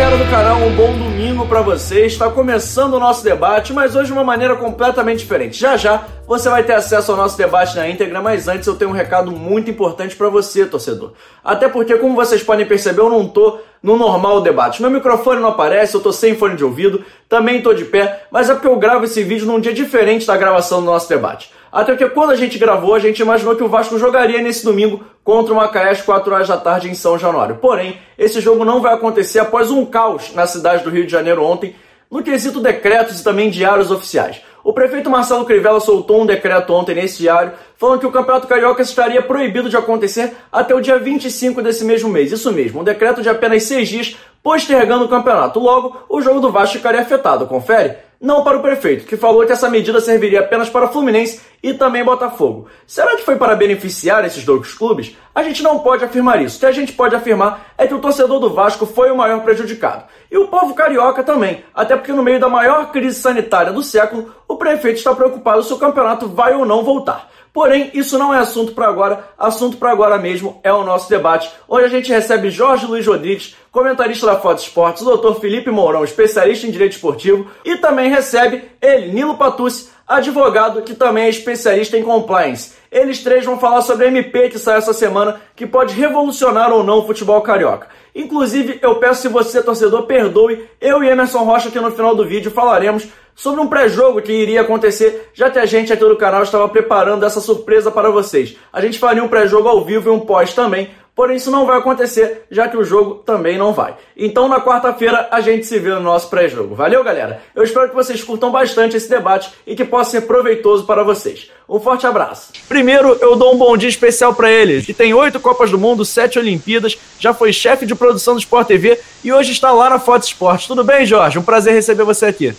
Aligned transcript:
galera 0.00 0.16
do 0.16 0.30
canal, 0.30 0.56
um 0.62 0.74
bom 0.76 0.92
domingo 0.92 1.46
para 1.46 1.62
vocês. 1.62 2.12
Está 2.12 2.30
começando 2.30 2.94
o 2.94 3.00
nosso 3.00 3.24
debate, 3.24 3.72
mas 3.72 3.96
hoje 3.96 4.06
de 4.06 4.12
uma 4.12 4.22
maneira 4.22 4.54
completamente 4.54 5.18
diferente. 5.18 5.58
Já 5.58 5.76
já 5.76 6.04
você 6.26 6.48
vai 6.48 6.62
ter 6.62 6.74
acesso 6.74 7.10
ao 7.10 7.16
nosso 7.16 7.36
debate 7.36 7.74
na 7.74 7.88
íntegra, 7.88 8.22
mas 8.22 8.46
antes 8.46 8.66
eu 8.66 8.76
tenho 8.76 8.90
um 8.90 8.94
recado 8.94 9.32
muito 9.32 9.68
importante 9.68 10.14
para 10.14 10.28
você, 10.28 10.64
torcedor. 10.64 11.12
Até 11.44 11.68
porque, 11.68 11.96
como 11.96 12.14
vocês 12.14 12.42
podem 12.42 12.64
perceber, 12.66 13.00
eu 13.00 13.10
não 13.10 13.28
tô 13.28 13.58
no 13.82 13.96
normal 13.96 14.40
debate. 14.40 14.80
Meu 14.80 14.90
microfone 14.90 15.40
não 15.40 15.48
aparece, 15.48 15.94
eu 15.94 16.00
tô 16.00 16.12
sem 16.12 16.36
fone 16.36 16.56
de 16.56 16.64
ouvido, 16.64 17.04
também 17.28 17.60
tô 17.60 17.74
de 17.74 17.84
pé, 17.84 18.24
mas 18.30 18.48
é 18.48 18.54
porque 18.54 18.68
eu 18.68 18.76
gravo 18.76 19.04
esse 19.04 19.22
vídeo 19.22 19.46
num 19.46 19.60
dia 19.60 19.74
diferente 19.74 20.26
da 20.26 20.36
gravação 20.36 20.80
do 20.80 20.86
nosso 20.86 21.08
debate. 21.08 21.50
Até 21.72 21.92
porque 21.92 22.12
quando 22.12 22.30
a 22.30 22.36
gente 22.36 22.58
gravou, 22.58 22.94
a 22.94 22.98
gente 22.98 23.22
imaginou 23.22 23.54
que 23.54 23.62
o 23.62 23.68
Vasco 23.68 23.98
jogaria 23.98 24.42
nesse 24.42 24.64
domingo 24.64 25.04
contra 25.22 25.52
o 25.52 25.56
Macaé 25.56 25.90
às 25.90 26.02
4 26.02 26.34
horas 26.34 26.48
da 26.48 26.56
tarde 26.56 26.90
em 26.90 26.94
São 26.94 27.18
Januário. 27.18 27.56
Porém, 27.56 27.98
esse 28.18 28.40
jogo 28.40 28.64
não 28.64 28.80
vai 28.80 28.94
acontecer 28.94 29.38
após 29.38 29.70
um 29.70 29.84
caos 29.84 30.34
na 30.34 30.46
cidade 30.46 30.82
do 30.82 30.90
Rio 30.90 31.06
de 31.06 31.12
Janeiro 31.12 31.44
ontem, 31.44 31.74
no 32.10 32.22
quesito 32.22 32.60
decretos 32.60 33.20
e 33.20 33.24
também 33.24 33.50
diários 33.50 33.90
oficiais. 33.90 34.42
O 34.62 34.72
prefeito 34.72 35.08
Marcelo 35.08 35.44
Crivella 35.44 35.80
soltou 35.80 36.20
um 36.20 36.26
decreto 36.26 36.72
ontem 36.74 36.94
nesse 36.94 37.18
diário, 37.18 37.52
falando 37.76 38.00
que 38.00 38.06
o 38.06 38.12
Campeonato 38.12 38.46
Carioca 38.46 38.82
estaria 38.82 39.22
proibido 39.22 39.70
de 39.70 39.76
acontecer 39.76 40.34
até 40.52 40.74
o 40.74 40.80
dia 40.80 40.98
25 40.98 41.62
desse 41.62 41.84
mesmo 41.84 42.10
mês. 42.10 42.30
Isso 42.30 42.52
mesmo, 42.52 42.80
um 42.80 42.84
decreto 42.84 43.22
de 43.22 43.28
apenas 43.28 43.62
seis 43.62 43.88
dias 43.88 44.16
postergando 44.42 45.04
o 45.04 45.08
campeonato. 45.08 45.60
Logo, 45.60 45.96
o 46.08 46.20
jogo 46.20 46.40
do 46.40 46.52
Vasco 46.52 46.76
ficaria 46.76 47.00
afetado. 47.00 47.46
Confere? 47.46 48.09
Não 48.20 48.44
para 48.44 48.58
o 48.58 48.60
prefeito, 48.60 49.06
que 49.06 49.16
falou 49.16 49.46
que 49.46 49.52
essa 49.52 49.70
medida 49.70 49.98
serviria 49.98 50.40
apenas 50.40 50.68
para 50.68 50.88
Fluminense 50.88 51.40
e 51.62 51.72
também 51.72 52.04
Botafogo. 52.04 52.66
Será 52.86 53.16
que 53.16 53.24
foi 53.24 53.36
para 53.36 53.56
beneficiar 53.56 54.24
esses 54.26 54.44
dois 54.44 54.74
clubes? 54.74 55.16
A 55.34 55.42
gente 55.42 55.62
não 55.62 55.78
pode 55.78 56.04
afirmar 56.04 56.42
isso. 56.42 56.58
O 56.58 56.60
que 56.60 56.66
a 56.66 56.72
gente 56.72 56.92
pode 56.92 57.16
afirmar 57.16 57.72
é 57.78 57.86
que 57.86 57.94
o 57.94 57.98
torcedor 57.98 58.38
do 58.38 58.52
Vasco 58.52 58.84
foi 58.84 59.10
o 59.10 59.16
maior 59.16 59.40
prejudicado. 59.42 60.04
E 60.30 60.36
o 60.36 60.48
povo 60.48 60.74
carioca 60.74 61.22
também, 61.22 61.64
até 61.74 61.96
porque 61.96 62.12
no 62.12 62.22
meio 62.22 62.38
da 62.38 62.48
maior 62.48 62.92
crise 62.92 63.18
sanitária 63.18 63.72
do 63.72 63.82
século, 63.82 64.34
o 64.46 64.56
prefeito 64.56 64.98
está 64.98 65.14
preocupado 65.14 65.62
se 65.62 65.72
o 65.72 65.78
campeonato 65.78 66.28
vai 66.28 66.54
ou 66.54 66.66
não 66.66 66.84
voltar. 66.84 67.30
Porém, 67.52 67.90
isso 67.94 68.16
não 68.16 68.32
é 68.32 68.38
assunto 68.38 68.72
para 68.72 68.86
agora. 68.86 69.28
Assunto 69.38 69.76
para 69.76 69.90
agora 69.90 70.18
mesmo 70.18 70.60
é 70.62 70.72
o 70.72 70.84
nosso 70.84 71.08
debate, 71.08 71.50
onde 71.68 71.84
a 71.84 71.88
gente 71.88 72.10
recebe 72.10 72.50
Jorge 72.50 72.86
Luiz 72.86 73.06
Rodrigues, 73.06 73.56
comentarista 73.72 74.26
da 74.26 74.36
Foto 74.36 74.62
Esportes, 74.62 75.02
o 75.02 75.16
Dr. 75.16 75.40
Felipe 75.40 75.70
Mourão, 75.70 76.04
especialista 76.04 76.66
em 76.66 76.70
direito 76.70 76.92
esportivo, 76.92 77.50
e 77.64 77.76
também 77.76 78.10
recebe 78.10 78.64
ele, 78.80 79.12
Nilo 79.12 79.36
Patucci, 79.36 79.90
advogado 80.06 80.82
que 80.82 80.94
também 80.94 81.24
é 81.24 81.28
especialista 81.28 81.96
em 81.96 82.02
compliance. 82.02 82.79
Eles 82.90 83.22
três 83.22 83.44
vão 83.44 83.58
falar 83.58 83.82
sobre 83.82 84.06
a 84.06 84.08
MP 84.08 84.48
que 84.48 84.58
saiu 84.58 84.78
essa 84.78 84.92
semana, 84.92 85.40
que 85.54 85.66
pode 85.66 85.94
revolucionar 85.94 86.72
ou 86.72 86.82
não 86.82 86.98
o 86.98 87.06
futebol 87.06 87.40
carioca. 87.40 87.88
Inclusive, 88.14 88.78
eu 88.82 88.96
peço 88.96 89.22
se 89.22 89.28
você, 89.28 89.62
torcedor, 89.62 90.02
perdoe, 90.02 90.68
eu 90.80 91.02
e 91.02 91.08
Emerson 91.08 91.44
Rocha, 91.44 91.70
que 91.70 91.78
no 91.78 91.92
final 91.92 92.14
do 92.14 92.26
vídeo 92.26 92.50
falaremos 92.50 93.06
sobre 93.34 93.60
um 93.60 93.68
pré-jogo 93.68 94.20
que 94.20 94.32
iria 94.32 94.60
acontecer, 94.60 95.30
já 95.32 95.48
que 95.48 95.58
a 95.58 95.64
gente 95.64 95.92
aqui 95.92 96.04
do 96.04 96.16
canal 96.16 96.42
estava 96.42 96.68
preparando 96.68 97.24
essa 97.24 97.40
surpresa 97.40 97.90
para 97.90 98.10
vocês. 98.10 98.56
A 98.72 98.80
gente 98.80 98.98
faria 98.98 99.24
um 99.24 99.28
pré-jogo 99.28 99.68
ao 99.68 99.84
vivo 99.84 100.10
e 100.10 100.12
um 100.12 100.20
pós 100.20 100.52
também, 100.52 100.90
porém 101.14 101.36
isso 101.36 101.50
não 101.50 101.64
vai 101.64 101.78
acontecer, 101.78 102.44
já 102.50 102.68
que 102.68 102.76
o 102.76 102.84
jogo 102.84 103.16
também 103.16 103.56
não 103.56 103.72
vai. 103.72 103.96
Então 104.16 104.48
na 104.48 104.60
quarta-feira 104.60 105.28
a 105.30 105.40
gente 105.40 105.64
se 105.64 105.78
vê 105.78 105.90
no 105.90 106.00
nosso 106.00 106.28
pré-jogo. 106.28 106.74
Valeu, 106.74 107.02
galera? 107.02 107.40
Eu 107.54 107.62
espero 107.62 107.88
que 107.88 107.94
vocês 107.94 108.22
curtam 108.22 108.50
bastante 108.50 108.96
esse 108.96 109.08
debate 109.08 109.50
e 109.66 109.74
que 109.74 109.84
possa 109.84 110.10
ser 110.10 110.22
proveitoso 110.22 110.84
para 110.84 111.02
vocês. 111.02 111.50
Um 111.70 111.78
forte 111.78 112.04
abraço. 112.04 112.48
Primeiro, 112.68 113.16
eu 113.20 113.36
dou 113.36 113.54
um 113.54 113.56
bom 113.56 113.76
dia 113.76 113.88
especial 113.88 114.34
para 114.34 114.50
ele, 114.50 114.82
que 114.82 114.92
tem 114.92 115.14
oito 115.14 115.38
Copas 115.38 115.70
do 115.70 115.78
Mundo, 115.78 116.04
sete 116.04 116.36
Olimpíadas, 116.36 116.98
já 117.20 117.32
foi 117.32 117.52
chefe 117.52 117.86
de 117.86 117.94
produção 117.94 118.34
do 118.34 118.40
Sport 118.40 118.66
TV 118.66 118.98
e 119.22 119.32
hoje 119.32 119.52
está 119.52 119.70
lá 119.70 119.88
na 119.88 120.00
Foto 120.00 120.24
Esporte. 120.24 120.66
Tudo 120.66 120.82
bem, 120.82 121.06
Jorge? 121.06 121.38
Um 121.38 121.42
prazer 121.42 121.72
receber 121.72 122.02
você 122.02 122.26
aqui. 122.26 122.52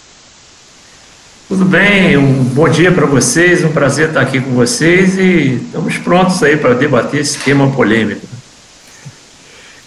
Tudo 1.49 1.65
bem, 1.65 2.15
um 2.15 2.41
bom 2.45 2.69
dia 2.69 2.89
para 2.89 3.05
vocês, 3.05 3.65
um 3.65 3.73
prazer 3.73 4.07
estar 4.07 4.21
aqui 4.21 4.39
com 4.39 4.51
vocês 4.51 5.17
e 5.17 5.55
estamos 5.65 5.97
prontos 5.97 6.41
aí 6.41 6.55
para 6.55 6.73
debater 6.73 7.19
esse 7.19 7.37
tema 7.39 7.69
polêmico. 7.69 8.25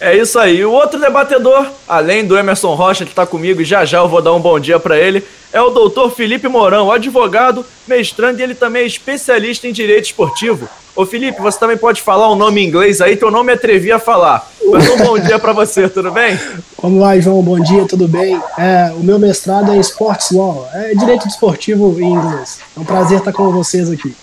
É 0.05 0.15
isso 0.15 0.37
aí. 0.37 0.63
O 0.63 0.71
outro 0.71 0.99
debatedor, 0.99 1.65
além 1.87 2.23
do 2.23 2.37
Emerson 2.37 2.75
Rocha 2.75 3.03
que 3.03 3.11
está 3.11 3.25
comigo 3.25 3.59
e 3.59 3.65
já 3.65 3.83
já 3.85 3.97
eu 3.97 4.07
vou 4.07 4.21
dar 4.21 4.33
um 4.33 4.39
bom 4.39 4.59
dia 4.59 4.79
para 4.79 4.99
ele, 4.99 5.23
é 5.51 5.59
o 5.59 5.71
doutor 5.71 6.11
Felipe 6.11 6.47
Mourão, 6.47 6.91
advogado, 6.91 7.65
mestrando 7.87 8.39
e 8.39 8.43
ele 8.43 8.53
também 8.53 8.83
é 8.83 8.85
especialista 8.85 9.67
em 9.67 9.71
direito 9.71 10.05
esportivo. 10.05 10.69
Ô 10.95 11.07
Felipe, 11.07 11.41
você 11.41 11.57
também 11.57 11.75
pode 11.75 12.03
falar 12.03 12.31
um 12.31 12.35
nome 12.35 12.61
em 12.61 12.67
inglês 12.67 13.01
aí 13.01 13.17
que 13.17 13.25
eu 13.25 13.31
não 13.31 13.43
me 13.43 13.53
atrevi 13.53 13.91
a 13.91 13.97
falar. 13.97 14.47
Mas 14.67 14.87
um 14.87 14.97
bom 14.97 15.17
dia 15.17 15.39
para 15.39 15.53
você, 15.53 15.89
tudo 15.89 16.11
bem? 16.11 16.39
Vamos 16.79 17.01
lá, 17.01 17.19
João, 17.19 17.41
bom 17.41 17.59
dia, 17.59 17.87
tudo 17.87 18.07
bem? 18.07 18.39
É, 18.59 18.93
o 18.95 19.03
meu 19.03 19.17
mestrado 19.17 19.71
é 19.71 19.77
Sports 19.79 20.29
Law, 20.29 20.69
é 20.71 20.93
direito 20.93 21.27
esportivo 21.27 21.99
em 21.99 22.13
inglês. 22.13 22.59
É 22.77 22.79
um 22.79 22.85
prazer 22.85 23.17
estar 23.17 23.33
com 23.33 23.51
vocês 23.51 23.89
aqui. 23.89 24.15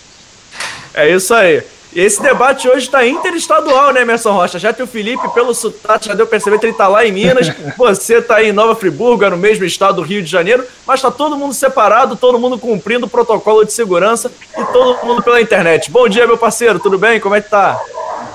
É 0.93 1.13
isso 1.13 1.33
aí. 1.33 1.61
E 1.95 2.01
esse 2.01 2.19
debate 2.21 2.67
hoje 2.67 2.85
está 2.85 3.05
interestadual, 3.05 3.93
né, 3.93 4.01
Emerson 4.01 4.31
Rocha? 4.31 4.57
Já 4.57 4.73
que 4.73 4.81
o 4.81 4.87
Felipe, 4.87 5.27
pelo 5.29 5.53
sotaque, 5.53 6.07
já 6.07 6.15
deu 6.15 6.25
perceber 6.25 6.57
que 6.57 6.65
ele 6.65 6.71
está 6.71 6.87
lá 6.87 7.05
em 7.05 7.11
Minas, 7.11 7.51
você 7.77 8.15
está 8.15 8.37
aí 8.37 8.49
em 8.49 8.51
Nova 8.51 8.75
Friburgo, 8.75 9.23
é 9.23 9.29
no 9.29 9.37
mesmo 9.37 9.63
estado 9.63 9.97
do 9.97 10.01
Rio 10.01 10.23
de 10.23 10.29
Janeiro, 10.29 10.65
mas 10.87 10.95
está 10.99 11.11
todo 11.11 11.37
mundo 11.37 11.53
separado, 11.53 12.15
todo 12.15 12.39
mundo 12.39 12.57
cumprindo 12.57 13.05
o 13.05 13.09
protocolo 13.09 13.63
de 13.63 13.71
segurança 13.71 14.31
e 14.57 14.65
todo 14.65 15.05
mundo 15.05 15.21
pela 15.21 15.39
internet. 15.39 15.91
Bom 15.91 16.09
dia, 16.09 16.25
meu 16.25 16.37
parceiro, 16.37 16.79
tudo 16.79 16.97
bem? 16.97 17.19
Como 17.19 17.35
é 17.35 17.41
que 17.41 17.49
tá? 17.49 17.79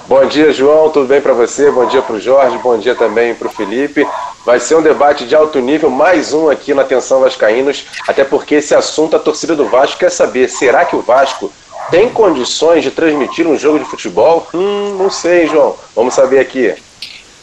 Bom 0.06 0.24
dia, 0.24 0.52
João, 0.52 0.88
tudo 0.90 1.06
bem 1.06 1.20
para 1.20 1.32
você? 1.32 1.68
Bom 1.68 1.86
dia 1.86 2.00
para 2.00 2.14
o 2.14 2.20
Jorge, 2.20 2.56
bom 2.58 2.78
dia 2.78 2.94
também 2.94 3.34
para 3.34 3.48
o 3.48 3.50
Felipe. 3.50 4.06
Vai 4.46 4.60
ser 4.60 4.76
um 4.76 4.82
debate 4.82 5.26
de 5.26 5.34
alto 5.34 5.58
nível, 5.58 5.90
mais 5.90 6.32
um 6.32 6.48
aqui 6.48 6.72
na 6.72 6.82
Atenção 6.82 7.20
Vascaínos, 7.20 7.84
até 8.06 8.22
porque 8.22 8.54
esse 8.54 8.74
assunto 8.74 9.16
a 9.16 9.18
torcida 9.18 9.56
do 9.56 9.66
Vasco 9.66 9.98
quer 9.98 10.10
saber, 10.10 10.48
será 10.48 10.84
que 10.84 10.94
o 10.94 11.02
Vasco 11.02 11.52
tem 11.90 12.08
condições 12.10 12.82
de 12.82 12.90
transmitir 12.90 13.46
um 13.46 13.56
jogo 13.56 13.78
de 13.78 13.84
futebol? 13.84 14.46
Hum, 14.52 14.96
não 14.98 15.10
sei, 15.10 15.46
João. 15.46 15.76
Vamos 15.94 16.14
saber 16.14 16.38
aqui. 16.38 16.74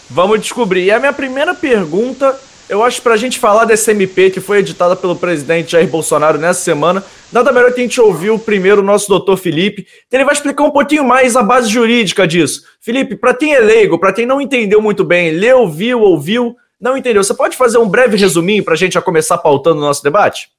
Vamos 0.09 0.39
descobrir. 0.39 0.83
E 0.83 0.91
a 0.91 0.99
minha 0.99 1.13
primeira 1.13 1.53
pergunta, 1.55 2.39
eu 2.69 2.83
acho 2.83 3.01
pra 3.01 3.17
gente 3.17 3.39
falar 3.39 3.65
dessa 3.65 3.91
MP 3.91 4.29
que 4.29 4.39
foi 4.39 4.59
editada 4.59 4.95
pelo 4.95 5.15
presidente 5.15 5.71
Jair 5.71 5.87
Bolsonaro 5.87 6.37
nessa 6.37 6.61
semana, 6.61 7.03
nada 7.31 7.51
melhor 7.51 7.73
que 7.73 7.79
a 7.79 7.83
gente 7.83 7.99
ouvir 7.99 8.29
o 8.29 8.39
primeiro 8.39 8.81
o 8.81 8.85
nosso 8.85 9.07
doutor 9.07 9.37
Felipe, 9.37 9.83
que 9.83 10.15
ele 10.15 10.25
vai 10.25 10.33
explicar 10.33 10.63
um 10.63 10.71
pouquinho 10.71 11.03
mais 11.03 11.35
a 11.35 11.41
base 11.41 11.69
jurídica 11.69 12.27
disso. 12.27 12.63
Felipe, 12.79 13.15
para 13.15 13.33
quem 13.33 13.53
é 13.53 13.59
leigo, 13.59 13.99
para 13.99 14.13
quem 14.13 14.25
não 14.25 14.39
entendeu 14.39 14.81
muito 14.81 15.03
bem, 15.03 15.31
leu, 15.31 15.67
viu, 15.67 16.01
ouviu, 16.01 16.55
não 16.79 16.95
entendeu, 16.95 17.23
você 17.23 17.33
pode 17.33 17.57
fazer 17.57 17.77
um 17.77 17.89
breve 17.89 18.15
resuminho 18.17 18.63
para 18.63 18.73
a 18.73 18.77
gente 18.77 18.93
já 18.93 19.01
começar 19.01 19.37
pautando 19.39 19.77
o 19.77 19.81
nosso 19.81 20.03
debate? 20.03 20.49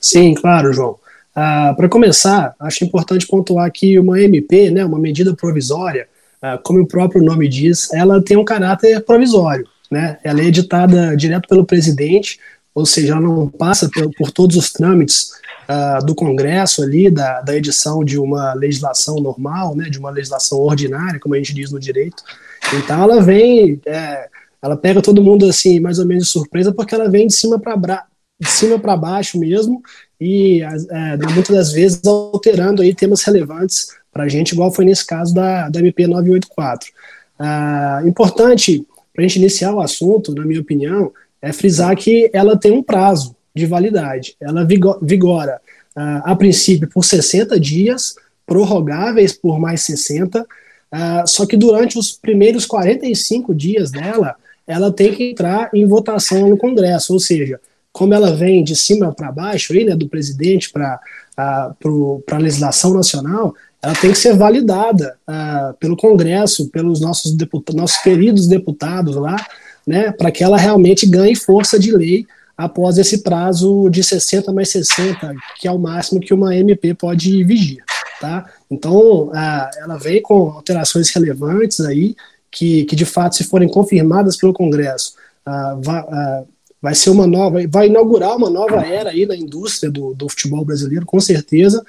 Sim, 0.00 0.34
claro, 0.34 0.72
João. 0.72 0.96
Ah, 1.40 1.72
Para 1.72 1.88
começar, 1.88 2.52
acho 2.58 2.84
importante 2.84 3.24
pontuar 3.24 3.70
que 3.70 3.96
uma 3.96 4.20
MP, 4.20 4.72
né, 4.72 4.84
uma 4.84 4.98
medida 4.98 5.32
provisória, 5.36 6.08
ah, 6.42 6.58
como 6.58 6.80
o 6.80 6.86
próprio 6.86 7.22
nome 7.22 7.46
diz, 7.46 7.92
ela 7.92 8.20
tem 8.20 8.36
um 8.36 8.44
caráter 8.44 9.04
provisório. 9.04 9.64
Né? 9.88 10.18
Ela 10.24 10.40
é 10.40 10.46
editada 10.46 11.16
direto 11.16 11.48
pelo 11.48 11.64
presidente, 11.64 12.40
ou 12.74 12.84
seja, 12.84 13.12
ela 13.12 13.20
não 13.20 13.48
passa 13.48 13.88
por, 13.88 14.10
por 14.16 14.32
todos 14.32 14.56
os 14.56 14.72
trâmites 14.72 15.30
ah, 15.68 16.00
do 16.00 16.12
Congresso 16.12 16.82
ali, 16.82 17.08
da, 17.08 17.40
da 17.40 17.54
edição 17.54 18.02
de 18.02 18.18
uma 18.18 18.52
legislação 18.54 19.20
normal, 19.20 19.76
né, 19.76 19.88
de 19.88 20.00
uma 20.00 20.10
legislação 20.10 20.58
ordinária, 20.58 21.20
como 21.20 21.36
a 21.36 21.38
gente 21.38 21.54
diz 21.54 21.70
no 21.70 21.78
direito. 21.78 22.20
Então 22.74 23.00
ela 23.00 23.22
vem, 23.22 23.80
é, 23.86 24.26
ela 24.60 24.76
pega 24.76 25.00
todo 25.00 25.22
mundo 25.22 25.46
assim, 25.46 25.78
mais 25.78 26.00
ou 26.00 26.04
menos 26.04 26.24
de 26.24 26.30
surpresa, 26.30 26.72
porque 26.72 26.96
ela 26.96 27.08
vem 27.08 27.28
de 27.28 27.34
cima 27.34 27.60
para 27.60 27.76
de 28.40 28.48
cima 28.48 28.78
para 28.78 28.96
baixo 28.96 29.38
mesmo, 29.38 29.82
e 30.20 30.62
é, 30.62 31.16
muitas 31.32 31.56
das 31.56 31.72
vezes 31.72 32.00
alterando 32.06 32.82
aí 32.82 32.94
temas 32.94 33.22
relevantes 33.22 33.88
para 34.12 34.24
a 34.24 34.28
gente, 34.28 34.52
igual 34.52 34.72
foi 34.72 34.84
nesse 34.84 35.06
caso 35.06 35.34
da, 35.34 35.68
da 35.68 35.80
MP 35.80 36.06
984. 36.06 36.90
Ah, 37.38 38.02
importante 38.04 38.84
para 39.14 39.24
a 39.24 39.28
gente 39.28 39.38
iniciar 39.38 39.72
o 39.72 39.80
assunto, 39.80 40.34
na 40.34 40.44
minha 40.44 40.60
opinião, 40.60 41.12
é 41.40 41.52
frisar 41.52 41.96
que 41.96 42.30
ela 42.32 42.56
tem 42.56 42.72
um 42.72 42.82
prazo 42.82 43.36
de 43.54 43.66
validade. 43.66 44.36
Ela 44.40 44.66
vigora, 45.02 45.60
ah, 45.94 46.22
a 46.24 46.36
princípio, 46.36 46.88
por 46.88 47.04
60 47.04 47.58
dias, 47.60 48.16
prorrogáveis 48.46 49.32
por 49.32 49.58
mais 49.58 49.82
60, 49.82 50.46
ah, 50.90 51.24
só 51.26 51.46
que 51.46 51.56
durante 51.56 51.98
os 51.98 52.12
primeiros 52.12 52.66
45 52.66 53.54
dias 53.54 53.90
dela, 53.90 54.36
ela 54.66 54.92
tem 54.92 55.14
que 55.14 55.30
entrar 55.30 55.70
em 55.72 55.86
votação 55.86 56.48
no 56.48 56.56
Congresso, 56.56 57.12
ou 57.12 57.20
seja, 57.20 57.60
como 57.98 58.14
ela 58.14 58.32
vem 58.32 58.62
de 58.62 58.76
cima 58.76 59.12
para 59.12 59.32
baixo, 59.32 59.72
aí, 59.72 59.84
né, 59.84 59.96
do 59.96 60.08
presidente 60.08 60.70
para 60.70 61.00
a 61.36 62.38
legislação 62.38 62.94
nacional, 62.94 63.52
ela 63.82 63.92
tem 63.96 64.12
que 64.12 64.18
ser 64.18 64.36
validada 64.36 65.16
uh, 65.28 65.74
pelo 65.80 65.96
Congresso, 65.96 66.68
pelos 66.68 67.00
nossos, 67.00 67.36
nossos 67.74 67.96
queridos 67.98 68.46
deputados 68.46 69.16
lá, 69.16 69.36
né, 69.84 70.12
para 70.12 70.30
que 70.30 70.44
ela 70.44 70.56
realmente 70.56 71.06
ganhe 71.06 71.34
força 71.34 71.76
de 71.76 71.90
lei 71.90 72.24
após 72.56 72.98
esse 72.98 73.18
prazo 73.18 73.90
de 73.90 74.04
60 74.04 74.52
mais 74.52 74.68
60, 74.68 75.34
que 75.58 75.66
é 75.66 75.72
o 75.72 75.78
máximo 75.78 76.20
que 76.20 76.32
uma 76.32 76.54
MP 76.54 76.94
pode 76.94 77.42
vigir. 77.42 77.82
tá? 78.20 78.46
Então, 78.70 79.32
ela 79.82 79.96
vem 79.96 80.22
com 80.22 80.50
alterações 80.50 81.10
relevantes 81.10 81.80
aí, 81.80 82.14
que, 82.48 82.84
que 82.84 82.94
de 82.94 83.04
fato, 83.04 83.34
se 83.34 83.42
forem 83.42 83.68
confirmadas 83.68 84.36
pelo 84.36 84.52
Congresso, 84.52 85.14
vai, 85.82 86.04
vai 86.80 86.94
ser 86.94 87.10
uma 87.10 87.26
nova, 87.26 87.58
vai 87.68 87.86
inaugurar 87.86 88.36
uma 88.36 88.48
nova 88.48 88.80
era 88.86 89.10
aí 89.10 89.26
na 89.26 89.36
indústria 89.36 89.90
do, 89.90 90.14
do 90.14 90.28
futebol 90.28 90.64
brasileiro, 90.64 91.04
com 91.04 91.20
certeza, 91.20 91.84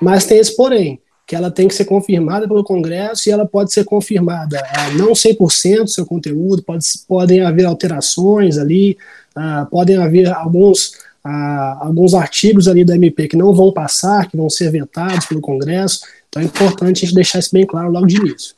mas 0.00 0.24
tem 0.24 0.38
esse 0.38 0.54
porém, 0.54 1.00
que 1.26 1.34
ela 1.34 1.50
tem 1.50 1.66
que 1.66 1.74
ser 1.74 1.86
confirmada 1.86 2.46
pelo 2.46 2.62
Congresso 2.62 3.28
e 3.28 3.32
ela 3.32 3.46
pode 3.46 3.72
ser 3.72 3.84
confirmada 3.84 4.62
não 4.96 5.12
100% 5.12 5.84
do 5.84 5.90
seu 5.90 6.04
conteúdo, 6.04 6.62
pode, 6.62 6.84
podem 7.08 7.42
haver 7.42 7.64
alterações 7.64 8.58
ali, 8.58 8.98
uh, 9.36 9.64
podem 9.70 9.96
haver 9.96 10.30
alguns, 10.30 10.88
uh, 11.24 11.80
alguns 11.80 12.12
artigos 12.12 12.68
ali 12.68 12.84
da 12.84 12.94
MP 12.94 13.28
que 13.28 13.36
não 13.36 13.54
vão 13.54 13.72
passar, 13.72 14.28
que 14.28 14.36
vão 14.36 14.50
ser 14.50 14.70
vetados 14.70 15.24
pelo 15.24 15.40
Congresso, 15.40 16.00
então 16.28 16.42
é 16.42 16.44
importante 16.44 17.04
a 17.04 17.06
gente 17.06 17.14
deixar 17.14 17.38
isso 17.38 17.50
bem 17.52 17.64
claro 17.64 17.90
logo 17.90 18.06
de 18.06 18.16
início. 18.16 18.54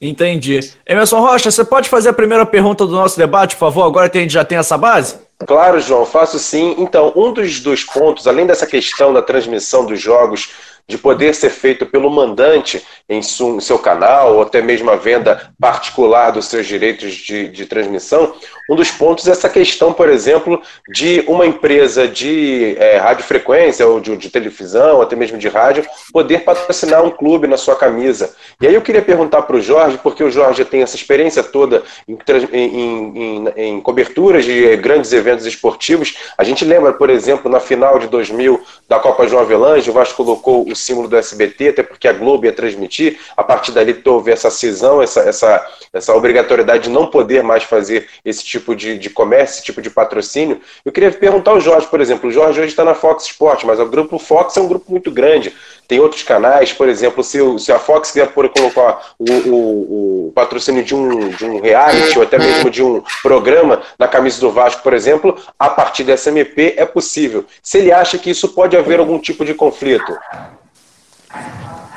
Entendi. 0.00 0.60
Emerson 0.86 1.20
Rocha, 1.20 1.50
você 1.50 1.64
pode 1.64 1.88
fazer 1.88 2.10
a 2.10 2.12
primeira 2.12 2.44
pergunta 2.44 2.84
do 2.84 2.92
nosso 2.92 3.16
debate, 3.16 3.56
por 3.56 3.60
favor, 3.60 3.84
agora 3.84 4.10
que 4.10 4.18
a 4.18 4.20
gente 4.20 4.32
já 4.32 4.44
tem 4.44 4.58
essa 4.58 4.76
base? 4.76 5.16
Claro, 5.46 5.80
João, 5.80 6.04
faço 6.04 6.38
sim. 6.38 6.74
Então, 6.78 7.12
um 7.16 7.32
dos 7.32 7.60
dois 7.60 7.82
pontos, 7.84 8.26
além 8.26 8.46
dessa 8.46 8.66
questão 8.66 9.12
da 9.12 9.22
transmissão 9.22 9.84
dos 9.84 10.00
jogos 10.00 10.50
de 10.88 10.96
poder 10.96 11.34
ser 11.34 11.50
feito 11.50 11.84
pelo 11.86 12.10
mandante 12.10 12.84
em 13.08 13.22
seu 13.22 13.78
canal, 13.78 14.36
ou 14.36 14.42
até 14.42 14.60
mesmo 14.60 14.90
a 14.90 14.96
venda 14.96 15.52
particular 15.60 16.30
dos 16.30 16.46
seus 16.46 16.66
direitos 16.66 17.14
de, 17.14 17.48
de 17.48 17.66
transmissão, 17.66 18.34
um 18.68 18.74
dos 18.74 18.90
pontos 18.90 19.28
é 19.28 19.30
essa 19.30 19.48
questão, 19.48 19.92
por 19.92 20.08
exemplo, 20.08 20.60
de 20.92 21.24
uma 21.28 21.46
empresa 21.46 22.08
de 22.08 22.76
é, 22.78 22.96
radiofrequência 22.96 23.86
ou 23.86 24.00
de, 24.00 24.16
de 24.16 24.28
televisão, 24.28 25.00
até 25.00 25.14
mesmo 25.14 25.38
de 25.38 25.48
rádio, 25.48 25.86
poder 26.12 26.40
patrocinar 26.40 27.04
um 27.04 27.10
clube 27.10 27.46
na 27.46 27.56
sua 27.56 27.76
camisa. 27.76 28.34
E 28.60 28.66
aí 28.66 28.74
eu 28.74 28.82
queria 28.82 29.02
perguntar 29.02 29.42
para 29.42 29.56
o 29.56 29.60
Jorge, 29.60 29.98
porque 30.02 30.22
o 30.22 30.30
Jorge 30.30 30.64
tem 30.64 30.82
essa 30.82 30.96
experiência 30.96 31.42
toda 31.42 31.82
em, 32.08 32.18
em, 32.52 33.18
em, 33.18 33.48
em 33.56 33.80
coberturas 33.80 34.44
de 34.44 34.76
grandes 34.76 35.12
eventos 35.12 35.46
esportivos. 35.46 36.16
A 36.36 36.42
gente 36.42 36.64
lembra, 36.64 36.92
por 36.92 37.08
exemplo, 37.08 37.50
na 37.50 37.60
final 37.60 37.98
de 37.98 38.08
2000 38.08 38.60
da 38.88 38.98
Copa 38.98 39.28
João 39.28 39.42
Avelange, 39.42 39.90
o 39.90 39.92
Vasco 39.92 40.16
colocou 40.16 40.68
o 40.68 40.75
símbolo 40.76 41.08
do 41.08 41.16
SBT, 41.16 41.68
até 41.68 41.82
porque 41.82 42.06
a 42.06 42.12
Globo 42.12 42.46
ia 42.46 42.52
transmitir. 42.52 43.18
A 43.36 43.42
partir 43.42 43.72
dali 43.72 44.00
houve 44.06 44.30
essa 44.30 44.50
cisão, 44.50 45.02
essa, 45.02 45.20
essa, 45.20 45.66
essa 45.92 46.14
obrigatoriedade 46.14 46.84
de 46.84 46.90
não 46.90 47.06
poder 47.06 47.42
mais 47.42 47.64
fazer 47.64 48.08
esse 48.24 48.44
tipo 48.44 48.74
de, 48.74 48.98
de 48.98 49.10
comércio, 49.10 49.56
esse 49.56 49.64
tipo 49.64 49.82
de 49.82 49.90
patrocínio. 49.90 50.60
Eu 50.84 50.92
queria 50.92 51.10
perguntar 51.10 51.52
ao 51.52 51.60
Jorge, 51.60 51.86
por 51.86 52.00
exemplo. 52.00 52.28
O 52.28 52.32
Jorge 52.32 52.60
hoje 52.60 52.70
está 52.70 52.84
na 52.84 52.94
Fox 52.94 53.24
Sport, 53.24 53.64
mas 53.64 53.80
o 53.80 53.86
grupo 53.86 54.18
Fox 54.18 54.56
é 54.56 54.60
um 54.60 54.68
grupo 54.68 54.90
muito 54.90 55.10
grande. 55.10 55.54
Tem 55.88 56.00
outros 56.00 56.22
canais, 56.22 56.72
por 56.72 56.88
exemplo, 56.88 57.22
se, 57.22 57.38
se 57.58 57.70
a 57.70 57.78
Fox 57.78 58.10
quiser 58.10 58.32
por 58.32 58.48
colocar 58.48 59.12
o, 59.18 59.32
o, 59.32 60.28
o, 60.28 60.32
patrocínio 60.32 60.82
de 60.82 60.94
um, 60.94 61.28
de 61.28 61.44
um 61.44 61.60
reality 61.60 62.18
ou 62.18 62.24
até 62.24 62.38
mesmo 62.38 62.68
de 62.70 62.82
um 62.82 63.02
programa 63.22 63.80
na 63.98 64.08
camisa 64.08 64.40
do 64.40 64.50
Vasco, 64.50 64.82
por 64.82 64.92
exemplo, 64.92 65.36
a 65.58 65.70
partir 65.70 66.02
dessa 66.02 66.30
MP 66.30 66.74
é 66.76 66.84
possível. 66.84 67.44
Se 67.62 67.78
ele 67.78 67.92
acha 67.92 68.18
que 68.18 68.30
isso 68.30 68.48
pode 68.48 68.76
haver 68.76 68.98
algum 68.98 69.18
tipo 69.18 69.44
de 69.44 69.54
conflito. 69.54 70.12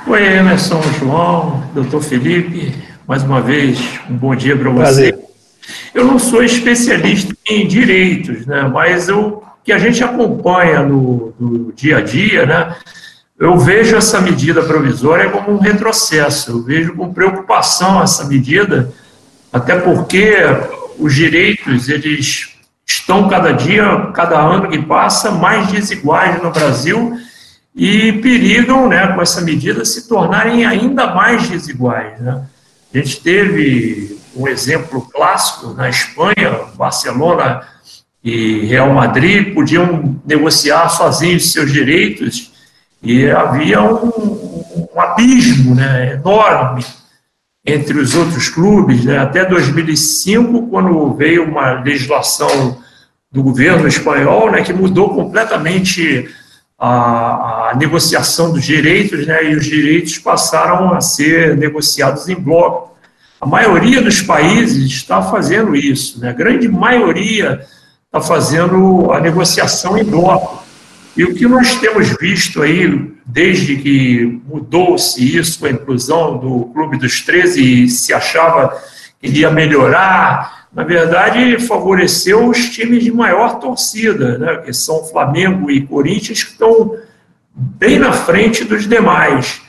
Oi, 0.07 0.25
Emerson, 0.25 0.81
João, 0.99 1.63
doutor 1.73 2.01
Felipe, 2.01 2.73
mais 3.07 3.21
uma 3.21 3.41
vez, 3.41 3.79
um 4.09 4.15
bom 4.15 4.35
dia 4.35 4.57
para 4.57 4.69
você. 4.71 5.17
Eu 5.93 6.03
não 6.05 6.17
sou 6.17 6.43
especialista 6.43 7.35
em 7.47 7.67
direitos, 7.67 8.45
né, 8.45 8.67
mas 8.73 9.07
o 9.09 9.43
que 9.63 9.71
a 9.71 9.77
gente 9.77 10.03
acompanha 10.03 10.81
no, 10.81 11.33
no 11.39 11.71
dia 11.73 11.97
a 11.97 12.01
dia, 12.01 12.45
né, 12.45 12.75
eu 13.37 13.57
vejo 13.59 13.95
essa 13.95 14.19
medida 14.19 14.63
provisória 14.63 15.29
como 15.29 15.51
um 15.51 15.59
retrocesso, 15.59 16.51
eu 16.51 16.63
vejo 16.63 16.95
com 16.95 17.13
preocupação 17.13 18.01
essa 18.01 18.25
medida, 18.25 18.91
até 19.53 19.79
porque 19.79 20.35
os 20.97 21.13
direitos, 21.13 21.87
eles 21.87 22.49
estão 22.85 23.29
cada 23.29 23.51
dia, 23.51 24.09
cada 24.13 24.39
ano 24.39 24.69
que 24.69 24.81
passa, 24.81 25.29
mais 25.29 25.67
desiguais 25.67 26.41
no 26.41 26.51
Brasil 26.51 27.15
e 27.75 28.13
perigam, 28.13 28.87
né, 28.87 29.07
com 29.13 29.21
essa 29.21 29.41
medida, 29.41 29.85
se 29.85 30.07
tornarem 30.07 30.65
ainda 30.65 31.13
mais 31.13 31.47
desiguais. 31.47 32.19
Né? 32.19 32.43
A 32.93 32.97
gente 32.97 33.21
teve 33.21 34.19
um 34.35 34.47
exemplo 34.47 35.01
clássico 35.13 35.73
na 35.73 35.89
Espanha, 35.89 36.65
Barcelona 36.75 37.61
e 38.23 38.65
Real 38.65 38.93
Madrid 38.93 39.53
podiam 39.53 40.19
negociar 40.25 40.89
sozinhos 40.89 41.51
seus 41.51 41.71
direitos 41.71 42.51
e 43.01 43.29
havia 43.29 43.81
um, 43.81 44.07
um 44.93 44.99
abismo 44.99 45.73
né, 45.73 46.13
enorme 46.13 46.85
entre 47.65 47.97
os 47.99 48.15
outros 48.15 48.49
clubes, 48.49 49.05
né, 49.05 49.19
até 49.19 49.45
2005, 49.45 50.67
quando 50.67 51.13
veio 51.13 51.45
uma 51.45 51.81
legislação 51.81 52.77
do 53.31 53.43
governo 53.43 53.87
espanhol 53.87 54.51
né, 54.51 54.63
que 54.63 54.73
mudou 54.73 55.13
completamente 55.13 56.27
a, 56.79 57.71
a, 57.71 57.75
negociação 57.75 58.53
dos 58.53 58.63
direitos, 58.63 59.27
né, 59.27 59.51
e 59.51 59.55
os 59.55 59.65
direitos 59.65 60.17
passaram 60.17 60.93
a 60.93 61.01
ser 61.01 61.57
negociados 61.57 62.29
em 62.29 62.35
bloco. 62.35 62.97
A 63.41 63.45
maioria 63.45 64.01
dos 64.01 64.21
países 64.21 64.85
está 64.85 65.21
fazendo 65.21 65.75
isso, 65.75 66.19
né, 66.21 66.29
a 66.29 66.33
grande 66.33 66.67
maioria 66.67 67.65
está 68.05 68.21
fazendo 68.21 69.11
a 69.11 69.19
negociação 69.19 69.97
em 69.97 70.03
bloco. 70.03 70.63
E 71.17 71.23
o 71.23 71.35
que 71.35 71.45
nós 71.47 71.75
temos 71.75 72.07
visto 72.17 72.61
aí, 72.61 73.11
desde 73.25 73.75
que 73.75 74.41
mudou-se 74.47 75.37
isso, 75.37 75.65
a 75.65 75.69
inclusão 75.69 76.37
do 76.37 76.65
Clube 76.73 76.97
dos 76.97 77.21
13, 77.21 77.83
e 77.83 77.89
se 77.89 78.13
achava 78.13 78.69
que 79.19 79.27
iria 79.27 79.51
melhorar, 79.51 80.58
na 80.73 80.83
verdade, 80.83 81.59
favoreceu 81.59 82.47
os 82.47 82.69
times 82.69 83.03
de 83.03 83.11
maior 83.11 83.59
torcida, 83.59 84.37
né, 84.37 84.57
que 84.57 84.71
são 84.71 85.03
Flamengo 85.03 85.71
e 85.71 85.85
Corinthians, 85.85 86.43
que 86.43 86.51
estão 86.51 86.95
bem 87.53 87.97
na 87.97 88.13
frente 88.13 88.63
dos 88.63 88.87
demais. 88.87 89.61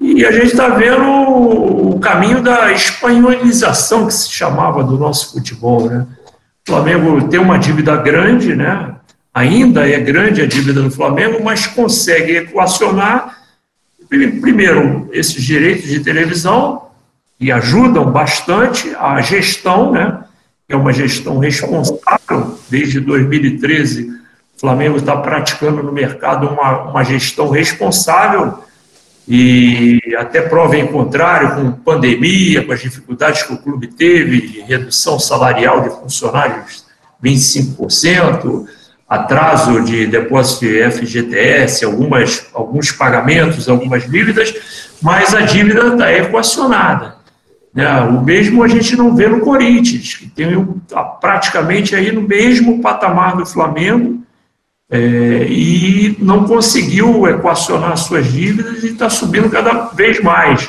E 0.00 0.24
a 0.24 0.32
gente 0.32 0.46
está 0.46 0.68
vendo 0.68 1.04
o 1.04 1.98
caminho 1.98 2.42
da 2.42 2.72
espanholização, 2.72 4.06
que 4.06 4.14
se 4.14 4.30
chamava 4.30 4.82
do 4.82 4.96
nosso 4.96 5.32
futebol. 5.32 5.90
Né? 5.90 6.06
O 6.66 6.70
Flamengo 6.70 7.28
tem 7.28 7.38
uma 7.38 7.58
dívida 7.58 7.96
grande, 7.96 8.54
né? 8.54 8.94
ainda 9.38 9.88
é 9.88 10.00
grande 10.00 10.42
a 10.42 10.46
dívida 10.46 10.82
do 10.82 10.90
Flamengo, 10.90 11.42
mas 11.42 11.66
consegue 11.66 12.36
equacionar, 12.38 13.38
primeiro, 14.08 15.08
esses 15.12 15.42
direitos 15.42 15.88
de 15.88 16.00
televisão, 16.00 16.88
e 17.38 17.52
ajudam 17.52 18.10
bastante 18.10 18.92
a 18.98 19.20
gestão, 19.20 19.92
né? 19.92 20.24
É 20.68 20.76
uma 20.76 20.92
gestão 20.92 21.38
responsável. 21.38 22.58
Desde 22.68 23.00
2013, 23.00 24.10
o 24.56 24.60
Flamengo 24.60 24.98
está 24.98 25.16
praticando 25.16 25.82
no 25.82 25.92
mercado 25.92 26.46
uma, 26.46 26.90
uma 26.90 27.04
gestão 27.04 27.48
responsável 27.48 28.62
e 29.26 30.00
até 30.18 30.40
prova 30.40 30.76
em 30.76 30.86
contrário, 30.86 31.54
com 31.54 31.72
pandemia, 31.72 32.64
com 32.64 32.72
as 32.72 32.80
dificuldades 32.80 33.42
que 33.42 33.52
o 33.52 33.58
clube 33.58 33.86
teve, 33.86 34.64
redução 34.66 35.18
salarial 35.18 35.82
de 35.82 35.90
funcionários 35.90 36.86
25%, 37.22 38.66
atraso 39.08 39.82
de 39.82 40.06
depósito 40.06 40.66
de 40.66 40.90
FGTS, 40.90 41.84
algumas, 41.84 42.46
alguns 42.54 42.92
pagamentos, 42.92 43.68
algumas 43.68 44.08
dívidas, 44.08 44.54
mas 45.02 45.34
a 45.34 45.40
dívida 45.42 45.88
está 45.88 46.12
equacionada. 46.12 47.17
Né? 47.78 48.00
O 48.00 48.20
mesmo 48.24 48.64
a 48.64 48.66
gente 48.66 48.96
não 48.96 49.14
vê 49.14 49.28
no 49.28 49.38
Corinthians, 49.38 50.16
que 50.16 50.28
tem 50.28 50.48
praticamente 51.20 51.94
aí 51.94 52.10
no 52.10 52.22
mesmo 52.22 52.82
patamar 52.82 53.36
do 53.36 53.46
Flamengo 53.46 54.20
é, 54.90 55.46
e 55.48 56.16
não 56.18 56.44
conseguiu 56.44 57.28
equacionar 57.28 57.96
suas 57.96 58.32
dívidas 58.32 58.82
e 58.82 58.88
está 58.88 59.08
subindo 59.08 59.48
cada 59.48 59.90
vez 59.90 60.20
mais. 60.20 60.68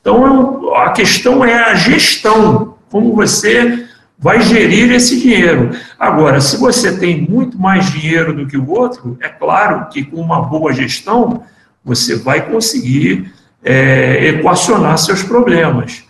Então, 0.00 0.74
a 0.74 0.90
questão 0.90 1.44
é 1.44 1.54
a 1.54 1.76
gestão, 1.76 2.74
como 2.90 3.14
você 3.14 3.86
vai 4.18 4.40
gerir 4.40 4.90
esse 4.90 5.20
dinheiro. 5.20 5.70
Agora, 5.96 6.40
se 6.40 6.56
você 6.56 6.98
tem 6.98 7.20
muito 7.20 7.56
mais 7.56 7.88
dinheiro 7.92 8.34
do 8.34 8.48
que 8.48 8.58
o 8.58 8.68
outro, 8.68 9.16
é 9.20 9.28
claro 9.28 9.88
que 9.90 10.02
com 10.02 10.20
uma 10.20 10.42
boa 10.42 10.72
gestão 10.72 11.44
você 11.84 12.16
vai 12.16 12.50
conseguir 12.50 13.32
é, 13.62 14.26
equacionar 14.26 14.98
seus 14.98 15.22
problemas. 15.22 16.07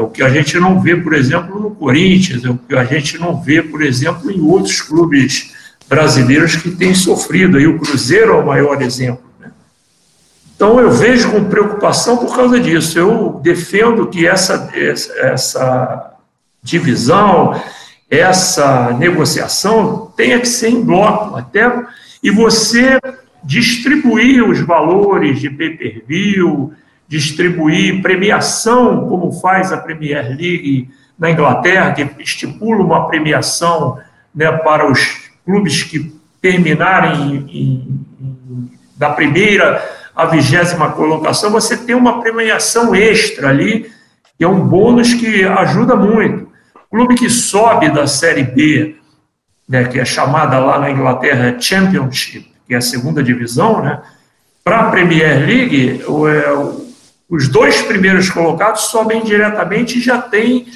É 0.00 0.02
o 0.02 0.08
que 0.08 0.22
a 0.22 0.30
gente 0.30 0.58
não 0.58 0.80
vê, 0.80 0.96
por 0.96 1.12
exemplo, 1.12 1.60
no 1.60 1.72
Corinthians, 1.72 2.42
é 2.42 2.48
o 2.48 2.56
que 2.56 2.74
a 2.74 2.84
gente 2.84 3.18
não 3.18 3.38
vê, 3.38 3.62
por 3.62 3.82
exemplo, 3.82 4.30
em 4.30 4.40
outros 4.40 4.80
clubes 4.80 5.54
brasileiros 5.86 6.56
que 6.56 6.70
têm 6.70 6.94
sofrido. 6.94 7.58
Aí 7.58 7.66
o 7.66 7.78
Cruzeiro 7.78 8.32
é 8.32 8.36
o 8.36 8.46
maior 8.46 8.80
exemplo. 8.80 9.22
Né? 9.38 9.50
Então 10.56 10.80
eu 10.80 10.90
vejo 10.90 11.30
com 11.30 11.44
preocupação 11.44 12.16
por 12.16 12.34
causa 12.34 12.58
disso. 12.58 12.98
Eu 12.98 13.38
defendo 13.42 14.06
que 14.06 14.26
essa, 14.26 14.70
essa 14.74 16.14
divisão, 16.62 17.60
essa 18.08 18.92
negociação 18.92 20.10
tenha 20.16 20.40
que 20.40 20.48
ser 20.48 20.70
em 20.70 20.82
bloco, 20.82 21.36
até 21.36 21.70
e 22.22 22.30
você 22.30 22.98
distribuir 23.44 24.48
os 24.48 24.60
valores 24.60 25.40
de 25.40 25.50
pay-per-view, 25.50 26.72
distribuir 27.10 28.00
premiação, 28.02 29.08
como 29.08 29.32
faz 29.32 29.72
a 29.72 29.76
Premier 29.76 30.28
League 30.28 30.88
na 31.18 31.28
Inglaterra, 31.28 31.92
que 31.92 32.08
estipula 32.22 32.84
uma 32.84 33.08
premiação 33.08 33.98
né, 34.32 34.50
para 34.52 34.88
os 34.88 35.28
clubes 35.44 35.82
que 35.82 36.14
terminarem 36.40 37.48
em, 37.50 38.00
em, 38.20 38.70
da 38.96 39.10
primeira 39.10 39.84
à 40.14 40.24
vigésima 40.26 40.92
colocação, 40.92 41.50
você 41.50 41.76
tem 41.76 41.96
uma 41.96 42.20
premiação 42.20 42.94
extra 42.94 43.48
ali, 43.48 43.90
que 44.38 44.44
é 44.44 44.48
um 44.48 44.60
bônus 44.60 45.12
que 45.12 45.44
ajuda 45.44 45.96
muito. 45.96 46.48
Clube 46.88 47.16
que 47.16 47.28
sobe 47.28 47.90
da 47.90 48.06
Série 48.06 48.44
B, 48.44 48.94
né, 49.68 49.82
que 49.82 49.98
é 49.98 50.04
chamada 50.04 50.60
lá 50.60 50.78
na 50.78 50.92
Inglaterra 50.92 51.56
Championship, 51.58 52.48
que 52.68 52.74
é 52.74 52.76
a 52.76 52.80
segunda 52.80 53.20
divisão, 53.20 53.82
né, 53.82 54.00
para 54.62 54.78
a 54.78 54.90
Premier 54.92 55.44
League, 55.44 56.00
é, 56.00 56.89
os 57.30 57.46
dois 57.46 57.80
primeiros 57.80 58.28
colocados 58.28 58.82
sobem 58.82 59.22
diretamente 59.22 59.98
e 59.98 60.02
já 60.02 60.20
tem 60.20 60.66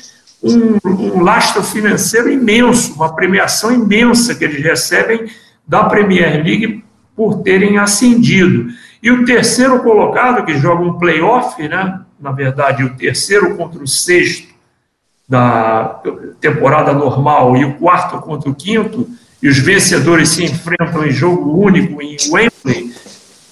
um, 0.41 0.79
um 0.89 1.21
lastro 1.21 1.65
financeiro 1.65 2.31
imenso, 2.31 2.95
uma 2.95 3.13
premiação 3.13 3.73
imensa 3.73 4.35
que 4.35 4.45
eles 4.45 4.63
recebem 4.63 5.29
da 5.67 5.85
Premier 5.85 6.45
League 6.45 6.85
por 7.17 7.43
terem 7.43 7.79
ascendido. 7.79 8.69
E 9.03 9.11
o 9.11 9.25
terceiro 9.25 9.81
colocado, 9.81 10.45
que 10.45 10.57
joga 10.57 10.85
um 10.85 10.99
playoff, 10.99 11.61
né? 11.67 12.01
na 12.21 12.31
verdade, 12.31 12.85
o 12.85 12.95
terceiro 12.95 13.57
contra 13.57 13.83
o 13.83 13.89
sexto 13.89 14.55
da 15.29 16.01
temporada 16.41 16.93
normal 16.93 17.57
e 17.57 17.65
o 17.65 17.75
quarto 17.75 18.19
contra 18.19 18.49
o 18.49 18.55
quinto, 18.55 19.09
e 19.43 19.49
os 19.49 19.59
vencedores 19.59 20.29
se 20.29 20.45
enfrentam 20.45 21.05
em 21.05 21.11
jogo 21.11 21.59
único 21.59 22.01
em 22.01 22.17
Wembley 22.31 22.95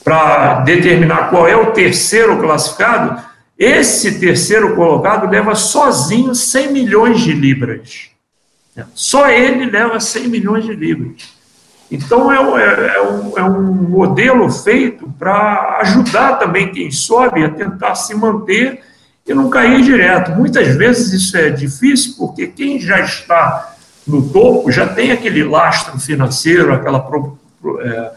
para 0.05 0.61
determinar 0.61 1.31
qual 1.31 1.47
é 1.47 1.57
o 1.57 1.73
terceiro 1.73 2.39
classificado, 2.41 3.23
esse 3.59 4.19
terceiro 4.19 4.75
colocado 4.75 5.31
leva 5.31 5.55
sozinho 5.55 6.35
100 6.35 6.73
milhões 6.73 7.21
de 7.21 7.33
libras. 7.33 8.11
Só 8.95 9.29
ele 9.29 9.71
leva 9.71 10.01
100 10.01 10.29
milhões 10.29 10.65
de 10.65 10.75
libras. 10.75 11.43
Então, 11.91 12.33
é, 12.33 12.37
é, 12.37 12.97
é, 12.97 13.03
um, 13.03 13.39
é 13.39 13.45
um 13.45 13.63
modelo 13.63 14.51
feito 14.51 15.13
para 15.19 15.79
ajudar 15.83 16.39
também 16.39 16.73
quem 16.73 16.91
sobe 16.91 17.45
a 17.45 17.51
tentar 17.51 17.95
se 17.95 18.15
manter 18.15 18.81
e 19.27 19.35
não 19.35 19.51
cair 19.51 19.83
direto. 19.83 20.31
Muitas 20.33 20.69
vezes 20.69 21.13
isso 21.13 21.37
é 21.37 21.51
difícil, 21.51 22.15
porque 22.17 22.47
quem 22.47 22.81
já 22.81 23.01
está 23.01 23.75
no 24.07 24.29
topo 24.31 24.73
já 24.73 24.87
tem 24.87 25.13
aquele 25.13 25.45
lastro 25.45 26.01
financeiro, 26.01 26.73
aquela, 26.73 27.07
é, 27.83 28.13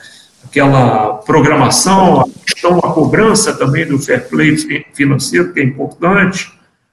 aquela 0.56 1.16
programação, 1.16 2.22
a 2.22 2.26
questão 2.46 2.80
da 2.80 2.88
cobrança 2.88 3.54
também 3.54 3.86
do 3.86 4.00
fair 4.00 4.30
play 4.30 4.56
financeiro, 4.94 5.52
que 5.52 5.60
é 5.60 5.64
importante. 5.64 6.48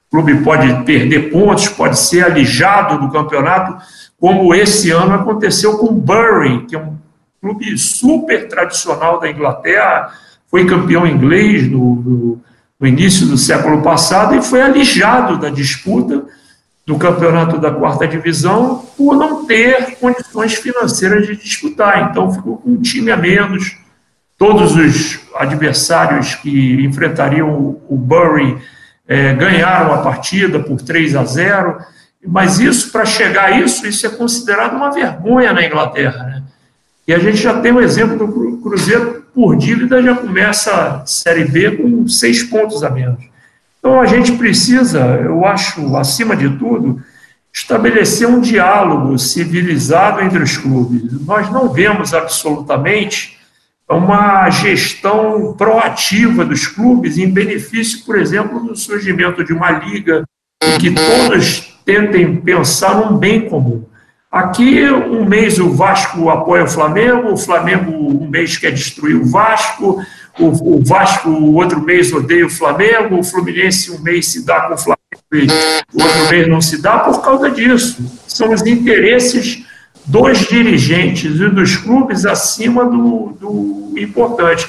O 0.09 0.17
clube 0.17 0.43
pode 0.43 0.85
perder 0.85 1.31
pontos, 1.31 1.69
pode 1.69 1.97
ser 1.97 2.25
alijado 2.25 2.99
do 2.99 3.13
campeonato 3.13 3.81
como 4.19 4.53
esse 4.53 4.91
ano 4.91 5.15
aconteceu 5.15 5.79
com 5.79 5.87
o 5.87 5.93
Bury, 5.93 6.67
que 6.67 6.75
é 6.75 6.79
um 6.79 6.97
clube 7.41 7.79
super 7.79 8.49
tradicional 8.49 9.21
da 9.21 9.31
Inglaterra, 9.31 10.13
foi 10.49 10.67
campeão 10.67 11.07
inglês 11.07 11.69
no, 11.69 11.97
no, 11.97 12.41
no 12.79 12.87
início 12.87 13.27
do 13.27 13.39
século 13.39 13.81
passado 13.81 14.35
e 14.35 14.43
foi 14.43 14.61
alijado 14.61 15.39
da 15.39 15.49
disputa 15.49 16.25
do 16.85 16.99
campeonato 16.99 17.59
da 17.59 17.71
quarta 17.71 18.07
divisão 18.07 18.85
por 18.97 19.17
não 19.17 19.47
ter 19.47 19.97
condições 19.99 20.55
financeiras 20.55 21.27
de 21.27 21.37
disputar. 21.37 22.11
Então 22.11 22.33
ficou 22.33 22.59
com 22.59 22.71
um 22.71 22.81
time 22.81 23.11
a 23.11 23.17
menos. 23.17 23.77
Todos 24.37 24.75
os 24.75 25.21
adversários 25.37 26.35
que 26.35 26.85
enfrentariam 26.85 27.81
o 27.89 27.97
Bury 27.97 28.59
é, 29.07 29.33
ganharam 29.35 29.95
a 29.95 29.99
partida 29.99 30.59
por 30.59 30.81
3 30.83 31.15
a 31.15 31.25
0. 31.25 31.79
Mas 32.27 32.59
isso, 32.59 32.91
para 32.91 33.05
chegar 33.05 33.47
a 33.47 33.51
isso, 33.53 33.87
isso 33.87 34.07
é 34.07 34.11
considerado 34.11 34.75
uma 34.75 34.91
vergonha 34.91 35.53
na 35.53 35.65
Inglaterra. 35.65 36.25
Né? 36.25 36.43
E 37.07 37.15
a 37.15 37.19
gente 37.19 37.37
já 37.37 37.61
tem 37.61 37.73
o 37.73 37.77
um 37.77 37.81
exemplo 37.81 38.17
do 38.17 38.59
Cruzeiro 38.59 39.25
por 39.35 39.57
dívida, 39.57 40.03
já 40.03 40.15
começa 40.15 40.73
a 40.73 41.07
Série 41.07 41.45
B 41.45 41.77
com 41.77 42.07
seis 42.07 42.43
pontos 42.43 42.83
a 42.85 42.91
menos. 42.91 43.32
Então 43.83 44.01
a 44.01 44.07
gente 44.07 44.31
precisa, 44.33 45.01
eu 45.25 45.45
acho, 45.45 45.97
acima 45.97 46.37
de 46.37 46.49
tudo, 46.57 47.03
estabelecer 47.53 48.29
um 48.29 48.41
diálogo 48.41 49.19
civilizado 49.19 50.21
entre 50.21 50.41
os 50.41 50.57
clubes. 50.57 51.03
Nós 51.27 51.51
não 51.51 51.69
vemos 51.69 52.15
absolutamente 52.15 53.37
uma 53.91 54.49
gestão 54.51 55.53
proativa 55.59 56.45
dos 56.45 56.69
clubes 56.69 57.19
em 57.19 57.29
benefício, 57.29 58.05
por 58.07 58.17
exemplo, 58.17 58.61
do 58.61 58.77
surgimento 58.77 59.43
de 59.43 59.53
uma 59.53 59.73
liga 59.73 60.23
em 60.63 60.79
que 60.79 60.93
todos 60.93 61.77
tentem 61.85 62.37
pensar 62.37 62.95
num 62.95 63.19
bem 63.19 63.49
comum. 63.49 63.85
Aqui, 64.31 64.89
um 64.89 65.25
mês 65.25 65.59
o 65.59 65.71
Vasco 65.71 66.31
apoia 66.31 66.65
o 66.65 66.69
Flamengo, 66.69 67.33
o 67.33 67.37
Flamengo 67.37 67.91
um 67.91 68.29
mês 68.29 68.57
quer 68.57 68.71
destruir 68.71 69.17
o 69.17 69.27
Vasco, 69.27 70.01
o, 70.39 70.77
o 70.77 70.85
Vasco 70.85 71.29
o 71.29 71.55
outro 71.55 71.81
mês 71.81 72.13
odeia 72.13 72.47
o 72.47 72.51
Flamengo, 72.51 73.19
o 73.19 73.25
Fluminense 73.25 73.91
um 73.91 74.01
mês 74.01 74.29
se 74.29 74.45
dá 74.45 74.63
com 74.63 74.75
o 74.75 74.79
Flamengo 74.79 74.99
e 75.33 75.47
o 75.95 76.03
outro 76.03 76.31
mês 76.31 76.49
não 76.49 76.61
se 76.61 76.81
dá 76.81 76.99
por 77.01 77.23
causa 77.23 77.51
disso. 77.51 78.05
São 78.27 78.53
os 78.53 78.63
interesses 78.67 79.65
dos 80.07 80.39
dirigentes 80.49 81.41
e 81.41 81.49
dos 81.49 81.77
clubes 81.77 82.27
acima 82.27 82.85
do, 82.85 83.37
do 83.39 83.95
importante. 83.97 84.69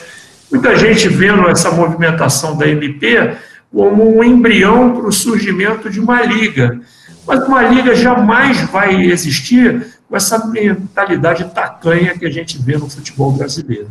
Muita 0.51 0.75
gente 0.75 1.07
vendo 1.07 1.49
essa 1.49 1.71
movimentação 1.71 2.55
da 2.55 2.67
MP 2.67 3.35
como 3.71 4.17
um 4.17 4.23
embrião 4.23 4.93
para 4.93 5.07
o 5.07 5.11
surgimento 5.11 5.89
de 5.89 5.99
uma 5.99 6.21
liga. 6.21 6.79
Mas 7.25 7.47
uma 7.47 7.63
liga 7.63 7.95
jamais 7.95 8.61
vai 8.69 9.03
existir 9.05 9.87
com 10.07 10.15
essa 10.15 10.45
mentalidade 10.45 11.45
tacanha 11.45 12.17
que 12.17 12.25
a 12.25 12.29
gente 12.29 12.61
vê 12.61 12.77
no 12.77 12.87
futebol 12.89 13.31
brasileiro. 13.31 13.89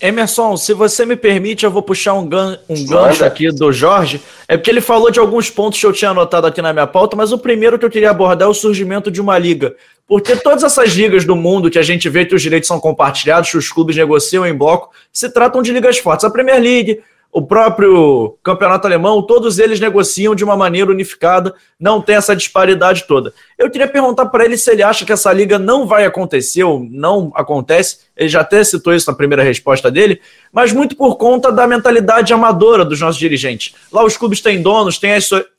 Emerson, 0.00 0.56
se 0.56 0.72
você 0.72 1.04
me 1.04 1.16
permite, 1.16 1.64
eu 1.64 1.70
vou 1.70 1.82
puxar 1.82 2.14
um, 2.14 2.26
gan 2.26 2.58
um 2.68 2.86
gancho 2.86 3.24
aqui 3.24 3.50
do 3.50 3.72
Jorge. 3.72 4.20
É 4.46 4.56
porque 4.56 4.70
ele 4.70 4.80
falou 4.80 5.10
de 5.10 5.18
alguns 5.18 5.50
pontos 5.50 5.80
que 5.80 5.86
eu 5.86 5.92
tinha 5.92 6.10
anotado 6.10 6.46
aqui 6.46 6.62
na 6.62 6.72
minha 6.72 6.86
pauta, 6.86 7.16
mas 7.16 7.32
o 7.32 7.38
primeiro 7.38 7.78
que 7.78 7.84
eu 7.84 7.90
queria 7.90 8.10
abordar 8.10 8.46
é 8.46 8.50
o 8.50 8.54
surgimento 8.54 9.10
de 9.10 9.20
uma 9.20 9.36
liga. 9.36 9.74
Porque 10.06 10.36
todas 10.36 10.64
essas 10.64 10.92
ligas 10.92 11.24
do 11.24 11.36
mundo 11.36 11.70
que 11.70 11.78
a 11.78 11.82
gente 11.82 12.08
vê 12.08 12.24
que 12.24 12.34
os 12.34 12.40
direitos 12.40 12.66
são 12.66 12.80
compartilhados, 12.80 13.50
que 13.50 13.58
os 13.58 13.70
clubes 13.70 13.94
negociam 13.94 14.46
em 14.46 14.54
bloco, 14.54 14.90
se 15.12 15.30
tratam 15.30 15.60
de 15.60 15.72
ligas 15.72 15.98
fortes. 15.98 16.24
A 16.24 16.30
Premier 16.30 16.60
League, 16.62 17.02
o 17.30 17.42
próprio 17.42 18.38
campeonato 18.42 18.86
alemão, 18.86 19.22
todos 19.22 19.58
eles 19.58 19.78
negociam 19.78 20.34
de 20.34 20.42
uma 20.42 20.56
maneira 20.56 20.90
unificada, 20.90 21.54
não 21.78 22.00
tem 22.00 22.16
essa 22.16 22.34
disparidade 22.34 23.04
toda. 23.06 23.34
Eu 23.56 23.70
queria 23.70 23.86
perguntar 23.86 24.26
para 24.26 24.44
ele 24.44 24.56
se 24.56 24.70
ele 24.70 24.82
acha 24.82 25.04
que 25.04 25.12
essa 25.12 25.32
liga 25.32 25.58
não 25.58 25.86
vai 25.86 26.06
acontecer 26.06 26.64
ou 26.64 26.80
não 26.90 27.30
acontece. 27.34 27.98
Ele 28.16 28.28
já 28.28 28.40
até 28.40 28.64
citou 28.64 28.94
isso 28.94 29.10
na 29.10 29.16
primeira 29.16 29.42
resposta 29.42 29.90
dele, 29.90 30.20
mas 30.50 30.72
muito 30.72 30.96
por 30.96 31.16
conta 31.16 31.52
da 31.52 31.66
mentalidade 31.66 32.32
amadora 32.32 32.84
dos 32.84 33.00
nossos 33.00 33.20
dirigentes. 33.20 33.74
Lá 33.92 34.04
os 34.04 34.16
clubes 34.16 34.40
têm 34.40 34.62
donos, 34.62 34.98
têm, 34.98 35.12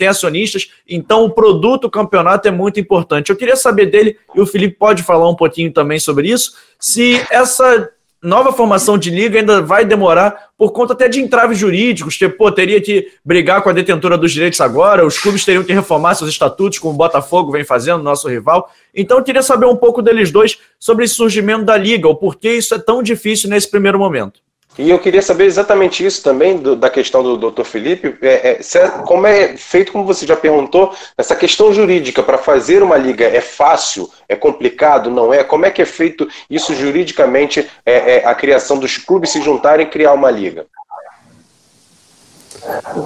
acionistas, 0.08 0.72
então 0.88 1.24
o 1.24 1.30
produto 1.30 1.86
o 1.86 1.90
campeonato 1.90 2.48
é 2.48 2.52
muito 2.52 2.80
importante. 2.80 3.30
Eu 3.30 3.38
queria 3.38 3.56
saber 3.56 3.86
dele, 3.86 4.18
e 4.36 4.42
o 4.42 4.46
Felipe 4.46 4.76
pode 4.76 5.04
falar 5.04 5.30
um 5.30 5.36
pouquinho 5.36 5.72
também 5.72 6.00
sobre 6.00 6.30
isso, 6.30 6.54
se 6.80 7.24
essa 7.30 7.90
nova 8.22 8.52
formação 8.52 8.98
de 8.98 9.10
liga 9.10 9.40
ainda 9.40 9.62
vai 9.62 9.86
demorar 9.86 10.50
por 10.58 10.72
conta 10.72 10.94
até 10.94 11.08
de 11.08 11.22
entraves 11.22 11.58
jurídicos, 11.58 12.18
que 12.18 12.28
pô, 12.28 12.52
teria 12.52 12.82
que 12.82 13.08
brigar 13.24 13.62
com 13.62 13.70
a 13.70 13.74
detentora 13.74 14.18
dos 14.18 14.32
direitos 14.32 14.60
agora, 14.60 15.06
os 15.06 15.18
clubes 15.18 15.46
teriam 15.46 15.64
que 15.64 15.72
reformar 15.72 16.16
seus 16.16 16.30
estatutos, 16.30 16.80
como 16.80 16.94
o 16.94 16.98
Botafogo 16.98 17.52
vem 17.52 17.64
fazendo, 17.64 18.04
nosso 18.04 18.28
rival. 18.28 18.70
Então 18.94 19.18
eu 19.18 19.24
queria 19.24 19.42
saber 19.42 19.66
um 19.66 19.76
pouco 19.76 20.02
deles 20.02 20.32
dois 20.32 20.60
sobre 20.78 21.06
esse 21.06 21.16
surgimento 21.16 21.64
da 21.64 21.78
liga, 21.78 22.08
o 22.08 22.16
porquê 22.16 22.54
isso 22.54 22.76
é 22.76 22.80
tão 22.80 23.02
difícil 23.02 23.50
nesse 23.50 23.70
primeiro 23.70 23.98
momento. 23.98 24.42
E 24.80 24.90
eu 24.90 24.98
queria 24.98 25.22
saber 25.22 25.44
exatamente 25.44 26.06
isso 26.06 26.24
também, 26.24 26.56
do, 26.56 26.74
da 26.74 26.90
questão 26.90 27.22
do 27.22 27.52
Dr. 27.52 27.66
Felipe, 27.66 28.16
é, 28.22 28.52
é, 28.52 28.78
é, 28.78 28.90
como 29.06 29.28
é 29.28 29.58
feito, 29.58 29.92
como 29.92 30.06
você 30.06 30.26
já 30.26 30.38
perguntou, 30.38 30.96
essa 31.18 31.36
questão 31.36 31.74
jurídica 31.74 32.24
para 32.24 32.38
fazer 32.38 32.82
uma 32.82 32.96
liga 32.96 33.26
é 33.26 33.42
fácil, 33.42 34.10
é 34.30 34.38
complicado, 34.38 35.10
não 35.10 35.34
é? 35.34 35.44
Como 35.44 35.66
é 35.66 35.70
que 35.70 35.82
é 35.82 35.86
feito 35.86 36.30
isso 36.50 36.74
juridicamente, 36.74 37.70
é, 37.86 38.20
é 38.20 38.26
a 38.26 38.34
criação 38.34 38.78
dos 38.78 38.96
clubes 38.96 39.32
se 39.32 39.42
juntarem 39.42 39.86
e 39.86 39.90
criar 39.90 40.14
uma 40.14 40.32
liga? 40.32 40.66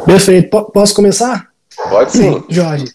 Perfeito. 0.05 0.51
P 0.51 0.71
posso 0.71 0.93
começar? 0.93 1.47
Pode 1.89 2.11
sim. 2.11 2.43
Jorge. 2.49 2.85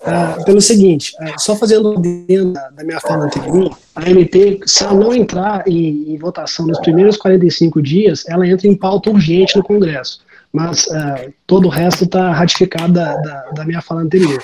Uh, 0.00 0.44
pelo 0.44 0.60
seguinte, 0.60 1.12
uh, 1.20 1.40
só 1.40 1.56
fazendo 1.56 1.98
dentro 1.98 2.52
da 2.52 2.84
minha 2.84 3.00
fala 3.00 3.24
anterior, 3.24 3.76
a 3.96 4.08
MP, 4.08 4.60
se 4.64 4.84
ela 4.84 4.94
não 4.94 5.12
entrar 5.12 5.66
em, 5.66 6.14
em, 6.14 6.16
votação 6.16 6.66
nos 6.66 6.78
primeiros 6.78 7.16
45 7.16 7.82
dias, 7.82 8.24
ela 8.28 8.46
entra 8.46 8.68
em 8.68 8.76
pauta 8.76 9.10
urgente 9.10 9.56
no 9.56 9.62
Congresso. 9.62 10.20
mas 10.52 10.86
uh, 10.86 11.34
todo 11.48 11.66
o 11.66 11.68
resto 11.68 12.04
está 12.04 12.32
ratificado 12.32 12.92
da, 12.92 13.16
da, 13.16 13.50
da, 13.50 13.64
minha 13.64 13.82
fala 13.82 14.02
anterior. 14.02 14.42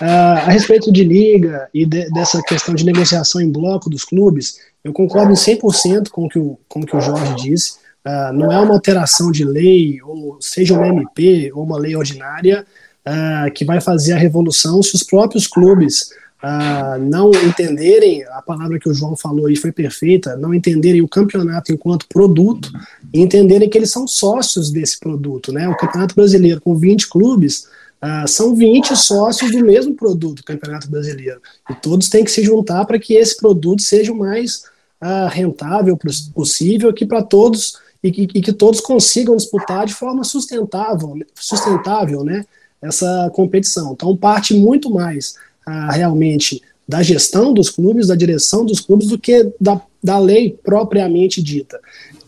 A 0.00 0.50
respeito 0.50 0.90
de 0.90 1.04
liga 1.04 1.68
e 1.72 1.86
de, 1.86 2.10
dessa 2.10 2.42
questão 2.42 2.74
de 2.74 2.84
negociação 2.84 3.40
em 3.40 3.50
bloco 3.50 3.88
dos 3.88 4.04
clubes, 4.04 4.58
eu 4.82 4.92
concordo 4.92 5.30
em 5.30 5.36
100% 5.36 6.10
com 6.10 6.24
o 6.24 6.28
que 6.28 6.38
o, 6.38 6.58
com 6.68 6.80
o, 6.80 6.86
que 6.86 6.96
o 6.96 7.00
Jorge 7.00 7.34
disse. 7.36 7.78
Não 8.34 8.50
é 8.50 8.58
uma 8.58 8.74
alteração 8.74 9.30
de 9.30 9.44
lei, 9.44 10.00
ou 10.02 10.38
seja 10.40 10.74
uma 10.74 10.88
MP 10.88 11.52
ou 11.54 11.62
uma 11.62 11.78
lei 11.78 11.94
ordinária, 11.94 12.66
que 13.54 13.64
vai 13.64 13.80
fazer 13.80 14.12
a 14.12 14.18
revolução 14.18 14.82
se 14.82 14.94
os 14.94 15.02
próprios 15.02 15.46
clubes 15.46 16.10
uh, 16.42 16.98
não 17.00 17.30
entenderem, 17.30 18.24
a 18.24 18.42
palavra 18.42 18.78
que 18.78 18.88
o 18.88 18.94
João 18.94 19.16
falou 19.16 19.46
aí 19.46 19.56
foi 19.56 19.72
perfeita, 19.72 20.36
não 20.36 20.52
entenderem 20.54 21.02
o 21.02 21.08
campeonato 21.08 21.72
enquanto 21.72 22.08
produto 22.08 22.70
e 23.12 23.20
entenderem 23.20 23.68
que 23.68 23.78
eles 23.78 23.90
são 23.90 24.06
sócios 24.06 24.70
desse 24.70 24.98
produto. 24.98 25.52
Né? 25.52 25.68
O 25.68 25.76
Campeonato 25.76 26.14
Brasileiro, 26.14 26.60
com 26.60 26.76
20 26.76 27.08
clubes, 27.08 27.66
uh, 28.02 28.26
são 28.26 28.54
20 28.54 28.96
sócios 28.96 29.50
do 29.50 29.64
mesmo 29.64 29.94
produto, 29.94 30.44
Campeonato 30.44 30.90
Brasileiro. 30.90 31.40
E 31.68 31.74
todos 31.74 32.08
têm 32.08 32.24
que 32.24 32.30
se 32.30 32.42
juntar 32.42 32.84
para 32.84 32.98
que 32.98 33.14
esse 33.14 33.36
produto 33.36 33.82
seja 33.82 34.12
o 34.12 34.18
mais 34.18 34.68
rentável 35.30 35.98
possível, 36.34 36.92
que 36.92 37.06
para 37.06 37.22
todos 37.22 37.78
e 38.02 38.12
que, 38.12 38.28
e 38.34 38.42
que, 38.42 38.52
todos 38.52 38.80
consigam 38.80 39.34
disputar 39.34 39.86
de 39.86 39.94
forma 39.94 40.24
sustentável, 40.24 41.18
sustentável, 41.34 42.22
né? 42.22 42.44
Essa 42.82 43.30
competição. 43.34 43.92
Então 43.92 44.16
parte 44.16 44.54
muito 44.54 44.90
mais 44.90 45.34
realmente 45.90 46.62
da 46.90 47.04
gestão 47.04 47.54
dos 47.54 47.70
clubes, 47.70 48.08
da 48.08 48.16
direção 48.16 48.66
dos 48.66 48.80
clubes, 48.80 49.06
do 49.06 49.16
que 49.16 49.52
da, 49.60 49.80
da 50.02 50.18
lei 50.18 50.58
propriamente 50.64 51.40
dita. 51.40 51.78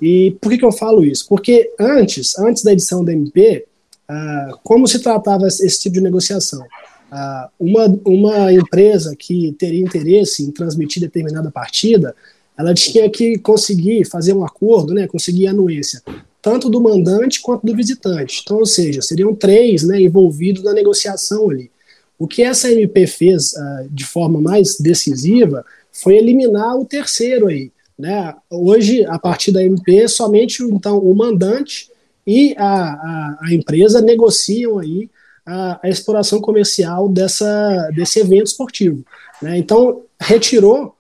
E 0.00 0.37
por 0.40 0.50
que, 0.50 0.59
que 0.59 0.64
eu 0.64 0.71
falo 0.71 1.04
isso? 1.04 1.26
Porque 1.28 1.73
antes, 1.80 2.38
antes 2.38 2.62
da 2.62 2.73
edição 2.73 3.04
da 3.04 3.12
MP, 3.12 3.66
uh, 4.09 4.56
como 4.62 4.87
se 4.87 5.00
tratava 5.00 5.49
esse 5.49 5.80
tipo 5.80 5.94
de 5.94 6.00
negociação? 6.00 6.61
Uh, 6.61 7.49
uma, 7.59 8.00
uma 8.04 8.52
empresa 8.52 9.16
que 9.16 9.52
teria 9.59 9.82
interesse 9.82 10.44
em 10.44 10.52
transmitir 10.52 11.02
determinada 11.02 11.50
partida, 11.50 12.14
ela 12.56 12.73
tinha 12.73 13.11
que 13.11 13.38
conseguir 13.38 14.04
fazer 14.04 14.32
um 14.32 14.44
acordo, 14.44 14.94
né, 14.94 15.09
conseguir 15.09 15.49
anuência, 15.49 16.00
tanto 16.42 16.68
do 16.68 16.80
mandante 16.80 17.40
quanto 17.40 17.64
do 17.64 17.75
visitante. 17.75 18.40
Então, 18.42 18.58
ou 18.58 18.66
seja, 18.66 19.00
seriam 19.00 19.32
três 19.32 19.84
né, 19.84 20.02
envolvidos 20.02 20.64
na 20.64 20.72
negociação 20.72 21.49
ali. 21.49 21.70
O 22.18 22.26
que 22.26 22.42
essa 22.42 22.70
MP 22.70 23.06
fez 23.06 23.52
uh, 23.52 23.88
de 23.88 24.04
forma 24.04 24.40
mais 24.40 24.76
decisiva 24.78 25.64
foi 25.92 26.16
eliminar 26.16 26.76
o 26.76 26.84
terceiro 26.84 27.46
aí. 27.46 27.70
Né? 27.96 28.34
Hoje, 28.50 29.06
a 29.06 29.18
partir 29.18 29.52
da 29.52 29.62
MP, 29.62 30.08
somente 30.08 30.62
então 30.64 30.99
o 30.99 31.14
mandante 31.14 31.88
e 32.26 32.54
a, 32.56 32.64
a, 32.64 33.38
a 33.42 33.54
empresa 33.54 34.00
negociam 34.00 34.78
aí 34.78 35.08
a, 35.46 35.80
a, 35.82 35.88
exploração 35.88 36.40
comercial 36.40 37.08
dessa, 37.08 37.90
desse 37.94 38.18
evento 38.18 38.46
esportivo. 38.46 39.04
Né? 39.40 39.58
Então, 39.58 40.02
retirou 40.20 40.96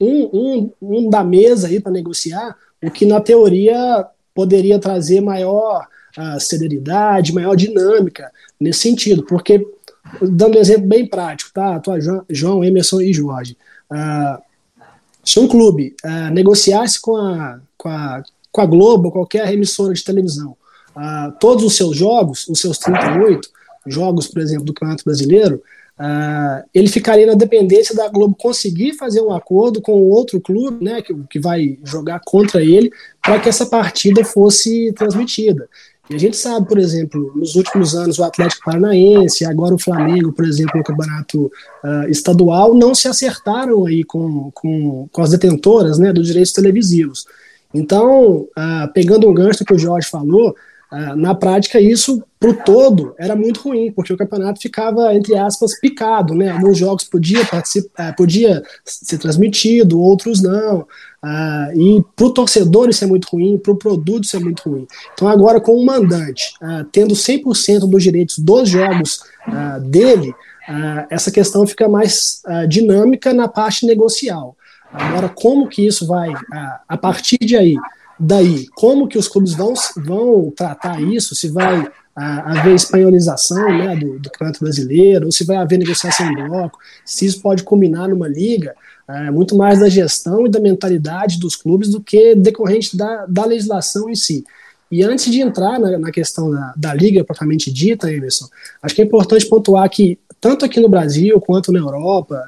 um, 0.00 0.24
um, 0.32 0.70
um 0.82 1.10
da 1.10 1.24
mesa 1.24 1.68
aí 1.68 1.80
para 1.80 1.92
negociar, 1.92 2.56
o 2.82 2.90
que 2.90 3.06
na 3.06 3.20
teoria 3.20 4.06
poderia 4.34 4.78
trazer 4.78 5.20
maior 5.20 5.86
uh, 6.18 6.40
celeridade, 6.40 7.32
maior 7.32 7.54
dinâmica 7.54 8.30
nesse 8.58 8.80
sentido, 8.80 9.24
porque 9.24 9.66
dando 10.20 10.58
um 10.58 10.60
exemplo 10.60 10.86
bem 10.86 11.06
prático, 11.06 11.50
tá? 11.52 11.78
Tua 11.80 11.98
João, 12.28 12.64
Emerson 12.64 13.00
e 13.00 13.12
Jorge. 13.12 13.56
Uh, 13.90 14.42
se 15.24 15.38
um 15.38 15.48
clube 15.48 15.94
uh, 16.04 16.32
negociasse 16.32 17.00
com 17.00 17.16
a, 17.16 17.60
com, 17.78 17.88
a, 17.88 18.22
com 18.50 18.60
a 18.60 18.66
Globo, 18.66 19.10
qualquer 19.10 19.52
emissora 19.52 19.94
de 19.94 20.04
televisão, 20.04 20.56
todos 21.40 21.64
os 21.64 21.74
seus 21.76 21.96
jogos, 21.96 22.46
os 22.46 22.60
seus 22.60 22.78
38 22.78 23.48
jogos, 23.84 24.28
por 24.28 24.40
exemplo, 24.40 24.64
do 24.64 24.72
Campeonato 24.72 25.02
Brasileiro, 25.04 25.60
uh, 25.98 26.64
ele 26.74 26.88
ficaria 26.88 27.26
na 27.26 27.34
dependência 27.34 27.94
da 27.94 28.08
Globo 28.08 28.36
conseguir 28.36 28.94
fazer 28.94 29.20
um 29.20 29.32
acordo 29.32 29.80
com 29.80 30.08
outro 30.08 30.40
clube, 30.40 30.84
né, 30.84 31.02
que, 31.02 31.14
que 31.30 31.38
vai 31.38 31.78
jogar 31.84 32.20
contra 32.24 32.62
ele, 32.62 32.90
para 33.22 33.40
que 33.40 33.48
essa 33.48 33.66
partida 33.66 34.24
fosse 34.24 34.92
transmitida. 34.92 35.68
E 36.08 36.14
a 36.14 36.18
gente 36.18 36.36
sabe, 36.36 36.68
por 36.68 36.78
exemplo, 36.78 37.32
nos 37.34 37.54
últimos 37.54 37.94
anos 37.94 38.18
o 38.18 38.24
Atlético 38.24 38.64
Paranaense, 38.66 39.46
agora 39.46 39.74
o 39.74 39.78
Flamengo, 39.78 40.32
por 40.32 40.44
exemplo, 40.44 40.76
no 40.76 40.84
campeonato 40.84 41.46
uh, 41.46 42.08
estadual, 42.10 42.74
não 42.74 42.94
se 42.94 43.08
acertaram 43.08 43.86
aí 43.86 44.04
com, 44.04 44.50
com, 44.52 45.08
com 45.10 45.22
as 45.22 45.30
detentoras 45.30 45.98
né, 45.98 46.12
dos 46.12 46.26
direitos 46.26 46.52
televisivos. 46.52 47.24
Então, 47.72 48.42
uh, 48.42 48.92
pegando 48.92 49.28
um 49.28 49.34
gancho 49.34 49.64
que 49.64 49.72
o 49.72 49.78
Jorge 49.78 50.08
falou, 50.08 50.54
na 51.16 51.34
prática 51.34 51.80
isso, 51.80 52.22
para 52.38 52.50
o 52.50 52.54
todo, 52.54 53.14
era 53.18 53.34
muito 53.34 53.62
ruim, 53.62 53.90
porque 53.90 54.12
o 54.12 54.16
campeonato 54.16 54.60
ficava, 54.60 55.14
entre 55.14 55.36
aspas, 55.36 55.78
picado. 55.80 56.34
Né? 56.34 56.50
Alguns 56.50 56.78
jogos 56.78 57.04
podia, 57.04 57.44
participar, 57.46 58.14
podia 58.14 58.62
ser 58.84 59.18
transmitido, 59.18 59.98
outros 59.98 60.42
não. 60.42 60.86
Ah, 61.22 61.70
e 61.74 62.04
para 62.14 62.26
o 62.26 62.30
torcedor 62.30 62.90
isso 62.90 63.02
é 63.02 63.06
muito 63.06 63.28
ruim, 63.32 63.56
para 63.56 63.72
o 63.72 63.76
produto 63.76 64.24
isso 64.24 64.36
é 64.36 64.40
muito 64.40 64.68
ruim. 64.68 64.86
Então, 65.14 65.26
agora, 65.26 65.58
com 65.58 65.72
o 65.72 65.86
mandante 65.86 66.52
ah, 66.60 66.84
tendo 66.92 67.14
100% 67.14 67.88
dos 67.88 68.02
direitos 68.02 68.38
dos 68.38 68.68
jogos 68.68 69.20
ah, 69.46 69.78
dele, 69.78 70.34
ah, 70.68 71.06
essa 71.08 71.30
questão 71.30 71.66
fica 71.66 71.88
mais 71.88 72.42
ah, 72.46 72.66
dinâmica 72.66 73.32
na 73.32 73.48
parte 73.48 73.86
negocial. 73.86 74.54
Agora, 74.92 75.28
como 75.28 75.66
que 75.66 75.86
isso 75.86 76.06
vai, 76.06 76.30
ah, 76.52 76.80
a 76.86 76.96
partir 76.96 77.38
de 77.38 77.56
aí, 77.56 77.76
daí, 78.18 78.66
como 78.74 79.08
que 79.08 79.18
os 79.18 79.28
clubes 79.28 79.54
vão, 79.54 79.74
vão 79.96 80.52
tratar 80.54 81.00
isso, 81.00 81.34
se 81.34 81.48
vai 81.48 81.86
haver 82.16 82.74
espanholização 82.74 83.76
né, 83.76 83.96
do, 83.96 84.18
do 84.20 84.30
campeonato 84.30 84.60
brasileiro, 84.60 85.26
ou 85.26 85.32
se 85.32 85.44
vai 85.44 85.56
haver 85.56 85.78
negociação 85.78 86.30
em 86.30 86.34
bloco, 86.34 86.78
se 87.04 87.26
isso 87.26 87.40
pode 87.40 87.64
culminar 87.64 88.08
numa 88.08 88.28
liga, 88.28 88.74
é, 89.08 89.30
muito 89.30 89.56
mais 89.56 89.80
da 89.80 89.88
gestão 89.88 90.46
e 90.46 90.50
da 90.50 90.60
mentalidade 90.60 91.38
dos 91.38 91.56
clubes 91.56 91.88
do 91.90 92.00
que 92.00 92.34
decorrente 92.34 92.96
da, 92.96 93.26
da 93.26 93.44
legislação 93.44 94.08
em 94.08 94.14
si. 94.14 94.44
E 94.90 95.02
antes 95.02 95.30
de 95.30 95.40
entrar 95.40 95.78
na, 95.78 95.98
na 95.98 96.12
questão 96.12 96.50
da, 96.50 96.72
da, 96.76 96.94
liga 96.94 97.24
propriamente 97.24 97.72
dita, 97.72 98.12
Emerson, 98.12 98.46
acho 98.80 98.94
que 98.94 99.02
é 99.02 99.04
importante 99.04 99.46
pontuar 99.46 99.88
que, 99.90 100.18
tanto 100.40 100.64
aqui 100.64 100.78
no 100.78 100.88
Brasil 100.88 101.40
quanto 101.40 101.72
na 101.72 101.80
Europa, 101.80 102.40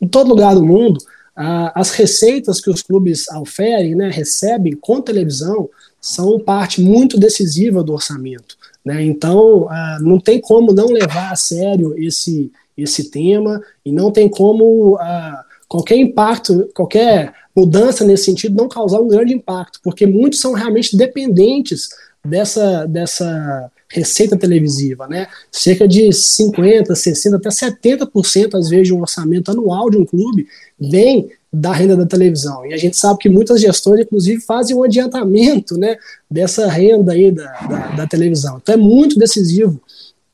em 0.00 0.08
todo 0.08 0.28
lugar 0.28 0.54
do 0.54 0.64
mundo, 0.64 0.98
as 1.36 1.90
receitas 1.90 2.60
que 2.60 2.70
os 2.70 2.80
clubes 2.80 3.28
oferem, 3.28 3.94
né, 3.94 4.08
recebem 4.08 4.74
com 4.74 5.02
televisão, 5.02 5.68
são 6.00 6.40
parte 6.40 6.80
muito 6.80 7.18
decisiva 7.18 7.82
do 7.82 7.92
orçamento. 7.92 8.56
Né? 8.84 9.04
Então, 9.04 9.68
não 10.00 10.18
tem 10.18 10.40
como 10.40 10.72
não 10.72 10.86
levar 10.86 11.32
a 11.32 11.36
sério 11.36 11.94
esse, 11.98 12.50
esse 12.76 13.10
tema 13.10 13.60
e 13.84 13.92
não 13.92 14.10
tem 14.10 14.28
como 14.28 14.96
ah, 14.98 15.44
qualquer 15.68 15.96
impacto, 15.96 16.70
qualquer 16.74 17.34
mudança 17.54 18.04
nesse 18.04 18.24
sentido 18.24 18.56
não 18.56 18.68
causar 18.68 19.00
um 19.00 19.08
grande 19.08 19.34
impacto, 19.34 19.80
porque 19.82 20.06
muitos 20.06 20.40
são 20.40 20.52
realmente 20.52 20.96
dependentes 20.96 21.88
dessa, 22.24 22.86
dessa 22.86 23.70
receita 23.88 24.36
televisiva, 24.36 25.06
né? 25.06 25.28
Cerca 25.50 25.86
de 25.86 26.12
50, 26.12 26.94
60, 26.94 27.36
até 27.36 27.48
70% 27.48 28.54
às 28.58 28.68
vezes 28.68 28.88
de 28.88 28.94
um 28.94 29.00
orçamento 29.00 29.50
anual 29.50 29.90
de 29.90 29.96
um 29.96 30.04
clube 30.04 30.46
vem 30.78 31.30
da 31.52 31.72
renda 31.72 31.96
da 31.96 32.04
televisão. 32.04 32.66
E 32.66 32.74
a 32.74 32.76
gente 32.76 32.96
sabe 32.96 33.18
que 33.18 33.28
muitas 33.28 33.60
gestões, 33.60 34.00
inclusive, 34.00 34.42
fazem 34.42 34.76
um 34.76 34.82
adiantamento 34.82 35.78
né, 35.78 35.96
dessa 36.30 36.68
renda 36.68 37.12
aí 37.12 37.30
da, 37.30 37.50
da, 37.60 37.86
da 37.96 38.06
televisão. 38.06 38.58
Então 38.62 38.74
é 38.74 38.78
muito 38.78 39.18
decisivo 39.18 39.80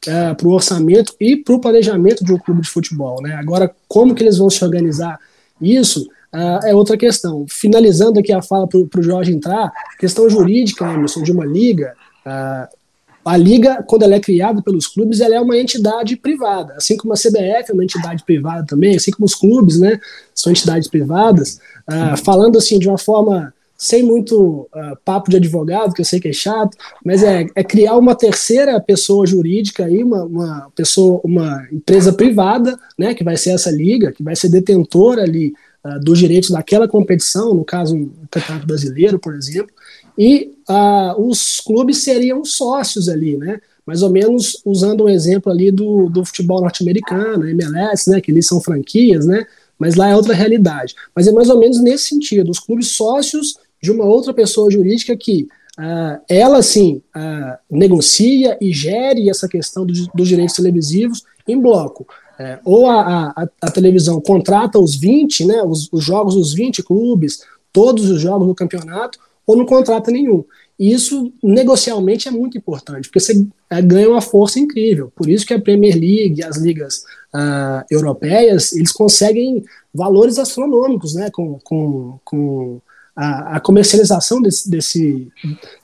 é, 0.07 0.35
para 0.35 0.49
o 0.49 0.53
orçamento 0.53 1.15
e 1.21 1.37
para 1.37 1.55
o 1.55 1.61
planejamento 1.61 2.25
de 2.25 2.33
um 2.33 2.39
clube 2.39 2.63
de 2.63 2.71
futebol. 2.71 3.23
Né? 3.23 3.35
Agora, 3.35 3.73
como 3.87 4.15
que 4.15 4.23
eles 4.23 4.39
vão 4.39 4.51
se 4.51 4.65
organizar 4.65 5.19
isso 5.61 6.09
uh, 6.35 6.67
é 6.67 6.75
outra 6.75 6.97
questão. 6.97 7.47
Finalizando 7.49 8.19
aqui 8.19 8.33
a 8.33 8.43
fala 8.43 8.67
para 8.67 8.79
o 8.79 9.03
Jorge 9.03 9.33
entrar, 9.33 9.71
questão 9.99 10.29
jurídica, 10.29 10.85
Emerson, 10.93 11.23
de 11.23 11.31
uma 11.31 11.47
liga, 11.47 11.95
uh, 12.27 12.82
a 13.25 13.37
liga, 13.37 13.83
quando 13.87 14.03
ela 14.03 14.15
é 14.15 14.21
criada 14.21 14.63
pelos 14.63 14.87
clubes, 14.87 15.21
ela 15.21 15.35
é 15.35 15.41
uma 15.41 15.57
entidade 15.57 16.17
privada, 16.17 16.75
assim 16.75 16.97
como 16.97 17.13
a 17.13 17.17
CBF 17.17 17.71
é 17.71 17.73
uma 17.73 17.85
entidade 17.85 18.25
privada 18.25 18.67
também, 18.67 18.97
assim 18.97 19.11
como 19.13 19.27
os 19.27 19.35
clubes, 19.35 19.79
né, 19.79 20.01
são 20.35 20.51
entidades 20.51 20.89
privadas, 20.89 21.61
uh, 21.89 22.17
falando 22.25 22.59
assim 22.59 22.79
de 22.79 22.89
uma 22.89 22.99
forma 22.99 23.53
sem 23.77 24.03
muito 24.03 24.69
uh, 24.73 24.97
papo 25.05 25.29
de 25.29 25.37
advogado, 25.37 25.93
que 25.93 26.01
eu 26.01 26.05
sei 26.05 26.21
que 26.21 26.29
é 26.29 26.33
chato, 26.33 26.77
mas 27.05 27.23
é, 27.23 27.47
é 27.55 27.65
criar 27.65 27.97
uma 27.97 28.15
terceira 28.15 28.81
pessoa 28.81 29.27
jurídica 29.27 29.85
aí, 29.85 30.05
uma, 30.05 30.23
uma, 30.25 30.71
pessoa, 30.75 31.21
uma 31.25 31.67
empresa 31.73 32.13
privada, 32.13 32.79
né, 32.97 33.13
que 33.13 33.25
vai 33.25 33.37
ser 33.37 33.51
essa 33.51 33.73
liga, 33.73 34.13
que 34.13 34.23
vai 34.23 34.37
ser 34.37 34.49
detentora 34.49 35.23
ali 35.23 35.53
uh, 35.85 35.99
dos 35.99 36.19
direitos 36.19 36.51
daquela 36.51 36.87
competição, 36.87 37.55
no 37.55 37.65
caso 37.65 37.97
o 37.97 38.29
Campeonato 38.31 38.67
Brasileiro, 38.67 39.19
por 39.19 39.35
exemplo, 39.35 39.75
e 40.17 40.53
uh, 40.69 41.21
os 41.21 41.61
clubes 41.61 41.99
seriam 41.99 42.45
sócios 42.45 43.09
ali, 43.09 43.37
né, 43.37 43.61
mais 43.87 44.03
ou 44.03 44.11
menos 44.11 44.61
usando 44.65 45.05
um 45.05 45.09
exemplo 45.09 45.51
ali 45.51 45.71
do, 45.71 46.09
do 46.09 46.25
futebol 46.25 46.61
norte-americano, 46.61 47.49
MLS, 47.49 48.11
né, 48.11 48.21
que 48.21 48.31
eles 48.31 48.47
são 48.47 48.61
franquias, 48.61 49.27
né, 49.27 49.45
mas 49.79 49.97
lá 49.97 50.09
é 50.09 50.17
outra 50.17 50.35
realidade. 50.35 50.95
Mas 51.15 51.27
é 51.27 51.33
mais 51.33 51.49
ou 51.49 51.59
menos 51.59 51.81
nesse 51.81 52.09
sentido, 52.09 52.51
os 52.51 52.61
clubes 52.61 52.89
sócios 52.89 53.57
de 53.83 53.91
uma 53.91 54.05
outra 54.05 54.33
pessoa 54.33 54.71
jurídica 54.71 55.17
que 55.17 55.49
uh, 55.79 56.23
ela 56.29 56.63
sim 56.63 57.03
uh, 57.17 57.59
negocia 57.71 58.57
e 58.61 58.73
gere 58.73 59.29
essa 59.29 59.49
questão 59.49 59.85
do, 59.85 59.93
dos 60.15 60.29
direitos 60.29 60.55
televisivos 60.55 61.25
em 61.47 61.61
bloco. 61.61 62.07
É, 62.39 62.59
ou 62.65 62.89
a, 62.89 63.33
a, 63.37 63.49
a, 63.61 63.71
televisão 63.71 64.21
contrata 64.21 64.79
os 64.79 64.97
20, 64.97 65.45
né, 65.45 65.63
os, 65.63 65.89
os, 65.93 66.03
jogos 66.03 66.35
dos 66.35 66.55
20 66.55 66.83
clubes, 66.83 67.43
todos 67.73 68.11
os 68.11 68.21
jogos 68.21 68.49
do 68.49 68.55
campeonato, 68.55 69.19
ou 69.47 69.57
não 69.57 69.67
contrata 69.67 70.11
nenhum. 70.11 70.45
E 70.79 70.93
isso, 70.93 71.33
negocialmente, 71.43 72.29
é 72.29 72.31
muito 72.31 72.59
importante, 72.59 73.09
porque 73.09 73.21
você 73.21 73.47
é, 73.71 73.81
ganha 73.81 74.09
uma 74.09 74.21
força 74.21 74.59
incrível. 74.59 75.13
Por 75.15 75.29
isso 75.29 75.47
que 75.47 75.55
a 75.55 75.61
Premier 75.61 75.95
League, 75.95 76.43
as 76.43 76.57
ligas 76.57 77.05
uh, 77.35 77.85
europeias, 77.91 78.73
eles 78.73 78.91
conseguem 78.91 79.65
valores 79.95 80.39
astronômicos 80.39 81.15
né, 81.15 81.31
com, 81.31 81.59
com, 81.63 82.19
com 82.25 82.81
a, 83.15 83.57
a, 83.57 83.61
comercialização 83.61 84.41
desse, 84.41 84.71
desse, 84.71 85.29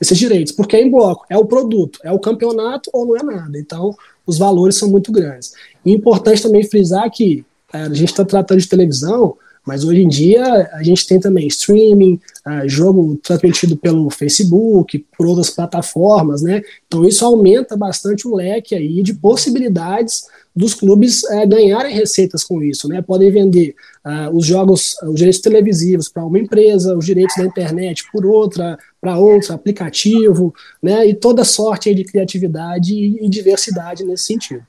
desses 0.00 0.18
direitos, 0.18 0.52
porque 0.52 0.76
é 0.76 0.82
em 0.82 0.90
bloco, 0.90 1.26
é 1.28 1.36
o 1.36 1.44
produto, 1.44 2.00
é 2.02 2.10
o 2.10 2.18
campeonato 2.18 2.90
ou 2.92 3.06
não 3.06 3.16
é 3.16 3.22
nada. 3.22 3.58
Então, 3.58 3.94
os 4.26 4.38
valores 4.38 4.76
são 4.76 4.90
muito 4.90 5.12
grandes. 5.12 5.52
E 5.84 5.92
é 5.92 5.94
importante 5.94 6.42
também 6.42 6.64
frisar 6.64 7.10
que 7.10 7.44
é, 7.72 7.82
a 7.82 7.94
gente 7.94 8.10
está 8.10 8.24
tratando 8.24 8.60
de 8.60 8.68
televisão, 8.68 9.36
mas 9.68 9.84
hoje 9.84 10.00
em 10.00 10.08
dia 10.08 10.42
a 10.72 10.82
gente 10.82 11.06
tem 11.06 11.20
também 11.20 11.46
streaming, 11.46 12.18
uh, 12.46 12.66
jogo 12.66 13.20
transmitido 13.22 13.76
pelo 13.76 14.08
Facebook, 14.08 15.04
por 15.14 15.26
outras 15.26 15.50
plataformas, 15.50 16.40
né? 16.40 16.62
Então 16.86 17.04
isso 17.04 17.22
aumenta 17.22 17.76
bastante 17.76 18.26
o 18.26 18.34
leque 18.34 18.74
aí 18.74 19.02
de 19.02 19.12
possibilidades 19.12 20.24
dos 20.56 20.72
clubes 20.72 21.22
uh, 21.24 21.46
ganharem 21.46 21.94
receitas 21.94 22.42
com 22.42 22.62
isso, 22.62 22.88
né? 22.88 23.02
Podem 23.02 23.30
vender 23.30 23.74
uh, 24.06 24.34
os 24.34 24.46
jogos, 24.46 24.96
os 25.02 25.16
direitos 25.16 25.42
televisivos 25.42 26.08
para 26.08 26.24
uma 26.24 26.38
empresa, 26.38 26.96
os 26.96 27.04
direitos 27.04 27.36
da 27.36 27.44
internet 27.44 28.04
por 28.10 28.24
outra, 28.24 28.78
para 28.98 29.18
outro 29.18 29.52
aplicativo, 29.52 30.54
né? 30.82 31.06
E 31.06 31.12
toda 31.12 31.44
sorte 31.44 31.94
de 31.94 32.04
criatividade 32.04 32.94
e 32.94 33.28
diversidade 33.28 34.02
nesse 34.02 34.24
sentido. 34.24 34.64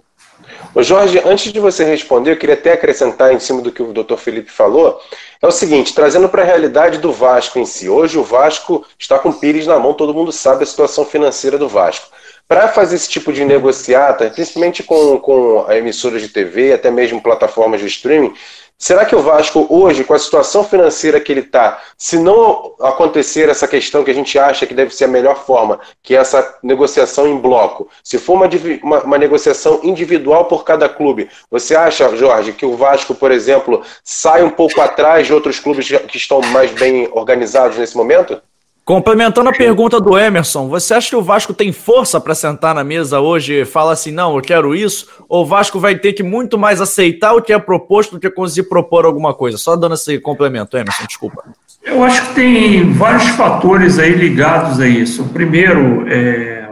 Ô 0.74 0.84
Jorge, 0.84 1.20
antes 1.26 1.52
de 1.52 1.60
você 1.60 1.84
responder, 1.84 2.32
eu 2.32 2.38
queria 2.38 2.54
até 2.54 2.74
acrescentar 2.74 3.34
em 3.34 3.40
cima 3.40 3.62
do 3.62 3.72
que 3.72 3.82
o 3.82 3.92
Dr. 3.92 4.18
Felipe 4.18 4.52
falou. 4.52 5.02
É 5.42 5.48
o 5.48 5.52
seguinte, 5.52 5.94
trazendo 5.94 6.30
para 6.30 6.44
a 6.44 6.46
realidade 6.46 7.00
do 7.00 7.12
Vasco 7.12 7.58
em 7.58 7.66
si. 7.66 7.90
Hoje 7.90 8.18
o 8.18 8.24
Vasco 8.24 8.86
está 8.98 9.18
com 9.18 9.30
o 9.30 9.34
Pires 9.34 9.66
na 9.66 9.80
mão, 9.80 9.94
todo 9.94 10.14
mundo 10.14 10.32
sabe 10.32 10.64
a 10.64 10.68
situação 10.68 11.06
financeira 11.06 11.58
do 11.58 11.68
Vasco. 11.68 12.08
Para 12.48 12.68
fazer 12.68 12.96
esse 12.96 13.10
tipo 13.10 13.32
de 13.32 13.46
negociata, 13.46 14.30
principalmente 14.30 14.84
com, 14.84 15.18
com 15.20 15.66
a 15.68 15.78
emissora 15.78 16.20
de 16.20 16.28
TV, 16.30 16.74
até 16.74 16.92
mesmo 16.92 17.22
plataformas 17.22 17.80
de 17.80 17.88
streaming, 17.88 18.34
Será 18.82 19.04
que 19.04 19.14
o 19.14 19.22
Vasco 19.22 19.68
hoje, 19.70 20.06
com 20.06 20.14
a 20.14 20.20
situação 20.20 20.64
financeira 20.64 21.20
que 21.20 21.34
ele 21.34 21.42
está, 21.42 21.82
se 21.98 22.18
não 22.18 22.76
acontecer 22.80 23.50
essa 23.50 23.68
questão 23.68 24.06
que 24.06 24.10
a 24.10 24.14
gente 24.14 24.40
acha 24.40 24.66
que 24.66 24.74
deve 24.74 24.96
ser 24.96 25.04
a 25.04 25.10
melhor 25.10 25.46
forma, 25.46 25.82
que 26.02 26.16
é 26.16 26.20
essa 26.20 26.58
negociação 26.64 27.28
em 27.28 27.38
bloco, 27.38 27.90
se 28.02 28.18
for 28.18 28.36
uma, 28.36 28.50
uma, 28.82 29.04
uma 29.04 29.18
negociação 29.18 29.82
individual 29.84 30.46
por 30.46 30.64
cada 30.64 30.88
clube, 30.88 31.30
você 31.52 31.76
acha, 31.76 32.16
Jorge, 32.16 32.54
que 32.54 32.66
o 32.66 32.78
Vasco, 32.78 33.14
por 33.14 33.32
exemplo, 33.32 33.84
sai 34.02 34.44
um 34.44 34.50
pouco 34.50 34.80
atrás 34.80 35.28
de 35.28 35.34
outros 35.34 35.60
clubes 35.60 35.86
que 36.08 36.18
estão 36.18 36.40
mais 36.40 36.72
bem 36.72 37.10
organizados 37.12 37.78
nesse 37.78 37.98
momento? 37.98 38.42
Complementando 38.90 39.52
a 39.52 39.54
pergunta 39.54 40.02
do 40.02 40.18
Emerson, 40.18 40.68
você 40.68 40.96
acha 40.96 41.10
que 41.10 41.16
o 41.16 41.22
Vasco 41.22 41.54
tem 41.54 41.72
força 41.72 42.20
para 42.20 42.34
sentar 42.34 42.74
na 42.74 42.84
mesa 42.84 43.20
hoje 43.20 43.62
e 43.62 43.64
falar 43.64 43.92
assim, 43.92 44.10
não, 44.10 44.36
eu 44.36 44.42
quero 44.42 44.74
isso? 44.74 45.08
Ou 45.30 45.44
o 45.44 45.46
Vasco 45.46 45.80
vai 45.80 45.96
ter 45.96 46.14
que 46.14 46.24
muito 46.24 46.58
mais 46.58 46.82
aceitar 46.82 47.36
o 47.36 47.42
que 47.44 47.54
é 47.54 47.60
proposto 47.60 48.14
do 48.14 48.20
que 48.20 48.32
conseguir 48.32 48.68
propor 48.68 49.06
alguma 49.06 49.32
coisa? 49.32 49.60
Só 49.60 49.76
dando 49.76 49.94
esse 49.94 50.18
complemento, 50.18 50.76
Emerson, 50.76 51.06
desculpa. 51.06 51.44
Eu 51.84 52.04
acho 52.04 52.30
que 52.30 52.34
tem 52.34 52.92
vários 52.94 53.28
fatores 53.36 54.00
aí 54.00 54.12
ligados 54.12 54.80
a 54.80 54.88
isso. 54.88 55.22
O 55.22 55.30
primeiro, 55.30 56.08
é, 56.10 56.72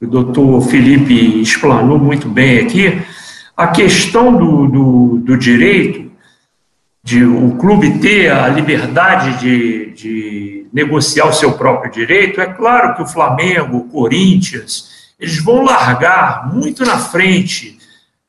o 0.00 0.06
doutor 0.06 0.60
Felipe 0.68 1.40
explanou 1.40 1.98
muito 1.98 2.28
bem 2.28 2.60
aqui, 2.60 3.02
a 3.56 3.66
questão 3.66 4.32
do, 4.32 4.68
do, 4.68 5.18
do 5.18 5.36
direito, 5.36 6.12
de 7.02 7.24
o 7.24 7.56
clube 7.56 7.98
ter 7.98 8.30
a 8.30 8.46
liberdade 8.46 9.40
de, 9.40 9.90
de 9.94 10.55
negociar 10.72 11.26
o 11.26 11.32
seu 11.32 11.52
próprio 11.52 11.90
direito, 11.90 12.40
é 12.40 12.46
claro 12.46 12.94
que 12.94 13.02
o 13.02 13.06
Flamengo, 13.06 13.78
o 13.78 13.88
Corinthians, 13.88 15.14
eles 15.18 15.42
vão 15.42 15.62
largar 15.62 16.52
muito 16.52 16.84
na 16.84 16.98
frente 16.98 17.78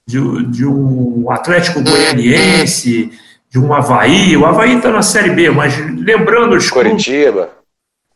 de, 0.08 0.20
de 0.46 0.66
um 0.66 1.30
Atlético 1.30 1.84
Goianiense, 1.84 3.12
de 3.50 3.60
um 3.60 3.74
Havaí. 3.74 4.38
O 4.38 4.46
Havaí 4.46 4.78
está 4.78 4.90
na 4.90 5.02
Série 5.02 5.32
B, 5.32 5.50
mas 5.50 5.78
lembrando 5.78 6.56
os 6.56 6.70
Curitiba. 6.70 7.50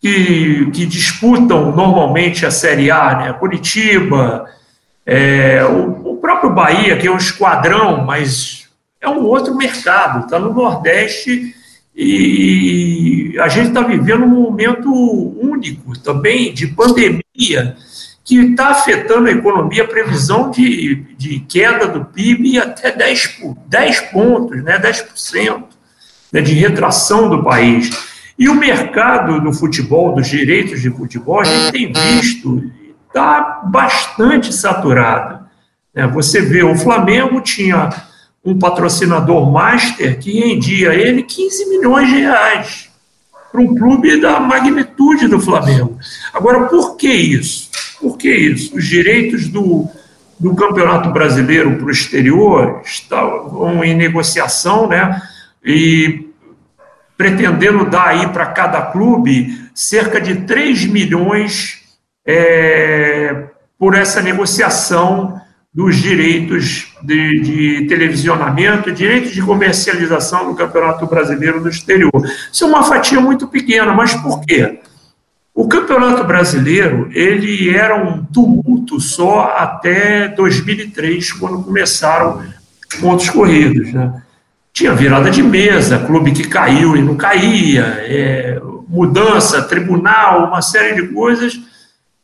Que, 0.01 0.71
que 0.71 0.85
disputam 0.85 1.75
normalmente 1.75 2.43
a 2.45 2.49
Série 2.49 2.89
A, 2.89 3.17
né? 3.17 3.33
Curitiba, 3.33 4.45
é, 5.05 5.63
o, 5.63 6.13
o 6.13 6.17
próprio 6.17 6.51
Bahia, 6.51 6.97
que 6.97 7.05
é 7.05 7.11
um 7.11 7.17
esquadrão, 7.17 8.03
mas 8.03 8.67
é 8.99 9.07
um 9.07 9.23
outro 9.23 9.55
mercado, 9.55 10.25
está 10.25 10.39
no 10.39 10.53
Nordeste 10.53 11.53
e 12.03 13.39
a 13.39 13.47
gente 13.47 13.67
está 13.67 13.83
vivendo 13.83 14.23
um 14.23 14.41
momento 14.41 14.91
único 14.91 15.97
também 15.99 16.51
de 16.51 16.65
pandemia 16.65 17.75
que 18.23 18.37
está 18.37 18.69
afetando 18.69 19.27
a 19.27 19.31
economia, 19.31 19.83
a 19.83 19.87
previsão 19.87 20.49
de, 20.49 20.95
de 21.15 21.41
queda 21.41 21.87
do 21.87 22.05
PIB 22.05 22.57
até 22.57 22.91
10, 22.91 23.41
10 23.67 24.01
pontos, 24.11 24.63
né, 24.63 24.79
10% 24.79 25.63
né, 26.33 26.41
de 26.41 26.53
retração 26.53 27.29
do 27.29 27.43
país. 27.43 27.91
E 28.37 28.49
o 28.49 28.55
mercado 28.55 29.39
do 29.39 29.53
futebol, 29.53 30.15
dos 30.15 30.27
direitos 30.27 30.81
de 30.81 30.89
futebol, 30.89 31.41
a 31.41 31.43
gente 31.43 31.71
tem 31.71 31.93
visto, 31.93 32.63
está 33.07 33.61
bastante 33.65 34.51
saturado. 34.51 35.45
Né? 35.93 36.07
Você 36.07 36.41
vê, 36.41 36.63
o 36.63 36.75
Flamengo 36.75 37.41
tinha 37.41 37.91
um 38.43 38.57
patrocinador 38.57 39.51
master 39.51 40.19
que 40.19 40.39
rendia 40.39 40.93
ele 40.93 41.23
15 41.23 41.69
milhões 41.69 42.09
de 42.09 42.17
reais 42.17 42.89
para 43.51 43.61
um 43.61 43.75
clube 43.75 44.19
da 44.19 44.39
magnitude 44.39 45.27
do 45.27 45.39
Flamengo. 45.39 45.99
Agora, 46.33 46.67
por 46.67 46.95
que 46.95 47.11
isso? 47.11 47.69
Por 47.99 48.17
que 48.17 48.33
isso? 48.33 48.75
Os 48.75 48.85
direitos 48.85 49.47
do, 49.47 49.87
do 50.39 50.55
Campeonato 50.55 51.11
Brasileiro 51.11 51.75
para 51.75 51.85
o 51.85 51.91
exterior 51.91 52.81
estão 52.83 53.83
em 53.83 53.95
negociação, 53.95 54.87
né? 54.87 55.21
E 55.63 56.27
pretendendo 57.17 57.87
dar 57.87 58.07
aí 58.07 58.27
para 58.29 58.47
cada 58.47 58.81
clube 58.81 59.69
cerca 59.75 60.19
de 60.19 60.35
3 60.41 60.85
milhões 60.87 61.81
é, 62.25 63.43
por 63.77 63.93
essa 63.93 64.21
negociação 64.21 65.39
dos 65.73 65.95
direitos 65.95 66.93
de, 67.01 67.39
de 67.39 67.87
televisionamento, 67.87 68.91
direitos 68.91 69.31
de 69.31 69.41
comercialização 69.41 70.47
do 70.47 70.55
Campeonato 70.55 71.05
Brasileiro 71.05 71.61
no 71.61 71.69
exterior. 71.69 72.11
Isso 72.51 72.65
é 72.65 72.67
uma 72.67 72.83
fatia 72.83 73.21
muito 73.21 73.47
pequena, 73.47 73.93
mas 73.93 74.13
por 74.13 74.41
quê? 74.41 74.79
O 75.53 75.67
Campeonato 75.67 76.25
Brasileiro 76.25 77.09
ele 77.13 77.69
era 77.69 77.95
um 77.95 78.23
tumulto 78.25 78.99
só 78.99 79.53
até 79.57 80.27
2003, 80.27 81.31
quando 81.33 81.63
começaram 81.63 82.41
os 82.89 82.99
pontos 82.99 83.29
corridos. 83.29 83.93
Né? 83.93 84.21
Tinha 84.73 84.93
virada 84.93 85.29
de 85.29 85.41
mesa, 85.41 85.99
clube 85.99 86.33
que 86.33 86.47
caiu 86.47 86.97
e 86.97 87.01
não 87.01 87.15
caía, 87.15 87.83
é, 88.01 88.61
mudança, 88.89 89.61
tribunal, 89.61 90.47
uma 90.47 90.61
série 90.61 91.01
de 91.01 91.13
coisas 91.13 91.59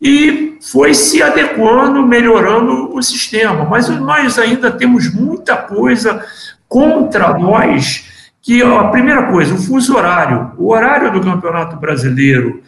e 0.01 0.57
foi 0.71 0.93
se 0.93 1.21
adequando, 1.21 2.05
melhorando 2.05 2.95
o 2.95 3.01
sistema. 3.01 3.65
Mas 3.65 3.89
nós 3.89 4.38
ainda 4.38 4.71
temos 4.71 5.12
muita 5.13 5.57
coisa 5.57 6.23
contra 6.67 7.38
nós, 7.38 8.05
que 8.41 8.62
a 8.62 8.86
primeira 8.86 9.23
coisa, 9.23 9.55
o 9.55 9.57
fuso 9.57 9.95
horário. 9.95 10.51
O 10.57 10.71
horário 10.71 11.12
do 11.12 11.21
Campeonato 11.21 11.75
Brasileiro 11.77 12.62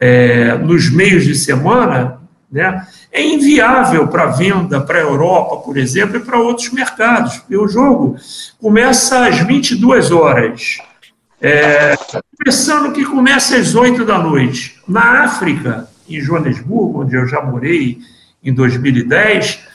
é, 0.00 0.56
nos 0.58 0.90
meios 0.90 1.24
de 1.24 1.34
semana 1.34 2.18
né, 2.50 2.86
é 3.12 3.22
inviável 3.22 4.06
para 4.08 4.26
venda 4.26 4.80
para 4.80 4.98
a 4.98 5.02
Europa, 5.02 5.56
por 5.56 5.76
exemplo, 5.76 6.16
e 6.16 6.20
para 6.20 6.38
outros 6.38 6.70
mercados. 6.70 7.42
E 7.50 7.56
o 7.56 7.68
jogo 7.68 8.16
começa 8.60 9.26
às 9.26 9.38
22 9.40 10.10
horas. 10.10 10.78
É, 11.40 11.94
pensando 12.42 12.92
que 12.92 13.04
começa 13.04 13.56
às 13.56 13.74
8 13.74 14.04
da 14.04 14.18
noite. 14.18 14.80
Na 14.88 15.24
África, 15.24 15.88
em 16.08 16.20
Joanesburgo, 16.20 17.02
onde 17.02 17.16
eu 17.16 17.26
já 17.26 17.42
morei 17.42 17.98
em 18.42 18.52
2010, 18.52 19.66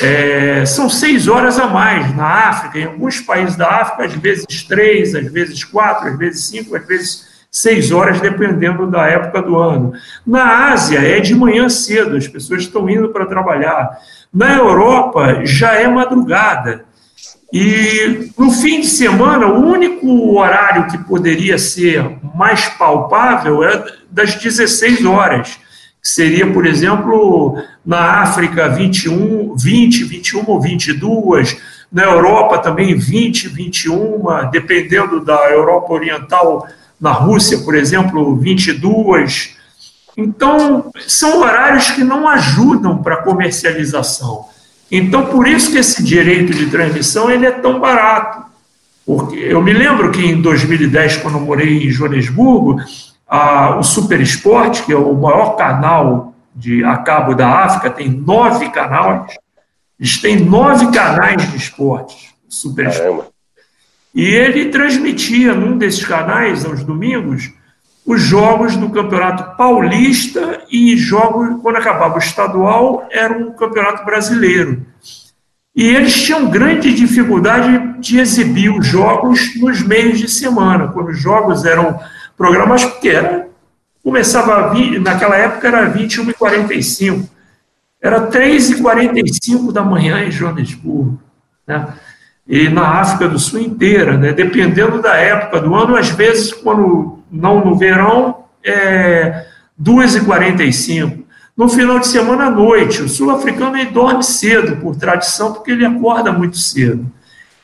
é, 0.00 0.64
são 0.66 0.88
seis 0.88 1.28
horas 1.28 1.58
a 1.58 1.66
mais 1.66 2.14
na 2.16 2.26
África, 2.26 2.78
em 2.78 2.84
alguns 2.84 3.20
países 3.20 3.56
da 3.56 3.68
África, 3.68 4.04
às 4.04 4.14
vezes 4.14 4.64
três, 4.64 5.14
às 5.14 5.30
vezes 5.30 5.62
quatro, 5.64 6.08
às 6.08 6.18
vezes 6.18 6.44
cinco, 6.46 6.74
às 6.74 6.86
vezes 6.86 7.32
seis 7.50 7.92
horas, 7.92 8.20
dependendo 8.20 8.90
da 8.90 9.06
época 9.06 9.42
do 9.42 9.58
ano. 9.58 9.92
Na 10.26 10.72
Ásia 10.72 10.98
é 10.98 11.20
de 11.20 11.34
manhã 11.34 11.68
cedo, 11.68 12.16
as 12.16 12.26
pessoas 12.26 12.62
estão 12.62 12.88
indo 12.88 13.10
para 13.10 13.26
trabalhar. 13.26 13.98
Na 14.32 14.56
Europa 14.56 15.44
já 15.44 15.74
é 15.74 15.86
madrugada. 15.86 16.84
E 17.52 18.30
no 18.38 18.50
fim 18.50 18.80
de 18.80 18.86
semana, 18.86 19.46
o 19.46 19.66
único 19.66 20.38
horário 20.38 20.86
que 20.86 20.96
poderia 20.96 21.58
ser 21.58 22.16
mais 22.34 22.66
palpável 22.70 23.62
é 23.62 23.84
das 24.10 24.34
16 24.36 25.04
horas 25.04 25.58
seria, 26.02 26.50
por 26.52 26.66
exemplo, 26.66 27.62
na 27.86 28.22
África 28.22 28.68
21, 28.68 29.56
20, 29.56 30.04
21 30.04 30.44
ou 30.48 30.60
22, 30.60 31.56
na 31.92 32.02
Europa 32.04 32.58
também 32.58 32.96
20, 32.96 33.48
21, 33.48 34.50
dependendo 34.50 35.24
da 35.24 35.50
Europa 35.50 35.92
Oriental, 35.92 36.66
na 37.00 37.12
Rússia, 37.12 37.58
por 37.58 37.74
exemplo, 37.74 38.36
22. 38.36 39.56
Então, 40.16 40.90
são 41.06 41.40
horários 41.40 41.90
que 41.90 42.02
não 42.02 42.28
ajudam 42.28 43.02
para 43.02 43.16
a 43.16 43.22
comercialização. 43.22 44.46
Então, 44.90 45.26
por 45.26 45.46
isso 45.46 45.70
que 45.70 45.78
esse 45.78 46.02
direito 46.02 46.52
de 46.52 46.66
transmissão 46.66 47.30
ele 47.30 47.46
é 47.46 47.50
tão 47.50 47.80
barato. 47.80 48.42
Porque 49.06 49.36
eu 49.36 49.62
me 49.62 49.72
lembro 49.72 50.10
que 50.10 50.20
em 50.24 50.40
2010, 50.40 51.18
quando 51.18 51.38
eu 51.38 51.40
morei 51.40 51.86
em 51.86 51.90
Joanesburgo, 51.90 52.80
a, 53.32 53.78
o 53.78 53.82
Super 53.82 54.20
Esporte, 54.20 54.82
que 54.82 54.92
é 54.92 54.96
o 54.96 55.14
maior 55.14 55.56
canal 55.56 56.34
de 56.54 56.84
a 56.84 56.98
cabo 56.98 57.34
da 57.34 57.48
África, 57.48 57.88
tem 57.88 58.10
nove 58.10 58.68
canais. 58.68 59.34
Eles 59.98 60.20
têm 60.20 60.36
nove 60.36 60.92
canais 60.92 61.50
de 61.50 61.56
esportes, 61.56 62.34
Super 62.46 62.88
Esporte. 62.88 63.30
E 64.14 64.22
ele 64.22 64.68
transmitia 64.68 65.54
num 65.54 65.78
desses 65.78 66.04
canais, 66.04 66.66
aos 66.66 66.84
domingos, 66.84 67.50
os 68.04 68.20
jogos 68.20 68.76
do 68.76 68.90
Campeonato 68.90 69.56
Paulista 69.56 70.64
e 70.70 70.94
jogos, 70.98 71.58
quando 71.62 71.76
acabava 71.76 72.16
o 72.16 72.18
estadual, 72.18 73.08
era 73.10 73.32
um 73.32 73.52
campeonato 73.52 74.04
brasileiro. 74.04 74.84
E 75.74 75.88
eles 75.88 76.22
tinham 76.22 76.50
grande 76.50 76.92
dificuldade 76.92 77.98
de 77.98 78.18
exibir 78.18 78.68
os 78.68 78.86
jogos 78.86 79.58
nos 79.58 79.80
meios 79.80 80.18
de 80.18 80.28
semana, 80.28 80.88
quando 80.88 81.08
os 81.08 81.18
jogos 81.18 81.64
eram 81.64 81.98
programados, 82.42 82.84
porque 82.86 83.08
era, 83.08 83.46
começava, 84.02 84.72
a, 84.72 84.74
naquela 85.00 85.36
época 85.36 85.68
era 85.68 85.88
21 85.88 86.30
e 86.30 86.34
45 86.34 87.30
era 88.00 88.22
3 88.22 88.70
e 88.70 88.82
45 88.82 89.70
da 89.70 89.84
manhã 89.84 90.24
em 90.24 90.30
Joanesburgo, 90.32 91.20
né? 91.64 91.86
e 92.48 92.68
na 92.68 93.00
África 93.00 93.28
do 93.28 93.38
Sul 93.38 93.60
inteira, 93.60 94.18
né? 94.18 94.32
dependendo 94.32 95.00
da 95.00 95.14
época 95.14 95.60
do 95.60 95.72
ano, 95.72 95.94
às 95.94 96.10
vezes, 96.10 96.52
quando 96.52 97.20
não 97.30 97.64
no 97.64 97.78
verão, 97.78 98.46
é 98.64 99.46
2 99.78 100.16
e 100.16 100.24
45 100.24 101.22
no 101.56 101.68
final 101.68 102.00
de 102.00 102.08
semana 102.08 102.46
à 102.46 102.50
noite. 102.50 103.02
O 103.02 103.08
sul-africano 103.08 103.78
dorme 103.92 104.24
cedo, 104.24 104.78
por 104.78 104.96
tradição, 104.96 105.52
porque 105.52 105.70
ele 105.70 105.86
acorda 105.86 106.32
muito 106.32 106.56
cedo. 106.56 107.06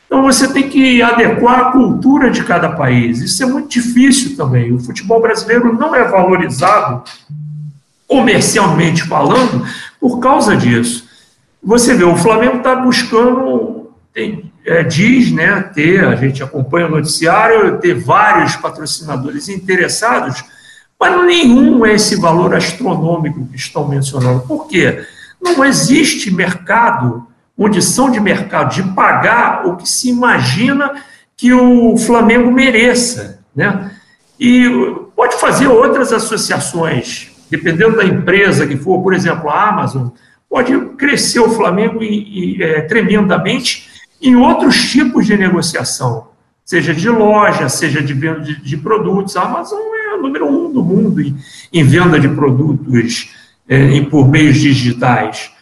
Então 0.09 0.23
você 0.23 0.53
tem 0.53 0.68
que 0.68 1.01
adequar 1.03 1.61
a 1.61 1.73
cultura 1.73 2.31
de 2.31 2.42
cada 2.42 2.71
país. 2.71 3.21
Isso 3.21 3.42
é 3.42 3.47
muito 3.47 3.68
difícil 3.68 4.37
também. 4.37 4.73
O 4.73 4.81
futebol 4.81 5.21
brasileiro 5.21 5.73
não 5.73 5.94
é 5.94 6.03
valorizado, 6.03 7.05
comercialmente 8.07 9.05
falando, 9.05 9.64
por 10.01 10.18
causa 10.18 10.57
disso. 10.57 11.07
Você 11.62 11.94
vê, 11.94 12.05
o 12.05 12.16
Flamengo 12.16 12.57
está 12.57 12.75
buscando, 12.75 13.90
tem, 14.14 14.51
é, 14.64 14.83
diz, 14.83 15.31
né, 15.31 15.61
ter, 15.75 16.05
a 16.05 16.16
gente 16.16 16.42
acompanha 16.42 16.87
o 16.87 16.90
noticiário, 16.90 17.79
ter 17.79 17.94
vários 17.94 18.57
patrocinadores 18.57 19.49
interessados 19.49 20.42
mas 20.99 21.25
nenhum 21.25 21.87
é 21.87 21.94
esse 21.94 22.16
valor 22.16 22.55
astronômico 22.55 23.47
que 23.47 23.57
estão 23.57 23.87
mencionando. 23.87 24.40
Por 24.40 24.66
quê? 24.66 25.07
Não 25.40 25.64
existe 25.64 26.31
mercado, 26.35 27.28
condição 27.59 28.09
de 28.09 28.21
mercado 28.21 28.73
de 28.73 28.85
pagar 28.94 29.66
o 29.66 29.77
que 29.77 29.88
se 29.88 30.09
imagina 30.09 31.03
que 31.37 31.53
o 31.53 31.97
Flamengo 31.97 32.53
mereça. 32.53 33.40
Né? 33.55 33.90
E 34.38 34.64
pode 35.16 35.35
fazer 35.40 35.66
outras 35.66 36.12
associações, 36.12 37.33
dependendo 37.51 37.97
da 37.97 38.05
empresa 38.05 38.64
que 38.64 38.77
for, 38.77 39.03
por 39.03 39.12
exemplo, 39.12 39.51
a 39.51 39.71
Amazon, 39.71 40.11
pode 40.49 40.79
crescer 40.97 41.40
o 41.40 41.51
Flamengo 41.51 42.01
e, 42.01 42.59
e, 42.59 42.62
é, 42.62 42.83
tremendamente 42.83 43.88
em 44.23 44.37
outros 44.37 44.90
tipos 44.92 45.27
de 45.27 45.37
negociação, 45.37 46.29
seja 46.64 46.94
de 46.94 47.09
loja, 47.11 47.68
seja 47.68 48.01
de 48.01 48.14
venda 48.14 48.40
de, 48.40 48.62
de 48.62 48.77
produtos. 48.77 49.37
A 49.37 49.42
Amazon 49.42 49.81
é 49.81 50.14
o 50.14 50.23
número 50.23 50.47
um 50.47 50.73
do 50.73 50.83
mundo 50.83 51.21
em, 51.21 51.37
em 51.73 51.83
venda 51.83 52.21
de 52.21 52.29
produtos 52.29 53.35
é, 53.68 54.01
por 54.03 54.29
meios 54.29 54.59
digitais. 54.59 55.58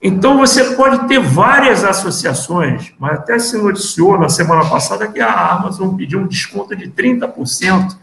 Então, 0.00 0.38
você 0.38 0.76
pode 0.76 1.08
ter 1.08 1.18
várias 1.18 1.82
associações, 1.84 2.92
mas 2.98 3.18
até 3.18 3.38
se 3.38 3.56
noticiou 3.58 4.18
na 4.18 4.28
semana 4.28 4.64
passada 4.64 5.08
que 5.08 5.20
a 5.20 5.52
Amazon 5.52 5.96
pediu 5.96 6.20
um 6.20 6.26
desconto 6.26 6.76
de 6.76 6.88
30% 6.88 7.96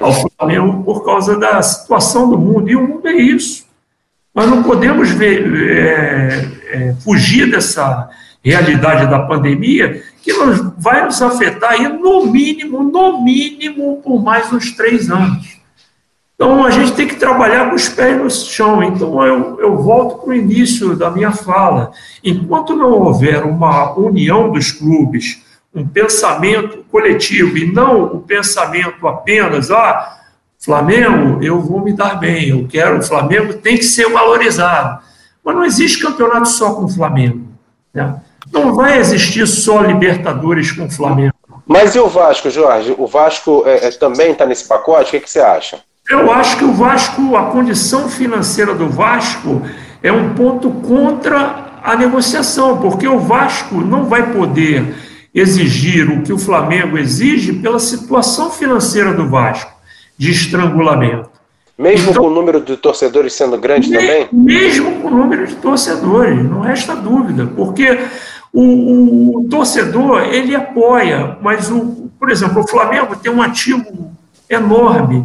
ao 0.00 0.12
Flamengo 0.12 0.82
por 0.82 1.04
causa 1.04 1.38
da 1.38 1.60
situação 1.62 2.30
do 2.30 2.38
mundo, 2.38 2.70
e 2.70 2.76
o 2.76 2.88
mundo 2.88 3.06
é 3.06 3.12
isso. 3.12 3.66
Nós 4.34 4.48
não 4.48 4.62
podemos 4.62 5.10
ver, 5.10 5.70
é, 5.70 6.48
é, 6.70 6.94
fugir 7.04 7.50
dessa 7.50 8.08
realidade 8.42 9.06
da 9.10 9.20
pandemia 9.20 10.02
que 10.22 10.32
vai 10.78 11.04
nos 11.04 11.20
afetar 11.20 11.78
no 11.98 12.26
mínimo, 12.26 12.82
no 12.82 13.22
mínimo, 13.22 14.00
por 14.02 14.22
mais 14.22 14.50
uns 14.50 14.72
três 14.72 15.10
anos. 15.10 15.60
Então, 16.42 16.64
a 16.64 16.70
gente 16.70 16.92
tem 16.94 17.06
que 17.06 17.14
trabalhar 17.14 17.70
com 17.70 17.76
os 17.76 17.88
pés 17.88 18.18
no 18.20 18.28
chão. 18.28 18.82
Então, 18.82 19.24
eu, 19.24 19.60
eu 19.60 19.76
volto 19.76 20.22
para 20.22 20.30
o 20.30 20.34
início 20.34 20.96
da 20.96 21.08
minha 21.08 21.30
fala. 21.30 21.92
Enquanto 22.24 22.74
não 22.74 22.90
houver 22.90 23.44
uma 23.44 23.96
união 23.96 24.50
dos 24.50 24.72
clubes, 24.72 25.40
um 25.72 25.86
pensamento 25.86 26.84
coletivo 26.90 27.56
e 27.56 27.72
não 27.72 28.06
o 28.06 28.20
pensamento 28.20 29.06
apenas, 29.06 29.70
ah, 29.70 30.18
Flamengo, 30.58 31.40
eu 31.40 31.60
vou 31.60 31.80
me 31.80 31.92
dar 31.92 32.18
bem, 32.18 32.48
eu 32.48 32.66
quero, 32.66 32.98
o 32.98 33.02
Flamengo 33.04 33.54
tem 33.54 33.76
que 33.76 33.84
ser 33.84 34.08
valorizado. 34.10 35.00
Mas 35.44 35.54
não 35.54 35.64
existe 35.64 36.02
campeonato 36.02 36.48
só 36.48 36.74
com 36.74 36.86
o 36.86 36.88
Flamengo. 36.88 37.46
Né? 37.94 38.20
Não 38.50 38.74
vai 38.74 38.98
existir 38.98 39.46
só 39.46 39.80
Libertadores 39.80 40.72
com 40.72 40.86
o 40.86 40.90
Flamengo. 40.90 41.34
Mas 41.64 41.94
e 41.94 42.00
o 42.00 42.08
Vasco, 42.08 42.50
Jorge? 42.50 42.96
O 42.98 43.06
Vasco 43.06 43.62
é, 43.64 43.86
é, 43.86 43.90
também 43.92 44.32
está 44.32 44.44
nesse 44.44 44.66
pacote? 44.66 45.08
O 45.08 45.10
que, 45.12 45.20
que 45.20 45.30
você 45.30 45.38
acha? 45.38 45.78
Eu 46.12 46.30
acho 46.30 46.58
que 46.58 46.64
o 46.64 46.74
Vasco, 46.74 47.36
a 47.36 47.44
condição 47.44 48.06
financeira 48.06 48.74
do 48.74 48.86
Vasco 48.86 49.62
é 50.02 50.12
um 50.12 50.34
ponto 50.34 50.70
contra 50.70 51.80
a 51.82 51.96
negociação, 51.96 52.76
porque 52.76 53.08
o 53.08 53.18
Vasco 53.18 53.76
não 53.76 54.04
vai 54.04 54.30
poder 54.30 54.94
exigir 55.34 56.10
o 56.10 56.20
que 56.20 56.30
o 56.30 56.36
Flamengo 56.36 56.98
exige 56.98 57.54
pela 57.54 57.78
situação 57.78 58.50
financeira 58.50 59.14
do 59.14 59.26
Vasco, 59.26 59.72
de 60.18 60.30
estrangulamento. 60.30 61.30
Mesmo 61.78 62.10
então, 62.10 62.24
com 62.24 62.28
o 62.28 62.34
número 62.34 62.60
de 62.60 62.76
torcedores 62.76 63.32
sendo 63.32 63.56
grande 63.56 63.88
me, 63.88 63.96
também? 63.96 64.28
Mesmo 64.30 65.00
com 65.00 65.08
o 65.08 65.10
número 65.10 65.46
de 65.46 65.54
torcedores, 65.54 66.44
não 66.44 66.60
resta 66.60 66.94
dúvida, 66.94 67.48
porque 67.56 67.98
o, 68.52 69.38
o, 69.38 69.48
torcedor, 69.48 70.24
ele 70.24 70.54
apoia, 70.54 71.38
mas, 71.40 71.70
o, 71.70 72.10
por 72.20 72.30
exemplo, 72.30 72.62
o 72.62 72.68
Flamengo 72.68 73.16
tem 73.16 73.32
um 73.32 73.40
ativo 73.40 74.12
enorme, 74.50 75.24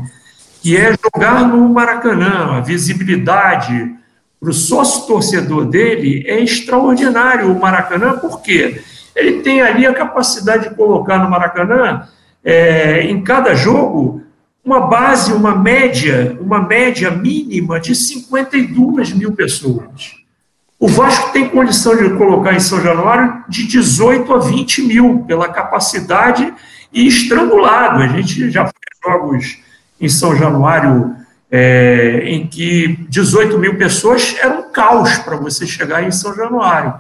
que 0.61 0.75
é 0.75 0.93
jogar 0.93 1.47
no 1.47 1.69
Maracanã. 1.69 2.57
A 2.57 2.59
visibilidade 2.61 3.95
para 4.39 4.49
o 4.49 4.53
sócio-torcedor 4.53 5.65
dele 5.65 6.23
é 6.27 6.41
extraordinário 6.41 7.51
o 7.51 7.59
Maracanã, 7.59 8.17
por 8.17 8.41
quê? 8.41 8.81
Ele 9.15 9.41
tem 9.41 9.61
ali 9.61 9.85
a 9.85 9.93
capacidade 9.93 10.69
de 10.69 10.75
colocar 10.75 11.17
no 11.17 11.29
Maracanã, 11.29 12.07
é, 12.43 13.01
em 13.01 13.21
cada 13.23 13.55
jogo, 13.55 14.21
uma 14.63 14.81
base, 14.81 15.33
uma 15.33 15.55
média, 15.55 16.37
uma 16.39 16.61
média 16.61 17.09
mínima 17.09 17.79
de 17.79 17.95
52 17.95 19.13
mil 19.13 19.31
pessoas. 19.31 20.17
O 20.79 20.87
Vasco 20.87 21.31
tem 21.31 21.49
condição 21.49 21.95
de 21.95 22.09
colocar 22.17 22.53
em 22.53 22.59
São 22.59 22.79
Januário 22.81 23.43
de 23.49 23.65
18 23.65 24.31
a 24.31 24.37
20 24.37 24.81
mil, 24.83 25.25
pela 25.27 25.49
capacidade 25.49 26.53
e 26.93 27.07
estrangulado. 27.07 28.03
A 28.03 28.07
gente 28.07 28.51
já 28.51 28.65
fez 28.65 28.75
jogos 29.03 29.57
em 29.99 30.09
São 30.09 30.35
Januário 30.35 31.15
é, 31.51 32.23
em 32.25 32.45
que 32.45 33.05
18 33.09 33.57
mil 33.57 33.77
pessoas 33.77 34.35
era 34.39 34.53
um 34.59 34.71
caos 34.71 35.17
para 35.19 35.37
você 35.37 35.65
chegar 35.65 36.03
em 36.03 36.11
São 36.11 36.35
Januário. 36.35 36.93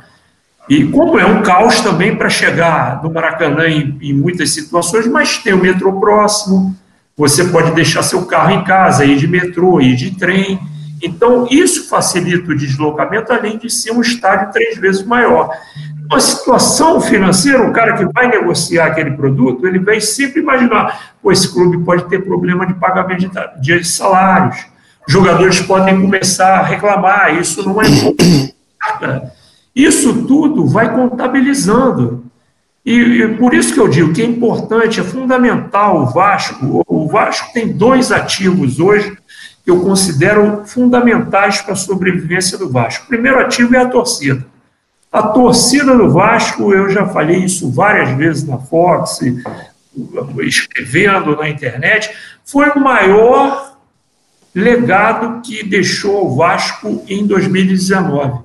E 0.69 0.85
como 0.85 1.17
é 1.17 1.25
um 1.25 1.41
caos 1.41 1.79
também 1.79 2.15
para 2.15 2.29
chegar 2.29 3.01
no 3.01 3.13
Maracanã 3.13 3.67
em, 3.67 3.97
em, 4.01 4.13
muitas 4.13 4.49
situações, 4.49 5.07
mas 5.07 5.37
tem 5.37 5.53
o 5.53 5.61
metrô 5.61 5.99
próximo, 5.99 6.75
você 7.15 7.45
pode 7.45 7.71
deixar 7.71 8.03
seu 8.03 8.25
carro 8.25 8.51
em 8.51 8.63
casa, 8.63 9.05
ir 9.05 9.17
de 9.17 9.27
metrô, 9.27 9.79
ir 9.79 9.95
de 9.95 10.11
trem. 10.11 10.59
Então, 11.01 11.47
isso 11.49 11.87
facilita 11.87 12.51
o 12.51 12.57
deslocamento, 12.57 13.31
além 13.31 13.57
de 13.57 13.69
ser 13.69 13.91
um 13.91 14.01
estádio 14.01 14.51
três 14.51 14.77
vezes 14.77 15.03
maior. 15.03 15.49
Uma 16.09 16.19
situação 16.19 17.01
financeira, 17.01 17.67
o 17.67 17.73
cara 17.73 17.97
que 17.97 18.05
vai 18.13 18.27
negociar 18.27 18.87
aquele 18.87 19.11
produto, 19.11 19.67
ele 19.67 19.79
vai 19.79 19.99
sempre 19.99 20.41
imaginar: 20.41 21.15
pô, 21.21 21.31
esse 21.31 21.51
clube 21.51 21.83
pode 21.83 22.05
ter 22.05 22.23
problema 22.23 22.65
de 22.65 22.73
pagamento 22.73 23.29
de, 23.59 23.79
de 23.79 23.83
salários, 23.87 24.65
jogadores 25.07 25.59
podem 25.61 25.99
começar 25.99 26.59
a 26.59 26.63
reclamar, 26.63 27.35
isso 27.35 27.67
não 27.67 27.81
é 27.81 27.89
bom. 27.89 28.15
Isso 29.75 30.23
tudo 30.25 30.65
vai 30.65 30.91
contabilizando. 30.91 32.25
E, 32.83 32.95
e, 32.95 33.27
por 33.35 33.53
isso 33.53 33.71
que 33.71 33.79
eu 33.79 33.87
digo 33.87 34.11
que 34.11 34.23
é 34.23 34.25
importante, 34.25 34.99
é 34.99 35.03
fundamental 35.03 36.01
o 36.01 36.07
Vasco. 36.07 36.83
O 36.87 37.07
Vasco 37.07 37.53
tem 37.53 37.71
dois 37.71 38.11
ativos 38.11 38.79
hoje 38.79 39.15
eu 39.67 39.81
considero 39.81 40.63
fundamentais 40.65 41.61
para 41.61 41.73
a 41.73 41.75
sobrevivência 41.75 42.57
do 42.57 42.69
Vasco. 42.69 43.03
O 43.03 43.07
primeiro 43.09 43.37
ativo 43.37 43.75
é 43.75 43.79
a 43.79 43.89
torcida. 43.89 44.45
A 45.17 45.29
torcida 45.29 45.97
do 45.97 46.11
Vasco, 46.11 46.71
eu 46.71 46.89
já 46.89 47.07
falei 47.07 47.37
isso 47.37 47.71
várias 47.71 48.15
vezes 48.15 48.47
na 48.47 48.59
Fox, 48.59 49.19
escrevendo 50.41 51.35
na 51.35 51.49
internet, 51.49 52.15
foi 52.45 52.69
o 52.69 52.79
maior 52.79 53.79
legado 54.53 55.41
que 55.41 55.63
deixou 55.63 56.27
o 56.27 56.35
Vasco 56.35 57.03
em 57.07 57.25
2019. 57.25 58.43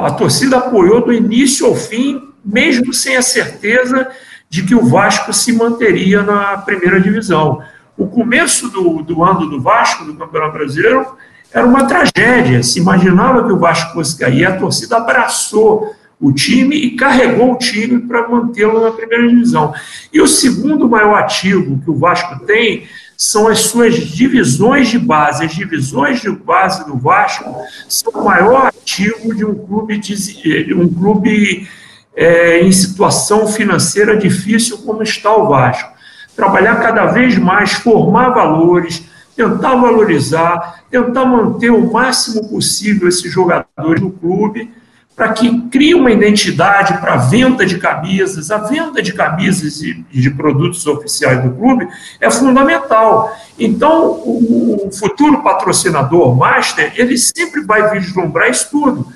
A 0.00 0.10
torcida 0.12 0.56
apoiou 0.56 1.04
do 1.04 1.12
início 1.12 1.66
ao 1.66 1.74
fim, 1.74 2.18
mesmo 2.42 2.94
sem 2.94 3.18
a 3.18 3.22
certeza 3.22 4.08
de 4.48 4.62
que 4.62 4.74
o 4.74 4.86
Vasco 4.86 5.34
se 5.34 5.52
manteria 5.52 6.22
na 6.22 6.56
primeira 6.56 6.98
divisão. 6.98 7.62
O 7.94 8.06
começo 8.06 8.70
do, 8.70 9.02
do 9.02 9.22
ano 9.22 9.50
do 9.50 9.60
Vasco, 9.60 10.06
do 10.06 10.16
Campeonato 10.16 10.56
Brasileiro, 10.56 11.14
era 11.52 11.66
uma 11.66 11.86
tragédia. 11.86 12.62
Se 12.62 12.78
imaginava 12.78 13.44
que 13.44 13.52
o 13.52 13.58
Vasco 13.58 13.94
fosse 13.94 14.18
cair. 14.18 14.46
A 14.46 14.56
torcida 14.56 14.96
abraçou 14.96 15.94
o 16.20 16.32
time 16.32 16.76
e 16.76 16.96
carregou 16.96 17.52
o 17.52 17.58
time 17.58 18.00
para 18.00 18.28
mantê-lo 18.28 18.80
na 18.80 18.90
primeira 18.90 19.28
divisão. 19.28 19.72
E 20.12 20.20
o 20.20 20.26
segundo 20.26 20.88
maior 20.88 21.14
ativo 21.14 21.80
que 21.82 21.90
o 21.90 21.96
Vasco 21.96 22.44
tem 22.44 22.88
são 23.16 23.48
as 23.48 23.60
suas 23.60 23.94
divisões 23.94 24.88
de 24.88 24.98
base. 24.98 25.44
As 25.44 25.54
divisões 25.54 26.20
de 26.20 26.30
base 26.30 26.86
do 26.86 26.96
Vasco 26.96 27.54
são 27.88 28.12
o 28.12 28.24
maior 28.24 28.66
ativo 28.66 29.34
de 29.34 29.44
um 29.44 29.54
clube, 29.54 29.98
de, 29.98 30.74
um 30.74 30.88
clube 30.88 31.68
é, 32.16 32.60
em 32.60 32.72
situação 32.72 33.46
financeira 33.46 34.16
difícil 34.16 34.78
como 34.78 35.02
está 35.02 35.34
o 35.34 35.48
Vasco. 35.48 35.92
Trabalhar 36.34 36.76
cada 36.76 37.06
vez 37.06 37.36
mais, 37.36 37.72
formar 37.72 38.30
valores, 38.30 39.04
tentar 39.38 39.76
valorizar, 39.76 40.82
tentar 40.90 41.24
manter 41.24 41.70
o 41.70 41.92
máximo 41.92 42.48
possível 42.48 43.06
esses 43.06 43.32
jogadores 43.32 44.02
no 44.02 44.10
clube, 44.10 44.68
para 45.14 45.32
que 45.32 45.60
crie 45.68 45.94
uma 45.94 46.10
identidade 46.10 47.00
para 47.00 47.14
a 47.14 47.16
venda 47.18 47.64
de 47.64 47.78
camisas. 47.78 48.50
A 48.50 48.58
venda 48.58 49.00
de 49.00 49.12
camisas 49.12 49.80
e 49.80 50.04
de 50.10 50.30
produtos 50.30 50.84
oficiais 50.88 51.40
do 51.42 51.52
clube 51.52 51.88
é 52.20 52.28
fundamental. 52.28 53.32
Então, 53.56 54.10
o 54.24 54.90
futuro 54.92 55.40
patrocinador 55.40 56.36
master, 56.36 56.92
ele 56.96 57.16
sempre 57.16 57.60
vai 57.62 57.90
vislumbrar 57.92 58.50
isso 58.50 58.68
tudo. 58.72 59.06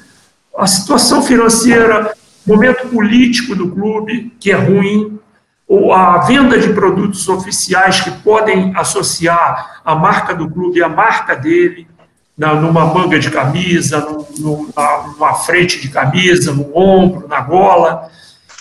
A 0.56 0.68
situação 0.68 1.20
financeira, 1.22 2.14
momento 2.46 2.88
político 2.88 3.56
do 3.56 3.70
clube, 3.70 4.32
que 4.38 4.52
é 4.52 4.56
ruim, 4.56 5.18
ou 5.72 5.90
a 5.90 6.18
venda 6.18 6.58
de 6.58 6.70
produtos 6.74 7.26
oficiais 7.30 8.02
que 8.02 8.10
podem 8.10 8.74
associar 8.76 9.80
a 9.82 9.94
marca 9.94 10.34
do 10.34 10.46
clube 10.46 10.82
à 10.82 10.88
marca 10.90 11.34
dele, 11.34 11.88
na, 12.36 12.52
numa 12.52 12.84
manga 12.84 13.18
de 13.18 13.30
camisa, 13.30 14.00
num, 14.38 14.68
numa 14.76 15.32
frente 15.32 15.80
de 15.80 15.88
camisa, 15.88 16.52
no 16.52 16.76
ombro, 16.76 17.26
na 17.26 17.40
gola. 17.40 18.10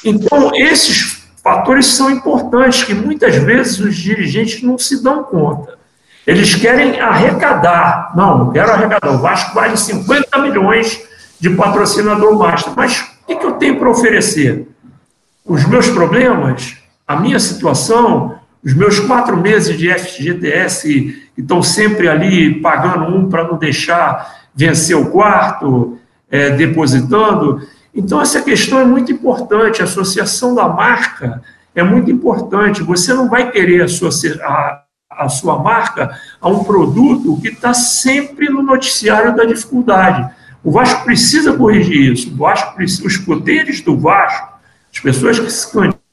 Então, 0.06 0.52
esses 0.56 1.28
fatores 1.44 1.88
são 1.88 2.10
importantes 2.10 2.86
que 2.86 2.94
muitas 2.94 3.36
vezes 3.36 3.78
os 3.80 3.98
dirigentes 3.98 4.64
não 4.64 4.78
se 4.78 5.04
dão 5.04 5.22
conta. 5.22 5.78
Eles 6.26 6.56
querem 6.56 6.98
arrecadar. 6.98 8.14
Não, 8.16 8.38
não 8.38 8.52
quero 8.54 8.72
arrecadar. 8.72 9.14
O 9.14 9.18
Vasco 9.18 9.54
vale 9.54 9.76
50 9.76 10.38
milhões 10.38 11.04
de 11.38 11.50
patrocinador 11.50 12.38
master. 12.40 12.72
Mas 12.74 13.06
o 13.28 13.36
que 13.36 13.46
eu 13.46 13.52
tenho 13.52 13.78
para 13.78 13.90
oferecer? 13.90 14.66
Os 15.44 15.66
meus 15.66 15.90
problemas 15.90 16.80
a 17.12 17.20
minha 17.20 17.40
situação, 17.40 18.40
os 18.64 18.74
meus 18.74 19.00
quatro 19.00 19.36
meses 19.36 19.78
de 19.78 19.92
FGTS 19.94 21.30
estão 21.38 21.62
sempre 21.62 22.08
ali 22.08 22.62
pagando 22.62 23.14
um 23.14 23.28
para 23.28 23.44
não 23.44 23.58
deixar 23.58 24.40
vencer 24.56 24.96
o 24.96 25.10
quarto, 25.10 25.98
é, 26.30 26.52
depositando. 26.52 27.62
Então, 27.94 28.22
essa 28.22 28.42
questão 28.42 28.80
é 28.80 28.86
muito 28.86 29.12
importante. 29.12 29.82
A 29.82 29.86
associação 29.86 30.56
da 30.56 30.70
marca 30.70 31.42
é 31.76 31.84
muito 31.84 32.10
importante. 32.10 32.82
Você 32.82 33.14
não 33.14 33.30
vai 33.30 33.52
querer 33.52 33.84
associar 33.84 34.40
a, 34.50 34.84
a 35.10 35.28
sua 35.28 35.60
marca 35.60 36.18
a 36.40 36.48
um 36.48 36.64
produto 36.64 37.40
que 37.42 37.50
está 37.50 37.74
sempre 37.74 38.50
no 38.50 38.62
noticiário 38.62 39.36
da 39.36 39.44
dificuldade. 39.44 40.30
O 40.64 40.72
Vasco 40.72 41.04
precisa 41.04 41.52
corrigir 41.52 42.14
isso. 42.14 42.32
O 42.32 42.38
Vasco, 42.38 42.82
os 42.82 43.18
poderes 43.18 43.82
do 43.82 43.98
Vasco, 43.98 44.50
as 44.94 45.00
pessoas 45.02 45.40
que 45.40 45.50
se 45.50 45.70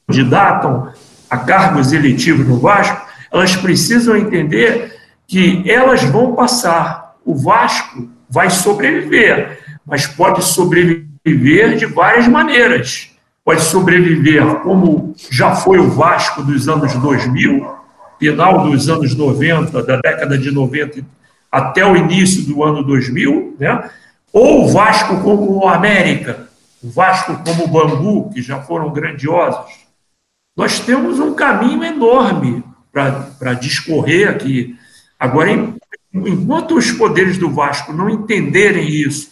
candidatam 0.08 0.90
a 1.28 1.36
cargos 1.36 1.92
eletivos 1.92 2.46
no 2.46 2.58
Vasco, 2.58 3.06
elas 3.30 3.54
precisam 3.54 4.16
entender 4.16 4.96
que 5.26 5.62
elas 5.70 6.02
vão 6.02 6.34
passar. 6.34 7.16
O 7.24 7.36
Vasco 7.36 8.08
vai 8.28 8.48
sobreviver, 8.48 9.58
mas 9.84 10.06
pode 10.06 10.42
sobreviver 10.42 11.76
de 11.76 11.84
várias 11.84 12.26
maneiras. 12.26 13.10
Pode 13.44 13.60
sobreviver 13.60 14.44
como 14.56 15.14
já 15.30 15.54
foi 15.54 15.78
o 15.78 15.90
Vasco 15.90 16.42
dos 16.42 16.68
anos 16.68 16.94
2000, 16.94 17.66
final 18.18 18.64
dos 18.68 18.88
anos 18.88 19.14
90, 19.14 19.82
da 19.82 19.96
década 19.96 20.38
de 20.38 20.50
90 20.50 21.04
até 21.50 21.84
o 21.84 21.96
início 21.96 22.42
do 22.44 22.62
ano 22.62 22.82
2000, 22.82 23.56
né? 23.58 23.90
ou 24.32 24.64
o 24.64 24.68
Vasco 24.68 25.20
como 25.22 25.58
o 25.58 25.68
América, 25.68 26.48
o 26.82 26.90
Vasco 26.90 27.40
como 27.42 27.64
o 27.64 27.68
Bangu, 27.68 28.30
que 28.30 28.42
já 28.42 28.60
foram 28.60 28.90
grandiosos, 28.92 29.87
nós 30.58 30.80
temos 30.80 31.20
um 31.20 31.34
caminho 31.34 31.84
enorme 31.84 32.64
para 32.92 33.54
discorrer 33.54 34.28
aqui. 34.28 34.74
Agora, 35.16 35.72
enquanto 36.12 36.74
os 36.74 36.90
poderes 36.90 37.38
do 37.38 37.48
Vasco 37.48 37.92
não 37.92 38.10
entenderem 38.10 38.88
isso 38.88 39.30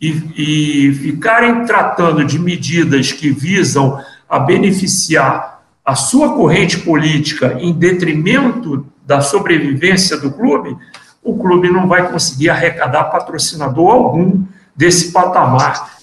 e, 0.00 0.86
e 0.88 0.94
ficarem 0.94 1.66
tratando 1.66 2.24
de 2.24 2.38
medidas 2.38 3.10
que 3.10 3.28
visam 3.28 4.00
a 4.28 4.38
beneficiar 4.38 5.64
a 5.84 5.96
sua 5.96 6.34
corrente 6.34 6.78
política 6.78 7.58
em 7.58 7.72
detrimento 7.72 8.86
da 9.04 9.20
sobrevivência 9.20 10.16
do 10.16 10.30
clube, 10.30 10.76
o 11.24 11.36
clube 11.36 11.68
não 11.68 11.88
vai 11.88 12.08
conseguir 12.08 12.50
arrecadar 12.50 13.04
patrocinador 13.04 13.90
algum 13.90 14.44
desse 14.76 15.10
patamar 15.10 15.98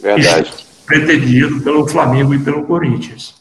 pretendido 0.86 1.62
pelo 1.62 1.88
Flamengo 1.88 2.34
e 2.34 2.40
pelo 2.40 2.66
Corinthians. 2.66 3.35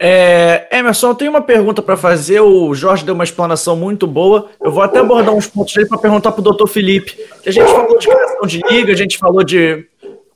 É, 0.00 0.68
Emerson, 0.70 1.08
eu 1.08 1.14
tenho 1.14 1.30
uma 1.30 1.42
pergunta 1.42 1.82
para 1.82 1.96
fazer. 1.96 2.40
O 2.40 2.72
Jorge 2.74 3.04
deu 3.04 3.14
uma 3.14 3.24
explanação 3.24 3.76
muito 3.76 4.06
boa. 4.06 4.48
Eu 4.62 4.70
vou 4.70 4.82
até 4.82 5.00
abordar 5.00 5.34
uns 5.34 5.46
pontos 5.46 5.74
dele 5.74 5.88
para 5.88 5.98
perguntar 5.98 6.32
para 6.32 6.40
o 6.40 6.44
doutor 6.44 6.68
Felipe. 6.68 7.16
A 7.44 7.50
gente 7.50 7.66
falou 7.66 7.98
de 7.98 8.06
criação 8.06 8.46
de 8.46 8.60
liga, 8.70 8.92
a 8.92 8.96
gente 8.96 9.18
falou 9.18 9.42
de 9.42 9.86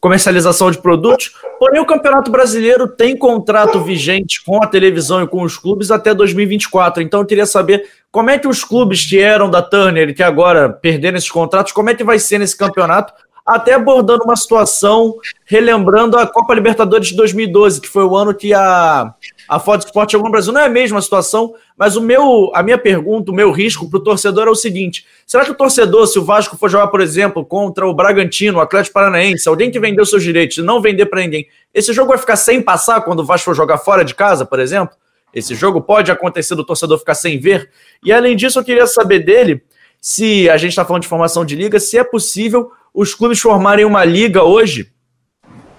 comercialização 0.01 0.69
de 0.69 0.79
produtos. 0.79 1.33
Porém, 1.61 1.81
o 1.81 1.87
Campeonato 1.87 2.29
Brasileiro 2.29 2.89
tem 2.89 3.17
contrato 3.17 3.81
vigente 3.81 4.45
com 4.45 4.61
a 4.61 4.67
televisão 4.67 5.23
e 5.23 5.29
com 5.29 5.43
os 5.43 5.57
clubes 5.57 5.93
até 5.93 6.13
2024. 6.13 7.01
Então, 7.01 7.21
eu 7.21 7.27
queria 7.27 7.47
saber 7.47 7.89
como 8.11 8.29
é 8.29 8.37
que 8.37 8.49
os 8.49 8.65
clubes 8.65 9.09
que 9.09 9.21
eram 9.21 9.49
da 9.49 9.63
Turner 9.63 10.09
e 10.09 10.15
que 10.15 10.25
agora 10.25 10.69
perderam 10.69 11.17
esses 11.17 11.31
contratos, 11.31 11.73
como 11.73 11.89
é 11.89 11.95
que 11.95 12.03
vai 12.03 12.19
ser 12.19 12.39
nesse 12.39 12.57
campeonato? 12.57 13.15
Até 13.47 13.75
abordando 13.75 14.25
uma 14.25 14.37
situação, 14.37 15.15
relembrando 15.45 16.19
a 16.19 16.27
Copa 16.27 16.53
Libertadores 16.53 17.09
de 17.09 17.17
2012, 17.17 17.81
que 17.81 17.89
foi 17.89 18.05
o 18.05 18.17
ano 18.17 18.35
que 18.35 18.53
a 18.53 19.15
a 19.49 19.59
Fox 19.59 19.85
Sport 19.85 20.11
chegou 20.11 20.27
no 20.27 20.33
Brasil. 20.33 20.53
Não 20.53 20.61
é 20.61 20.67
a 20.67 20.69
mesma 20.69 21.01
situação, 21.01 21.55
mas 21.77 21.97
o 21.97 22.01
meu, 22.01 22.51
a 22.55 22.63
minha 22.63 22.79
pergunta, 22.79 23.31
o 23.31 23.35
meu 23.35 23.51
risco 23.51 23.89
para 23.89 23.99
o 23.99 24.03
torcedor 24.03 24.49
é 24.49 24.51
o 24.51 24.55
seguinte: 24.55 25.07
será 25.27 25.45
que 25.45 25.51
o 25.51 25.55
torcedor, 25.55 26.07
se 26.07 26.19
o 26.19 26.25
Vasco 26.25 26.57
for 26.57 26.69
jogar, 26.69 26.89
por 26.89 27.01
exemplo, 27.01 27.45
contra 27.45 27.87
o 27.87 27.95
Bragantino, 27.95 28.59
o 28.59 28.61
Atlético 28.61 28.95
Paranaense, 28.95 29.49
alguém 29.49 29.71
que 29.71 29.81
vendeu 29.81 30.05
seus 30.05 30.23
direitos 30.23 30.59
e 30.59 30.63
não 30.63 30.81
vender 30.81 31.07
para 31.07 31.21
ninguém, 31.21 31.47
esse 31.73 31.93
jogo 31.93 32.09
vai 32.11 32.19
ficar 32.19 32.37
sem 32.37 32.63
passar 32.63 33.01
quando 33.03 33.21
o 33.21 33.25
Vasco 33.25 33.47
for 33.47 33.55
jogar 33.55 33.79
fora 33.79 34.05
de 34.05 34.15
casa, 34.15 34.45
por 34.45 34.61
exemplo? 34.61 34.97
Esse 35.35 35.55
jogo 35.55 35.81
pode 35.81 36.11
acontecer 36.11 36.55
do 36.55 36.65
torcedor 36.65 36.99
ficar 36.99 37.15
sem 37.15 37.41
ver. 37.41 37.71
E 38.05 38.13
além 38.13 38.37
disso, 38.37 38.59
eu 38.59 38.65
queria 38.65 38.87
saber 38.87 39.21
dele 39.21 39.63
se 40.01 40.51
a 40.51 40.57
gente 40.57 40.71
está 40.71 40.85
falando 40.85 41.03
de 41.03 41.09
formação 41.09 41.45
de 41.45 41.57
liga, 41.57 41.81
se 41.81 41.97
é 41.97 42.05
possível 42.05 42.71
os 42.93 43.15
clubes 43.15 43.41
formarem 43.41 43.85
uma 43.85 44.05
liga 44.05 44.43
hoje 44.43 44.92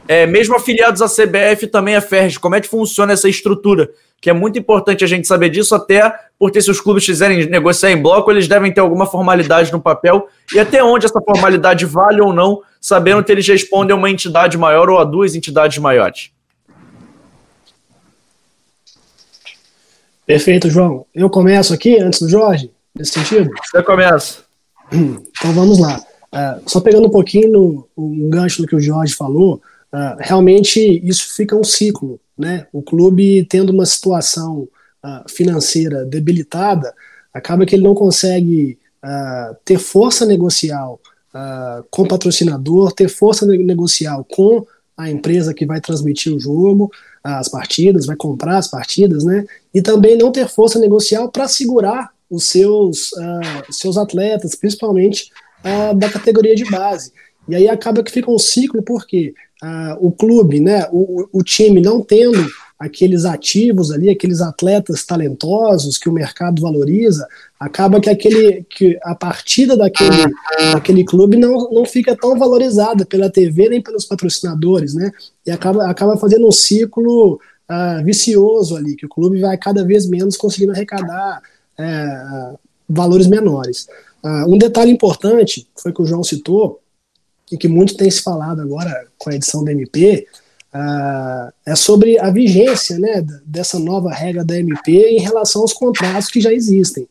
é, 0.08 0.26
mesmo 0.26 0.56
afiliados 0.56 1.02
à 1.02 1.08
CBF 1.08 1.68
também 1.68 1.96
a 1.96 2.02
FERJ, 2.02 2.39
como 2.39 2.56
é 2.56 2.62
que 2.62 2.68
funciona 2.68 3.13
essa 3.13 3.30
estrutura? 3.30 3.89
Que 4.20 4.30
é 4.30 4.34
muito 4.34 4.58
importante 4.58 5.04
a 5.04 5.08
gente 5.08 5.28
saber 5.28 5.50
disso, 5.50 5.76
até 5.76 6.13
porque 6.38 6.62
se 6.62 6.69
os 6.69 6.80
clubes 6.80 7.06
quiserem 7.06 7.46
negociar 7.50 7.92
em 7.92 8.02
bloco, 8.02 8.32
eles 8.32 8.48
devem 8.48 8.73
ter 8.73 8.82
alguma 8.82 9.06
formalidade 9.06 9.71
no 9.71 9.82
papel, 9.82 10.27
e 10.54 10.60
até 10.60 10.84
onde 10.84 11.06
essa 11.06 11.21
formalidade 11.21 11.86
vale 11.86 12.21
ou 12.21 12.34
não, 12.34 12.62
sabendo 12.80 13.23
que 13.23 13.32
eles 13.32 13.48
respondem 13.48 13.94
a 13.94 13.98
uma 13.98 14.10
entidade 14.10 14.58
maior 14.58 14.90
ou 14.90 15.00
a 15.00 15.04
duas 15.04 15.36
entidades 15.36 15.77
maiores. 15.77 16.32
Perfeito, 20.25 20.69
João. 20.69 21.06
Eu 21.13 21.30
começo 21.30 21.73
aqui, 21.73 22.00
antes 22.00 22.21
do 22.21 22.30
Jorge, 22.30 22.71
nesse 22.96 23.12
sentido? 23.12 23.50
Você 23.65 23.84
começa. 23.84 24.40
Então 24.92 25.52
vamos 25.54 25.80
lá. 25.80 26.02
Uh, 26.34 26.62
só 26.65 26.80
pegando 26.80 27.08
um 27.08 27.12
pouquinho 27.12 27.52
no, 27.52 27.90
um 27.98 28.30
gancho 28.30 28.62
do 28.62 28.67
que 28.67 28.75
o 28.75 28.80
Jorge 28.80 29.13
falou, 29.13 29.62
uh, 29.94 30.17
realmente 30.19 30.79
isso 31.08 31.35
fica 31.35 31.56
um 31.56 31.63
ciclo. 31.63 32.19
Né? 32.37 32.65
O 32.73 32.81
clube 32.81 33.46
tendo 33.46 33.69
uma 33.69 33.85
situação 33.85 34.67
uh, 35.04 35.29
financeira 35.29 36.04
debilitada, 36.04 36.94
acaba 37.33 37.65
que 37.65 37.75
ele 37.75 37.83
não 37.83 37.94
consegue 37.94 38.77
uh, 39.04 39.56
ter 39.63 39.77
força 39.77 40.25
negocial 40.25 41.00
com 41.89 42.04
o 42.04 42.08
patrocinador, 42.08 42.91
ter 42.91 43.10
força 43.10 43.44
negocial 43.48 44.23
com 44.23 44.63
a 44.96 45.10
empresa 45.10 45.52
que 45.52 45.65
vai 45.65 45.81
transmitir 45.81 46.31
o 46.31 46.39
jogo, 46.39 46.91
as 47.23 47.50
partidas, 47.50 48.06
vai 48.06 48.15
comprar 48.15 48.60
as 48.60 48.67
partidas, 48.67 49.23
né? 49.23 49.44
E 49.73 49.81
também 49.81 50.15
não 50.15 50.31
ter 50.31 50.48
força 50.48 50.77
negocial 50.77 51.31
para 51.31 51.48
segurar 51.48 52.12
os 52.29 52.44
seus, 52.44 53.10
seus 53.71 53.98
atletas, 53.98 54.54
principalmente 54.54 55.31
da 55.98 56.08
categoria 56.08 56.56
de 56.56 56.69
base. 56.69 57.12
E 57.48 57.56
aí 57.56 57.67
acaba 57.67 58.04
que 58.04 58.12
fica 58.12 58.29
um 58.29 58.37
ciclo, 58.37 58.83
porque 58.83 59.33
uh, 59.64 59.98
o 60.06 60.12
clube, 60.12 60.60
né, 60.60 60.88
o, 60.92 61.28
o 61.32 61.42
time 61.42 61.82
não 61.82 62.02
tendo 62.02 62.46
aqueles 62.78 63.24
ativos 63.24 63.92
ali, 63.92 64.10
aqueles 64.10 64.42
atletas 64.42 65.06
talentosos 65.06 65.98
que 65.98 66.10
o 66.10 66.14
mercado 66.14 66.62
valoriza, 66.62 67.26
acaba 67.58 68.02
que, 68.02 68.10
aquele, 68.10 68.66
que 68.70 69.00
a 69.04 69.16
partida 69.16 69.78
daquele, 69.78 70.34
daquele 70.74 71.06
clube 71.06 71.38
não, 71.38 71.70
não 71.72 71.86
fica 71.86 72.14
tão 72.14 72.38
valorizada 72.38 73.06
pela 73.06 73.30
TV 73.30 73.70
nem 73.70 73.82
pelos 73.82 74.04
patrocinadores, 74.04 74.94
né? 74.94 75.12
E 75.46 75.52
acaba, 75.52 75.90
acaba 75.90 76.18
fazendo 76.18 76.46
um 76.46 76.52
ciclo 76.52 77.36
uh, 77.36 78.04
vicioso 78.04 78.76
ali, 78.76 78.98
que 78.98 79.06
o 79.06 79.10
clube 79.10 79.40
vai 79.40 79.58
cada 79.58 79.86
vez 79.86 80.06
menos 80.06 80.36
conseguindo 80.36 80.74
arrecadar 80.74 81.42
uh, 81.80 82.60
valores 82.90 83.28
menores. 83.28 83.88
Uh, 84.22 84.54
um 84.54 84.58
detalhe 84.58 84.92
importante, 84.92 85.68
foi 85.76 85.94
que 85.94 86.02
o 86.02 86.06
João 86.06 86.24
citou, 86.24 86.82
e 87.54 87.58
que 87.58 87.67
muito 87.67 87.95
tem 87.95 88.10
se 88.10 88.21
falado 88.21 88.62
agora 88.62 89.08
com 89.17 89.29
a 89.29 89.35
edição 89.35 89.63
da 89.63 89.71
MP, 89.71 90.27
Uh, 90.75 91.54
é 91.67 91.75
sobre 91.75 92.17
a 92.17 92.31
vigência 92.31 92.97
né, 92.97 93.23
dessa 93.45 93.77
nova 93.77 94.12
regra 94.12 94.43
da 94.43 94.58
MP 94.58 94.91
em 94.91 95.19
relação 95.19 95.62
aos 95.62 95.71
contratos 95.71 96.29
que 96.29 96.41
já 96.41 96.51
existem. 96.51 97.04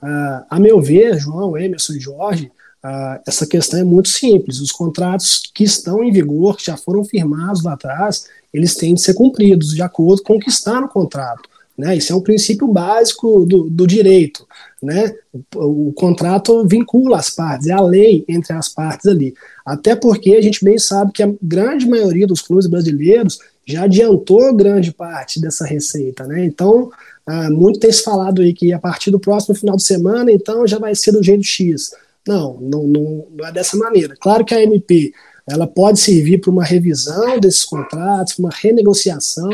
Uh, 0.00 0.46
a 0.48 0.60
meu 0.60 0.80
ver, 0.80 1.18
João, 1.18 1.58
Emerson 1.58 1.94
e 1.94 2.00
Jorge, 2.00 2.46
uh, 2.84 3.20
essa 3.26 3.44
questão 3.44 3.80
é 3.80 3.82
muito 3.82 4.08
simples. 4.08 4.60
Os 4.60 4.70
contratos 4.70 5.42
que 5.52 5.64
estão 5.64 6.04
em 6.04 6.12
vigor, 6.12 6.56
que 6.56 6.66
já 6.66 6.76
foram 6.76 7.04
firmados 7.04 7.64
lá 7.64 7.72
atrás, 7.72 8.28
eles 8.54 8.76
têm 8.76 8.94
de 8.94 9.00
ser 9.00 9.14
cumpridos 9.14 9.74
de 9.74 9.82
acordo 9.82 10.22
com 10.22 10.36
o 10.36 10.38
que 10.38 10.48
está 10.48 10.80
no 10.80 10.88
contrato. 10.88 11.48
Né? 11.78 11.96
Isso 11.96 12.12
é 12.12 12.16
um 12.16 12.20
princípio 12.20 12.66
básico 12.66 13.46
do, 13.46 13.70
do 13.70 13.86
direito. 13.86 14.44
Né? 14.82 15.14
O, 15.54 15.88
o, 15.88 15.92
contrato 15.92 16.66
vincula 16.66 17.18
as 17.18 17.30
partes, 17.30 17.68
é 17.68 17.72
a 17.72 17.80
lei 17.80 18.24
entre 18.26 18.52
as 18.52 18.68
partes 18.68 19.06
ali. 19.06 19.32
Até 19.64 19.94
porque 19.94 20.34
a 20.34 20.42
gente 20.42 20.64
bem 20.64 20.76
sabe 20.76 21.12
que 21.12 21.22
a 21.22 21.32
grande 21.40 21.88
maioria 21.88 22.26
dos 22.26 22.42
clubes 22.42 22.66
brasileiros 22.66 23.38
já 23.64 23.84
adiantou 23.84 24.52
grande 24.56 24.92
parte 24.92 25.40
dessa 25.40 25.64
receita, 25.64 26.26
né? 26.26 26.44
Então, 26.44 26.90
uh, 27.28 27.52
muito 27.52 27.78
tem 27.78 27.92
se 27.92 28.02
falado 28.02 28.40
aí 28.40 28.52
que 28.52 28.72
a 28.72 28.78
partir 28.78 29.10
do 29.10 29.20
próximo 29.20 29.54
final 29.54 29.76
de 29.76 29.82
semana, 29.82 30.32
então 30.32 30.66
já 30.66 30.78
vai 30.78 30.94
ser 30.94 31.12
do 31.12 31.22
jeito 31.22 31.44
X. 31.44 31.92
Não, 32.26 32.58
não, 32.60 32.86
não, 32.86 33.26
não 33.30 33.46
é 33.46 33.52
dessa 33.52 33.76
maneira. 33.76 34.16
Claro 34.18 34.44
que 34.44 34.54
a 34.54 34.62
MP 34.62 35.12
ela 35.48 35.66
pode 35.66 36.00
servir 36.00 36.38
para 36.38 36.50
uma 36.50 36.64
revisão 36.64 37.38
desses 37.38 37.64
contratos, 37.64 38.38
uma 38.38 38.50
renegociação 38.50 39.48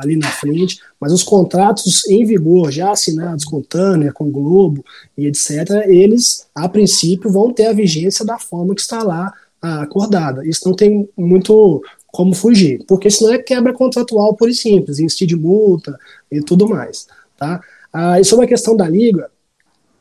ali 0.00 0.16
na 0.16 0.28
frente, 0.28 0.80
mas 0.98 1.12
os 1.12 1.22
contratos 1.22 2.06
em 2.08 2.24
vigor, 2.24 2.70
já 2.70 2.90
assinados 2.90 3.44
com 3.44 3.60
Tanner, 3.60 4.12
com 4.12 4.30
Globo 4.30 4.84
e 5.16 5.26
etc., 5.26 5.86
eles, 5.86 6.46
a 6.54 6.68
princípio, 6.68 7.30
vão 7.30 7.52
ter 7.52 7.66
a 7.66 7.72
vigência 7.72 8.24
da 8.24 8.38
forma 8.38 8.74
que 8.74 8.80
está 8.80 9.02
lá 9.02 9.32
acordada. 9.60 10.46
Isso 10.46 10.66
não 10.66 10.74
tem 10.74 11.08
muito 11.16 11.82
como 12.06 12.34
fugir, 12.34 12.82
porque 12.88 13.10
senão 13.10 13.34
é 13.34 13.38
quebra 13.38 13.72
contratual 13.72 14.34
por 14.34 14.48
e 14.48 14.54
simples, 14.54 14.98
instir 14.98 15.26
de 15.26 15.36
multa 15.36 15.96
e 16.32 16.40
tudo 16.40 16.68
mais. 16.68 17.06
Tá? 17.36 17.60
Ah, 17.92 18.18
e 18.18 18.24
sobre 18.24 18.46
a 18.46 18.48
questão 18.48 18.76
da 18.76 18.88
liga, 18.88 19.30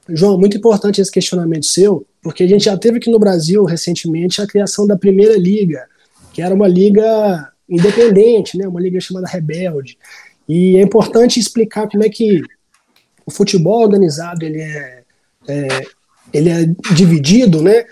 João, 0.07 0.39
muito 0.39 0.57
importante 0.57 0.99
esse 0.99 1.11
questionamento 1.11 1.65
seu, 1.65 2.05
porque 2.21 2.43
a 2.43 2.47
gente 2.47 2.65
já 2.65 2.77
teve 2.77 2.97
aqui 2.97 3.11
no 3.11 3.19
Brasil 3.19 3.63
recentemente 3.63 4.41
a 4.41 4.47
criação 4.47 4.87
da 4.87 4.97
primeira 4.97 5.37
liga, 5.37 5.85
que 6.33 6.41
era 6.41 6.53
uma 6.55 6.67
liga 6.67 7.51
independente, 7.69 8.57
né, 8.57 8.67
uma 8.67 8.81
liga 8.81 8.99
chamada 8.99 9.27
Rebelde. 9.27 9.97
E 10.47 10.77
é 10.77 10.81
importante 10.81 11.39
explicar 11.39 11.87
como 11.87 12.03
é 12.03 12.09
que 12.09 12.41
o 13.25 13.31
futebol 13.31 13.81
organizado 13.81 14.43
ele 14.43 14.61
é, 14.61 15.03
é 15.47 15.67
ele 16.33 16.49
é 16.49 16.65
dividido, 16.93 17.61
né, 17.61 17.85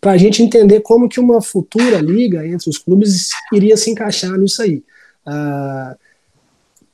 para 0.00 0.12
a 0.12 0.16
gente 0.16 0.42
entender 0.42 0.80
como 0.80 1.08
que 1.08 1.18
uma 1.18 1.42
futura 1.42 1.98
liga 1.98 2.46
entre 2.46 2.70
os 2.70 2.78
clubes 2.78 3.30
iria 3.52 3.76
se 3.76 3.90
encaixar 3.90 4.38
nisso 4.38 4.62
aí. 4.62 4.82
Ah, 5.26 5.96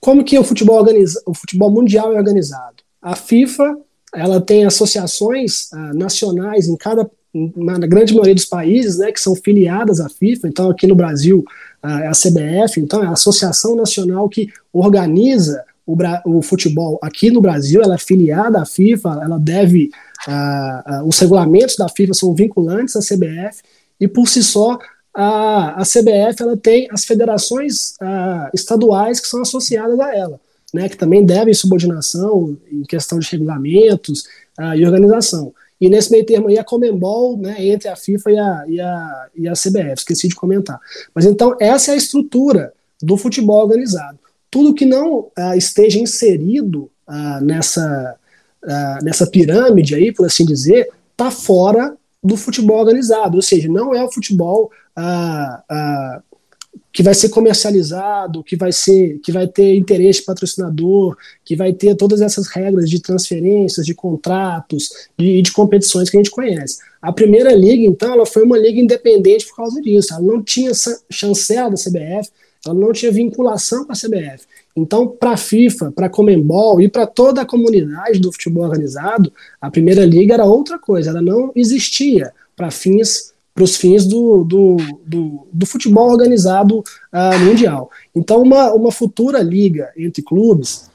como 0.00 0.24
que 0.24 0.38
o 0.38 0.44
futebol, 0.44 0.78
organiza, 0.78 1.22
o 1.26 1.34
futebol 1.34 1.70
mundial 1.70 2.12
é 2.12 2.16
organizado? 2.16 2.76
A 3.02 3.14
FIFA 3.14 3.76
ela 4.14 4.40
tem 4.40 4.64
associações 4.64 5.72
ah, 5.72 5.92
nacionais 5.92 6.68
em 6.68 6.76
cada 6.76 7.10
na 7.54 7.78
grande 7.86 8.14
maioria 8.14 8.34
dos 8.34 8.46
países, 8.46 8.96
né, 8.96 9.12
que 9.12 9.20
são 9.20 9.34
filiadas 9.34 10.00
à 10.00 10.08
FIFA. 10.08 10.48
Então, 10.48 10.70
aqui 10.70 10.86
no 10.86 10.94
Brasil 10.94 11.44
a 11.82 12.12
CBF, 12.12 12.80
então 12.80 13.02
é 13.02 13.06
a 13.06 13.12
Associação 13.12 13.76
Nacional 13.76 14.28
que 14.28 14.48
organiza 14.72 15.64
o, 15.86 15.96
o, 16.24 16.42
futebol 16.42 16.98
aqui 17.00 17.30
no 17.30 17.40
Brasil, 17.40 17.80
ela 17.80 17.94
é 17.94 17.98
filiada 17.98 18.60
à 18.60 18.66
FIFA, 18.66 19.20
ela 19.22 19.38
deve 19.38 19.90
uh, 20.26 21.02
uh, 21.02 21.08
os 21.08 21.18
regulamentos 21.18 21.76
da 21.76 21.88
FIFA 21.88 22.12
são 22.12 22.34
vinculantes 22.34 22.96
à 22.96 23.00
CBF 23.00 23.62
e 24.00 24.08
por 24.08 24.28
si 24.28 24.42
só 24.42 24.78
a, 25.14 25.80
a 25.80 25.84
CBF 25.84 26.42
ela 26.42 26.56
tem 26.56 26.88
as 26.90 27.04
federações 27.04 27.94
uh, 28.02 28.50
estaduais 28.52 29.20
que 29.20 29.28
são 29.28 29.40
associadas 29.40 29.98
a 30.00 30.14
ela, 30.14 30.40
né, 30.74 30.88
que 30.88 30.96
também 30.96 31.24
devem 31.24 31.54
subordinação 31.54 32.56
em 32.70 32.82
questão 32.82 33.20
de 33.20 33.30
regulamentos 33.30 34.24
e 34.74 34.86
organização. 34.86 35.52
E 35.80 35.88
nesse 35.88 36.10
meio 36.10 36.24
termo 36.24 36.48
aí 36.48 36.58
a 36.58 36.64
Comembol, 36.64 37.36
né, 37.36 37.56
entre 37.66 37.88
a 37.88 37.96
FIFA 37.96 38.30
e 38.30 38.38
a, 38.38 38.64
e, 38.68 38.80
a, 38.80 39.26
e 39.34 39.48
a 39.48 39.52
CBF, 39.52 39.94
esqueci 39.98 40.28
de 40.28 40.34
comentar. 40.34 40.80
Mas 41.14 41.24
então 41.24 41.56
essa 41.60 41.90
é 41.90 41.94
a 41.94 41.98
estrutura 41.98 42.72
do 43.02 43.16
futebol 43.16 43.62
organizado. 43.62 44.18
Tudo 44.50 44.74
que 44.74 44.86
não 44.86 45.30
esteja 45.54 45.98
inserido 45.98 46.90
nessa, 47.42 48.16
uh, 48.64 49.04
nessa 49.04 49.26
pirâmide 49.26 49.94
aí, 49.94 50.12
por 50.12 50.26
assim 50.26 50.44
dizer, 50.44 50.88
está 51.12 51.30
fora 51.30 51.96
do 52.22 52.36
futebol 52.36 52.78
organizado, 52.78 53.36
ou 53.36 53.42
seja, 53.42 53.68
não 53.68 53.94
é 53.94 54.02
o 54.02 54.10
futebol 54.10 54.70
uh, 54.98 55.58
uh, 55.72 56.22
que 56.96 57.02
vai 57.02 57.12
ser 57.12 57.28
comercializado, 57.28 58.42
que 58.42 58.56
vai 58.56 58.72
ser, 58.72 59.18
que 59.18 59.30
vai 59.30 59.46
ter 59.46 59.76
interesse 59.76 60.24
patrocinador, 60.24 61.14
que 61.44 61.54
vai 61.54 61.74
ter 61.74 61.94
todas 61.94 62.22
essas 62.22 62.46
regras 62.46 62.88
de 62.88 63.02
transferências, 63.02 63.84
de 63.84 63.94
contratos 63.94 64.88
e 65.18 65.22
de, 65.22 65.42
de, 65.42 65.52
competições 65.52 66.08
que 66.08 66.16
a 66.16 66.20
gente 66.20 66.30
conhece. 66.30 66.78
A 67.02 67.12
primeira 67.12 67.52
liga, 67.52 67.84
então, 67.84 68.14
ela 68.14 68.24
foi 68.24 68.44
uma 68.44 68.56
liga 68.56 68.80
independente 68.80 69.46
por 69.46 69.56
causa 69.56 69.78
disso. 69.82 70.14
Ela 70.14 70.22
não 70.22 70.42
tinha 70.42 70.72
chancela 71.10 71.68
da 71.68 71.76
CBF, 71.76 72.30
ela 72.64 72.74
não 72.74 72.94
tinha 72.94 73.12
vinculação 73.12 73.84
com 73.84 73.92
a 73.92 73.94
CBF. 73.94 74.46
Então, 74.74 75.06
para 75.06 75.32
a 75.32 75.36
FIFA, 75.36 75.92
para 75.92 76.06
a 76.06 76.10
Comembol 76.10 76.80
e 76.80 76.88
para 76.88 77.06
toda 77.06 77.42
a 77.42 77.46
comunidade 77.46 78.18
do 78.20 78.32
futebol 78.32 78.64
organizado, 78.64 79.30
a 79.60 79.70
Primeira 79.70 80.06
Liga 80.06 80.32
era 80.32 80.46
outra 80.46 80.78
coisa, 80.78 81.10
ela 81.10 81.20
não 81.20 81.52
existia 81.54 82.32
para 82.56 82.70
fins 82.70 83.34
para 83.56 83.64
os 83.64 83.74
fins 83.74 84.04
do, 84.04 84.44
do, 84.44 84.76
do, 85.06 85.48
do, 85.50 85.64
futebol 85.64 86.10
organizado 86.10 86.80
uh, 86.80 87.38
mundial. 87.42 87.90
Então, 88.14 88.42
uma, 88.42 88.74
uma 88.74 88.92
futura 88.92 89.42
liga 89.42 89.90
entre 89.96 90.20
clubes, 90.22 90.90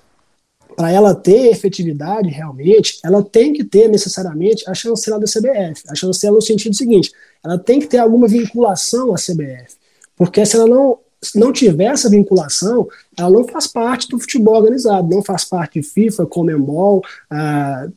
para 0.76 0.92
ela 0.92 1.16
ter 1.16 1.48
efetividade 1.48 2.30
realmente, 2.30 3.00
ela 3.04 3.24
tem 3.24 3.52
que 3.52 3.64
ter 3.64 3.88
necessariamente 3.88 4.64
a 4.70 4.76
chancela 4.76 5.20
da 5.20 5.26
CBF. 5.26 5.84
A 5.90 5.96
chancela 5.96 6.36
no 6.36 6.42
sentido 6.42 6.76
seguinte, 6.76 7.12
ela 7.44 7.58
tem 7.58 7.80
que 7.80 7.88
ter 7.88 7.98
alguma 7.98 8.28
vinculação 8.28 9.12
à 9.12 9.16
CBF. 9.16 9.76
Porque 10.16 10.46
se 10.46 10.56
ela 10.56 10.68
não 10.68 11.00
não 11.36 11.54
tiver 11.54 11.86
essa 11.86 12.10
vinculação, 12.10 12.88
ela 13.16 13.30
não 13.30 13.48
faz 13.48 13.68
parte 13.68 14.08
do 14.08 14.18
futebol 14.18 14.56
organizado, 14.56 15.08
não 15.08 15.22
faz 15.22 15.46
parte 15.46 15.80
de 15.80 15.88
FIFA, 15.88 16.26
Comembol, 16.26 17.04
a 17.30 17.88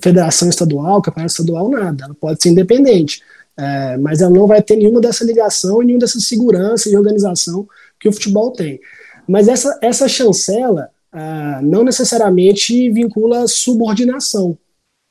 Federação 0.00 0.48
Estadual, 0.48 1.00
Campeonato 1.00 1.32
Estadual, 1.32 1.70
nada. 1.70 2.04
Ela 2.04 2.14
pode 2.14 2.42
ser 2.42 2.50
independente, 2.50 3.22
é, 3.60 3.98
mas 3.98 4.22
ela 4.22 4.30
não 4.30 4.46
vai 4.46 4.62
ter 4.62 4.76
nenhuma 4.76 5.00
dessa 5.00 5.22
ligação 5.22 5.82
e 5.82 5.86
nenhuma 5.86 6.00
dessa 6.00 6.18
segurança 6.18 6.88
e 6.88 6.96
organização 6.96 7.68
que 7.98 8.08
o 8.08 8.12
futebol 8.12 8.50
tem. 8.52 8.80
Mas 9.28 9.48
essa, 9.48 9.78
essa 9.82 10.08
chancela 10.08 10.88
ah, 11.12 11.60
não 11.62 11.84
necessariamente 11.84 12.88
vincula 12.90 13.46
subordinação. 13.46 14.56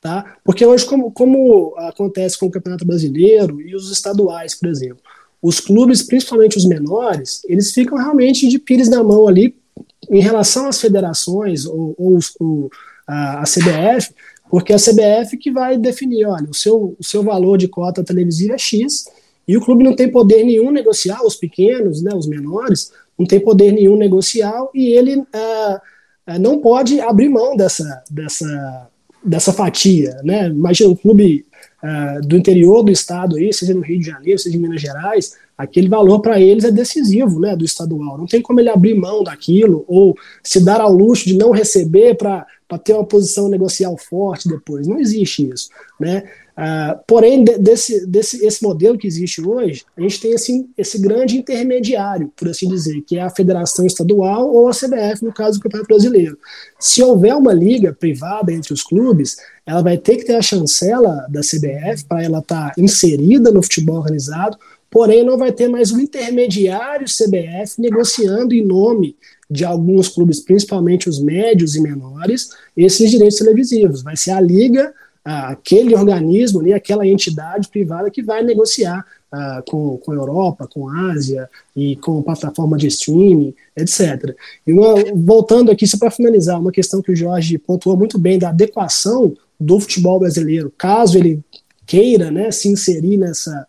Tá? 0.02 0.38
Porque 0.44 0.66
hoje, 0.66 0.86
como, 0.86 1.12
como 1.12 1.76
acontece 1.78 2.40
com 2.40 2.48
o 2.48 2.52
Campeonato 2.52 2.86
Brasileiro 2.86 3.62
e 3.62 3.76
os 3.76 3.92
estaduais, 3.92 4.56
por 4.56 4.70
exemplo, 4.70 5.04
os 5.42 5.60
clubes, 5.60 6.02
principalmente 6.02 6.58
os 6.58 6.66
menores, 6.66 7.42
eles 7.46 7.72
ficam 7.72 7.98
realmente 7.98 8.48
de 8.48 8.58
pires 8.58 8.90
na 8.90 9.04
mão 9.04 9.28
ali 9.28 9.56
em 10.10 10.22
relação 10.22 10.68
às 10.68 10.82
federações 10.82 11.66
ou, 11.66 11.94
ou, 11.98 12.18
ou 12.40 12.70
a, 13.06 13.42
a, 13.42 13.44
CBF, 13.44 14.14
porque 14.50 14.74
é 14.74 14.76
a 14.76 14.80
CBF 14.80 15.38
que 15.38 15.52
vai 15.52 15.78
definir, 15.78 16.26
olha, 16.26 16.50
o 16.50 16.54
seu, 16.54 16.96
o 17.00 17.04
seu 17.04 17.24
valor 17.24 17.58
de 17.58 17.68
cota 17.68 18.04
televisiva 18.04 18.56
é 18.56 18.58
X, 18.58 19.06
e 19.48 19.56
o 19.56 19.62
clube 19.62 19.84
não 19.84 19.96
tem 19.96 20.10
poder 20.10 20.44
nenhum 20.44 20.72
negociar, 20.72 21.24
os 21.24 21.36
pequenos, 21.36 22.02
né, 22.02 22.12
os 22.14 22.28
menores, 22.28 22.92
não 23.18 23.26
tem 23.26 23.40
poder 23.40 23.72
nenhum 23.72 23.96
negocial, 23.96 24.72
e 24.74 24.88
ele 24.88 25.18
uh, 25.18 25.26
uh, 25.26 26.40
não 26.40 26.60
pode 26.60 27.00
abrir 27.00 27.30
mão 27.30 27.56
dessa, 27.56 28.04
dessa, 28.10 28.90
dessa 29.24 29.54
fatia, 29.54 30.20
né? 30.24 30.48
Imagina 30.48 30.90
um 30.90 30.96
clube 30.96 31.46
uh, 31.84 32.26
do 32.26 32.38
interior 32.38 32.84
do 32.84 32.92
estado 32.92 33.36
aí, 33.36 33.52
seja 33.52 33.74
no 33.74 33.82
Rio 33.82 34.00
de 34.00 34.06
Janeiro, 34.06 34.40
seja 34.40 34.56
em 34.56 34.60
Minas 34.60 34.82
Gerais, 34.82 35.36
aquele 35.58 35.90
valor 35.90 36.22
para 36.22 36.40
eles 36.40 36.64
é 36.64 36.72
decisivo, 36.72 37.40
né, 37.40 37.56
do 37.56 37.66
estadual. 37.66 38.18
Não 38.18 38.26
tem 38.26 38.42
como 38.42 38.60
ele 38.60 38.70
abrir 38.70 38.96
mão 38.96 39.24
daquilo 39.24 39.84
ou 39.88 40.16
se 40.42 40.64
dar 40.64 40.80
ao 40.80 40.94
luxo 40.94 41.26
de 41.26 41.38
não 41.38 41.52
receber 41.52 42.16
para 42.16 42.48
ter 42.78 42.94
uma 42.94 43.06
posição 43.06 43.50
negocial 43.50 43.98
forte 43.98 44.48
depois. 44.48 44.88
Não 44.88 45.00
existe 45.00 45.50
isso, 45.50 45.70
né? 46.00 46.24
Uh, 46.60 47.00
porém, 47.08 47.46
desse, 47.46 48.06
desse 48.06 48.46
esse 48.46 48.62
modelo 48.62 48.98
que 48.98 49.08
existe 49.08 49.42
hoje, 49.42 49.86
a 49.96 50.02
gente 50.02 50.20
tem 50.20 50.34
assim, 50.34 50.68
esse 50.78 51.00
grande 51.00 51.38
intermediário, 51.38 52.34
por 52.36 52.50
assim 52.50 52.68
dizer, 52.68 53.02
que 53.02 53.18
é 53.18 53.22
a 53.22 53.30
Federação 53.30 53.86
Estadual 53.86 54.54
ou 54.54 54.68
a 54.68 54.72
CBF, 54.72 55.24
no 55.24 55.34
caso 55.34 55.58
do 55.58 55.64
Campeonato 55.64 55.88
Brasileiro. 55.88 56.38
Se 56.78 57.02
houver 57.02 57.34
uma 57.34 57.54
liga 57.54 57.94
privada 57.94 58.52
entre 58.52 58.74
os 58.74 58.84
clubes, 58.84 59.38
ela 59.66 59.82
vai 59.82 59.98
ter 59.98 60.18
que 60.18 60.26
ter 60.26 60.36
a 60.36 60.42
chancela 60.42 61.26
da 61.30 61.40
CBF 61.40 62.04
para 62.10 62.24
ela 62.24 62.40
estar 62.40 62.72
tá 62.72 62.74
inserida 62.78 63.52
no 63.52 63.64
futebol 63.64 63.96
organizado, 63.96 64.58
porém 64.92 65.24
não 65.24 65.38
vai 65.38 65.54
ter 65.54 65.70
mais 65.70 65.94
um 65.94 66.00
intermediário 66.00 67.06
CBF 67.08 67.80
negociando 67.80 68.54
em 68.54 68.66
nome 68.66 69.16
de 69.50 69.66
alguns 69.66 70.10
clubes, 70.10 70.40
principalmente 70.40 71.10
os 71.10 71.20
médios 71.20 71.76
e 71.76 71.82
menores, 71.82 72.50
esses 72.78 73.10
direitos 73.10 73.38
televisivos. 73.38 74.04
Vai 74.04 74.16
ser 74.16 74.32
a 74.32 74.42
liga 74.42 74.94
aquele 75.24 75.96
organismo, 75.96 76.60
ali, 76.60 76.74
aquela 76.74 77.06
entidade 77.06 77.68
privada 77.68 78.10
que 78.10 78.24
vai 78.24 78.42
negociar 78.42 79.06
com, 79.68 79.98
com 79.98 80.12
a 80.12 80.16
Europa, 80.16 80.68
com 80.68 80.90
a 80.90 81.12
Ásia 81.12 81.50
e 81.76 81.96
com 81.98 82.22
plataforma 82.22 82.78
de 82.78 82.88
streaming, 82.88 83.54
etc. 83.76 84.36
E 84.66 84.74
uma, 84.74 84.96
voltando 85.16 85.72
aqui, 85.72 85.86
só 85.86 85.98
para 85.98 86.10
finalizar, 86.10 86.60
uma 86.60 86.72
questão 86.72 87.02
que 87.02 87.12
o 87.12 87.16
Jorge 87.16 87.58
pontuou 87.58 87.96
muito 87.96 88.18
bem 88.18 88.40
da 88.40 88.50
adequação 88.50 89.36
do 89.60 89.80
futebol 89.80 90.20
brasileiro, 90.20 90.74
caso 90.78 91.18
ele 91.18 91.42
queira 91.86 92.32
né, 92.32 92.50
se 92.50 92.70
inserir 92.70 93.18
nessa, 93.18 93.68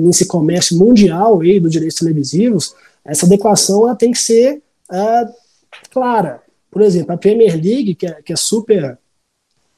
nesse 0.00 0.26
comércio 0.26 0.76
mundial 0.76 1.40
aí 1.40 1.60
dos 1.60 1.70
direitos 1.70 1.98
televisivos, 1.98 2.74
essa 3.04 3.24
adequação 3.24 3.84
ela 3.84 3.94
tem 3.94 4.10
que 4.10 4.18
ser 4.18 4.60
uh, 4.90 5.32
clara. 5.90 6.42
Por 6.70 6.82
exemplo, 6.82 7.12
a 7.12 7.16
Premier 7.16 7.52
League, 7.52 7.94
que 7.94 8.06
é, 8.06 8.22
que 8.22 8.32
é 8.32 8.36
super 8.36 8.98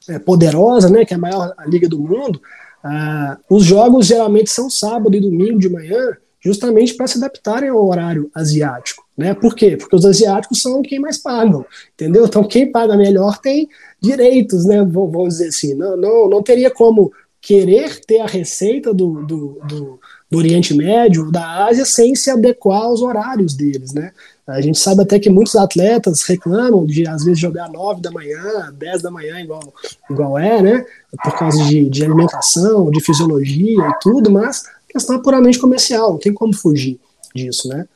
é, 0.08 0.18
poderosa, 0.18 0.88
né, 0.88 1.04
que 1.04 1.14
é 1.14 1.16
a 1.16 1.20
maior 1.20 1.54
liga 1.66 1.88
do 1.88 1.98
mundo, 1.98 2.40
ah, 2.82 3.38
os 3.50 3.64
jogos 3.64 4.06
geralmente 4.06 4.50
são 4.50 4.70
sábado 4.70 5.14
e 5.14 5.20
domingo 5.20 5.58
de 5.58 5.68
manhã, 5.68 6.16
justamente 6.40 6.94
para 6.94 7.06
se 7.06 7.18
adaptarem 7.18 7.68
ao 7.68 7.86
horário 7.86 8.30
asiático. 8.34 9.04
Né? 9.16 9.34
Por 9.34 9.54
quê? 9.54 9.76
Porque 9.76 9.96
os 9.96 10.06
asiáticos 10.06 10.62
são 10.62 10.80
quem 10.82 11.00
mais 11.00 11.18
pagam, 11.18 11.66
entendeu? 11.92 12.24
Então 12.24 12.44
quem 12.44 12.70
paga 12.70 12.96
melhor 12.96 13.38
tem 13.38 13.68
direitos, 14.00 14.64
né? 14.64 14.78
Vamos 14.84 15.34
dizer 15.34 15.48
assim. 15.48 15.74
Não, 15.74 15.96
não, 15.96 16.28
não 16.28 16.42
teria 16.42 16.70
como 16.70 17.12
querer 17.40 18.00
ter 18.06 18.20
a 18.20 18.26
receita 18.26 18.94
do, 18.94 19.24
do, 19.24 19.60
do, 19.66 20.00
do 20.30 20.38
Oriente 20.38 20.72
Médio, 20.72 21.32
da 21.32 21.66
Ásia, 21.66 21.84
sem 21.84 22.14
se 22.14 22.30
adequar 22.30 22.82
aos 22.82 23.02
horários 23.02 23.54
deles, 23.54 23.92
né? 23.92 24.12
A 24.48 24.60
gente 24.62 24.78
sabe 24.78 25.02
até 25.02 25.18
que 25.18 25.28
muitos 25.28 25.54
atletas 25.54 26.22
reclamam 26.22 26.86
de, 26.86 27.06
às 27.06 27.22
vezes, 27.22 27.38
jogar 27.38 27.68
9 27.68 28.00
da 28.00 28.10
manhã, 28.10 28.72
10 28.72 29.02
da 29.02 29.10
manhã, 29.10 29.40
igual, 29.40 29.74
igual 30.10 30.38
é, 30.38 30.62
né? 30.62 30.86
Por 31.22 31.32
causa 31.38 31.62
de, 31.64 31.88
de 31.90 32.04
alimentação, 32.04 32.90
de 32.90 33.00
fisiologia 33.00 33.86
e 33.88 33.98
tudo, 34.00 34.30
mas 34.30 34.62
questão 34.88 35.16
é 35.16 35.22
puramente 35.22 35.58
comercial, 35.58 36.12
não 36.12 36.18
tem 36.18 36.32
como 36.32 36.54
fugir 36.54 36.98
disso, 37.34 37.68
né? 37.68 37.86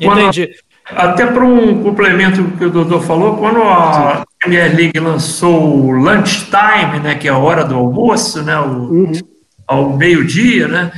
Entendi. 0.00 0.54
Até 0.90 1.26
para 1.26 1.44
um 1.44 1.82
complemento 1.82 2.42
que 2.56 2.64
o 2.64 2.70
doutor 2.70 3.02
falou, 3.02 3.36
quando 3.36 3.60
a 3.62 4.24
Premier 4.40 4.74
League 4.74 4.98
lançou 4.98 5.84
o 5.84 5.90
lunchtime, 5.90 7.00
né, 7.02 7.14
que 7.14 7.28
é 7.28 7.30
a 7.30 7.36
hora 7.36 7.62
do 7.62 7.74
almoço, 7.74 8.42
né, 8.42 8.58
o, 8.58 8.90
uhum. 8.90 9.12
ao 9.66 9.96
meio-dia, 9.96 10.66
né, 10.66 10.90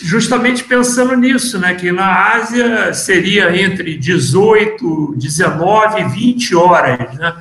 justamente 0.00 0.64
pensando 0.64 1.16
nisso, 1.16 1.58
né, 1.58 1.74
que 1.74 1.90
na 1.90 2.34
Ásia 2.34 2.94
seria 2.94 3.60
entre 3.60 3.96
18, 3.96 5.14
19 5.16 6.00
e 6.00 6.08
20 6.08 6.54
horas, 6.54 7.14
né, 7.16 7.34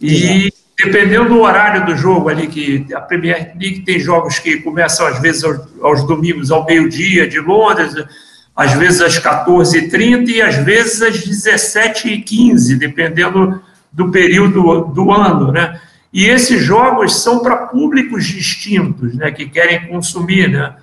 e 0.00 0.52
dependendo 0.78 1.30
do 1.30 1.40
horário 1.40 1.86
do 1.86 1.96
jogo 1.96 2.28
ali, 2.28 2.48
que 2.48 2.86
a 2.94 3.00
Premier 3.00 3.54
League 3.58 3.80
tem 3.80 3.98
jogos 3.98 4.38
que 4.38 4.58
começam 4.58 5.06
às 5.06 5.18
vezes 5.20 5.42
aos, 5.42 5.58
aos 5.80 6.06
domingos 6.06 6.50
ao 6.50 6.66
meio-dia 6.66 7.26
de 7.26 7.40
Londres, 7.40 7.94
às 8.54 8.72
vezes 8.74 9.00
às 9.00 9.18
14h30 9.18 10.28
e 10.28 10.42
às 10.42 10.56
vezes 10.56 11.00
às 11.00 11.16
17h15, 11.26 12.76
dependendo 12.78 13.62
do 13.90 14.10
período 14.10 14.92
do 14.92 15.10
ano, 15.10 15.50
né, 15.50 15.80
e 16.12 16.26
esses 16.26 16.62
jogos 16.62 17.22
são 17.22 17.38
para 17.38 17.56
públicos 17.68 18.26
distintos, 18.26 19.14
né, 19.14 19.30
que 19.30 19.48
querem 19.48 19.86
consumir, 19.88 20.50
né, 20.50 20.74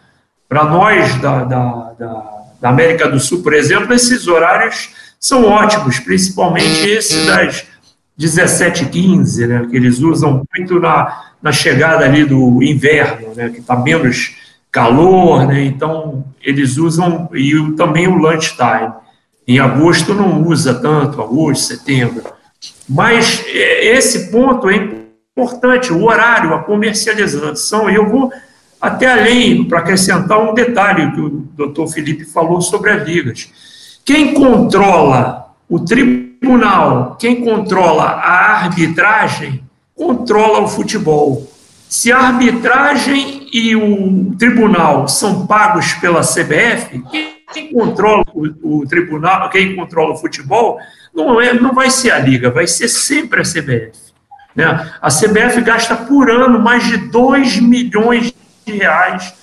para 0.53 0.65
nós 0.65 1.19
da, 1.19 1.43
da, 1.45 1.93
da, 1.97 2.31
da, 2.61 2.69
América 2.69 3.09
do 3.09 3.19
Sul, 3.19 3.41
por 3.41 3.55
exemplo, 3.55 3.91
esses 3.91 4.27
horários 4.27 4.91
são 5.19 5.45
ótimos, 5.45 5.97
principalmente 5.97 6.87
esse 6.87 7.25
das 7.25 7.65
17h15, 8.19 9.47
né, 9.47 9.67
que 9.67 9.75
eles 9.75 9.97
usam 9.97 10.43
muito 10.55 10.79
na, 10.79 11.23
na 11.41 11.51
chegada 11.51 12.05
ali 12.05 12.23
do 12.23 12.61
inverno, 12.61 13.33
né, 13.33 13.49
que 13.49 13.61
está 13.61 13.75
menos 13.75 14.35
calor, 14.71 15.47
né, 15.47 15.63
então 15.63 16.23
eles 16.39 16.77
usam, 16.77 17.27
e 17.33 17.71
também 17.71 18.07
o 18.07 18.13
lunchtime. 18.13 18.93
Em 19.47 19.57
agosto 19.57 20.13
não 20.13 20.43
usa 20.43 20.75
tanto, 20.75 21.19
agosto, 21.19 21.63
setembro. 21.63 22.31
Mas 22.87 23.43
é, 23.47 23.97
esse 23.97 24.29
ponto 24.29 24.69
é 24.69 24.75
importante, 25.35 25.91
o 25.91 26.03
horário, 26.05 26.53
a 26.53 26.59
comercialização. 26.59 27.89
Eu 27.89 28.07
vou 28.07 28.31
até 28.83 29.09
além, 29.09 29.63
para 29.63 29.79
acrescentar 29.79 30.37
um 30.41 30.53
detalhe 30.53 31.09
que 31.13 31.21
o 31.21 31.29
doutor 31.55 31.87
Felipe 31.87 32.25
falou 32.25 32.59
sobre 32.59 32.91
as 32.91 33.07
ligas. 33.07 33.49
Quem 34.03 34.33
controla 34.33 35.55
o 35.69 35.79
tribunal, 35.79 37.15
quem 37.17 37.45
controla 37.45 38.03
a 38.03 38.63
arbitragem, 38.63 39.63
controla 39.95 40.59
o 40.59 40.67
futebol. 40.67 41.49
Se 41.87 42.11
a 42.11 42.17
arbitragem 42.17 43.47
e 43.53 43.73
o 43.73 44.35
tribunal 44.37 45.07
são 45.07 45.47
pagos 45.47 45.93
pela 45.93 46.19
CBF, 46.19 47.01
quem 47.53 47.71
controla 47.71 48.25
o, 48.33 48.81
o 48.81 48.85
tribunal, 48.85 49.49
quem 49.49 49.77
controla 49.77 50.13
o 50.13 50.17
futebol, 50.17 50.77
não, 51.15 51.39
é, 51.39 51.53
não 51.53 51.73
vai 51.73 51.89
ser 51.89 52.11
a 52.11 52.19
liga, 52.19 52.51
vai 52.51 52.67
ser 52.67 52.89
sempre 52.89 53.39
a 53.39 53.43
CBF. 53.43 54.11
Né? 54.53 54.91
A 55.01 55.07
CBF 55.07 55.61
gasta 55.61 55.95
por 55.95 56.29
ano 56.29 56.59
mais 56.59 56.85
de 56.85 56.97
2 56.97 57.61
milhões 57.61 58.33
de 58.65 58.77
reais 58.77 59.33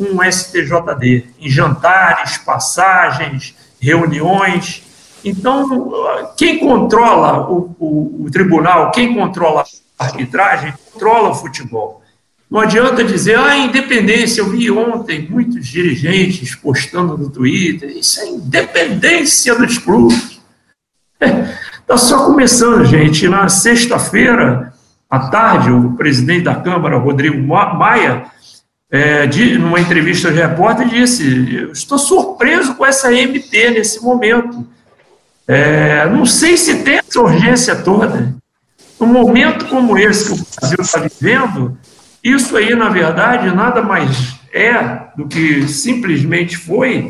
o 0.00 0.22
STJD, 0.24 1.26
em 1.38 1.50
jantares, 1.50 2.38
passagens, 2.38 3.54
reuniões. 3.78 4.82
Então, 5.22 5.92
quem 6.36 6.58
controla 6.58 7.50
o, 7.50 7.76
o, 7.78 8.24
o 8.24 8.30
tribunal, 8.30 8.90
quem 8.92 9.14
controla 9.14 9.64
a 9.98 10.04
arbitragem, 10.04 10.72
controla 10.92 11.30
o 11.30 11.34
futebol. 11.34 12.00
Não 12.50 12.58
adianta 12.58 13.04
dizer, 13.04 13.38
ah, 13.38 13.56
independência, 13.56 14.40
eu 14.40 14.50
vi 14.50 14.70
ontem 14.70 15.28
muitos 15.30 15.68
dirigentes 15.68 16.54
postando 16.54 17.16
no 17.16 17.30
Twitter, 17.30 17.90
isso 17.90 18.20
é 18.20 18.26
independência 18.28 19.54
dos 19.54 19.78
clubes. 19.78 20.40
Está 21.20 21.96
só 21.96 22.24
começando, 22.24 22.84
gente. 22.86 23.28
Na 23.28 23.48
sexta-feira, 23.48 24.72
à 25.08 25.28
tarde, 25.28 25.70
o 25.70 25.92
presidente 25.92 26.44
da 26.44 26.54
Câmara, 26.54 26.96
Rodrigo 26.96 27.40
Maia, 27.46 28.24
é, 28.90 29.26
de, 29.26 29.56
numa 29.56 29.80
entrevista 29.80 30.28
ao 30.28 30.34
repórter, 30.34 30.88
disse: 30.88 31.54
Eu 31.54 31.72
estou 31.72 31.98
surpreso 31.98 32.74
com 32.74 32.84
essa 32.84 33.12
MP 33.14 33.70
nesse 33.70 34.02
momento. 34.02 34.66
É, 35.46 36.08
não 36.08 36.26
sei 36.26 36.56
se 36.56 36.82
tem 36.82 36.98
essa 36.98 37.20
urgência 37.20 37.76
toda. 37.76 38.34
Num 38.98 39.06
momento 39.06 39.66
como 39.66 39.96
esse 39.96 40.26
que 40.26 40.32
o 40.32 40.46
Brasil 40.60 40.78
está 40.80 40.98
vivendo, 41.00 41.78
isso 42.22 42.56
aí, 42.56 42.74
na 42.74 42.88
verdade, 42.88 43.54
nada 43.54 43.80
mais 43.80 44.34
é 44.52 45.08
do 45.16 45.26
que 45.26 45.66
simplesmente 45.68 46.56
foi 46.56 47.08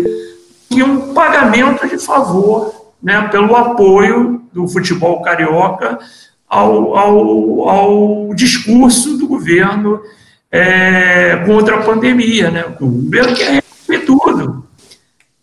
que 0.69 0.83
um 0.83 1.13
pagamento 1.13 1.89
de 1.89 1.99
favor 1.99 2.93
né, 3.03 3.29
pelo 3.29 3.57
apoio 3.57 4.43
do 4.53 4.69
futebol 4.69 5.23
carioca 5.23 5.99
ao, 6.49 6.97
ao, 6.97 7.69
ao 7.69 8.35
discurso 8.35 9.17
do 9.17 9.27
governo 9.27 10.01
é, 10.51 11.37
contra 11.47 11.77
a 11.77 11.83
pandemia. 11.83 12.51
Né? 12.51 12.65
O 12.81 12.87
governo 12.87 13.37
quer 13.37 13.63
resolver 13.63 14.07
tudo. 14.07 14.67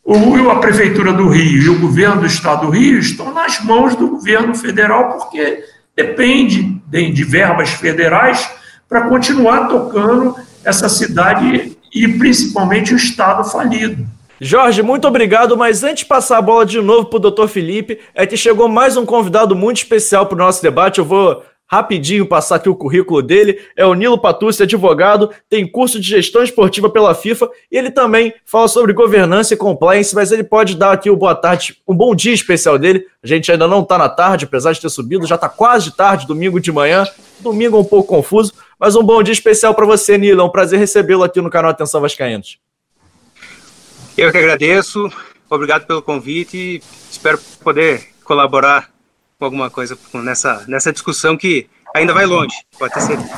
O, 0.03 0.49
a 0.49 0.59
Prefeitura 0.59 1.11
do 1.11 1.27
Rio 1.27 1.63
e 1.63 1.69
o 1.69 1.79
governo 1.79 2.21
do 2.21 2.27
Estado 2.27 2.67
do 2.67 2.71
Rio 2.71 2.97
estão 2.99 3.33
nas 3.33 3.61
mãos 3.63 3.95
do 3.95 4.07
governo 4.07 4.55
federal, 4.55 5.17
porque 5.17 5.63
depende 5.95 6.81
de, 6.87 7.11
de 7.11 7.23
verbas 7.23 7.71
federais 7.71 8.49
para 8.87 9.09
continuar 9.09 9.67
tocando 9.67 10.35
essa 10.63 10.87
cidade 10.87 11.77
e 11.93 12.07
principalmente 12.07 12.93
o 12.93 12.97
Estado 12.97 13.43
falido. 13.43 14.05
Jorge, 14.39 14.83
muito 14.83 15.07
obrigado, 15.07 15.57
mas 15.57 15.83
antes 15.83 16.03
de 16.03 16.05
passar 16.05 16.37
a 16.37 16.41
bola 16.41 16.65
de 16.65 16.79
novo 16.79 17.07
para 17.07 17.17
o 17.17 17.21
doutor 17.21 17.47
Felipe, 17.47 17.99
é 18.13 18.25
que 18.25 18.37
chegou 18.37 18.69
mais 18.69 18.95
um 18.95 19.05
convidado 19.05 19.55
muito 19.55 19.77
especial 19.77 20.27
para 20.27 20.35
o 20.35 20.37
nosso 20.37 20.61
debate. 20.61 20.99
Eu 20.99 21.05
vou 21.05 21.43
rapidinho 21.67 22.25
passar 22.25 22.55
aqui 22.55 22.69
o 22.69 22.75
currículo 22.75 23.21
dele. 23.21 23.59
É 23.75 23.85
o 23.85 23.93
Nilo 23.93 24.17
Patucci, 24.17 24.63
advogado, 24.63 25.29
tem 25.49 25.67
curso 25.69 25.99
de 25.99 26.07
gestão 26.07 26.41
esportiva 26.41 26.89
pela 26.89 27.13
FIFA 27.13 27.49
e 27.71 27.77
ele 27.77 27.91
também 27.91 28.33
fala 28.45 28.67
sobre 28.67 28.93
governança 28.93 29.53
e 29.53 29.57
compliance, 29.57 30.15
mas 30.15 30.31
ele 30.31 30.43
pode 30.43 30.75
dar 30.75 30.93
aqui 30.93 31.09
o 31.09 31.17
boa 31.17 31.35
tarde, 31.35 31.77
um 31.87 31.93
bom 31.93 32.15
dia 32.15 32.33
especial 32.33 32.79
dele. 32.79 33.05
A 33.21 33.27
gente 33.27 33.51
ainda 33.51 33.67
não 33.67 33.81
está 33.81 33.97
na 33.97 34.09
tarde, 34.09 34.45
apesar 34.45 34.71
de 34.71 34.81
ter 34.81 34.89
subido, 34.89 35.27
já 35.27 35.35
está 35.35 35.49
quase 35.49 35.95
tarde, 35.95 36.25
domingo 36.25 36.59
de 36.59 36.71
manhã. 36.71 37.05
Domingo 37.39 37.77
é 37.77 37.79
um 37.81 37.85
pouco 37.85 38.07
confuso, 38.07 38.53
mas 38.79 38.95
um 38.95 39.03
bom 39.03 39.21
dia 39.21 39.33
especial 39.33 39.75
para 39.75 39.85
você, 39.85 40.17
Nilo. 40.17 40.41
É 40.41 40.43
um 40.43 40.49
prazer 40.49 40.79
recebê-lo 40.79 41.23
aqui 41.23 41.41
no 41.41 41.49
canal 41.49 41.71
Atenção 41.71 42.01
Vascaínos. 42.01 42.57
Eu 44.17 44.31
que 44.31 44.37
agradeço, 44.37 45.11
obrigado 45.47 45.85
pelo 45.85 46.01
convite, 46.01 46.81
espero 47.11 47.39
poder 47.61 48.07
colaborar 48.23 48.96
com 49.37 49.45
alguma 49.45 49.69
coisa 49.69 49.97
nessa, 50.15 50.65
nessa 50.67 50.91
discussão 50.91 51.37
que 51.37 51.67
ainda 51.95 52.13
vai 52.13 52.25
longe, 52.25 52.55
pode 52.77 52.93
ter 52.93 53.01
certeza. 53.01 53.29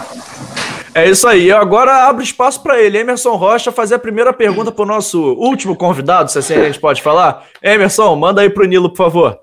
É 0.93 1.10
isso 1.10 1.28
aí. 1.28 1.50
Eu 1.50 1.58
agora 1.58 2.08
abro 2.08 2.24
espaço 2.24 2.64
para 2.64 2.82
ele, 2.82 2.97
Emerson 2.97 3.36
Rocha, 3.36 3.72
fazer 3.72 3.95
a 3.95 4.00
primeira 4.00 4.34
pergunta 4.34 4.72
para 4.72 4.84
o 4.84 4.88
nosso 4.88 5.34
último 5.34 5.76
convidado, 5.76 6.32
se 6.32 6.39
assim 6.39 6.54
a 6.56 6.66
gente 6.66 6.80
pode 6.80 7.02
falar. 7.02 7.45
Emerson, 7.62 8.16
manda 8.16 8.41
aí 8.41 8.50
para 8.50 8.64
o 8.64 8.66
Nilo, 8.66 8.89
por 8.89 8.97
favor. 8.97 9.39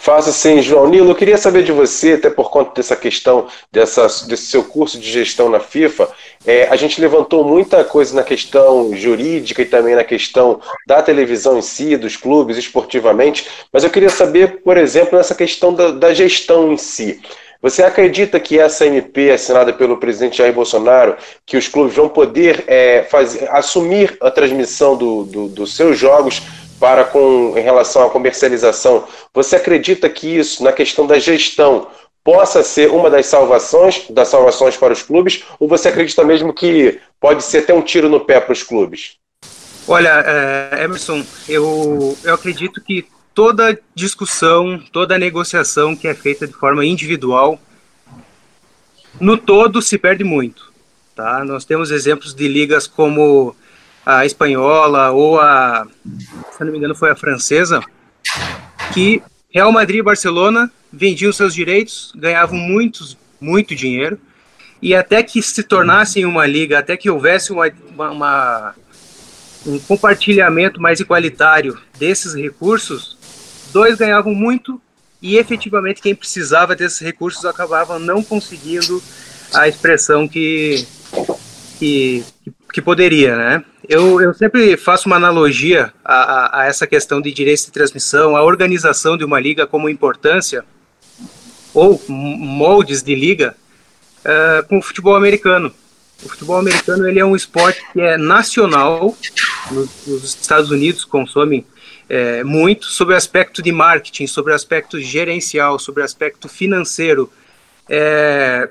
Faça 0.00 0.30
sim, 0.30 0.62
João. 0.62 0.88
Nilo, 0.88 1.10
eu 1.10 1.14
queria 1.14 1.36
saber 1.36 1.64
de 1.64 1.72
você, 1.72 2.12
até 2.12 2.30
por 2.30 2.52
conta 2.52 2.72
dessa 2.76 2.94
questão, 2.94 3.48
dessa, 3.70 4.02
desse 4.28 4.44
seu 4.44 4.62
curso 4.62 4.96
de 4.96 5.10
gestão 5.10 5.48
na 5.48 5.58
FIFA, 5.58 6.08
é, 6.46 6.68
a 6.68 6.76
gente 6.76 7.00
levantou 7.00 7.42
muita 7.42 7.82
coisa 7.82 8.14
na 8.14 8.22
questão 8.22 8.94
jurídica 8.94 9.60
e 9.60 9.66
também 9.66 9.96
na 9.96 10.04
questão 10.04 10.60
da 10.86 11.02
televisão 11.02 11.58
em 11.58 11.62
si, 11.62 11.96
dos 11.96 12.16
clubes, 12.16 12.56
esportivamente, 12.56 13.48
mas 13.72 13.82
eu 13.82 13.90
queria 13.90 14.08
saber, 14.08 14.62
por 14.62 14.76
exemplo, 14.76 15.18
nessa 15.18 15.34
questão 15.34 15.74
da, 15.74 15.90
da 15.90 16.14
gestão 16.14 16.72
em 16.72 16.76
si. 16.76 17.20
Você 17.60 17.82
acredita 17.82 18.38
que 18.38 18.56
essa 18.56 18.86
MP 18.86 19.32
assinada 19.32 19.72
pelo 19.72 19.96
presidente 19.96 20.38
Jair 20.38 20.52
Bolsonaro, 20.52 21.16
que 21.44 21.56
os 21.56 21.66
clubes 21.66 21.96
vão 21.96 22.08
poder 22.08 22.62
é, 22.68 23.02
fazer, 23.10 23.48
assumir 23.50 24.16
a 24.22 24.30
transmissão 24.30 24.96
do, 24.96 25.24
do, 25.24 25.48
dos 25.48 25.74
seus 25.74 25.98
jogos 25.98 26.40
para 26.78 27.04
com 27.04 27.54
em 27.56 27.62
relação 27.62 28.06
à 28.06 28.10
comercialização, 28.10 29.06
você 29.34 29.56
acredita 29.56 30.08
que 30.08 30.26
isso, 30.38 30.62
na 30.62 30.72
questão 30.72 31.06
da 31.06 31.18
gestão, 31.18 31.88
possa 32.22 32.62
ser 32.62 32.90
uma 32.90 33.08
das 33.08 33.26
salvações, 33.26 34.04
das 34.10 34.28
salvações 34.28 34.76
para 34.76 34.92
os 34.92 35.02
clubes, 35.02 35.44
ou 35.58 35.68
você 35.68 35.88
acredita 35.88 36.24
mesmo 36.24 36.52
que 36.52 37.00
pode 37.20 37.42
ser 37.42 37.58
até 37.58 37.72
um 37.72 37.82
tiro 37.82 38.08
no 38.08 38.20
pé 38.20 38.40
para 38.40 38.52
os 38.52 38.62
clubes? 38.62 39.16
Olha, 39.86 40.22
é, 40.26 40.84
Emerson, 40.84 41.24
eu, 41.48 42.16
eu 42.22 42.34
acredito 42.34 42.82
que 42.82 43.06
toda 43.34 43.78
discussão, 43.94 44.78
toda 44.92 45.16
negociação 45.16 45.96
que 45.96 46.06
é 46.06 46.14
feita 46.14 46.46
de 46.46 46.52
forma 46.52 46.84
individual, 46.84 47.58
no 49.18 49.38
todo 49.38 49.80
se 49.80 49.96
perde 49.96 50.22
muito. 50.22 50.70
Tá? 51.16 51.42
Nós 51.44 51.64
temos 51.64 51.90
exemplos 51.90 52.34
de 52.34 52.46
ligas 52.46 52.86
como 52.86 53.56
a 54.04 54.26
espanhola 54.26 55.10
ou 55.10 55.40
a, 55.40 55.86
se 56.58 56.64
não 56.64 56.72
me 56.72 56.78
engano, 56.78 56.94
foi 56.94 57.10
a 57.10 57.16
francesa, 57.16 57.80
que 58.92 59.22
Real 59.48 59.70
Madrid 59.70 60.00
e 60.00 60.02
Barcelona 60.02 60.70
vendiam 60.92 61.32
seus 61.32 61.54
direitos, 61.54 62.12
ganhavam 62.16 62.58
muitos, 62.58 63.16
muito 63.40 63.76
dinheiro, 63.76 64.18
e 64.82 64.94
até 64.94 65.22
que 65.22 65.40
se 65.40 65.62
tornassem 65.62 66.24
uma 66.24 66.46
liga, 66.46 66.78
até 66.78 66.96
que 66.96 67.08
houvesse 67.08 67.52
uma, 67.52 67.70
uma, 67.96 68.74
um 69.66 69.78
compartilhamento 69.78 70.80
mais 70.80 70.98
igualitário 70.98 71.78
desses 71.96 72.34
recursos, 72.34 73.16
dois 73.72 73.96
ganhavam 73.96 74.34
muito 74.34 74.80
e 75.22 75.36
efetivamente 75.36 76.00
quem 76.00 76.14
precisava 76.14 76.74
desses 76.74 77.00
recursos 77.00 77.44
acabava 77.44 77.98
não 77.98 78.22
conseguindo 78.22 79.02
a 79.52 79.68
expressão 79.68 80.28
que, 80.28 80.86
que, 81.78 82.24
que 82.44 82.50
poderia, 82.82 83.34
né? 83.34 83.64
Eu, 83.88 84.20
eu 84.20 84.34
sempre 84.34 84.76
faço 84.76 85.08
uma 85.08 85.16
analogia 85.16 85.92
a, 86.04 86.14
a, 86.14 86.60
a, 86.60 86.66
essa 86.66 86.86
questão 86.86 87.20
de 87.20 87.32
direitos 87.32 87.64
de 87.64 87.72
transmissão, 87.72 88.36
a 88.36 88.42
organização 88.42 89.16
de 89.16 89.24
uma 89.24 89.40
liga 89.40 89.66
como 89.66 89.88
importância, 89.88 90.64
ou 91.72 92.00
moldes 92.08 93.02
de 93.02 93.14
liga, 93.14 93.56
uh, 94.20 94.66
com 94.68 94.78
o 94.78 94.82
futebol 94.82 95.16
americano. 95.16 95.72
O 96.22 96.28
futebol 96.28 96.58
americano 96.58 97.08
ele 97.08 97.20
é 97.20 97.24
um 97.24 97.34
esporte 97.34 97.82
que 97.92 98.00
é 98.00 98.18
nacional, 98.18 99.16
nos, 99.70 99.88
nos 100.06 100.24
Estados 100.24 100.70
Unidos 100.70 101.04
consomem 101.04 101.64
é, 102.08 102.42
muito, 102.42 102.86
sobre 102.86 103.14
o 103.14 103.16
aspecto 103.16 103.62
de 103.62 103.70
marketing, 103.70 104.26
sobre 104.26 104.52
o 104.52 104.54
aspecto 104.54 105.00
gerencial, 105.00 105.78
sobre 105.78 106.02
o 106.02 106.04
aspecto 106.04 106.48
financeiro. 106.48 107.32
É, 107.88 108.68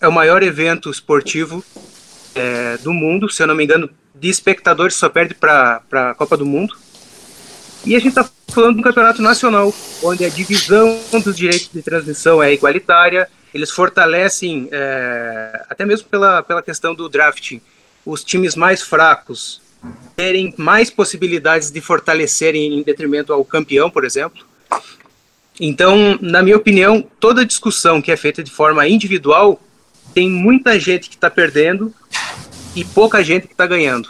é 0.00 0.08
o 0.08 0.12
maior 0.12 0.42
evento 0.42 0.90
esportivo 0.90 1.64
é, 2.34 2.76
do 2.78 2.92
mundo, 2.92 3.30
se 3.30 3.42
eu 3.42 3.46
não 3.46 3.54
me 3.54 3.64
engano, 3.64 3.90
de 4.14 4.28
espectadores 4.28 4.94
só 4.94 5.08
perde 5.08 5.34
para 5.34 5.82
a 5.92 6.14
Copa 6.14 6.36
do 6.36 6.46
Mundo. 6.46 6.76
E 7.84 7.96
a 7.96 7.98
gente 7.98 8.10
está 8.10 8.28
falando 8.48 8.74
de 8.74 8.80
um 8.80 8.84
campeonato 8.84 9.22
nacional, 9.22 9.74
onde 10.02 10.24
a 10.24 10.28
divisão 10.28 11.00
dos 11.24 11.36
direitos 11.36 11.70
de 11.72 11.82
transmissão 11.82 12.42
é 12.42 12.52
igualitária, 12.52 13.28
eles 13.54 13.70
fortalecem, 13.70 14.68
é, 14.70 15.64
até 15.68 15.84
mesmo 15.84 16.08
pela, 16.08 16.42
pela 16.42 16.62
questão 16.62 16.94
do 16.94 17.08
drafting, 17.08 17.60
os 18.04 18.22
times 18.22 18.54
mais 18.54 18.82
fracos 18.82 19.60
terem 20.14 20.54
mais 20.56 20.90
possibilidades 20.90 21.70
de 21.70 21.80
fortalecerem 21.80 22.78
em 22.78 22.82
detrimento 22.82 23.32
ao 23.32 23.44
campeão, 23.44 23.90
por 23.90 24.04
exemplo. 24.04 24.44
Então, 25.58 26.18
na 26.20 26.42
minha 26.42 26.56
opinião, 26.56 27.02
toda 27.18 27.44
discussão 27.44 28.00
que 28.00 28.12
é 28.12 28.16
feita 28.16 28.42
de 28.42 28.50
forma 28.50 28.86
individual 28.86 29.60
tem 30.14 30.28
muita 30.28 30.78
gente 30.78 31.08
que 31.08 31.14
está 31.14 31.30
perdendo 31.30 31.94
e 32.74 32.84
pouca 32.84 33.22
gente 33.22 33.46
que 33.46 33.54
está 33.54 33.66
ganhando. 33.66 34.08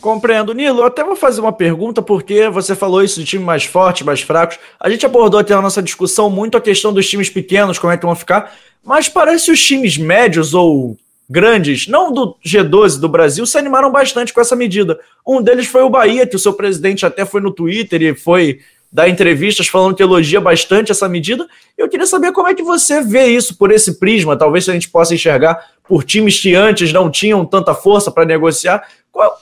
Compreendo. 0.00 0.54
Nilo, 0.54 0.80
eu 0.80 0.84
até 0.84 1.02
vou 1.02 1.16
fazer 1.16 1.40
uma 1.40 1.52
pergunta, 1.52 2.00
porque 2.00 2.48
você 2.48 2.76
falou 2.76 3.02
isso 3.02 3.18
de 3.18 3.26
time 3.26 3.42
mais 3.42 3.64
forte, 3.64 4.04
mais 4.04 4.20
fracos. 4.20 4.58
A 4.78 4.88
gente 4.88 5.04
abordou 5.04 5.40
até 5.40 5.54
na 5.54 5.62
nossa 5.62 5.82
discussão 5.82 6.30
muito 6.30 6.56
a 6.56 6.60
questão 6.60 6.92
dos 6.92 7.08
times 7.08 7.28
pequenos, 7.28 7.78
como 7.78 7.92
é 7.92 7.96
que 7.96 8.06
vão 8.06 8.14
ficar, 8.14 8.54
mas 8.84 9.08
parece 9.08 9.50
os 9.50 9.60
times 9.60 9.98
médios 9.98 10.54
ou 10.54 10.96
grandes, 11.28 11.88
não 11.88 12.12
do 12.12 12.36
G12 12.46 13.00
do 13.00 13.08
Brasil, 13.08 13.44
se 13.46 13.58
animaram 13.58 13.90
bastante 13.90 14.32
com 14.32 14.40
essa 14.40 14.54
medida. 14.54 14.98
Um 15.26 15.42
deles 15.42 15.66
foi 15.66 15.82
o 15.82 15.90
Bahia, 15.90 16.26
que 16.26 16.36
o 16.36 16.38
seu 16.38 16.52
presidente 16.52 17.04
até 17.04 17.24
foi 17.24 17.40
no 17.40 17.50
Twitter 17.50 18.00
e 18.00 18.14
foi 18.14 18.60
dar 18.92 19.08
entrevistas 19.08 19.66
falando 19.66 19.94
que 19.94 20.02
elogia 20.02 20.40
bastante 20.40 20.92
essa 20.92 21.08
medida. 21.08 21.46
Eu 21.76 21.88
queria 21.88 22.06
saber 22.06 22.32
como 22.32 22.48
é 22.48 22.54
que 22.54 22.62
você 22.62 23.02
vê 23.02 23.26
isso 23.26 23.56
por 23.58 23.72
esse 23.72 23.98
prisma, 23.98 24.36
talvez 24.36 24.68
a 24.68 24.72
gente 24.72 24.88
possa 24.88 25.14
enxergar 25.14 25.62
por 25.88 26.04
times 26.04 26.40
que 26.40 26.54
antes 26.54 26.92
não 26.92 27.10
tinham 27.10 27.44
tanta 27.44 27.74
força 27.74 28.10
para 28.10 28.24
negociar. 28.24 28.86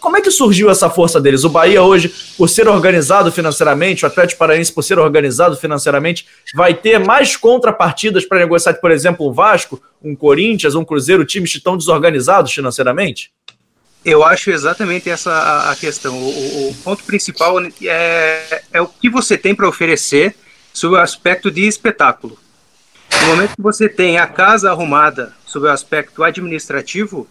Como 0.00 0.16
é 0.16 0.20
que 0.20 0.30
surgiu 0.30 0.70
essa 0.70 0.88
força 0.88 1.20
deles? 1.20 1.42
O 1.42 1.48
Bahia 1.48 1.82
hoje, 1.82 2.14
por 2.38 2.48
ser 2.48 2.68
organizado 2.68 3.32
financeiramente, 3.32 4.04
o 4.04 4.06
Atlético 4.06 4.38
Paranaense, 4.38 4.72
por 4.72 4.82
ser 4.82 4.98
organizado 5.00 5.56
financeiramente, 5.56 6.26
vai 6.54 6.74
ter 6.74 7.00
mais 7.00 7.36
contrapartidas 7.36 8.24
para 8.24 8.38
negociar, 8.38 8.74
por 8.74 8.92
exemplo, 8.92 9.28
um 9.28 9.32
Vasco, 9.32 9.82
um 10.02 10.14
Corinthians, 10.14 10.76
um 10.76 10.84
Cruzeiro, 10.84 11.24
times 11.24 11.50
que 11.50 11.58
estão 11.58 11.76
desorganizados 11.76 12.52
financeiramente? 12.52 13.32
Eu 14.04 14.22
acho 14.22 14.50
exatamente 14.50 15.08
essa 15.08 15.70
a, 15.70 15.74
questão. 15.74 16.14
O, 16.14 16.68
o, 16.68 16.74
ponto 16.84 17.02
principal 17.04 17.56
é, 17.82 18.62
é 18.70 18.80
o 18.80 18.86
que 18.86 19.08
você 19.08 19.36
tem 19.36 19.54
para 19.54 19.66
oferecer 19.66 20.36
sob 20.72 20.94
o 20.94 20.98
aspecto 20.98 21.50
de 21.50 21.66
espetáculo. 21.66 22.38
No 23.22 23.28
momento 23.28 23.56
que 23.56 23.62
você 23.62 23.88
tem 23.88 24.18
a 24.18 24.26
casa 24.26 24.70
arrumada 24.70 25.32
sob 25.54 25.66
o 25.66 25.70
aspecto 25.70 26.24
administrativo, 26.24 27.28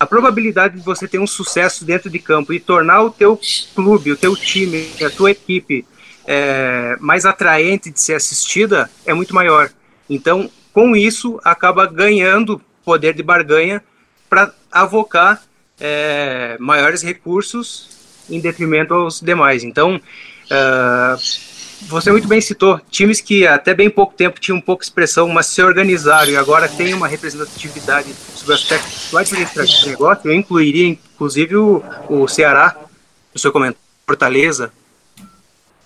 a 0.00 0.06
probabilidade 0.06 0.78
de 0.78 0.82
você 0.82 1.06
ter 1.06 1.18
um 1.18 1.26
sucesso 1.26 1.84
dentro 1.84 2.08
de 2.08 2.18
campo 2.18 2.54
e 2.54 2.60
tornar 2.60 3.02
o 3.02 3.10
teu 3.10 3.38
clube, 3.74 4.12
o 4.12 4.16
teu 4.16 4.34
time, 4.34 4.88
a 5.04 5.10
tua 5.10 5.30
equipe 5.30 5.86
é, 6.26 6.96
mais 6.98 7.26
atraente 7.26 7.90
de 7.90 8.00
ser 8.00 8.14
assistida 8.14 8.90
é 9.04 9.12
muito 9.12 9.34
maior. 9.34 9.70
Então, 10.08 10.50
com 10.72 10.96
isso, 10.96 11.38
acaba 11.44 11.86
ganhando 11.86 12.60
poder 12.82 13.14
de 13.14 13.22
barganha 13.22 13.82
para 14.28 14.54
avocar 14.72 15.42
é, 15.78 16.56
maiores 16.58 17.02
recursos 17.02 17.90
em 18.30 18.40
detrimento 18.40 18.94
aos 18.94 19.20
demais. 19.20 19.64
Então, 19.64 19.96
uh, 19.96 21.16
você 21.82 22.10
muito 22.10 22.26
bem 22.26 22.40
citou 22.40 22.80
times 22.90 23.20
que 23.20 23.46
até 23.46 23.74
bem 23.74 23.90
pouco 23.90 24.14
tempo 24.14 24.40
tinham 24.40 24.60
pouca 24.60 24.84
expressão, 24.84 25.28
mas 25.28 25.46
se 25.46 25.62
organizaram 25.62 26.30
e 26.30 26.36
agora 26.36 26.68
têm 26.68 26.94
uma 26.94 27.06
representatividade 27.06 28.12
sobre 28.34 28.52
o 28.52 28.54
aspecto 28.54 28.88
do 29.10 29.18
administrativo 29.18 29.82
do 29.82 29.90
negócio. 29.90 30.30
Eu 30.30 30.34
incluiria, 30.34 30.88
inclusive, 30.88 31.56
o, 31.56 31.82
o 32.08 32.26
Ceará, 32.26 32.76
o 33.34 33.38
seu 33.38 33.52
comentário, 33.52 33.84
Fortaleza. 34.06 34.72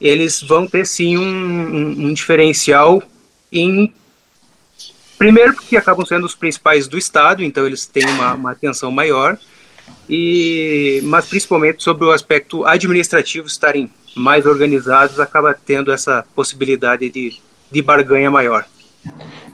Eles 0.01 0.43
vão 0.43 0.66
ter 0.66 0.86
sim 0.86 1.18
um, 1.18 1.22
um, 1.22 2.07
um 2.07 2.14
diferencial 2.14 3.03
em 3.53 3.93
primeiro 5.18 5.55
porque 5.55 5.76
acabam 5.76 6.07
sendo 6.07 6.24
os 6.24 6.34
principais 6.34 6.88
do 6.88 6.97
estado, 6.97 7.43
então 7.43 7.66
eles 7.66 7.84
têm 7.84 8.07
uma, 8.07 8.34
uma 8.34 8.53
atenção 8.53 8.91
maior 8.91 9.36
e 10.09 11.01
mas 11.05 11.26
principalmente 11.26 11.82
sobre 11.82 12.07
o 12.07 12.11
aspecto 12.11 12.64
administrativo 12.64 13.47
estarem 13.47 13.91
mais 14.14 14.46
organizados, 14.46 15.20
acaba 15.20 15.54
tendo 15.54 15.92
essa 15.92 16.24
possibilidade 16.34 17.08
de, 17.08 17.38
de 17.70 17.82
barganha 17.82 18.30
maior. 18.30 18.64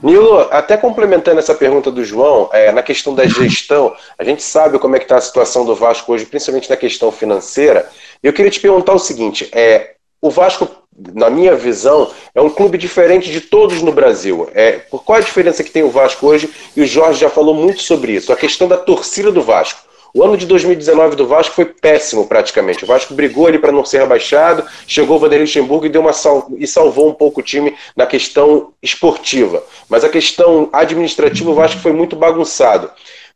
Nilo, 0.02 0.40
até 0.50 0.76
complementando 0.76 1.38
essa 1.38 1.54
pergunta 1.54 1.90
do 1.90 2.04
João, 2.04 2.50
é, 2.52 2.70
na 2.72 2.82
questão 2.82 3.14
da 3.14 3.26
gestão, 3.26 3.94
a 4.18 4.24
gente 4.24 4.42
sabe 4.42 4.78
como 4.78 4.96
é 4.96 4.98
que 4.98 5.04
está 5.04 5.16
a 5.16 5.20
situação 5.20 5.64
do 5.64 5.74
Vasco 5.74 6.12
hoje, 6.12 6.26
principalmente 6.26 6.68
na 6.68 6.76
questão 6.76 7.10
financeira. 7.10 7.88
Eu 8.22 8.32
queria 8.32 8.50
te 8.50 8.60
perguntar 8.60 8.92
o 8.92 8.98
seguinte: 8.98 9.48
é, 9.52 9.94
o 10.20 10.30
Vasco, 10.30 10.68
na 11.14 11.30
minha 11.30 11.54
visão, 11.54 12.10
é 12.34 12.40
um 12.40 12.50
clube 12.50 12.76
diferente 12.76 13.30
de 13.30 13.40
todos 13.40 13.82
no 13.82 13.92
Brasil. 13.92 14.48
É, 14.54 14.80
qual 14.90 15.18
a 15.18 15.22
diferença 15.22 15.64
que 15.64 15.70
tem 15.70 15.82
o 15.82 15.90
Vasco 15.90 16.26
hoje? 16.26 16.50
E 16.76 16.82
o 16.82 16.86
Jorge 16.86 17.20
já 17.20 17.30
falou 17.30 17.54
muito 17.54 17.82
sobre 17.82 18.12
isso, 18.12 18.32
a 18.32 18.36
questão 18.36 18.68
da 18.68 18.76
torcida 18.76 19.30
do 19.32 19.42
Vasco. 19.42 19.86
O 20.16 20.24
ano 20.24 20.34
de 20.34 20.46
2019 20.46 21.14
do 21.14 21.26
Vasco 21.26 21.54
foi 21.54 21.66
péssimo 21.66 22.26
praticamente. 22.26 22.82
O 22.82 22.86
Vasco 22.86 23.12
brigou 23.12 23.46
ali 23.46 23.58
para 23.58 23.70
não 23.70 23.84
ser 23.84 23.98
rebaixado, 23.98 24.64
chegou 24.86 25.18
o 25.18 25.20
Vanderlei 25.20 25.44
Luxemburgo 25.44 25.84
e 25.84 25.90
deu 25.90 26.00
uma 26.00 26.14
sal... 26.14 26.50
e 26.56 26.66
salvou 26.66 27.10
um 27.10 27.12
pouco 27.12 27.40
o 27.40 27.42
time 27.42 27.76
na 27.94 28.06
questão 28.06 28.72
esportiva. 28.82 29.62
Mas 29.90 30.04
a 30.04 30.08
questão 30.08 30.70
administrativa 30.72 31.50
o 31.50 31.54
Vasco 31.54 31.82
foi 31.82 31.92
muito 31.92 32.16
bagunçado. 32.16 32.90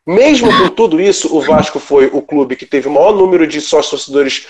Mesmo 0.06 0.48
com 0.56 0.70
tudo 0.70 0.98
isso, 0.98 1.36
o 1.36 1.42
Vasco 1.42 1.78
foi 1.78 2.06
o 2.14 2.22
clube 2.22 2.56
que 2.56 2.64
teve 2.64 2.88
o 2.88 2.90
maior 2.90 3.14
número 3.14 3.46
de 3.46 3.60
sócios 3.60 4.06
torcedores 4.06 4.46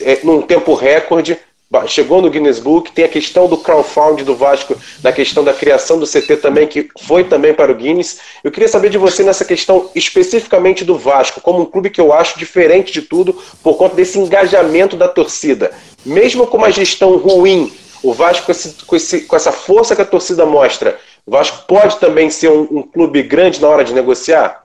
é, 0.00 0.20
num 0.24 0.40
tempo 0.40 0.72
recorde, 0.72 1.38
chegou 1.86 2.22
no 2.22 2.30
Guinness 2.30 2.58
Book, 2.58 2.92
tem 2.92 3.04
a 3.04 3.08
questão 3.08 3.48
do 3.48 3.56
crowdfunding 3.56 4.24
do 4.24 4.34
Vasco, 4.34 4.76
na 5.02 5.12
questão 5.12 5.42
da 5.42 5.52
criação 5.52 5.98
do 5.98 6.06
CT 6.06 6.38
também, 6.38 6.66
que 6.66 6.88
foi 7.02 7.24
também 7.24 7.52
para 7.52 7.72
o 7.72 7.74
Guinness. 7.74 8.20
Eu 8.42 8.50
queria 8.50 8.68
saber 8.68 8.90
de 8.90 8.98
você 8.98 9.22
nessa 9.22 9.44
questão 9.44 9.90
especificamente 9.94 10.84
do 10.84 10.96
Vasco, 10.96 11.40
como 11.40 11.62
um 11.62 11.66
clube 11.66 11.90
que 11.90 12.00
eu 12.00 12.12
acho 12.12 12.38
diferente 12.38 12.92
de 12.92 13.02
tudo, 13.02 13.36
por 13.62 13.76
conta 13.76 13.96
desse 13.96 14.18
engajamento 14.18 14.96
da 14.96 15.08
torcida. 15.08 15.72
Mesmo 16.04 16.46
com 16.46 16.56
uma 16.56 16.70
gestão 16.70 17.16
ruim, 17.16 17.72
o 18.02 18.12
Vasco, 18.12 18.46
com, 18.46 18.52
esse, 18.52 18.74
com, 18.84 18.96
esse, 18.96 19.20
com 19.22 19.36
essa 19.36 19.50
força 19.50 19.96
que 19.96 20.02
a 20.02 20.06
torcida 20.06 20.44
mostra, 20.44 20.98
o 21.26 21.30
Vasco 21.30 21.64
pode 21.66 21.98
também 21.98 22.28
ser 22.30 22.50
um, 22.50 22.68
um 22.70 22.82
clube 22.82 23.22
grande 23.22 23.60
na 23.60 23.68
hora 23.68 23.84
de 23.84 23.94
negociar? 23.94 24.64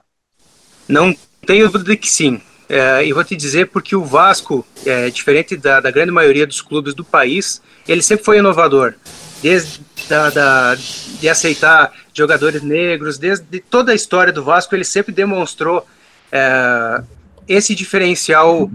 Não 0.86 1.14
tenho 1.46 1.68
dúvida 1.70 1.96
que 1.96 2.08
sim. 2.08 2.40
É, 2.72 3.04
e 3.04 3.12
vou 3.12 3.24
te 3.24 3.34
dizer 3.34 3.66
porque 3.66 3.96
o 3.96 4.04
Vasco, 4.04 4.64
é, 4.86 5.10
diferente 5.10 5.56
da, 5.56 5.80
da, 5.80 5.90
grande 5.90 6.12
maioria 6.12 6.46
dos 6.46 6.62
clubes 6.62 6.94
do 6.94 7.04
país, 7.04 7.60
ele 7.88 8.00
sempre 8.00 8.24
foi 8.24 8.38
inovador. 8.38 8.94
Desde 9.42 9.80
da, 10.08 10.30
da, 10.30 10.76
de 11.18 11.28
aceitar 11.28 11.92
jogadores 12.14 12.62
negros, 12.62 13.18
desde 13.18 13.58
toda 13.58 13.90
a 13.90 13.94
história 13.94 14.32
do 14.32 14.44
Vasco, 14.44 14.72
ele 14.72 14.84
sempre 14.84 15.12
demonstrou 15.12 15.84
é, 16.30 17.02
esse 17.48 17.74
diferencial 17.74 18.70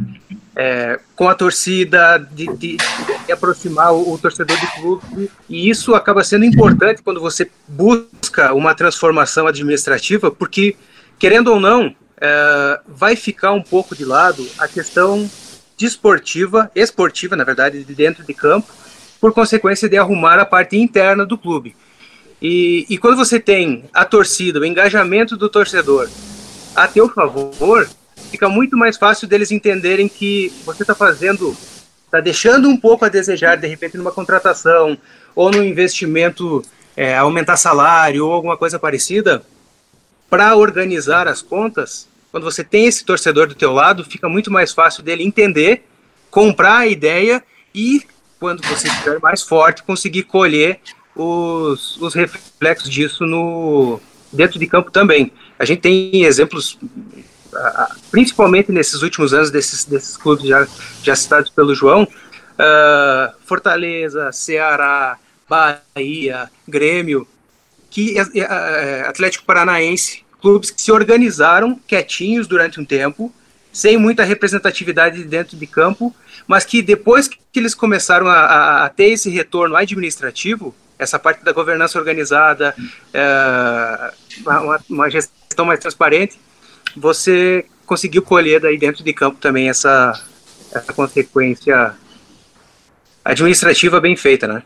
é, 0.53 0.99
com 1.15 1.29
a 1.29 1.33
torcida, 1.33 2.17
de, 2.17 2.47
de, 2.57 2.77
de 3.25 3.31
aproximar 3.31 3.93
o, 3.93 4.11
o, 4.11 4.17
torcedor 4.17 4.59
do 4.59 4.67
clube, 4.67 5.31
e 5.49 5.69
isso 5.69 5.95
acaba 5.95 6.21
sendo 6.21 6.43
importante 6.43 7.01
quando 7.01 7.21
você 7.21 7.49
busca 7.65 8.53
uma 8.53 8.75
transformação 8.75 9.47
administrativa, 9.47 10.29
porque, 10.29 10.75
querendo 11.17 11.53
ou 11.53 11.61
não, 11.61 11.95
é, 12.19 12.79
vai 12.87 13.15
ficar 13.15 13.51
um 13.51 13.61
pouco 13.61 13.95
de 13.95 14.05
lado 14.05 14.47
a 14.57 14.67
questão 14.67 15.29
desportiva, 15.77 16.71
esportiva, 16.75 17.35
na 17.35 17.43
verdade, 17.43 17.83
de 17.83 17.93
dentro 17.93 18.23
de 18.23 18.33
campo, 18.33 18.71
por 19.19 19.33
consequência 19.33 19.89
de 19.89 19.97
arrumar 19.97 20.39
a 20.39 20.45
parte 20.45 20.77
interna 20.77 21.25
do 21.25 21.37
clube. 21.37 21.75
E, 22.41 22.85
e 22.89 22.97
quando 22.97 23.17
você 23.17 23.39
tem 23.39 23.85
a 23.93 24.05
torcida, 24.05 24.59
o 24.59 24.65
engajamento 24.65 25.35
do 25.35 25.49
torcedor 25.49 26.09
a 26.75 26.87
teu 26.87 27.09
favor, 27.09 27.87
fica 28.29 28.49
muito 28.49 28.77
mais 28.77 28.97
fácil 28.97 29.27
deles 29.27 29.51
entenderem 29.51 30.07
que 30.07 30.51
você 30.65 30.83
está 30.83 30.93
fazendo, 30.93 31.55
está 32.05 32.19
deixando 32.19 32.67
um 32.67 32.77
pouco 32.77 33.05
a 33.05 33.09
desejar, 33.09 33.55
de 33.55 33.67
repente, 33.67 33.97
numa 33.97 34.11
contratação 34.11 34.97
ou 35.33 35.49
no 35.49 35.63
investimento, 35.63 36.61
é, 36.95 37.17
aumentar 37.17 37.57
salário 37.57 38.25
ou 38.25 38.33
alguma 38.33 38.57
coisa 38.57 38.77
parecida, 38.77 39.41
para 40.29 40.55
organizar 40.55 41.27
as 41.27 41.41
contas, 41.41 42.07
quando 42.31 42.43
você 42.43 42.63
tem 42.63 42.85
esse 42.85 43.05
torcedor 43.05 43.47
do 43.47 43.55
teu 43.55 43.71
lado, 43.71 44.03
fica 44.03 44.27
muito 44.27 44.51
mais 44.51 44.73
fácil 44.73 45.03
dele 45.03 45.23
entender, 45.23 45.83
comprar 46.29 46.79
a 46.79 46.87
ideia 46.87 47.43
e, 47.73 48.01
quando 48.39 48.61
você 48.67 48.87
estiver 48.87 49.19
mais 49.19 49.41
forte, 49.41 49.83
conseguir 49.83 50.23
colher 50.23 50.79
os, 51.15 51.95
os 52.01 52.13
reflexos 52.13 52.89
disso 52.89 53.25
no 53.25 54.01
dentro 54.33 54.59
de 54.59 54.67
campo 54.67 54.91
também. 54.91 55.31
A 55.57 55.63
gente 55.63 55.79
tem 55.79 56.23
exemplos, 56.23 56.77
principalmente 58.11 58.71
nesses 58.71 59.01
últimos 59.01 59.33
anos, 59.33 59.49
desses, 59.49 59.85
desses 59.85 60.17
clubes 60.17 60.45
já, 60.45 60.67
já 61.01 61.15
citados 61.15 61.49
pelo 61.49 61.73
João, 61.73 62.03
uh, 62.03 63.33
Fortaleza, 63.45 64.31
Ceará, 64.33 65.17
Bahia, 65.47 66.49
Grêmio, 66.67 67.25
que 67.95 68.19
é, 68.19 68.23
é, 68.33 68.41
é, 68.41 69.01
Atlético 69.07 69.45
Paranaense, 69.45 70.25
clubes 70.41 70.69
que 70.69 70.81
se 70.81 70.91
organizaram 70.91 71.79
quietinhos 71.87 72.45
durante 72.45 72.77
um 72.77 72.83
tempo, 72.83 73.33
sem 73.71 73.95
muita 73.95 74.25
representatividade 74.25 75.23
dentro 75.23 75.55
de 75.55 75.65
campo, 75.65 76.13
mas 76.45 76.65
que 76.65 76.81
depois 76.81 77.29
que 77.29 77.39
eles 77.55 77.73
começaram 77.73 78.27
a, 78.27 78.33
a, 78.33 78.85
a 78.85 78.89
ter 78.89 79.11
esse 79.11 79.29
retorno 79.29 79.77
administrativo, 79.77 80.75
essa 80.99 81.17
parte 81.17 81.41
da 81.45 81.53
governança 81.53 81.97
organizada, 81.97 82.75
é, 83.13 84.11
uma, 84.41 84.81
uma, 84.89 85.09
gestão 85.09 85.63
mais 85.63 85.79
transparente, 85.79 86.37
você 86.97 87.63
conseguiu 87.85 88.21
colher 88.21 88.59
daí 88.59 88.77
dentro 88.77 89.05
de 89.05 89.13
campo 89.13 89.37
também 89.39 89.69
essa, 89.69 90.21
essa 90.73 90.91
consequência 90.91 91.95
administrativa 93.23 94.01
bem 94.01 94.17
feita, 94.17 94.49
né? 94.49 94.63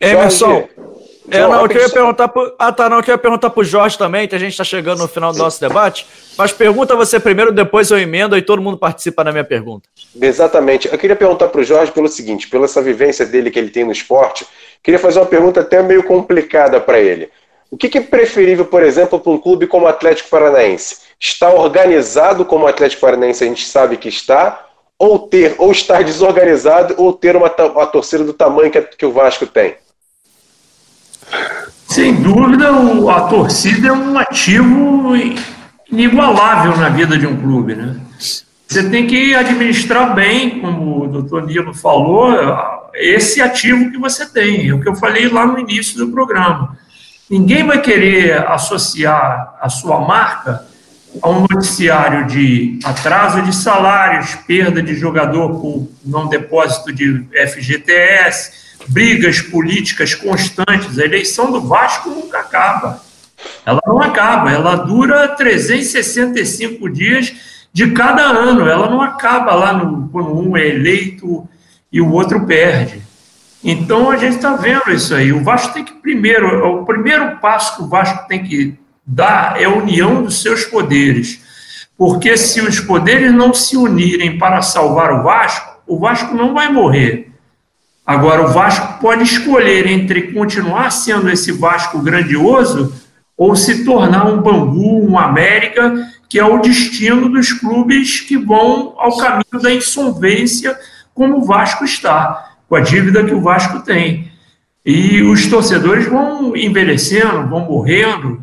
Emerson, 0.00 0.52
é, 0.52 0.88
não, 1.30 1.62
eu 1.62 1.68
queria 1.68 1.88
perguntar 1.88 2.28
pro, 2.28 2.54
ah, 2.58 2.72
tá, 2.72 2.88
não, 2.88 2.98
eu 2.98 3.02
queria 3.02 3.18
perguntar 3.18 3.50
pro 3.50 3.62
Jorge 3.62 3.98
também, 3.98 4.26
que 4.26 4.34
a 4.34 4.38
gente 4.38 4.52
está 4.52 4.64
chegando 4.64 5.00
no 5.00 5.08
final 5.08 5.32
do 5.32 5.38
nosso 5.38 5.60
debate, 5.60 6.06
mas 6.36 6.52
pergunta 6.52 6.96
você 6.96 7.20
primeiro, 7.20 7.52
depois 7.52 7.90
eu 7.90 7.98
emendo 7.98 8.36
e 8.36 8.42
todo 8.42 8.62
mundo 8.62 8.78
participa 8.78 9.22
na 9.22 9.30
minha 9.30 9.44
pergunta. 9.44 9.88
Exatamente. 10.20 10.88
Eu 10.90 10.98
queria 10.98 11.16
perguntar 11.16 11.48
pro 11.48 11.62
Jorge 11.62 11.92
pelo 11.92 12.08
seguinte, 12.08 12.48
pela 12.48 12.64
essa 12.64 12.80
vivência 12.80 13.26
dele 13.26 13.50
que 13.50 13.58
ele 13.58 13.70
tem 13.70 13.84
no 13.84 13.92
esporte, 13.92 14.46
queria 14.82 14.98
fazer 14.98 15.18
uma 15.18 15.26
pergunta 15.26 15.60
até 15.60 15.82
meio 15.82 16.02
complicada 16.02 16.80
para 16.80 16.98
ele. 16.98 17.30
O 17.70 17.76
que, 17.76 17.88
que, 17.88 17.98
é 17.98 18.02
preferível, 18.02 18.64
por 18.64 18.82
exemplo, 18.82 19.20
para 19.20 19.32
um 19.32 19.38
clube 19.38 19.66
como 19.66 19.84
o 19.84 19.88
Atlético 19.88 20.30
Paranaense? 20.30 20.98
Estar 21.20 21.52
organizado 21.52 22.44
como 22.44 22.64
o 22.64 22.68
Atlético 22.68 23.02
Paranaense 23.02 23.44
a 23.44 23.46
gente 23.46 23.66
sabe 23.66 23.98
que 23.98 24.08
está, 24.08 24.66
ou 24.98 25.18
ter, 25.18 25.54
ou 25.58 25.70
estar 25.70 26.02
desorganizado, 26.02 26.94
ou 26.96 27.12
ter 27.12 27.36
uma, 27.36 27.54
uma 27.54 27.86
torcida 27.86 28.24
do 28.24 28.32
tamanho 28.32 28.70
que, 28.70 28.80
que 28.80 29.04
o 29.04 29.12
Vasco 29.12 29.46
tem? 29.46 29.76
Sem 31.86 32.22
dúvida, 32.22 32.70
a 32.70 33.20
torcida 33.22 33.88
é 33.88 33.92
um 33.92 34.18
ativo 34.18 35.12
inigualável 35.90 36.76
na 36.76 36.88
vida 36.88 37.18
de 37.18 37.26
um 37.26 37.36
clube, 37.36 37.74
né? 37.74 37.96
Você 38.68 38.90
tem 38.90 39.06
que 39.06 39.34
administrar 39.34 40.14
bem, 40.14 40.60
como 40.60 41.04
o 41.04 41.08
doutor 41.08 41.46
Nilo 41.46 41.72
falou, 41.72 42.36
esse 42.94 43.40
ativo 43.40 43.90
que 43.90 43.98
você 43.98 44.26
tem. 44.26 44.68
É 44.68 44.74
o 44.74 44.80
que 44.80 44.88
eu 44.88 44.94
falei 44.94 45.28
lá 45.28 45.46
no 45.46 45.58
início 45.58 45.96
do 45.96 46.12
programa. 46.12 46.76
Ninguém 47.30 47.64
vai 47.64 47.80
querer 47.80 48.46
associar 48.46 49.54
a 49.60 49.68
sua 49.70 50.00
marca 50.00 50.66
a 51.22 51.28
um 51.30 51.40
noticiário 51.40 52.26
de 52.26 52.78
atraso 52.84 53.42
de 53.42 53.54
salários, 53.54 54.34
perda 54.46 54.82
de 54.82 54.94
jogador 54.94 55.60
por 55.60 55.88
não 56.04 56.28
depósito 56.28 56.92
de 56.92 57.26
FGTS, 57.32 58.67
brigas 58.88 59.40
políticas 59.40 60.14
constantes. 60.14 60.98
A 60.98 61.04
eleição 61.04 61.52
do 61.52 61.60
Vasco 61.60 62.08
nunca 62.10 62.40
acaba. 62.40 63.02
Ela 63.64 63.80
não 63.86 64.00
acaba, 64.00 64.50
ela 64.50 64.74
dura 64.74 65.28
365 65.28 66.88
dias 66.88 67.34
de 67.72 67.90
cada 67.92 68.22
ano. 68.22 68.66
Ela 68.66 68.90
não 68.90 69.00
acaba 69.00 69.54
lá 69.54 69.72
no, 69.72 70.08
quando 70.08 70.36
um 70.36 70.56
é 70.56 70.66
eleito 70.66 71.48
e 71.92 72.00
o 72.00 72.10
outro 72.10 72.44
perde. 72.46 73.02
Então 73.62 74.10
a 74.10 74.16
gente 74.16 74.36
está 74.36 74.56
vendo 74.56 74.90
isso 74.90 75.14
aí. 75.14 75.32
O 75.32 75.42
Vasco 75.42 75.74
tem 75.74 75.84
que 75.84 75.94
primeiro, 75.94 76.80
o 76.80 76.84
primeiro 76.84 77.36
passo 77.38 77.76
que 77.76 77.82
o 77.82 77.88
Vasco 77.88 78.26
tem 78.28 78.42
que 78.42 78.78
dar 79.06 79.60
é 79.60 79.64
a 79.64 79.70
união 79.70 80.22
dos 80.22 80.42
seus 80.42 80.64
poderes. 80.64 81.40
Porque 81.96 82.36
se 82.36 82.60
os 82.60 82.78
poderes 82.78 83.32
não 83.32 83.52
se 83.52 83.76
unirem 83.76 84.38
para 84.38 84.62
salvar 84.62 85.12
o 85.12 85.22
Vasco, 85.24 85.78
o 85.86 85.98
Vasco 85.98 86.34
não 86.34 86.54
vai 86.54 86.70
morrer. 86.70 87.27
Agora, 88.08 88.42
o 88.42 88.48
Vasco 88.48 88.98
pode 89.02 89.22
escolher 89.22 89.86
entre 89.86 90.32
continuar 90.32 90.90
sendo 90.90 91.28
esse 91.28 91.52
Vasco 91.52 91.98
grandioso 91.98 92.90
ou 93.36 93.54
se 93.54 93.84
tornar 93.84 94.24
um 94.26 94.40
Bangu, 94.40 95.06
um 95.06 95.18
América, 95.18 96.08
que 96.26 96.38
é 96.38 96.44
o 96.44 96.58
destino 96.58 97.28
dos 97.28 97.52
clubes 97.52 98.22
que 98.22 98.38
vão 98.38 98.94
ao 98.96 99.18
caminho 99.18 99.62
da 99.62 99.74
insolvência, 99.74 100.74
como 101.12 101.36
o 101.36 101.44
Vasco 101.44 101.84
está, 101.84 102.54
com 102.66 102.76
a 102.76 102.80
dívida 102.80 103.22
que 103.24 103.34
o 103.34 103.42
Vasco 103.42 103.80
tem. 103.80 104.32
E 104.82 105.20
os 105.20 105.46
torcedores 105.46 106.06
vão 106.06 106.56
envelhecendo, 106.56 107.46
vão 107.46 107.66
morrendo. 107.66 108.42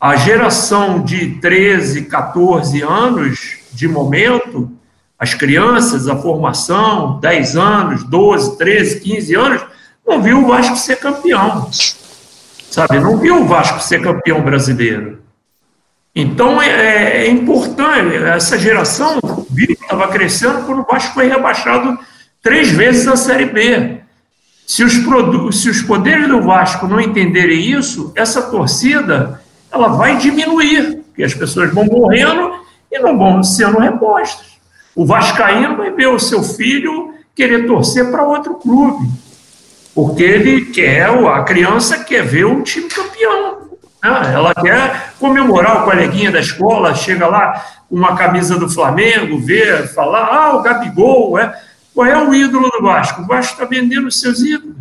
A 0.00 0.16
geração 0.16 1.04
de 1.04 1.36
13, 1.36 2.06
14 2.06 2.82
anos, 2.82 3.58
de 3.72 3.86
momento, 3.86 4.75
as 5.18 5.34
crianças, 5.34 6.08
a 6.08 6.16
formação, 6.16 7.18
10 7.20 7.56
anos, 7.56 8.04
12, 8.04 8.58
13, 8.58 9.00
15 9.00 9.34
anos, 9.34 9.62
não 10.06 10.22
viu 10.22 10.42
o 10.42 10.46
Vasco 10.46 10.76
ser 10.76 10.96
campeão. 10.96 11.70
sabe? 12.70 13.00
Não 13.00 13.16
viu 13.16 13.42
o 13.42 13.46
Vasco 13.46 13.80
ser 13.80 14.02
campeão 14.02 14.42
brasileiro. 14.42 15.22
Então 16.14 16.60
é, 16.62 17.26
é 17.26 17.28
importante, 17.28 18.16
essa 18.16 18.58
geração 18.58 19.20
estava 19.58 20.08
crescendo 20.08 20.62
quando 20.64 20.80
o 20.80 20.86
Vasco 20.90 21.12
foi 21.12 21.28
rebaixado 21.28 21.98
três 22.42 22.70
vezes 22.70 23.04
na 23.04 23.16
Série 23.16 23.46
B. 23.46 24.00
Se 24.66 24.82
os, 24.82 24.94
se 25.60 25.70
os 25.70 25.82
poderes 25.82 26.28
do 26.28 26.42
Vasco 26.42 26.86
não 26.86 27.00
entenderem 27.00 27.60
isso, 27.70 28.12
essa 28.16 28.42
torcida 28.42 29.40
ela 29.70 29.88
vai 29.88 30.16
diminuir, 30.16 31.02
porque 31.06 31.22
as 31.22 31.34
pessoas 31.34 31.72
vão 31.72 31.84
morrendo 31.84 32.52
e 32.90 32.98
não 32.98 33.16
vão 33.18 33.42
sendo 33.42 33.78
repostas. 33.78 34.55
O 34.96 35.04
Vascaíno 35.04 35.76
vai 35.76 35.90
ver 35.90 36.06
o 36.06 36.18
seu 36.18 36.42
filho 36.42 37.12
querer 37.34 37.66
torcer 37.66 38.10
para 38.10 38.24
outro 38.24 38.54
clube, 38.54 39.06
porque 39.94 40.22
ele 40.22 40.64
quer, 40.64 41.10
a 41.10 41.42
criança 41.42 42.02
quer 42.02 42.24
ver 42.24 42.46
o 42.46 42.62
time 42.62 42.88
campeão. 42.88 43.58
Né? 44.02 44.32
Ela 44.32 44.54
quer 44.54 45.12
comemorar 45.20 45.82
o 45.82 45.84
coleguinha 45.84 46.32
da 46.32 46.40
escola, 46.40 46.94
chega 46.94 47.26
lá 47.26 47.62
com 47.90 47.94
uma 47.94 48.16
camisa 48.16 48.58
do 48.58 48.70
Flamengo, 48.70 49.38
vê, 49.38 49.86
falar, 49.88 50.28
ah, 50.32 50.56
o 50.56 50.62
Gabigol, 50.62 51.38
é. 51.38 51.54
Qual 51.94 52.06
é 52.06 52.16
o 52.16 52.34
ídolo 52.34 52.70
do 52.70 52.80
Vasco? 52.80 53.20
O 53.20 53.26
Vasco 53.26 53.52
está 53.52 53.66
vendendo 53.66 54.06
os 54.06 54.18
seus 54.18 54.40
ídolos. 54.40 54.76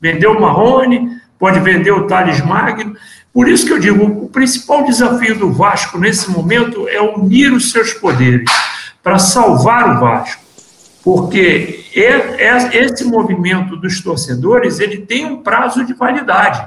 Vendeu 0.00 0.32
o 0.32 0.40
Marrone, 0.40 1.20
pode 1.38 1.60
vender 1.60 1.92
o 1.92 2.08
Thales 2.08 2.44
Magno. 2.44 2.96
Por 3.32 3.48
isso 3.48 3.64
que 3.64 3.72
eu 3.72 3.78
digo, 3.78 4.04
o 4.04 4.28
principal 4.28 4.84
desafio 4.84 5.38
do 5.38 5.52
Vasco 5.52 5.98
nesse 5.98 6.30
momento 6.30 6.88
é 6.88 7.00
unir 7.00 7.52
os 7.52 7.70
seus 7.70 7.92
poderes 7.92 8.50
para 9.02 9.18
salvar 9.18 9.96
o 9.96 10.00
Vasco. 10.00 10.42
Porque 11.02 11.84
esse 12.72 13.04
movimento 13.04 13.76
dos 13.76 14.00
torcedores, 14.00 14.78
ele 14.78 14.98
tem 14.98 15.24
um 15.24 15.42
prazo 15.42 15.84
de 15.84 15.92
validade. 15.92 16.64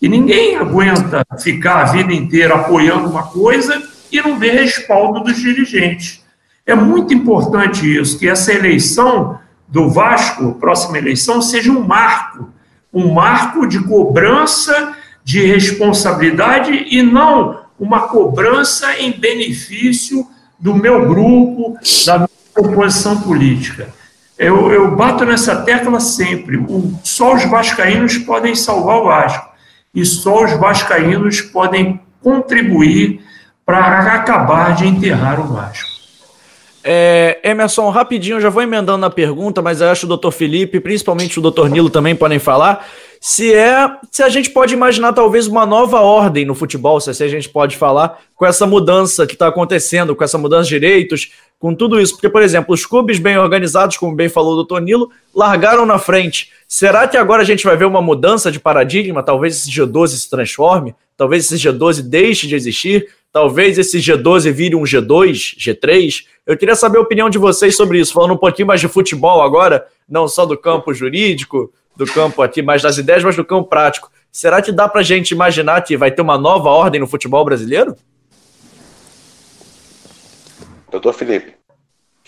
E 0.00 0.08
ninguém 0.08 0.56
aguenta 0.56 1.24
ficar 1.40 1.80
a 1.80 1.84
vida 1.84 2.12
inteira 2.12 2.54
apoiando 2.54 3.08
uma 3.08 3.24
coisa 3.24 3.82
e 4.12 4.20
não 4.20 4.38
ver 4.38 4.52
respaldo 4.52 5.20
dos 5.20 5.36
dirigentes. 5.36 6.22
É 6.66 6.74
muito 6.74 7.12
importante 7.12 7.84
isso, 7.84 8.18
que 8.18 8.28
essa 8.28 8.52
eleição 8.52 9.38
do 9.66 9.90
Vasco, 9.90 10.54
próxima 10.54 10.98
eleição, 10.98 11.42
seja 11.42 11.72
um 11.72 11.84
marco, 11.84 12.50
um 12.92 13.12
marco 13.12 13.66
de 13.66 13.80
cobrança 13.80 14.94
de 15.24 15.44
responsabilidade 15.44 16.86
e 16.90 17.02
não 17.02 17.64
uma 17.78 18.08
cobrança 18.08 18.98
em 18.98 19.10
benefício 19.10 20.26
do 20.64 20.74
meu 20.74 21.06
grupo, 21.06 21.76
da 22.06 22.16
minha 22.20 22.28
oposição 22.56 23.20
política. 23.20 23.88
Eu, 24.38 24.72
eu 24.72 24.96
bato 24.96 25.22
nessa 25.26 25.56
tecla 25.56 26.00
sempre. 26.00 26.56
O, 26.56 26.98
só 27.04 27.34
os 27.34 27.44
vascaínos 27.44 28.16
podem 28.16 28.54
salvar 28.54 28.96
o 28.96 29.04
Vasco 29.04 29.46
e 29.94 30.06
só 30.06 30.42
os 30.42 30.52
vascaínos 30.54 31.42
podem 31.42 32.00
contribuir 32.22 33.20
para 33.66 34.14
acabar 34.14 34.74
de 34.74 34.86
enterrar 34.86 35.38
o 35.38 35.52
Vasco. 35.52 35.90
É, 36.82 37.40
Emerson, 37.44 37.90
rapidinho, 37.90 38.40
já 38.40 38.48
vou 38.48 38.62
emendando 38.62 38.98
na 38.98 39.10
pergunta, 39.10 39.60
mas 39.60 39.82
eu 39.82 39.90
acho 39.90 40.00
que 40.00 40.06
o 40.06 40.08
doutor 40.08 40.30
Felipe, 40.30 40.80
principalmente 40.80 41.38
o 41.38 41.42
doutor 41.42 41.68
Nilo 41.68 41.90
também 41.90 42.16
podem 42.16 42.38
falar. 42.38 42.86
Se 43.26 43.54
é, 43.54 43.90
se 44.10 44.22
a 44.22 44.28
gente 44.28 44.50
pode 44.50 44.74
imaginar 44.74 45.14
talvez 45.14 45.46
uma 45.46 45.64
nova 45.64 45.98
ordem 45.98 46.44
no 46.44 46.54
futebol, 46.54 47.00
se 47.00 47.08
a 47.08 47.26
gente 47.26 47.48
pode 47.48 47.74
falar, 47.74 48.20
com 48.36 48.44
essa 48.44 48.66
mudança 48.66 49.26
que 49.26 49.32
está 49.32 49.48
acontecendo, 49.48 50.14
com 50.14 50.22
essa 50.22 50.36
mudança 50.36 50.64
de 50.64 50.78
direitos, 50.78 51.32
com 51.58 51.74
tudo 51.74 51.98
isso. 51.98 52.12
Porque, 52.12 52.28
por 52.28 52.42
exemplo, 52.42 52.74
os 52.74 52.84
clubes 52.84 53.18
bem 53.18 53.38
organizados, 53.38 53.96
como 53.96 54.14
bem 54.14 54.28
falou 54.28 54.52
o 54.52 54.56
doutor 54.56 54.82
Nilo, 54.82 55.10
largaram 55.34 55.86
na 55.86 55.98
frente. 55.98 56.52
Será 56.68 57.08
que 57.08 57.16
agora 57.16 57.40
a 57.40 57.46
gente 57.46 57.64
vai 57.64 57.78
ver 57.78 57.86
uma 57.86 58.02
mudança 58.02 58.52
de 58.52 58.60
paradigma? 58.60 59.22
Talvez 59.22 59.56
esse 59.56 59.70
G12 59.70 60.08
se 60.08 60.28
transforme? 60.28 60.94
Talvez 61.16 61.50
esse 61.50 61.56
G12 61.66 62.02
deixe 62.02 62.46
de 62.46 62.54
existir? 62.54 63.08
Talvez 63.34 63.78
esse 63.78 63.98
G12 63.98 64.52
vire 64.52 64.76
um 64.76 64.84
G2, 64.84 65.56
G3. 65.58 66.24
Eu 66.46 66.56
queria 66.56 66.76
saber 66.76 66.98
a 66.98 67.00
opinião 67.00 67.28
de 67.28 67.36
vocês 67.36 67.74
sobre 67.76 67.98
isso, 67.98 68.12
falando 68.12 68.34
um 68.34 68.36
pouquinho 68.36 68.68
mais 68.68 68.80
de 68.80 68.86
futebol 68.86 69.42
agora, 69.42 69.88
não 70.08 70.28
só 70.28 70.46
do 70.46 70.56
campo 70.56 70.94
jurídico, 70.94 71.72
do 71.96 72.06
campo 72.06 72.42
aqui, 72.42 72.62
mais 72.62 72.80
das 72.80 72.96
ideias, 72.96 73.24
mas 73.24 73.34
do 73.34 73.44
campo 73.44 73.68
prático. 73.68 74.08
Será 74.30 74.62
que 74.62 74.70
dá 74.70 74.88
para 74.88 75.00
a 75.00 75.02
gente 75.02 75.32
imaginar 75.32 75.80
que 75.80 75.96
vai 75.96 76.12
ter 76.12 76.22
uma 76.22 76.38
nova 76.38 76.68
ordem 76.68 77.00
no 77.00 77.08
futebol 77.08 77.44
brasileiro? 77.44 77.96
Doutor 80.92 81.12
Felipe. 81.12 81.54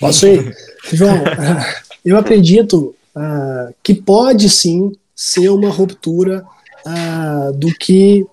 Posso 0.00 0.26
ir? 0.26 0.56
João, 0.92 1.22
eu 2.04 2.18
acredito 2.18 2.96
uh, 3.14 3.72
que 3.80 3.94
pode 3.94 4.50
sim 4.50 4.90
ser 5.14 5.50
uma 5.50 5.70
ruptura 5.70 6.44
uh, 6.84 7.52
do 7.52 7.72
que 7.78 8.26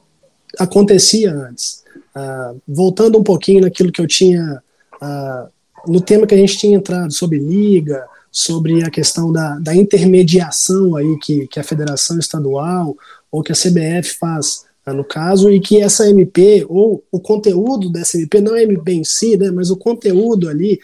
acontecia 0.57 1.31
antes. 1.31 1.82
Uh, 2.15 2.61
voltando 2.67 3.17
um 3.17 3.23
pouquinho 3.23 3.61
naquilo 3.61 3.91
que 3.91 4.01
eu 4.01 4.07
tinha, 4.07 4.61
uh, 5.01 5.91
no 5.91 5.99
tema 5.99 6.27
que 6.27 6.35
a 6.35 6.37
gente 6.37 6.57
tinha 6.57 6.77
entrado 6.77 7.11
sobre 7.11 7.39
liga, 7.39 8.05
sobre 8.31 8.83
a 8.83 8.89
questão 8.89 9.31
da, 9.31 9.57
da 9.59 9.75
intermediação 9.75 10.95
aí 10.95 11.17
que, 11.19 11.47
que 11.47 11.59
a 11.59 11.63
federação 11.63 12.19
estadual 12.19 12.95
ou 13.31 13.41
que 13.41 13.51
a 13.51 13.55
CBF 13.55 14.17
faz 14.19 14.65
uh, 14.87 14.93
no 14.93 15.03
caso, 15.03 15.49
e 15.49 15.59
que 15.59 15.81
essa 15.81 16.07
MP, 16.07 16.65
ou 16.69 17.03
o 17.11 17.19
conteúdo 17.19 17.91
dessa 17.91 18.17
MP, 18.17 18.41
não 18.41 18.55
é 18.55 18.63
MP 18.63 18.93
em 18.93 19.03
si, 19.03 19.35
né, 19.35 19.49
mas 19.49 19.71
o 19.71 19.77
conteúdo 19.77 20.49
ali 20.49 20.79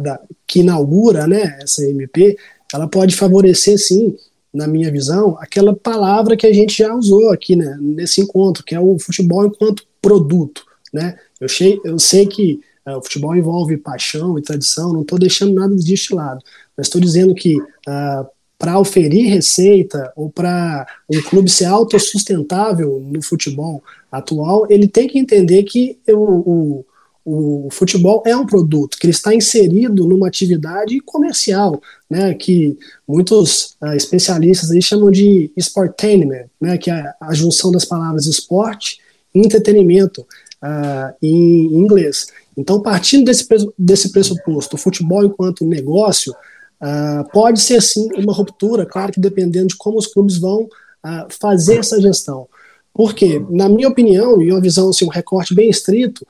da, 0.00 0.20
que 0.44 0.58
inaugura 0.58 1.24
né, 1.24 1.56
essa 1.62 1.84
MP, 1.84 2.36
ela 2.74 2.88
pode 2.88 3.14
favorecer 3.14 3.78
sim 3.78 4.16
na 4.52 4.66
minha 4.66 4.90
visão, 4.90 5.36
aquela 5.40 5.74
palavra 5.74 6.36
que 6.36 6.46
a 6.46 6.52
gente 6.52 6.76
já 6.76 6.94
usou 6.94 7.30
aqui 7.30 7.56
né, 7.56 7.78
nesse 7.80 8.20
encontro, 8.20 8.62
que 8.62 8.74
é 8.74 8.80
o 8.80 8.98
futebol 8.98 9.46
enquanto 9.46 9.84
produto. 10.02 10.64
Né? 10.92 11.16
Eu, 11.40 11.48
sei, 11.48 11.80
eu 11.84 11.98
sei 11.98 12.26
que 12.26 12.60
uh, 12.86 12.98
o 12.98 13.02
futebol 13.02 13.34
envolve 13.34 13.76
paixão 13.78 14.38
e 14.38 14.42
tradição, 14.42 14.92
não 14.92 15.02
estou 15.02 15.18
deixando 15.18 15.54
nada 15.54 15.74
disso 15.76 16.08
de 16.08 16.14
lado, 16.14 16.44
mas 16.76 16.88
estou 16.88 17.00
dizendo 17.00 17.34
que 17.34 17.56
uh, 17.58 17.64
ah, 17.86 18.26
para 18.58 18.78
oferir 18.78 19.28
receita 19.28 20.12
ou 20.14 20.30
para 20.30 20.86
um 21.10 21.20
clube 21.22 21.50
ser 21.50 21.64
autossustentável 21.64 23.00
no 23.00 23.20
futebol 23.20 23.82
atual, 24.10 24.66
ele 24.70 24.86
tem 24.86 25.08
que 25.08 25.18
entender 25.18 25.64
que 25.64 25.98
o, 26.08 26.84
o, 27.24 27.66
o 27.66 27.68
futebol 27.72 28.22
é 28.24 28.36
um 28.36 28.46
produto, 28.46 28.96
que 28.98 29.06
ele 29.06 29.12
está 29.12 29.34
inserido 29.34 30.06
numa 30.06 30.28
atividade 30.28 31.00
comercial, 31.00 31.82
né, 32.08 32.34
que 32.34 32.78
muitos 33.06 33.76
uh, 33.82 33.94
especialistas 33.96 34.70
aí 34.70 34.80
chamam 34.80 35.10
de 35.10 35.50
sportainment, 35.56 36.46
né, 36.60 36.78
que 36.78 36.88
é 36.88 37.12
a 37.20 37.34
junção 37.34 37.72
das 37.72 37.84
palavras 37.84 38.26
esporte 38.26 39.01
entretenimento 39.34 40.22
uh, 40.62 41.14
em 41.22 41.74
inglês. 41.74 42.26
Então, 42.56 42.80
partindo 42.80 43.24
desse, 43.24 43.46
desse 43.78 44.10
pressuposto, 44.10 44.76
o 44.76 44.78
futebol 44.78 45.24
enquanto 45.24 45.66
negócio 45.66 46.32
uh, 46.32 47.28
pode 47.32 47.60
ser 47.60 47.80
sim 47.82 48.08
uma 48.16 48.32
ruptura, 48.32 48.86
claro 48.86 49.12
que 49.12 49.20
dependendo 49.20 49.68
de 49.68 49.76
como 49.76 49.98
os 49.98 50.06
clubes 50.06 50.38
vão 50.38 50.62
uh, 50.62 51.26
fazer 51.40 51.78
essa 51.78 52.00
gestão. 52.00 52.46
Porque, 52.94 53.42
na 53.48 53.68
minha 53.68 53.88
opinião, 53.88 54.42
e 54.42 54.50
uma 54.52 54.60
visão, 54.60 54.90
assim, 54.90 55.06
um 55.06 55.08
recorte 55.08 55.54
bem 55.54 55.70
estrito, 55.70 56.26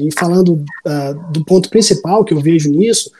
e 0.00 0.10
falando 0.18 0.64
do 1.30 1.44
ponto 1.44 1.68
principal 1.68 2.24
que 2.24 2.32
eu 2.32 2.40
vejo 2.40 2.70
nisso, 2.70 3.10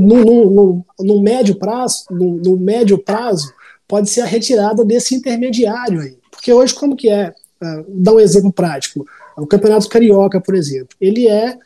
no, 0.00 0.24
no, 0.24 0.84
no 0.98 1.22
médio 1.22 1.54
prazo, 1.54 2.04
no, 2.10 2.36
no 2.36 2.56
médio 2.56 2.98
prazo, 2.98 3.52
pode 3.86 4.10
ser 4.10 4.22
a 4.22 4.26
retirada 4.26 4.84
desse 4.84 5.14
intermediário 5.14 6.00
aí. 6.00 6.17
Porque 6.38 6.52
hoje, 6.52 6.72
como 6.72 6.94
que 6.94 7.10
é? 7.10 7.34
Uh, 7.60 7.84
dar 7.88 8.14
um 8.14 8.20
exemplo 8.20 8.52
prático. 8.52 9.04
O 9.36 9.44
Campeonato 9.44 9.88
Carioca, 9.88 10.40
por 10.40 10.54
exemplo, 10.54 10.96
ele 11.00 11.28
é 11.28 11.58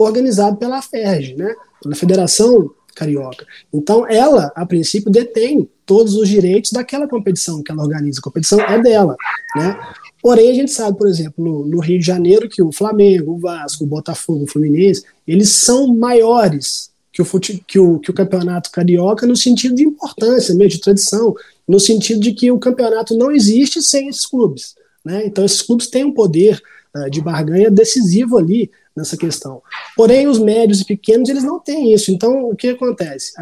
organizado 0.00 0.56
pela 0.56 0.80
FERJ, 0.80 1.34
né? 1.36 1.54
pela 1.82 1.94
Federação 1.94 2.70
Carioca. 2.94 3.46
Então, 3.72 4.08
ela, 4.08 4.50
a 4.56 4.64
princípio, 4.64 5.10
detém 5.10 5.68
todos 5.84 6.14
os 6.14 6.26
direitos 6.26 6.72
daquela 6.72 7.06
competição 7.06 7.62
que 7.62 7.70
ela 7.70 7.82
organiza. 7.82 8.20
A 8.20 8.22
competição 8.22 8.58
é 8.58 8.80
dela. 8.80 9.16
Né? 9.54 9.78
Porém, 10.22 10.50
a 10.50 10.54
gente 10.54 10.72
sabe, 10.72 10.96
por 10.96 11.06
exemplo, 11.06 11.44
no, 11.44 11.66
no, 11.66 11.78
Rio 11.78 11.98
de 11.98 12.06
Janeiro, 12.06 12.48
que 12.48 12.62
o 12.62 12.72
Flamengo, 12.72 13.34
o 13.34 13.38
Vasco, 13.38 13.84
o 13.84 13.86
Botafogo, 13.86 14.44
o 14.44 14.50
Fluminense, 14.50 15.04
eles 15.28 15.50
são 15.50 15.94
maiores 15.94 16.90
que 17.12 17.20
o, 17.20 17.26
que 17.66 17.78
o, 17.78 17.98
que 17.98 18.10
o 18.10 18.14
campeonato 18.14 18.70
carioca 18.70 19.26
no 19.26 19.36
sentido 19.36 19.74
de 19.74 19.84
importância, 19.84 20.54
mesmo 20.54 20.70
de 20.70 20.80
tradição 20.80 21.34
no 21.66 21.80
sentido 21.80 22.20
de 22.20 22.32
que 22.32 22.50
o 22.50 22.58
campeonato 22.58 23.16
não 23.16 23.32
existe 23.32 23.82
sem 23.82 24.08
esses 24.08 24.26
clubes. 24.26 24.74
Né? 25.04 25.24
Então, 25.26 25.44
esses 25.44 25.62
clubes 25.62 25.88
têm 25.88 26.04
um 26.04 26.12
poder 26.12 26.60
uh, 26.96 27.10
de 27.10 27.20
barganha 27.20 27.70
decisivo 27.70 28.38
ali 28.38 28.70
nessa 28.96 29.16
questão. 29.16 29.62
Porém, 29.96 30.26
os 30.26 30.38
médios 30.38 30.80
e 30.80 30.84
pequenos, 30.84 31.28
eles 31.28 31.44
não 31.44 31.60
têm 31.60 31.92
isso. 31.92 32.10
Então, 32.10 32.48
o 32.48 32.56
que 32.56 32.68
acontece? 32.68 33.32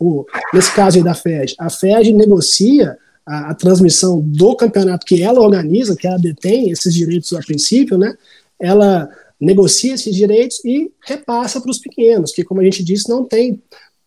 O, 0.00 0.24
nesse 0.54 0.72
caso 0.74 0.96
aí 0.96 1.04
da 1.04 1.14
FED, 1.14 1.54
a 1.58 1.68
FED 1.68 2.12
negocia 2.12 2.96
a, 3.26 3.50
a, 3.50 3.54
transmissão 3.54 4.20
do 4.20 4.56
campeonato 4.56 5.04
que 5.04 5.22
ela 5.22 5.40
organiza, 5.40 5.94
que 5.94 6.06
ela 6.06 6.18
detém 6.18 6.70
esses 6.70 6.94
direitos 6.94 7.32
a 7.34 7.40
princípio, 7.40 7.98
né? 7.98 8.16
ela 8.58 9.10
negocia 9.40 9.94
esses 9.94 10.14
direitos 10.14 10.64
e 10.64 10.90
repassa 11.04 11.60
para 11.60 11.70
os 11.70 11.78
pequenos, 11.78 12.32
que, 12.32 12.44
como 12.44 12.60
a 12.60 12.64
gente 12.64 12.82
disse, 12.82 13.08
não 13.08 13.24
tem 13.24 13.60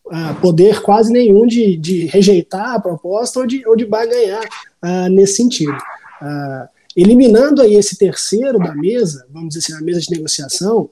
uh, 0.08 0.40
poder 0.42 0.82
quase 0.82 1.12
nenhum 1.12 1.46
de, 1.46 1.78
de, 1.78 2.06
rejeitar 2.06 2.76
a 2.76 2.80
proposta 2.80 3.40
ou 3.40 3.48
de, 3.48 3.68
ou 3.68 3.76
de 3.76 3.86
barganhar 3.86 4.44
uh, 4.84 5.10
nesse 5.10 5.38
sentido. 5.38 5.78
Uh, 6.22 6.68
eliminando 6.96 7.62
aí 7.62 7.76
esse 7.76 7.98
terceiro 7.98 8.58
da 8.58 8.74
mesa, 8.74 9.26
vamos 9.30 9.50
dizer 9.50 9.74
assim, 9.74 9.82
a 9.82 9.86
mesa 9.86 10.00
de 10.00 10.12
negociação, 10.12 10.90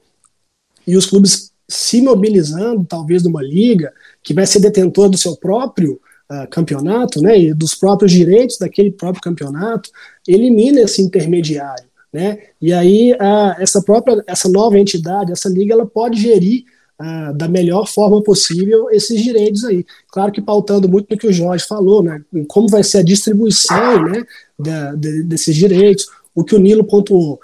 e 0.86 0.96
os 0.96 1.06
clubes 1.06 1.52
se 1.66 2.02
mobilizando, 2.02 2.84
talvez 2.84 3.22
numa 3.22 3.42
liga, 3.42 3.92
que 4.22 4.34
vai 4.34 4.46
ser 4.46 4.60
detentor 4.60 5.08
do 5.08 5.16
seu 5.16 5.34
próprio 5.34 5.98
uh, 6.30 6.48
campeonato, 6.50 7.22
né, 7.22 7.38
e 7.38 7.54
dos 7.54 7.74
próprios 7.74 8.12
direitos 8.12 8.58
daquele 8.58 8.90
próprio 8.90 9.22
campeonato, 9.22 9.90
elimina 10.28 10.80
esse 10.80 11.00
intermediário, 11.00 11.86
né, 12.12 12.38
e 12.60 12.72
aí 12.72 13.12
uh, 13.12 13.54
essa 13.58 13.82
própria, 13.82 14.22
essa 14.26 14.48
nova 14.48 14.78
entidade, 14.78 15.32
essa 15.32 15.48
liga, 15.48 15.72
ela 15.72 15.86
pode 15.86 16.20
gerir 16.20 16.64
uh, 17.00 17.34
da 17.34 17.48
melhor 17.48 17.86
forma 17.86 18.22
possível 18.22 18.90
esses 18.90 19.22
direitos 19.22 19.64
aí. 19.64 19.84
Claro 20.08 20.32
que 20.32 20.40
pautando 20.40 20.88
muito 20.88 21.08
no 21.10 21.18
que 21.18 21.26
o 21.26 21.32
Jorge 21.32 21.64
falou, 21.66 22.02
né, 22.02 22.22
como 22.48 22.68
vai 22.68 22.82
ser 22.82 22.98
a 22.98 23.02
distribuição, 23.02 24.02
né, 24.04 24.24
da, 24.58 24.94
de, 24.94 25.22
desses 25.22 25.54
direitos, 25.54 26.06
o 26.34 26.44
que 26.44 26.54
o 26.54 26.58
Nilo 26.58 26.84
pontuou, 26.84 27.40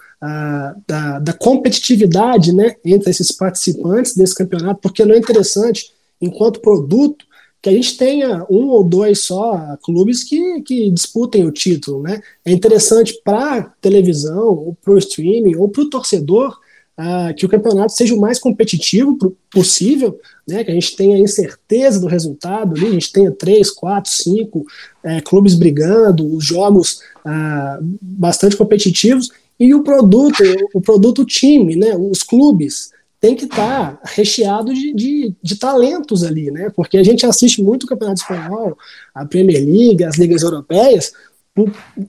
da, 0.87 1.19
da, 1.19 1.33
competitividade 1.33 2.53
né, 2.53 2.77
entre 2.85 3.09
esses 3.11 3.33
participantes 3.33 4.15
desse 4.15 4.35
campeonato, 4.35 4.81
porque 4.83 5.05
não 5.05 5.15
é 5.15 5.19
interessante, 5.19 5.93
enquanto 6.21 6.61
produto, 6.61 7.25
que 7.63 7.69
a 7.69 7.73
gente 7.73 7.97
tenha 7.97 8.47
um 8.51 8.69
ou 8.69 8.83
dois 8.83 9.21
só 9.21 9.77
clubes 9.83 10.25
que, 10.25 10.63
que 10.63 10.91
disputem 10.91 11.47
o 11.47 11.53
título. 11.53 12.03
Né? 12.03 12.21
É 12.45 12.53
interessante 12.53 13.21
para 13.23 13.75
televisão, 13.81 14.49
ou 14.49 14.77
para 14.83 14.95
o 14.95 14.99
streaming, 14.99 15.57
ou 15.57 15.69
para 15.69 15.83
o 15.83 15.91
torcedor, 15.91 16.59
uh, 17.01 17.35
que 17.35 17.47
o 17.47 17.49
campeonato 17.49 17.93
seja 17.93 18.15
o 18.15 18.21
mais 18.21 18.39
competitivo 18.39 19.17
possível, 19.51 20.21
né? 20.47 20.63
que 20.63 20.71
a 20.71 20.75
gente 20.75 20.95
tenha 20.95 21.19
incerteza 21.19 21.99
do 21.99 22.07
resultado, 22.07 22.77
ali, 22.77 22.87
a 22.87 22.93
gente 22.93 23.13
tenha 23.13 23.31
três, 23.33 23.71
quatro, 23.71 24.11
cinco 24.11 24.67
é, 25.03 25.21
clubes 25.21 25.55
brigando, 25.55 26.27
os 26.35 26.45
jogos 26.45 27.01
uh, 27.25 27.83
bastante 28.01 28.57
competitivos, 28.57 29.31
e 29.59 29.75
o 29.75 29.83
produto, 29.83 30.43
o 30.75 30.81
produto 30.81 31.25
time, 31.25 31.77
né, 31.77 31.95
os 31.97 32.23
clubes, 32.23 32.91
tem 33.21 33.37
que 33.37 33.45
estar 33.45 33.97
tá 33.97 34.01
recheado 34.05 34.73
de, 34.73 34.95
de, 34.95 35.35
de, 35.43 35.57
talentos 35.57 36.25
ali, 36.25 36.51
né? 36.51 36.73
Porque 36.75 36.97
a 36.97 37.03
gente 37.03 37.27
assiste 37.27 37.63
muito 37.63 37.83
o 37.83 37.87
Campeonato 37.87 38.23
Espanhol, 38.23 38.79
a 39.15 39.27
Premier 39.27 39.63
League, 39.63 40.03
as 40.03 40.17
ligas 40.17 40.43
europeias, 40.43 41.13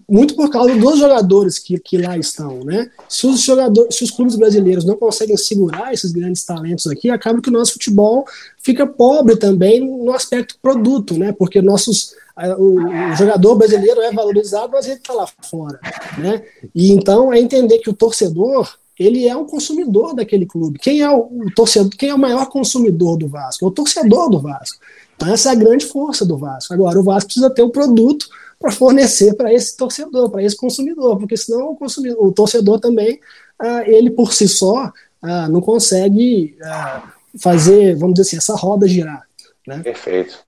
muito 0.08 0.36
por 0.36 0.50
causa 0.50 0.76
dos 0.76 1.00
jogadores 1.00 1.58
que, 1.58 1.78
que 1.80 1.98
lá 1.98 2.18
estão, 2.18 2.64
né? 2.64 2.90
Se 3.10 3.26
os 3.26 3.42
jogadores, 3.42 3.96
se 3.96 4.04
os 4.04 4.12
clubes 4.12 4.36
brasileiros 4.36 4.86
não 4.86 4.96
conseguem 4.96 5.36
segurar 5.36 5.94
esses 5.94 6.12
grandes 6.12 6.46
talentos 6.46 6.88
aqui, 6.88 7.10
acaba 7.10 7.42
que 7.42 7.50
o 7.50 7.54
nosso 7.54 7.74
futebol 7.74 8.26
fica 8.62 8.86
pobre 8.86 9.36
também 9.36 9.80
no 9.80 10.12
aspecto 10.14 10.58
produto, 10.62 11.18
né? 11.18 11.32
Porque 11.32 11.62
nossos 11.62 12.14
o 12.58 13.16
jogador 13.16 13.56
brasileiro 13.56 14.02
é 14.02 14.12
valorizado, 14.12 14.72
mas 14.72 14.86
ele 14.86 14.96
está 14.96 15.14
lá 15.14 15.28
fora, 15.42 15.80
né? 16.18 16.44
E 16.74 16.92
então 16.92 17.32
é 17.32 17.40
entender 17.40 17.80
que 17.80 17.90
o 17.90 17.94
torcedor 17.94 18.78
ele 18.98 19.28
é 19.28 19.36
um 19.36 19.46
consumidor 19.46 20.14
daquele 20.14 20.46
clube. 20.46 20.80
Quem 20.80 21.02
é 21.02 21.10
o, 21.10 21.22
o 21.24 21.52
torcedor? 21.56 21.92
Quem 21.98 22.10
é 22.10 22.16
o 22.16 22.20
maior 22.20 22.48
consumidor 22.48 23.18
do 23.18 23.28
Vasco? 23.28 23.66
É 23.66 23.68
o 23.68 23.72
torcedor 23.72 24.30
do 24.30 24.40
Vasco. 24.40 24.78
Então 25.16 25.34
essa 25.34 25.50
é 25.50 25.52
a 25.52 25.56
grande 25.56 25.86
força 25.86 26.26
do 26.26 26.38
Vasco. 26.38 26.74
Agora 26.74 27.00
o 27.00 27.04
Vasco 27.04 27.28
precisa 27.28 27.50
ter 27.50 27.64
o 27.64 27.68
um 27.68 27.72
produto 27.72 28.28
para 28.62 28.72
fornecer 28.72 29.34
para 29.34 29.52
esse 29.52 29.76
torcedor, 29.76 30.30
para 30.30 30.44
esse 30.44 30.56
consumidor, 30.56 31.18
porque 31.18 31.36
senão 31.36 31.72
o, 31.72 31.76
consumidor, 31.76 32.24
o 32.24 32.32
torcedor 32.32 32.80
também, 32.80 33.20
ah, 33.60 33.84
ele 33.86 34.12
por 34.12 34.32
si 34.32 34.48
só, 34.48 34.94
ah, 35.22 35.50
não 35.50 35.60
consegue 35.60 36.56
ah, 36.64 37.12
fazer, 37.40 37.96
vamos 37.96 38.14
dizer 38.14 38.28
assim, 38.28 38.38
essa 38.38 38.56
roda 38.56 38.88
girar. 38.88 39.24
Né? 39.68 39.80
Perfeito. 39.80 40.40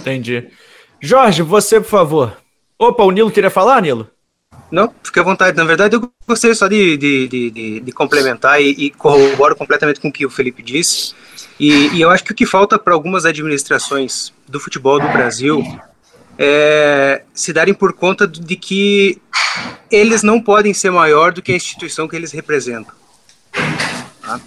Entendi. 0.00 0.48
Jorge, 1.00 1.42
você, 1.42 1.80
por 1.80 1.88
favor. 1.88 2.36
Opa, 2.78 3.04
o 3.04 3.10
Nilo 3.10 3.30
queria 3.30 3.50
falar, 3.50 3.80
Nilo? 3.80 4.10
Não, 4.70 4.92
fique 5.04 5.20
à 5.20 5.22
vontade. 5.22 5.56
Na 5.56 5.64
verdade, 5.64 5.94
eu 5.94 6.10
gostaria 6.26 6.54
só 6.54 6.66
de, 6.66 6.96
de, 6.96 7.28
de, 7.28 7.80
de 7.80 7.92
complementar 7.92 8.60
e, 8.60 8.70
e, 8.70 8.90
corroboro 8.90 9.54
completamente 9.54 10.00
com 10.00 10.08
o 10.08 10.12
que 10.12 10.26
o 10.26 10.30
Felipe 10.30 10.62
disse. 10.62 11.14
E, 11.60 11.88
e 11.88 12.00
eu 12.00 12.10
acho 12.10 12.24
que 12.24 12.32
o 12.32 12.34
que 12.34 12.46
falta 12.46 12.78
para 12.78 12.94
algumas 12.94 13.24
administrações 13.24 14.32
do 14.48 14.58
futebol 14.58 14.98
do 14.98 15.08
Brasil 15.08 15.62
é 16.38 17.22
se 17.32 17.52
darem 17.52 17.74
por 17.74 17.92
conta 17.92 18.26
de 18.26 18.56
que 18.56 19.20
eles 19.90 20.22
não 20.22 20.40
podem 20.40 20.74
ser 20.74 20.90
maior 20.90 21.32
do 21.32 21.42
que 21.42 21.52
a 21.52 21.56
instituição 21.56 22.08
que 22.08 22.16
eles 22.16 22.32
representam. 22.32 22.94
Tá? 24.20 24.40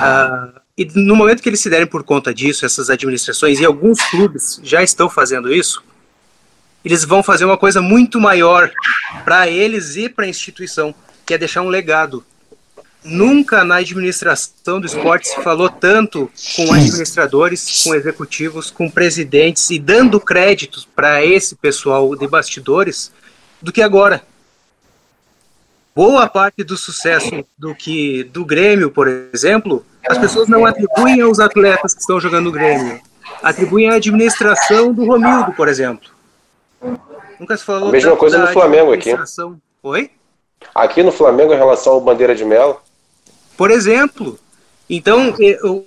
Ah, 0.00 0.60
e 0.76 0.84
no 0.94 1.16
momento 1.16 1.42
que 1.42 1.48
eles 1.48 1.60
se 1.60 1.68
derem 1.68 1.86
por 1.86 2.04
conta 2.04 2.32
disso, 2.32 2.64
essas 2.64 2.88
administrações, 2.88 3.58
e 3.60 3.64
alguns 3.64 4.00
clubes 4.10 4.60
já 4.62 4.82
estão 4.82 5.10
fazendo 5.10 5.52
isso, 5.52 5.82
eles 6.84 7.04
vão 7.04 7.22
fazer 7.22 7.44
uma 7.44 7.56
coisa 7.56 7.80
muito 7.80 8.20
maior 8.20 8.70
para 9.24 9.48
eles 9.48 9.96
e 9.96 10.08
para 10.08 10.24
a 10.24 10.28
instituição, 10.28 10.94
que 11.26 11.34
é 11.34 11.38
deixar 11.38 11.62
um 11.62 11.68
legado. 11.68 12.24
Nunca 13.04 13.64
na 13.64 13.76
administração 13.76 14.80
do 14.80 14.86
esporte 14.86 15.28
se 15.28 15.42
falou 15.42 15.68
tanto 15.68 16.30
com 16.56 16.72
administradores, 16.72 17.84
com 17.84 17.94
executivos, 17.94 18.70
com 18.70 18.90
presidentes 18.90 19.70
e 19.70 19.78
dando 19.78 20.20
créditos 20.20 20.84
para 20.84 21.24
esse 21.24 21.54
pessoal 21.54 22.14
de 22.16 22.26
bastidores 22.26 23.12
do 23.62 23.72
que 23.72 23.82
agora 23.82 24.22
boa 25.98 26.28
parte 26.28 26.62
do 26.62 26.76
sucesso 26.76 27.44
do 27.58 27.74
que 27.74 28.22
do 28.22 28.44
Grêmio, 28.44 28.88
por 28.88 29.08
exemplo, 29.32 29.84
as 30.08 30.16
pessoas 30.16 30.48
não 30.48 30.64
atribuem 30.64 31.20
aos 31.20 31.40
atletas 31.40 31.92
que 31.92 32.00
estão 32.00 32.20
jogando 32.20 32.44
no 32.44 32.52
Grêmio, 32.52 33.00
atribuem 33.42 33.90
à 33.90 33.94
administração 33.94 34.92
do 34.92 35.04
Romildo, 35.04 35.52
por 35.54 35.66
exemplo. 35.66 36.08
Nunca 37.40 37.56
se 37.56 37.64
falou. 37.64 37.88
A 37.88 37.92
mesma 37.92 38.16
coisa 38.16 38.38
no 38.38 38.46
Flamengo 38.48 38.92
aqui. 38.92 39.10
Oi? 39.82 40.10
Aqui 40.72 41.02
no 41.02 41.10
Flamengo 41.10 41.52
em 41.52 41.56
relação 41.56 41.94
ao 41.94 42.00
Bandeira 42.00 42.32
de 42.32 42.44
Melo. 42.44 42.80
Por 43.58 43.72
exemplo. 43.72 44.38
Então, 44.88 45.34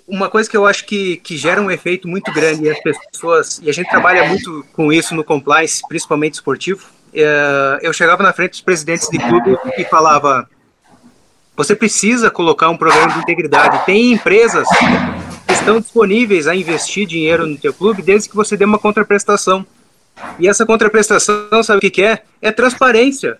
uma 0.07 0.29
coisa 0.29 0.47
que 0.47 0.55
eu 0.55 0.63
acho 0.63 0.85
que, 0.85 1.17
que 1.17 1.35
gera 1.35 1.59
um 1.59 1.71
efeito 1.71 2.07
muito 2.07 2.31
grande 2.31 2.65
e 2.65 2.69
as 2.69 2.79
pessoas, 2.79 3.59
e 3.63 3.67
a 3.67 3.73
gente 3.73 3.89
trabalha 3.89 4.27
muito 4.27 4.63
com 4.73 4.93
isso 4.93 5.15
no 5.15 5.23
compliance, 5.23 5.81
principalmente 5.87 6.35
esportivo, 6.35 6.87
é, 7.11 7.79
eu 7.81 7.91
chegava 7.93 8.21
na 8.21 8.31
frente 8.31 8.51
dos 8.51 8.61
presidentes 8.61 9.09
de 9.09 9.17
clube 9.17 9.57
e 9.75 9.83
falava: 9.85 10.47
você 11.55 11.75
precisa 11.75 12.29
colocar 12.29 12.69
um 12.69 12.77
programa 12.77 13.13
de 13.13 13.19
integridade. 13.19 13.83
Tem 13.85 14.11
empresas 14.11 14.67
que 15.47 15.53
estão 15.53 15.79
disponíveis 15.79 16.47
a 16.47 16.55
investir 16.55 17.07
dinheiro 17.07 17.47
no 17.47 17.57
teu 17.57 17.73
clube 17.73 18.03
desde 18.03 18.29
que 18.29 18.35
você 18.35 18.55
dê 18.55 18.65
uma 18.65 18.77
contraprestação. 18.77 19.65
E 20.37 20.47
essa 20.47 20.63
contraprestação, 20.63 21.63
sabe 21.63 21.87
o 21.87 21.91
que, 21.91 22.03
é? 22.03 22.21
É 22.39 22.51
transparência. 22.51 23.39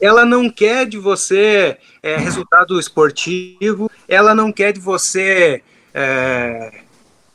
Ela 0.00 0.24
não 0.24 0.48
quer 0.48 0.86
de 0.86 0.98
você 0.98 1.76
é, 2.02 2.16
resultado 2.16 2.78
esportivo, 2.78 3.90
ela 4.08 4.34
não 4.34 4.52
quer 4.52 4.72
de 4.72 4.80
você 4.80 5.62
é, 5.92 6.82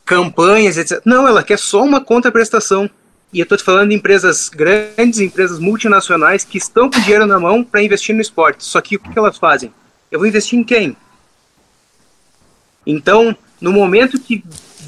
campanhas, 0.06 0.78
etc. 0.78 1.02
Não, 1.06 1.28
ela 1.28 1.44
quer 1.44 1.60
só 1.60 1.84
uma 1.84 2.00
contraprestação. 2.02 2.90
E 3.32 3.40
eu 3.40 3.44
estou 3.44 3.58
te 3.58 3.64
falando 3.64 3.90
de 3.90 3.96
empresas 3.96 4.48
grandes, 4.48 5.20
empresas 5.20 5.58
multinacionais 5.60 6.44
que 6.44 6.58
estão 6.58 6.90
com 6.90 7.00
dinheiro 7.00 7.26
na 7.26 7.40
mão 7.40 7.64
para 7.64 7.82
investir 7.82 8.14
no 8.14 8.22
esporte. 8.22 8.64
Só 8.64 8.80
que 8.80 8.96
o 8.96 9.00
que 9.00 9.18
elas 9.18 9.38
fazem? 9.38 9.74
Eu 10.12 10.20
vou 10.20 10.28
investir 10.28 10.58
em 10.58 10.64
quem? 10.64 10.96
Então, 12.86 13.36
no 13.60 13.72
momento 13.72 14.20
que 14.20 14.44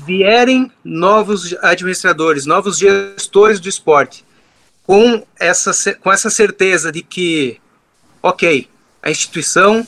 vierem 0.06 0.72
novos 0.84 1.56
administradores, 1.62 2.46
novos 2.46 2.78
gestores 2.78 3.60
do 3.60 3.68
esporte, 3.68 4.24
com 4.86 5.26
essa, 5.40 5.96
com 5.96 6.12
essa 6.12 6.30
certeza 6.30 6.92
de 6.92 7.02
que, 7.02 7.60
ok, 8.26 8.68
a 9.04 9.12
instituição 9.12 9.86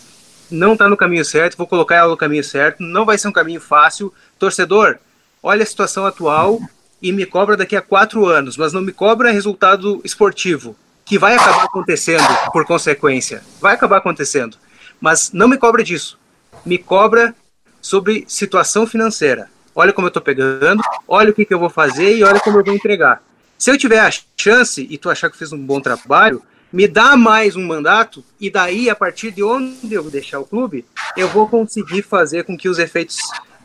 não 0.52 0.74
está 0.74 0.88
no 0.88 0.96
caminho 0.96 1.26
certo, 1.26 1.58
vou 1.58 1.66
colocar 1.66 1.96
ela 1.96 2.10
no 2.10 2.18
caminho 2.18 2.44
certo, 2.44 2.84
não 2.84 3.04
vai 3.04 3.18
ser 3.18 3.28
um 3.28 3.32
caminho 3.32 3.60
fácil. 3.60 4.14
Torcedor, 4.38 4.98
olha 5.42 5.64
a 5.64 5.66
situação 5.66 6.06
atual, 6.06 6.60
e 7.02 7.12
me 7.12 7.26
cobra 7.26 7.58
daqui 7.58 7.76
a 7.76 7.82
quatro 7.82 8.28
anos, 8.28 8.56
mas 8.56 8.74
não 8.74 8.82
me 8.82 8.92
cobra 8.92 9.32
resultado 9.32 10.00
esportivo, 10.04 10.76
que 11.04 11.18
vai 11.18 11.36
acabar 11.36 11.64
acontecendo 11.64 12.28
por 12.54 12.64
consequência. 12.64 13.44
Vai 13.60 13.74
acabar 13.74 13.98
acontecendo. 13.98 14.58
Mas 15.02 15.32
não 15.32 15.48
me 15.48 15.58
cobra 15.58 15.84
disso. 15.84 16.20
Me 16.64 16.78
cobra 16.78 17.36
sobre 17.82 18.24
situação 18.28 18.86
financeira. 18.86 19.50
Olha 19.74 19.94
como 19.94 20.06
eu 20.06 20.10
estou 20.10 20.22
pegando, 20.22 20.82
olha 21.08 21.32
o 21.32 21.34
que, 21.34 21.46
que 21.46 21.54
eu 21.54 21.60
vou 21.60 21.70
fazer 21.70 22.16
e 22.16 22.24
olha 22.24 22.40
como 22.40 22.60
eu 22.60 22.64
vou 22.64 22.74
entregar. 22.74 23.22
Se 23.58 23.72
eu 23.72 23.78
tiver 23.78 24.00
a 24.00 24.12
chance 24.36 24.88
e 24.90 24.98
tu 24.98 25.10
achar 25.10 25.30
que 25.30 25.38
fiz 25.38 25.52
um 25.52 25.66
bom 25.66 25.80
trabalho, 25.80 26.44
me 26.72 26.88
dá 26.88 27.16
mais 27.16 27.56
um 27.56 27.66
mandato 27.66 28.24
e 28.40 28.50
daí, 28.50 28.90
a 28.90 28.96
partir 28.96 29.32
de 29.32 29.44
onde 29.44 29.94
eu 29.94 30.04
deixar 30.10 30.40
o 30.40 30.46
clube, 30.46 30.86
eu 31.16 31.28
vou 31.30 31.48
conseguir 31.48 32.02
fazer 32.02 32.44
com 32.44 32.58
que 32.58 32.68
os 32.68 32.78
efeitos 32.78 33.18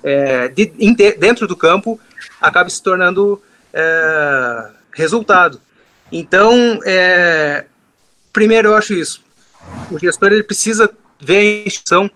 é, 0.03 0.48
de, 0.48 0.66
dentro 1.18 1.46
do 1.46 1.57
campo 1.57 1.98
acabe 2.40 2.72
se 2.72 2.82
tornando 2.82 3.42
é, 3.72 4.70
resultado. 4.92 5.61
Então, 6.11 6.80
é, 6.84 7.64
primeiro 8.32 8.68
eu 8.68 8.74
acho 8.76 8.94
isso. 8.94 9.22
O 9.90 9.98
gestor 9.98 10.32
ele 10.32 10.42
precisa 10.42 10.90
ver 11.20 11.38
a 11.38 11.66
instituição 11.66 12.11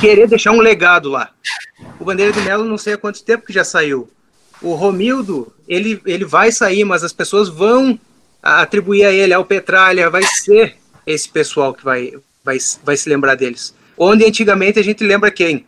querer 0.00 0.28
deixar 0.28 0.52
um 0.52 0.60
legado 0.60 1.08
lá. 1.08 1.30
O 1.98 2.04
Bandeira 2.04 2.32
de 2.32 2.40
Melo 2.40 2.64
não 2.64 2.78
sei 2.78 2.94
há 2.94 2.98
quanto 2.98 3.22
tempo 3.22 3.46
que 3.46 3.52
já 3.52 3.64
saiu. 3.64 4.10
O 4.60 4.74
Romildo, 4.74 5.52
ele, 5.66 6.00
ele 6.06 6.24
vai 6.24 6.52
sair, 6.52 6.84
mas 6.84 7.02
as 7.02 7.12
pessoas 7.12 7.48
vão 7.48 7.98
atribuir 8.42 9.04
a 9.04 9.12
ele, 9.12 9.32
ao 9.32 9.44
Petralha, 9.44 10.10
vai 10.10 10.22
ser 10.22 10.76
esse 11.06 11.28
pessoal 11.28 11.72
que 11.72 11.84
vai, 11.84 12.12
vai, 12.44 12.58
vai 12.84 12.96
se 12.96 13.08
lembrar 13.08 13.34
deles. 13.34 13.74
Onde 13.96 14.24
antigamente 14.24 14.78
a 14.78 14.84
gente 14.84 15.04
lembra 15.04 15.30
quem? 15.30 15.66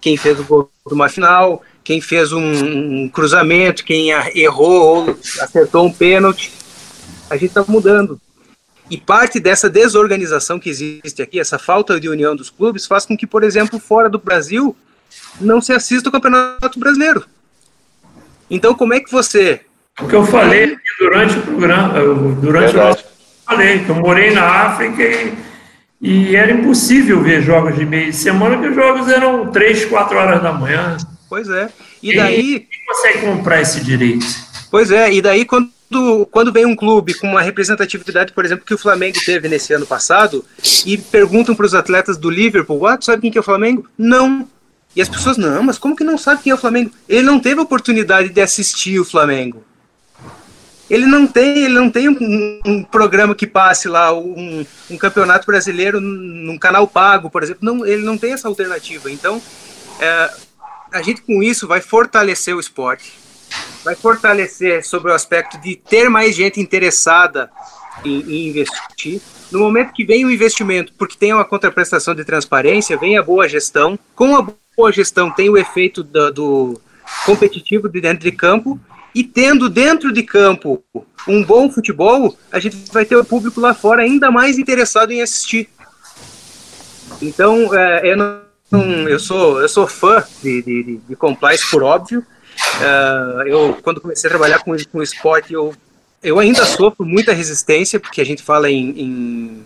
Quem 0.00 0.16
fez 0.16 0.38
o 0.38 0.44
gol 0.44 0.70
de 0.86 0.94
uma 0.94 1.08
final, 1.08 1.62
quem 1.84 2.00
fez 2.00 2.32
um, 2.32 3.04
um 3.04 3.08
cruzamento, 3.08 3.84
quem 3.84 4.10
errou 4.34 5.08
ou 5.08 5.18
acertou 5.40 5.86
um 5.86 5.92
pênalti. 5.92 6.52
A 7.30 7.34
gente 7.34 7.48
está 7.48 7.64
mudando. 7.66 8.20
E 8.90 8.96
parte 8.96 9.38
dessa 9.38 9.68
desorganização 9.68 10.58
que 10.58 10.70
existe 10.70 11.20
aqui, 11.20 11.38
essa 11.38 11.58
falta 11.58 12.00
de 12.00 12.08
união 12.08 12.34
dos 12.34 12.48
clubes, 12.48 12.86
faz 12.86 13.04
com 13.04 13.16
que, 13.16 13.26
por 13.26 13.44
exemplo, 13.44 13.78
fora 13.78 14.08
do 14.08 14.18
Brasil, 14.18 14.74
não 15.40 15.60
se 15.60 15.72
assista 15.72 16.08
o 16.08 16.12
Campeonato 16.12 16.78
Brasileiro. 16.78 17.26
Então, 18.50 18.74
como 18.74 18.94
é 18.94 19.00
que 19.00 19.10
você. 19.10 19.60
O 20.00 20.06
que 20.06 20.14
eu 20.14 20.24
falei 20.24 20.76
durante 20.98 21.38
o 21.38 21.42
programa, 21.42 21.94
durante 22.40 22.74
o 22.74 22.78
nosso. 22.78 23.04
Falei 23.44 23.80
que 23.80 23.88
eu 23.88 23.96
morei 23.96 24.30
na 24.30 24.44
África 24.44 25.02
e, 25.02 25.32
e, 26.00 26.36
era 26.36 26.52
impossível 26.52 27.20
ver 27.22 27.42
jogos 27.42 27.76
de 27.76 27.84
meio 27.84 28.10
de 28.10 28.16
semana, 28.16 28.58
que 28.58 28.68
os 28.68 28.74
jogos 28.74 29.08
eram 29.08 29.50
3, 29.50 29.86
4 29.86 30.18
horas 30.18 30.42
da 30.42 30.52
manhã. 30.52 30.96
Pois 31.28 31.48
é. 31.48 31.68
E 32.02 32.14
daí. 32.14 32.60
Quem 32.60 32.80
consegue 32.86 33.26
comprar 33.26 33.60
esse 33.60 33.82
direito? 33.82 34.26
Pois 34.70 34.90
é, 34.90 35.12
e 35.12 35.22
daí 35.22 35.44
quando 35.44 35.70
quando 36.30 36.52
vem 36.52 36.66
um 36.66 36.76
clube 36.76 37.14
com 37.14 37.26
uma 37.26 37.40
representatividade, 37.40 38.32
por 38.32 38.44
exemplo, 38.44 38.64
que 38.64 38.74
o 38.74 38.78
Flamengo 38.78 39.18
teve 39.24 39.48
nesse 39.48 39.72
ano 39.72 39.86
passado, 39.86 40.44
e 40.84 40.98
perguntam 40.98 41.54
para 41.54 41.64
os 41.64 41.74
atletas 41.74 42.18
do 42.18 42.28
Liverpool, 42.28 42.86
ah, 42.86 42.98
sabe 43.00 43.22
quem 43.22 43.30
que 43.30 43.38
é 43.38 43.40
o 43.40 43.44
Flamengo? 43.44 43.86
Não. 43.96 44.46
E 44.94 45.00
as 45.00 45.08
pessoas, 45.08 45.38
não, 45.38 45.62
mas 45.62 45.78
como 45.78 45.96
que 45.96 46.04
não 46.04 46.18
sabe 46.18 46.42
quem 46.42 46.50
é 46.50 46.54
o 46.54 46.58
Flamengo? 46.58 46.90
Ele 47.08 47.22
não 47.22 47.40
teve 47.40 47.60
a 47.60 47.62
oportunidade 47.62 48.28
de 48.28 48.40
assistir 48.40 49.00
o 49.00 49.04
Flamengo. 49.04 49.64
Ele 50.90 51.06
não 51.06 51.26
tem, 51.26 51.64
ele 51.64 51.74
não 51.74 51.90
tem 51.90 52.08
um, 52.08 52.60
um 52.64 52.82
programa 52.82 53.34
que 53.34 53.46
passe 53.46 53.88
lá, 53.88 54.12
um, 54.12 54.64
um, 54.90 54.96
campeonato 54.96 55.46
brasileiro 55.46 56.00
num 56.00 56.56
canal 56.58 56.86
pago, 56.86 57.28
por 57.28 57.42
exemplo. 57.42 57.60
Não, 57.62 57.84
ele 57.84 58.02
não 58.02 58.16
tem 58.16 58.32
essa 58.32 58.48
alternativa. 58.48 59.10
Então, 59.10 59.40
é, 60.00 60.30
a 60.92 61.02
gente 61.02 61.20
com 61.22 61.42
isso 61.42 61.68
vai 61.68 61.80
fortalecer 61.80 62.56
o 62.56 62.60
esporte 62.60 63.28
vai 63.84 63.94
fortalecer 63.94 64.84
sobre 64.84 65.10
o 65.10 65.14
aspecto 65.14 65.58
de 65.58 65.76
ter 65.76 66.08
mais 66.08 66.34
gente 66.34 66.60
interessada 66.60 67.50
em, 68.04 68.20
em, 68.20 68.48
investir. 68.48 69.20
No 69.50 69.60
momento 69.60 69.92
que 69.92 70.04
vem 70.04 70.24
o 70.24 70.30
investimento, 70.30 70.92
porque 70.98 71.16
tem 71.16 71.32
uma 71.32 71.44
contraprestação 71.44 72.14
de 72.14 72.24
transparência, 72.24 72.98
vem 72.98 73.16
a 73.16 73.22
boa 73.22 73.48
gestão. 73.48 73.98
Com 74.14 74.36
a 74.36 74.46
boa 74.76 74.92
gestão 74.92 75.30
tem 75.30 75.48
o 75.48 75.56
efeito 75.56 76.02
do, 76.02 76.30
do 76.30 76.80
competitivo 77.24 77.88
de 77.88 78.00
dentro 78.00 78.24
de 78.24 78.32
campo 78.32 78.78
e 79.18 79.24
tendo 79.24 79.68
dentro 79.68 80.12
de 80.12 80.22
campo 80.22 80.82
um 81.26 81.42
bom 81.42 81.70
futebol, 81.70 82.36
a 82.52 82.58
gente 82.58 82.76
vai 82.92 83.04
ter 83.04 83.16
o 83.16 83.24
público 83.24 83.60
lá 83.60 83.74
fora 83.74 84.02
ainda 84.02 84.30
mais 84.30 84.58
interessado 84.58 85.12
em 85.12 85.20
assistir. 85.20 85.68
Então, 87.20 87.74
é, 87.74 88.12
eu, 88.12 88.16
não, 88.16 89.08
eu, 89.08 89.18
sou, 89.18 89.60
eu 89.60 89.68
sou 89.68 89.86
fã 89.86 90.22
de, 90.42 90.62
de, 90.62 91.00
de 91.08 91.16
compliance 91.16 91.68
por 91.70 91.82
óbvio, 91.82 92.24
Uh, 92.78 93.42
eu, 93.46 93.78
quando 93.82 94.00
comecei 94.00 94.28
a 94.28 94.30
trabalhar 94.30 94.58
com, 94.60 94.76
com 94.90 95.02
esporte, 95.02 95.52
eu, 95.52 95.74
eu 96.22 96.38
ainda 96.38 96.64
sofro 96.64 97.04
muita 97.04 97.32
resistência, 97.32 98.00
porque 98.00 98.20
a 98.20 98.26
gente 98.26 98.42
fala 98.42 98.70
em, 98.70 98.90
em, 98.90 99.64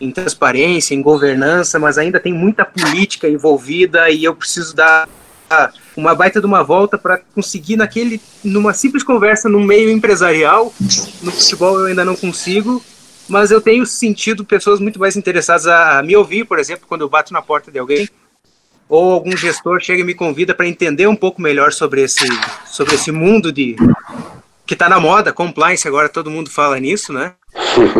em 0.00 0.10
transparência, 0.10 0.94
em 0.94 1.02
governança, 1.02 1.78
mas 1.78 1.98
ainda 1.98 2.20
tem 2.20 2.32
muita 2.32 2.64
política 2.64 3.28
envolvida 3.28 4.10
e 4.10 4.24
eu 4.24 4.34
preciso 4.34 4.74
dar 4.74 5.08
uma 5.96 6.14
baita 6.14 6.40
de 6.40 6.46
uma 6.46 6.62
volta 6.62 6.98
para 6.98 7.18
conseguir 7.34 7.76
naquele 7.76 8.20
numa 8.42 8.72
simples 8.74 9.02
conversa 9.02 9.48
no 9.48 9.60
meio 9.60 9.90
empresarial 9.90 10.72
no 11.22 11.30
futebol 11.30 11.80
eu 11.80 11.86
ainda 11.86 12.04
não 12.04 12.16
consigo 12.16 12.82
mas 13.28 13.50
eu 13.50 13.60
tenho 13.60 13.86
sentido 13.86 14.44
pessoas 14.44 14.80
muito 14.80 14.98
mais 14.98 15.16
interessadas 15.16 15.66
a, 15.66 16.02
me 16.02 16.16
ouvir 16.16 16.44
por 16.44 16.58
exemplo 16.58 16.86
quando 16.88 17.02
eu 17.02 17.08
bato 17.08 17.32
na 17.32 17.42
porta 17.42 17.70
de 17.70 17.78
alguém 17.78 18.08
ou 18.88 19.12
algum 19.12 19.36
gestor 19.36 19.80
chega 19.80 20.00
e 20.00 20.04
me 20.04 20.14
convida 20.14 20.54
para 20.54 20.68
entender 20.68 21.06
um 21.06 21.16
pouco 21.16 21.40
melhor 21.40 21.72
sobre 21.72 22.02
esse, 22.02 22.26
sobre 22.66 22.94
esse 22.94 23.10
mundo 23.10 23.52
de 23.52 23.76
que 24.66 24.74
está 24.74 24.88
na 24.88 24.98
moda, 24.98 25.32
compliance, 25.32 25.86
agora 25.86 26.08
todo 26.08 26.30
mundo 26.30 26.50
fala 26.50 26.78
nisso, 26.80 27.12
né? 27.12 27.34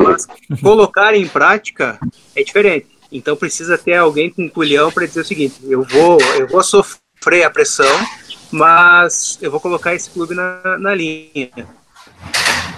Mas 0.03 0.27
colocar 0.63 1.15
em 1.15 1.27
prática 1.27 1.99
é 2.35 2.43
diferente. 2.43 2.87
Então 3.13 3.37
precisa 3.37 3.79
ter 3.79 3.95
alguém 3.95 4.31
com 4.31 4.49
culhão 4.49 4.91
para 4.91 5.07
dizer 5.07 5.21
o 5.21 5.25
seguinte: 5.25 5.61
eu 5.65 5.83
vou, 5.83 6.19
eu 6.39 6.49
vou 6.49 6.63
sofrer 6.63 7.04
a 7.33 7.51
pressão, 7.51 8.07
mas 8.51 9.39
eu 9.41 9.51
vou 9.51 9.61
colocar 9.61 9.95
esse 9.95 10.11
clube 10.11 10.35
na, 10.35 10.79
na 10.79 10.95
linha. 10.95 11.51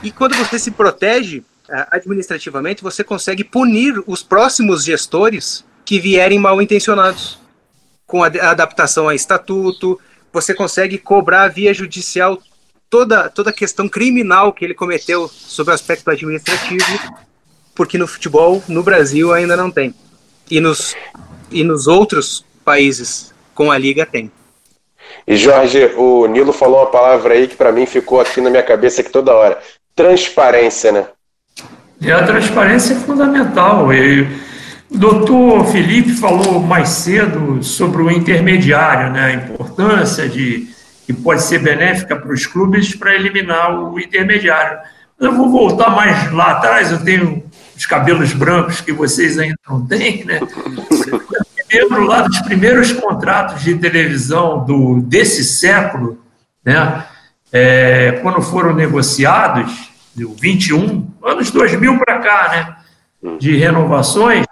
E 0.02 0.10
quando 0.10 0.36
você 0.36 0.58
se 0.58 0.70
protege 0.70 1.42
eh, 1.68 1.86
administrativamente, 1.90 2.82
você 2.82 3.02
consegue 3.02 3.42
punir 3.42 4.02
os 4.06 4.22
próximos 4.22 4.84
gestores 4.84 5.64
que 5.84 5.98
vierem 5.98 6.38
mal 6.38 6.60
intencionados 6.62 7.38
com 8.06 8.22
a 8.22 8.26
adaptação 8.26 9.08
a 9.08 9.14
estatuto, 9.14 10.00
você 10.32 10.54
consegue 10.54 10.96
cobrar 10.96 11.48
via 11.48 11.74
judicial 11.74 12.40
toda, 12.88 13.28
toda 13.28 13.50
a 13.50 13.52
questão 13.52 13.88
criminal 13.88 14.52
que 14.52 14.64
ele 14.64 14.74
cometeu 14.74 15.28
sobre 15.28 15.72
o 15.72 15.74
aspecto 15.74 16.10
administrativo, 16.10 17.16
porque 17.74 17.98
no 17.98 18.06
futebol, 18.06 18.62
no 18.68 18.82
Brasil, 18.82 19.32
ainda 19.32 19.56
não 19.56 19.70
tem. 19.70 19.94
E 20.50 20.60
nos, 20.60 20.94
e 21.50 21.64
nos 21.64 21.86
outros 21.86 22.44
países 22.64 23.34
com 23.56 23.72
a 23.72 23.78
Liga 23.78 24.06
tem. 24.06 24.30
E 25.26 25.36
Jorge, 25.36 25.90
o 25.96 26.26
Nilo 26.26 26.52
falou 26.52 26.80
uma 26.80 26.90
palavra 26.90 27.34
aí 27.34 27.48
que 27.48 27.56
para 27.56 27.72
mim 27.72 27.86
ficou 27.86 28.20
aqui 28.20 28.40
na 28.40 28.50
minha 28.50 28.62
cabeça 28.62 29.00
aqui 29.00 29.10
toda 29.10 29.34
hora. 29.34 29.58
Transparência, 29.94 30.92
né? 30.92 31.06
E 32.00 32.12
a 32.12 32.22
transparência 32.22 32.92
é 32.92 32.96
fundamental. 32.96 33.92
E 33.92 34.22
o 34.90 34.98
doutor 34.98 35.66
Felipe 35.66 36.12
falou 36.12 36.60
mais 36.60 36.90
cedo 36.90 37.62
sobre 37.64 38.02
o 38.02 38.10
intermediário, 38.10 39.12
né? 39.12 39.26
a 39.26 39.32
importância 39.32 40.28
de 40.28 40.68
que 41.06 41.12
pode 41.12 41.42
ser 41.42 41.60
benéfica 41.60 42.16
para 42.16 42.32
os 42.32 42.46
clubes 42.46 42.94
para 42.94 43.14
eliminar 43.14 43.80
o 43.80 43.98
intermediário. 43.98 44.78
Eu 45.18 45.32
vou 45.32 45.50
voltar 45.50 45.90
mais 45.90 46.30
lá 46.32 46.52
atrás, 46.52 46.92
eu 46.92 47.02
tenho 47.02 47.42
os 47.76 47.86
cabelos 47.86 48.32
brancos 48.32 48.80
que 48.80 48.92
vocês 48.92 49.38
ainda 49.38 49.56
não 49.68 49.86
têm, 49.86 50.24
né? 50.24 50.40
Lembro 51.72 52.04
lá 52.04 52.22
dos 52.22 52.38
primeiros 52.40 52.92
contratos 52.92 53.62
de 53.62 53.74
televisão 53.76 54.64
do, 54.64 55.00
desse 55.00 55.44
século, 55.44 56.18
né? 56.64 57.04
É, 57.52 58.18
quando 58.22 58.42
foram 58.42 58.74
negociados, 58.74 59.90
do 60.14 60.34
21, 60.34 61.08
anos 61.22 61.50
2000 61.50 61.98
para 61.98 62.18
cá, 62.20 62.48
né? 63.22 63.36
De 63.38 63.56
renovações, 63.56 64.46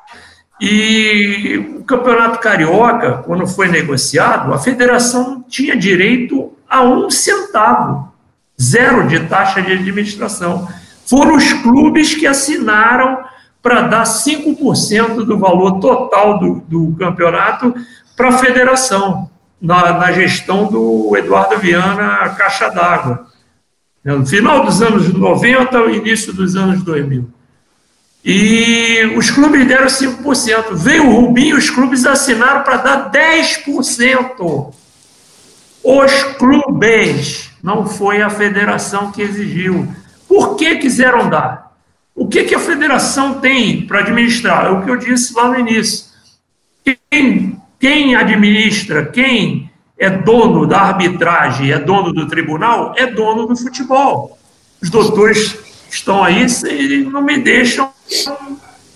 e 0.61 1.77
o 1.79 1.85
Campeonato 1.85 2.39
Carioca, 2.39 3.19
quando 3.19 3.47
foi 3.47 3.69
negociado, 3.69 4.55
a 4.55 4.59
federação 4.59 5.45
tinha 5.49 5.77
direito 5.77 6.53
a 6.69 6.83
um 6.83 7.11
centavo, 7.11 8.13
zero 8.61 9.07
de 9.07 9.21
taxa 9.21 9.61
de 9.61 9.73
administração. 9.73 10.69
Foram 11.07 11.37
os 11.37 11.53
clubes 11.53 12.15
que 12.15 12.27
assinaram 12.27 13.25
para 13.65 13.81
dar 13.81 14.03
5% 14.03 15.25
do 15.25 15.39
valor 15.39 15.81
total 15.81 16.39
do, 16.39 16.61
do 16.69 16.95
campeonato 16.99 17.75
para 18.15 18.29
a 18.29 18.39
federação, 18.39 19.31
na, 19.59 19.95
na, 19.95 20.13
gestão 20.13 20.67
do 20.67 21.17
Eduardo 21.17 21.57
Viana 21.57 22.29
Caixa 22.37 22.69
d'Água, 22.69 23.27
no 24.05 24.27
final 24.27 24.67
dos 24.67 24.83
anos 24.83 25.11
90 25.15 25.79
ao 25.79 25.89
início 25.89 26.35
dos 26.35 26.55
anos 26.57 26.83
2000. 26.83 27.27
E 28.23 29.15
os 29.17 29.31
clubes 29.31 29.67
deram 29.67 29.87
5%. 29.87 30.75
Veio 30.75 31.09
o 31.09 31.21
Rubinho, 31.23 31.57
os 31.57 31.71
clubes 31.71 32.05
assinaram 32.05 32.63
para 32.63 32.77
dar 32.77 33.11
10%. 33.11 34.75
Os 35.83 36.23
clubes, 36.39 37.51
não 37.63 37.87
foi 37.87 38.21
a 38.21 38.29
federação 38.29 39.11
que 39.11 39.23
exigiu. 39.23 39.89
Por 40.29 40.57
que 40.57 40.77
quiseram 40.77 41.31
dar? 41.31 41.64
O 42.15 42.29
que, 42.29 42.45
que 42.45 42.55
a 42.55 42.61
federação 42.61 43.41
tem 43.41 43.87
para 43.87 44.01
administrar? 44.01 44.67
É 44.67 44.71
o 44.71 44.83
que 44.85 44.91
eu 44.91 44.97
disse 44.97 45.35
lá 45.35 45.49
no 45.49 45.59
início. 45.59 46.07
Quem, 47.11 47.61
quem 47.81 48.15
administra, 48.15 49.07
quem 49.07 49.71
é 49.99 50.09
dono 50.09 50.67
da 50.67 50.81
arbitragem, 50.81 51.73
é 51.73 51.79
dono 51.79 52.13
do 52.13 52.29
tribunal, 52.29 52.95
é 52.97 53.07
dono 53.07 53.47
do 53.47 53.57
futebol. 53.57 54.39
Os 54.81 54.91
doutores 54.91 55.59
estão 55.91 56.23
aí 56.23 56.47
e 56.71 57.05
não 57.05 57.23
me 57.23 57.39
deixam 57.39 57.91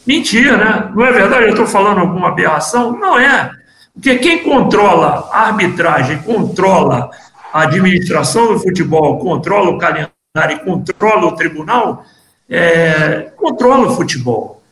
mentir, 0.07 0.57
né? 0.57 0.91
Não 0.95 1.05
é 1.05 1.13
verdade? 1.13 1.45
Eu 1.45 1.51
estou 1.51 1.67
falando 1.67 1.99
alguma 1.99 2.29
aberração? 2.29 2.93
Não 2.93 3.19
é. 3.19 3.51
Porque 3.95 4.17
quem 4.17 4.45
controla 4.45 5.29
a 5.33 5.49
arbitragem, 5.49 6.19
controla 6.19 7.11
a 7.53 7.63
administração 7.63 8.53
do 8.53 8.61
futebol, 8.61 9.19
controla 9.19 9.71
o 9.71 9.79
calendário, 9.79 10.65
controla 10.65 11.27
o 11.27 11.33
tribunal, 11.33 12.05
é, 12.49 13.31
controla 13.37 13.89
o 13.89 13.97
futebol. 13.97 14.63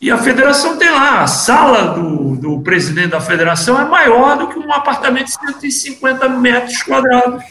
E 0.00 0.10
a 0.12 0.18
federação 0.18 0.76
tem 0.76 0.90
lá, 0.90 1.22
a 1.22 1.26
sala 1.26 1.94
do, 1.94 2.36
do 2.36 2.60
presidente 2.60 3.08
da 3.08 3.20
federação 3.20 3.80
é 3.80 3.84
maior 3.84 4.38
do 4.38 4.48
que 4.48 4.58
um 4.58 4.72
apartamento 4.72 5.26
de 5.26 5.32
150 5.32 6.28
metros 6.28 6.82
quadrados. 6.82 7.42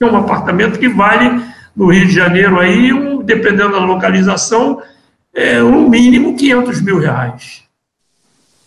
É 0.00 0.06
um 0.06 0.16
apartamento 0.16 0.78
que 0.78 0.88
vale, 0.88 1.42
no 1.74 1.92
Rio 1.92 2.06
de 2.06 2.12
Janeiro, 2.12 2.58
aí, 2.58 2.92
um, 2.92 3.22
dependendo 3.22 3.72
da 3.72 3.78
localização, 3.78 4.82
é, 5.34 5.62
um 5.62 5.86
mínimo 5.88 6.34
500 6.34 6.80
mil 6.80 6.98
reais. 6.98 7.62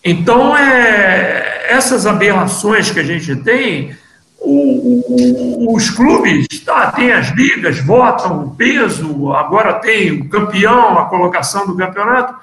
Então, 0.03 0.55
é, 0.55 1.65
essas 1.67 2.05
aberrações 2.05 2.91
que 2.91 2.99
a 2.99 3.03
gente 3.03 3.35
tem, 3.37 3.97
o, 4.41 5.67
o, 5.67 5.75
os 5.75 5.89
clubes 5.89 6.47
tá, 6.65 6.91
têm 6.91 7.11
as 7.11 7.29
ligas, 7.29 7.79
votam 7.79 8.49
peso, 8.57 9.31
agora 9.33 9.73
tem 9.73 10.11
o 10.11 10.29
campeão, 10.29 10.97
a 10.97 11.05
colocação 11.05 11.67
do 11.67 11.75
campeonato, 11.75 12.35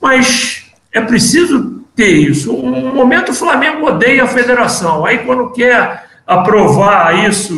mas 0.00 0.66
é 0.92 1.00
preciso 1.00 1.84
ter 1.94 2.10
isso. 2.10 2.54
Um 2.54 2.94
momento 2.94 3.30
o 3.30 3.34
Flamengo 3.34 3.86
odeia 3.86 4.24
a 4.24 4.28
federação, 4.28 5.04
aí 5.04 5.18
quando 5.18 5.52
quer 5.52 6.06
aprovar 6.26 7.28
isso, 7.28 7.54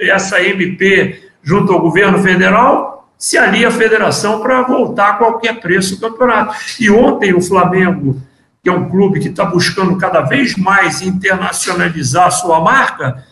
essa 0.00 0.40
MP 0.40 1.22
junto 1.42 1.72
ao 1.72 1.80
governo 1.80 2.18
federal, 2.18 3.08
se 3.18 3.38
alia 3.38 3.68
a 3.68 3.72
federação 3.72 4.40
para 4.40 4.62
voltar 4.62 5.10
a 5.10 5.12
qualquer 5.14 5.60
preço 5.60 5.94
o 5.94 6.00
campeonato. 6.00 6.54
E 6.78 6.90
ontem 6.90 7.32
o 7.34 7.40
Flamengo 7.40 8.20
que 8.66 8.70
é 8.70 8.72
um 8.72 8.88
clube 8.88 9.20
que 9.20 9.28
está 9.28 9.44
buscando 9.44 9.96
cada 9.96 10.22
vez 10.22 10.56
mais 10.56 11.00
internacionalizar 11.00 12.26
a 12.26 12.30
sua 12.32 12.58
marca, 12.58 13.24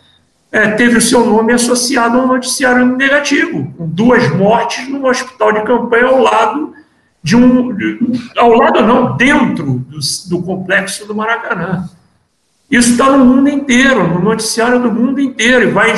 é, 0.49 0.69
teve 0.69 0.97
o 0.97 1.01
seu 1.01 1.25
nome 1.25 1.51
associado 1.51 2.17
a 2.17 2.21
um 2.23 2.27
noticiário 2.27 2.85
negativo, 2.85 3.69
com 3.77 3.85
duas 3.85 4.33
mortes 4.33 4.87
num 4.87 5.05
hospital 5.05 5.51
de 5.51 5.63
campanha 5.63 6.05
ao 6.05 6.21
lado 6.21 6.73
de 7.21 7.35
um. 7.35 7.75
ao 8.37 8.53
lado 8.53 8.81
não, 8.81 9.17
dentro 9.17 9.79
do, 9.89 9.99
do 10.29 10.41
complexo 10.41 11.05
do 11.05 11.13
Maracanã. 11.13 11.89
Isso 12.71 12.91
está 12.91 13.11
no 13.11 13.25
mundo 13.25 13.49
inteiro, 13.49 14.07
no 14.07 14.21
noticiário 14.21 14.79
do 14.79 14.89
mundo 14.89 15.19
inteiro, 15.19 15.67
e 15.67 15.71
vai, 15.71 15.95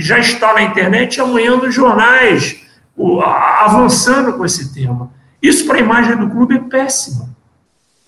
já 0.00 0.18
está 0.18 0.54
na 0.54 0.62
internet 0.62 1.20
amanhã 1.20 1.54
nos 1.54 1.72
jornais, 1.72 2.60
avançando 3.60 4.32
com 4.32 4.44
esse 4.44 4.74
tema. 4.74 5.08
Isso 5.40 5.68
para 5.68 5.76
a 5.76 5.80
imagem 5.80 6.16
do 6.16 6.28
clube 6.28 6.56
é 6.56 6.58
péssimo. 6.58 7.32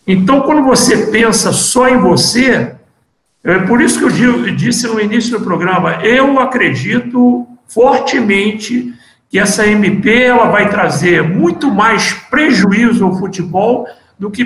Então, 0.06 0.42
quando 0.42 0.62
você 0.62 1.06
pensa 1.06 1.52
só 1.52 1.88
em 1.88 1.98
você, 1.98 2.74
é 3.42 3.58
por 3.60 3.80
isso 3.80 3.98
que 3.98 4.22
eu 4.24 4.54
disse 4.54 4.86
no 4.86 5.00
início 5.00 5.38
do 5.38 5.44
programa, 5.44 6.04
eu 6.04 6.38
acredito 6.38 7.46
fortemente 7.66 8.94
que 9.30 9.38
essa 9.38 9.66
MP 9.66 10.22
ela 10.22 10.46
vai 10.46 10.68
trazer 10.68 11.22
muito 11.22 11.70
mais 11.70 12.12
prejuízo 12.30 13.04
ao 13.04 13.18
futebol 13.18 13.86
do 14.18 14.30
que, 14.30 14.44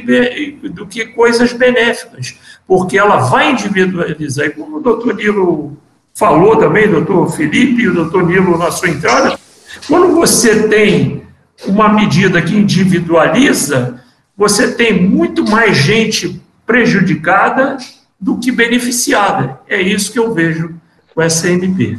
do 0.70 0.86
que 0.86 1.06
coisas 1.06 1.52
benéficas, 1.52 2.36
porque 2.66 2.96
ela 2.96 3.16
vai 3.16 3.50
individualizar. 3.50 4.46
E 4.46 4.50
como 4.50 4.78
o 4.78 4.80
doutor 4.80 5.14
Nilo 5.14 5.76
falou 6.14 6.56
também, 6.56 6.88
doutor 6.88 7.30
Felipe 7.30 7.82
e 7.82 7.88
o 7.88 7.94
doutor 7.94 8.26
Nilo 8.26 8.56
na 8.56 8.70
sua 8.70 8.88
entrada, 8.88 9.38
quando 9.86 10.14
você 10.14 10.68
tem 10.68 11.22
uma 11.66 11.88
medida 11.88 12.40
que 12.40 12.56
individualiza, 12.56 13.97
você 14.38 14.72
tem 14.72 14.92
muito 14.92 15.44
mais 15.44 15.76
gente 15.76 16.40
prejudicada 16.64 17.76
do 18.20 18.38
que 18.38 18.52
beneficiada. 18.52 19.58
É 19.68 19.82
isso 19.82 20.12
que 20.12 20.18
eu 20.18 20.32
vejo 20.32 20.76
com 21.12 21.20
essa 21.20 21.50
MP. 21.50 21.98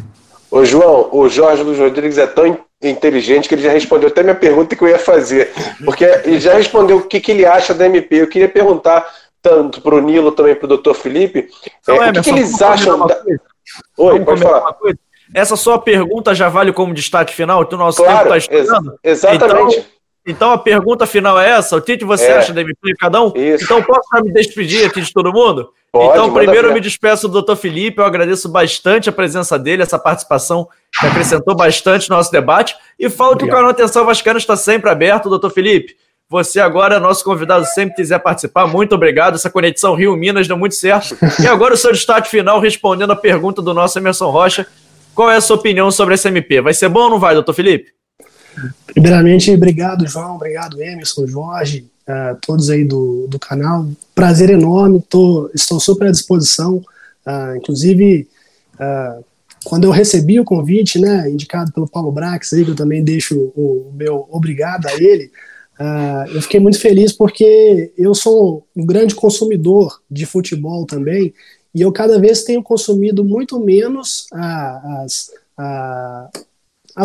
Ô 0.49 0.64
João, 0.64 1.10
o 1.11 1.28
Jorge 1.28 1.61
Luiz 1.61 1.78
Rodrigues 1.78 2.18
é 2.18 2.26
tão 2.26 2.57
inteligente 2.82 3.49
que 3.49 3.56
ele 3.56 3.61
já 3.61 3.72
respondeu 3.72 4.07
até 4.07 4.24
minha 4.24 4.36
pergunta 4.36 4.74
que 4.74 4.82
eu 4.82 4.88
ia 4.88 4.98
fazer. 4.98 5.52
Porque 5.84 6.06
ele 6.06 6.40
já 6.40 6.53
respondeu 6.53 6.98
o 6.98 7.02
que, 7.02 7.20
que 7.20 7.32
ele 7.34 7.45
acha 7.45 7.74
da 7.74 7.86
MP. 7.86 8.22
Eu 8.22 8.28
queria 8.28 8.48
perguntar 8.48 9.06
tanto 9.41 9.82
para 9.82 9.95
o 9.95 9.99
Nilo 9.99 10.32
também 10.32 10.56
para 10.56 10.66
o 10.66 10.70
doutor 10.70 10.94
Felipe. 10.94 11.49
É, 11.88 11.91
o 11.91 12.14
que, 12.14 12.22
que 12.22 12.30
eles 12.30 12.61
acham. 12.61 13.06
Da... 13.06 13.22
Oi, 13.98 14.20
pode 14.22 14.41
falar. 14.41 14.76
Essa 15.34 15.57
sua 15.57 15.78
pergunta 15.78 16.34
já 16.34 16.48
vale 16.48 16.72
como 16.72 16.94
destaque 16.94 17.34
final? 17.34 17.66
Que 17.66 17.76
o 17.76 17.78
nosso 17.78 18.02
claro, 18.02 18.30
tempo 18.30 18.38
está 18.38 18.56
ex 18.56 18.80
exatamente. 19.03 19.78
Então, 19.78 19.99
então 20.30 20.52
a 20.52 20.58
pergunta 20.58 21.06
final 21.06 21.40
é 21.40 21.50
essa: 21.50 21.76
o 21.76 21.82
que 21.82 22.04
você 22.04 22.26
é. 22.26 22.38
acha 22.38 22.54
da 22.54 22.62
MP 22.62 22.94
cada 23.00 23.22
um? 23.22 23.34
Isso. 23.36 23.64
Então 23.64 23.82
posso 23.82 24.08
me 24.24 24.32
despedir 24.32 24.86
aqui 24.86 25.02
de 25.02 25.12
todo 25.12 25.32
mundo? 25.34 25.72
Pode, 25.92 26.12
então, 26.12 26.32
primeiro 26.32 26.68
eu 26.68 26.74
me 26.74 26.80
despeço 26.80 27.28
do 27.28 27.34
doutor 27.34 27.56
Felipe, 27.56 28.00
eu 28.00 28.06
agradeço 28.06 28.48
bastante 28.48 29.10
a 29.10 29.12
presença 29.12 29.58
dele, 29.58 29.82
essa 29.82 29.98
participação 29.98 30.68
que 31.00 31.08
acrescentou 31.08 31.56
bastante 31.56 32.10
no 32.10 32.16
nosso 32.16 32.32
debate. 32.32 32.76
E 33.00 33.10
falo 33.10 33.32
Obrigado. 33.32 33.50
que 33.50 33.54
o 33.54 33.58
canal 33.58 33.72
Atenção 33.72 34.06
Vascaína 34.06 34.38
está 34.38 34.56
sempre 34.56 34.90
aberto, 34.90 35.30
doutor 35.30 35.50
Felipe. 35.50 35.96
Você 36.30 36.60
agora 36.60 36.98
é 36.98 37.00
nosso 37.00 37.24
convidado, 37.24 37.66
sempre 37.66 37.96
quiser 37.96 38.20
participar. 38.20 38.68
Muito 38.68 38.94
obrigado. 38.94 39.34
Essa 39.34 39.50
conexão 39.50 39.96
Rio-Minas 39.96 40.48
deu 40.48 40.56
muito 40.56 40.76
certo. 40.76 41.18
E 41.42 41.48
agora 41.48 41.74
o 41.74 41.78
seu 41.78 41.92
destaque 41.92 42.30
final, 42.30 42.60
respondendo 42.60 43.12
a 43.12 43.16
pergunta 43.16 43.64
do 43.64 43.74
nosso 43.74 43.98
Emerson 43.98 44.30
Rocha. 44.30 44.68
Qual 45.16 45.32
é 45.32 45.38
a 45.38 45.42
sua 45.42 45.56
opinião 45.56 45.90
sobre 45.90 46.14
essa 46.14 46.28
MP? 46.28 46.62
Vai 46.62 46.76
ser 46.76 46.88
bom 46.88 47.02
ou 47.02 47.10
não 47.10 47.20
vai, 47.20 47.34
doutor 47.34 47.54
Felipe? 47.54 47.99
Primeiramente, 48.86 49.52
obrigado, 49.52 50.08
João, 50.08 50.36
obrigado, 50.36 50.82
Emerson, 50.82 51.28
Jorge, 51.28 51.86
uh, 52.08 52.38
todos 52.42 52.70
aí 52.70 52.84
do, 52.84 53.28
do 53.28 53.40
canal. 53.40 53.88
Prazer 54.14 54.50
enorme, 54.50 55.04
tô, 55.08 55.50
estou 55.54 55.80
super 55.80 56.08
à 56.08 56.12
disposição. 56.12 56.78
Uh, 57.26 57.56
inclusive, 57.58 58.28
uh, 58.76 59.24
quando 59.64 59.84
eu 59.84 59.92
recebi 59.92 60.40
o 60.40 60.46
convite, 60.46 61.00
né, 61.00 61.30
indicado 61.30 61.72
pelo 61.72 61.88
Paulo 61.88 62.12
Brax, 62.12 62.54
aí, 62.54 62.66
que 62.66 62.72
eu 62.72 62.76
também 62.76 63.04
deixo 63.04 63.52
o, 63.56 63.90
o 63.90 63.94
meu 63.94 64.28
obrigado 64.30 64.88
a 64.88 64.94
ele, 64.94 65.32
eu 66.34 66.42
fiquei 66.42 66.60
muito 66.60 66.78
feliz 66.78 67.14
porque 67.14 67.94
eu 67.98 68.14
sou 68.14 68.68
um 68.76 68.86
grande 68.86 69.16
consumidor 69.16 70.02
de 70.12 70.26
futebol 70.26 70.86
também, 70.86 71.34
e 71.74 71.80
eu 71.82 71.90
cada 71.90 72.20
vez 72.20 72.44
tenho 72.44 72.62
consumido 72.62 73.24
muito 73.24 73.58
menos 73.58 74.28
as, 74.34 75.32
as 75.56 76.30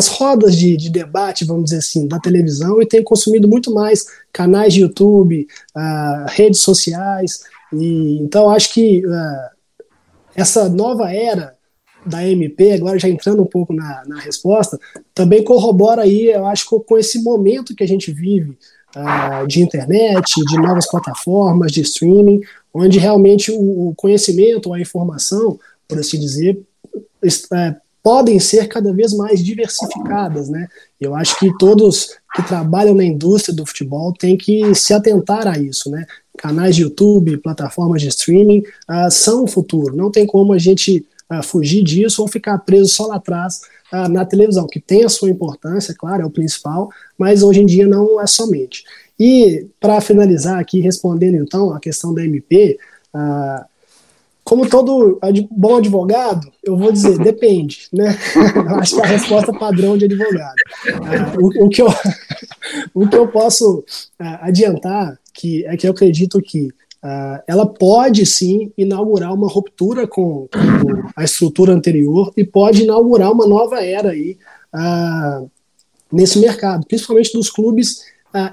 rodas 0.07 0.55
de, 0.55 0.75
de, 0.75 0.89
debate, 0.89 1.45
vamos 1.45 1.65
dizer 1.65 1.77
assim, 1.77 2.07
da 2.07 2.19
televisão 2.19 2.81
e 2.81 2.85
tenho 2.85 3.03
consumido 3.03 3.47
muito 3.47 3.73
mais 3.73 4.05
canais 4.31 4.73
de 4.73 4.81
YouTube, 4.81 5.47
uh, 5.75 6.25
redes 6.27 6.59
sociais. 6.59 7.43
E, 7.71 8.17
então, 8.21 8.49
acho 8.49 8.73
que 8.73 9.05
uh, 9.05 9.91
essa 10.35 10.67
nova 10.67 11.13
era 11.13 11.55
da 12.05 12.27
MP, 12.27 12.73
agora 12.73 12.99
já 12.99 13.09
entrando 13.09 13.41
um 13.41 13.47
pouco 13.47 13.73
na, 13.73 14.03
na 14.05 14.19
resposta, 14.19 14.77
também 15.13 15.43
corrobora 15.43 16.03
aí, 16.03 16.27
eu 16.27 16.45
acho, 16.45 16.65
com, 16.67 16.79
com 16.79 16.97
esse 16.97 17.23
momento 17.23 17.73
que 17.73 17.83
a 17.83 17.87
gente 17.87 18.11
vive 18.11 18.57
uh, 18.95 19.47
de 19.47 19.61
internet, 19.61 20.33
de 20.45 20.57
novas 20.57 20.89
plataformas, 20.89 21.71
de 21.71 21.81
streaming, 21.81 22.41
onde 22.73 22.99
realmente 22.99 23.51
o, 23.51 23.89
o 23.89 23.95
conhecimento, 23.95 24.73
a 24.73 24.79
informação, 24.79 25.57
por 25.87 25.97
assim 25.97 26.19
dizer, 26.19 26.61
é, 27.53 27.75
podem 28.05 28.39
ser 28.39 28.67
cada 28.67 28.93
vez 28.93 29.13
mais 29.13 29.43
diversificadas, 29.43 30.47
né? 30.47 30.67
Eu 31.01 31.15
acho 31.15 31.39
que 31.39 31.51
todos 31.57 32.11
que 32.35 32.43
trabalham 32.43 32.93
na 32.93 33.03
indústria 33.03 33.55
do 33.55 33.65
futebol 33.65 34.13
têm 34.13 34.37
que 34.37 34.75
se 34.75 34.93
atentar 34.93 35.47
a 35.47 35.57
isso, 35.57 35.89
né? 35.89 36.05
Canais 36.37 36.75
de 36.75 36.83
YouTube, 36.83 37.37
plataformas 37.37 38.03
de 38.03 38.09
streaming 38.09 38.59
uh, 38.59 39.09
são 39.09 39.45
o 39.45 39.47
futuro. 39.47 39.97
Não 39.97 40.11
tem 40.11 40.27
como 40.27 40.53
a 40.53 40.59
gente 40.59 41.03
uh, 41.33 41.41
fugir 41.41 41.83
disso 41.83 42.21
ou 42.21 42.27
ficar 42.27 42.59
preso 42.59 42.89
só 42.89 43.07
lá 43.07 43.15
atrás 43.15 43.61
uh, 43.91 44.07
na 44.07 44.23
televisão, 44.23 44.67
que 44.67 44.79
tem 44.79 45.03
a 45.03 45.09
sua 45.09 45.31
importância, 45.31 45.95
claro, 45.97 46.21
é 46.21 46.25
o 46.27 46.29
principal, 46.29 46.91
mas 47.17 47.41
hoje 47.41 47.61
em 47.61 47.65
dia 47.65 47.87
não 47.87 48.21
é 48.21 48.27
somente. 48.27 48.83
E 49.19 49.65
para 49.79 49.99
finalizar 49.99 50.59
aqui, 50.59 50.79
respondendo 50.79 51.37
então 51.37 51.73
a 51.73 51.79
questão 51.79 52.13
da 52.13 52.23
MP, 52.23 52.77
uh, 53.15 53.65
como 54.45 54.69
todo 54.69 55.19
bom 55.49 55.77
advogado, 55.77 56.47
eu 56.63 56.77
vou 56.77 56.91
dizer, 56.91 57.17
depende, 57.17 57.87
né? 57.91 58.15
Acho 58.79 58.95
que 58.95 59.01
é 59.01 59.03
a 59.03 59.07
resposta 59.07 59.51
padrão 59.51 59.97
de 59.97 60.05
advogado. 60.05 60.55
Uh, 60.87 61.63
o, 61.63 61.65
o, 61.65 61.69
que 61.69 61.81
eu, 61.81 61.87
o 62.93 63.09
que 63.09 63.17
eu 63.17 63.27
posso 63.27 63.79
uh, 63.79 64.37
adiantar 64.41 65.17
que, 65.33 65.65
é 65.65 65.75
que 65.75 65.87
eu 65.87 65.91
acredito 65.91 66.39
que 66.39 66.67
uh, 66.67 67.41
ela 67.47 67.65
pode 67.65 68.23
sim 68.23 68.71
inaugurar 68.77 69.33
uma 69.33 69.49
ruptura 69.49 70.07
com, 70.07 70.47
com, 70.51 71.09
a 71.15 71.23
estrutura 71.23 71.73
anterior 71.73 72.31
e 72.37 72.45
pode 72.45 72.83
inaugurar 72.83 73.31
uma 73.31 73.47
nova 73.47 73.83
era 73.83 74.11
aí 74.11 74.37
nesse 76.11 76.37
mercado, 76.37 76.85
principalmente 76.85 77.33
dos 77.33 77.49
clubes 77.49 78.01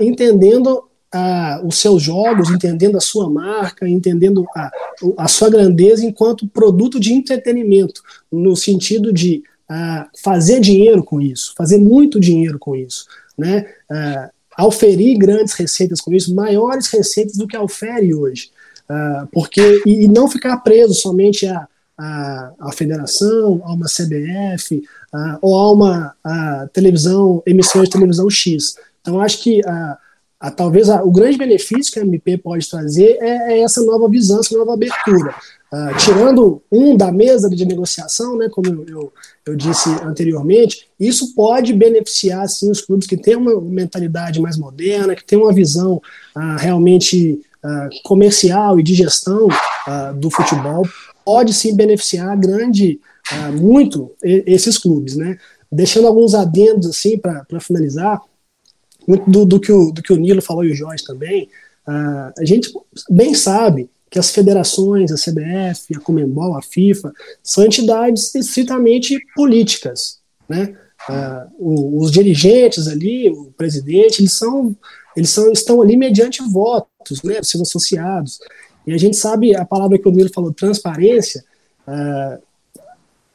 entendendo 0.01 0.85
a, 1.13 1.61
os 1.65 1.79
seus 1.79 2.03
jogos, 2.03 2.51
entendendo 2.51 2.97
a 2.97 3.01
sua 3.01 3.29
marca, 3.29 3.89
entendendo 3.89 4.47
a, 4.57 4.71
a 5.19 5.29
sua 5.29 5.51
grandeza 5.51 6.05
enquanto 6.05 6.49
produto 6.49 6.99
de 6.99 7.13
entretenimento, 7.13 8.03
no 8.31 8.57
sentido 8.57 9.13
de 9.13 9.43
a, 9.69 10.09
fazer 10.23 10.61
dinheiro 10.61 11.05
com 11.05 11.21
isso, 11.21 11.55
fazer 11.57 11.79
muito 11.79 12.19
dinheiro 12.19 12.59
com 12.59 12.75
isso, 12.75 13.07
né? 13.37 13.67
A, 13.91 14.31
grandes 15.19 15.55
receitas 15.55 16.01
com 16.01 16.13
isso, 16.13 16.35
maiores 16.35 16.89
receitas 16.89 17.37
do 17.37 17.47
que 17.47 17.57
aufere 17.57 18.15
hoje, 18.15 18.51
porque 19.33 19.81
e, 19.87 20.05
e, 20.05 20.09
não 20.09 20.29
ficar 20.29 20.59
preso 20.59 20.93
somente 20.93 21.47
a 21.47 21.67
a, 22.03 22.53
a 22.59 22.73
federação, 22.73 23.63
a 23.65 23.73
uma 23.73 23.87
CBF, 23.87 24.83
ou 25.41 25.59
a 25.59 25.73
uma 25.73 26.15
a 26.25 26.69
televisão, 26.73 27.43
emissora 27.47 27.85
de 27.85 27.91
televisão 27.91 28.29
X. 28.29 28.77
Então, 29.01 29.21
acho 29.21 29.43
que 29.43 29.61
a, 29.67 29.99
a, 30.43 30.51
talvez 30.51 30.91
a, 30.91 31.05
o 31.05 31.13
grande 31.13 31.39
benefício 31.39 31.93
que 31.93 32.01
a 32.01 32.03
MP 32.03 32.37
pode 32.37 32.69
trazer 32.69 33.17
é, 33.21 33.53
é 33.53 33.61
essa 33.61 33.81
nova 33.85 34.09
visão, 34.09 34.41
essa 34.41 34.59
nova 34.59 34.75
abertura. 34.75 35.33
Uh, 35.73 35.97
tirando 35.99 36.61
um 36.71 36.97
da 36.97 37.13
mesa 37.13 37.49
de 37.49 37.65
negociação, 37.65 38.37
né, 38.37 38.49
como 38.51 38.67
eu, 38.67 38.85
eu, 38.89 39.13
eu, 39.47 39.57
disse 39.57 39.89
anteriormente, 40.03 40.89
isso 40.99 41.33
pode 41.35 41.73
beneficiar 41.73 42.47
sim, 42.49 42.73
os 42.73 42.81
clubes 42.81 43.07
que 43.07 43.17
têm 43.17 43.37
uma 43.37 43.59
mentalidade 43.61 44.41
mais 44.41 44.59
moderna, 44.59 45.15
que 45.15 45.25
têm 45.25 45.39
uma 45.39 45.53
visão 45.53 46.03
uh, 46.37 46.57
realmente 46.59 47.41
uh, 47.65 48.03
comercial 48.03 48.81
e 48.81 48.83
de 48.83 48.95
gestão 48.95 49.47
do 50.17 50.29
futebol, 50.29 50.85
pode 51.25 51.55
sim 51.55 51.75
beneficiar 51.75 52.37
grande, 52.37 53.01
muito 53.53 54.13
esses 54.23 54.77
clubes. 54.77 55.17
Né? 55.17 55.39
Deixando 55.71 56.07
alguns 56.07 56.35
adendos 56.35 56.89
assim 56.89 57.17
para 57.17 57.61
finalizar, 57.61 58.21
muito 59.07 59.31
do, 59.31 59.45
do, 59.45 59.61
que 59.61 59.73
o, 59.73 59.91
do 59.91 60.03
que 60.03 60.13
o 60.13 60.17
Nilo 60.17 60.43
falou 60.43 60.65
e 60.65 60.73
o 60.73 60.75
Jorge 60.75 61.05
também, 61.05 61.49
a 61.87 62.45
gente 62.45 62.73
bem 63.11 63.35
sabe 63.35 63.91
que 64.13 64.19
as 64.19 64.31
federações, 64.31 65.11
a 65.11 65.17
CBF, 65.17 65.97
a 65.97 66.01
Comembol, 66.01 66.57
a 66.57 66.61
FIFA, 66.61 67.13
são 67.43 67.65
entidades 67.65 68.35
estritamente 68.35 69.19
políticas, 69.35 70.21
né? 70.47 70.77
Uh, 71.09 71.99
os 71.99 72.13
dirigentes 72.13 72.87
ali, 72.87 73.29
o 73.31 73.53
presidente, 73.57 74.21
eles 74.21 74.35
são, 74.35 74.77
eles 75.17 75.31
são, 75.31 75.51
estão 75.51 75.83
ali 75.83 75.97
mediante 75.97 76.43
votos, 76.43 77.23
né, 77.25 77.43
seus 77.43 77.63
associados. 77.63 78.39
E 78.87 78.93
a 78.93 78.99
gente 78.99 79.17
sabe 79.17 79.57
a 79.57 79.65
palavra 79.65 79.99
que 79.99 80.07
o 80.07 80.13
Nilo 80.13 80.31
falou, 80.33 80.53
transparência, 80.53 81.43
uh, 81.89 82.41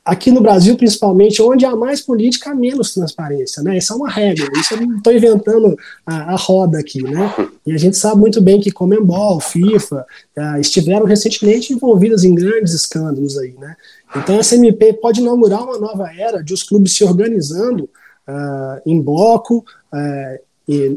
aqui 0.08 0.32
no 0.32 0.40
Brasil, 0.40 0.78
principalmente, 0.78 1.42
onde 1.42 1.66
há 1.66 1.76
mais 1.76 2.00
política, 2.00 2.52
há 2.52 2.56
menos 2.56 2.94
transparência, 2.94 3.62
né? 3.62 3.78
Isso 3.78 3.92
é 3.92 3.96
uma 3.98 4.10
regra, 4.10 4.48
isso 4.58 4.74
eu 4.74 4.88
não 4.88 4.96
estou 4.96 5.12
inventando 5.12 5.78
a, 6.06 6.34
a, 6.34 6.36
roda 6.38 6.80
aqui, 6.80 7.04
né? 7.04 7.30
E 7.66 7.74
a 7.74 7.78
gente 7.78 7.98
sabe 7.98 8.22
muito 8.22 8.40
bem 8.42 8.62
que 8.62 8.72
Comembol, 8.72 9.42
FIFA, 9.42 10.06
uh, 10.38 10.62
estiveram 10.62 11.06
recentemente 11.06 11.74
envolvidas 11.74 12.24
em 12.24 12.34
grandes 12.34 12.74
escândalos 12.74 13.38
aí, 13.38 13.54
né? 13.60 13.76
Então, 14.16 14.40
a 14.40 14.44
CMP 14.44 14.94
pode 14.94 15.20
inaugurar 15.20 15.62
uma 15.62 15.78
nova 15.78 16.10
era 16.18 16.42
de 16.42 16.54
os 16.54 16.64
clubes 16.64 16.94
se 16.94 17.04
organizando 17.04 17.84
uh, 17.84 18.82
em 18.86 19.02
bloco, 19.02 19.66
uh, 19.94 20.48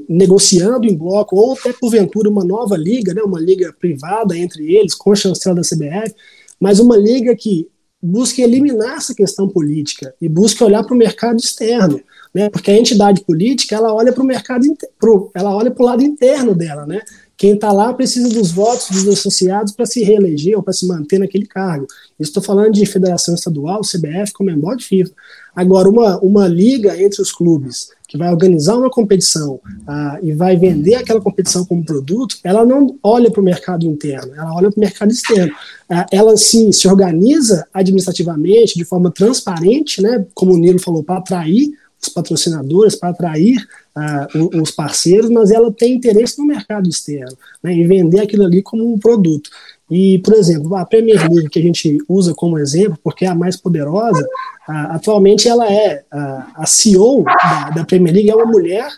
negociando 0.09 0.87
em 0.87 0.97
bloco, 0.97 1.35
ou 1.35 1.55
até 1.55 1.73
porventura 1.73 2.29
uma 2.29 2.45
nova 2.45 2.77
liga, 2.77 3.13
né, 3.13 3.23
uma 3.23 3.41
liga 3.41 3.73
privada 3.73 4.39
entre 4.39 4.73
eles, 4.73 4.95
com 4.95 5.15
chancela 5.17 5.57
da 5.57 5.63
CBF, 5.63 6.15
mas 6.61 6.79
uma 6.79 6.97
liga 6.97 7.35
que 7.35 7.69
busque 8.03 8.43
eliminar 8.43 8.97
essa 8.97 9.15
questão 9.15 9.49
política 9.49 10.15
e 10.21 10.29
busque 10.29 10.65
olhar 10.65 10.83
para 10.85 10.95
o 10.95 10.99
mercado 10.99 11.39
externo, 11.39 12.01
né? 12.35 12.49
Porque 12.49 12.71
a 12.71 12.79
entidade 12.79 13.23
política 13.23 13.77
ela 13.77 13.93
olha 13.93 14.13
para 14.13 14.23
o 14.23 14.27
mercado, 14.27 14.65
pro, 14.99 15.31
ela 15.35 15.55
olha 15.55 15.71
para 15.71 15.83
o 15.83 15.87
lado 15.87 16.03
interno 16.03 16.55
dela, 16.55 16.87
né? 16.87 17.01
Quem 17.37 17.55
está 17.55 17.73
lá 17.73 17.93
precisa 17.95 18.29
dos 18.29 18.53
votos 18.53 18.89
dos 18.91 19.09
associados 19.09 19.73
para 19.73 19.87
se 19.87 20.03
reeleger 20.03 20.57
ou 20.57 20.63
para 20.63 20.75
se 20.75 20.87
manter 20.87 21.19
naquele 21.19 21.47
cargo. 21.47 21.87
Estou 22.19 22.43
falando 22.43 22.73
de 22.73 22.85
federação 22.85 23.35
estadual, 23.35 23.81
CBF, 23.81 24.33
Comembol 24.35 24.77
de 24.77 24.85
FIFA. 24.85 25.11
Agora, 25.55 25.89
uma, 25.89 26.19
uma 26.19 26.49
liga 26.49 27.01
entre 27.01 27.21
os 27.21 27.33
clubes 27.33 27.91
que 28.09 28.19
vai 28.19 28.31
organizar 28.31 28.77
uma 28.77 28.91
competição 28.91 29.61
ah, 29.87 30.19
e 30.21 30.33
vai 30.33 30.57
vender 30.57 30.97
aquela 30.97 31.21
competição 31.21 31.65
como 31.65 31.85
produto, 31.85 32.37
ela 32.43 32.65
não 32.65 32.99
olha 33.03 33.31
para 33.31 33.41
o 33.41 33.45
mercado 33.45 33.87
interno, 33.87 34.35
ela 34.35 34.53
olha 34.53 34.69
para 34.69 34.79
o 34.79 34.81
mercado 34.81 35.13
externo. 35.13 35.53
Ah, 35.89 36.07
ela 36.11 36.37
se, 36.37 36.73
se 36.73 36.89
organiza 36.89 37.69
administrativamente 37.73 38.75
de 38.75 38.85
forma 38.85 39.13
transparente, 39.13 40.03
né, 40.03 40.27
como 40.35 40.55
o 40.55 40.59
Nilo 40.59 40.81
falou, 40.81 41.05
para 41.05 41.19
atrair 41.19 41.71
os 42.03 42.09
patrocinadores, 42.09 42.97
para 42.97 43.11
atrair 43.11 43.59
uh, 43.95 44.61
os 44.61 44.71
parceiros, 44.71 45.31
mas 45.31 45.51
ela 45.51 45.71
tem 45.71 45.95
interesse 45.95 46.39
no 46.39 46.47
mercado 46.47 46.89
externo, 46.89 47.37
né, 47.63 47.73
em 47.73 47.87
vender 47.87 48.21
aquilo 48.21 48.45
ali 48.45 48.63
como 48.63 48.93
um 48.93 48.99
produto. 48.99 49.51
E, 49.91 50.19
por 50.21 50.35
exemplo, 50.35 50.77
a 50.77 50.87
Premier 50.87 51.21
League, 51.29 51.49
que 51.49 51.59
a 51.59 51.63
gente 51.63 51.99
usa 52.09 52.33
como 52.33 52.59
exemplo, 52.59 52.97
porque 53.03 53.25
é 53.25 53.29
a 53.29 53.35
mais 53.35 53.57
poderosa, 53.57 54.25
atualmente 54.67 55.49
ela 55.49 55.71
é 55.71 56.05
uh, 56.13 56.45
a 56.55 56.65
CEO 56.65 57.25
da, 57.25 57.71
da, 57.71 57.85
Premier 57.85 58.15
League, 58.15 58.31
é 58.31 58.35
uma 58.35 58.47
mulher, 58.47 58.89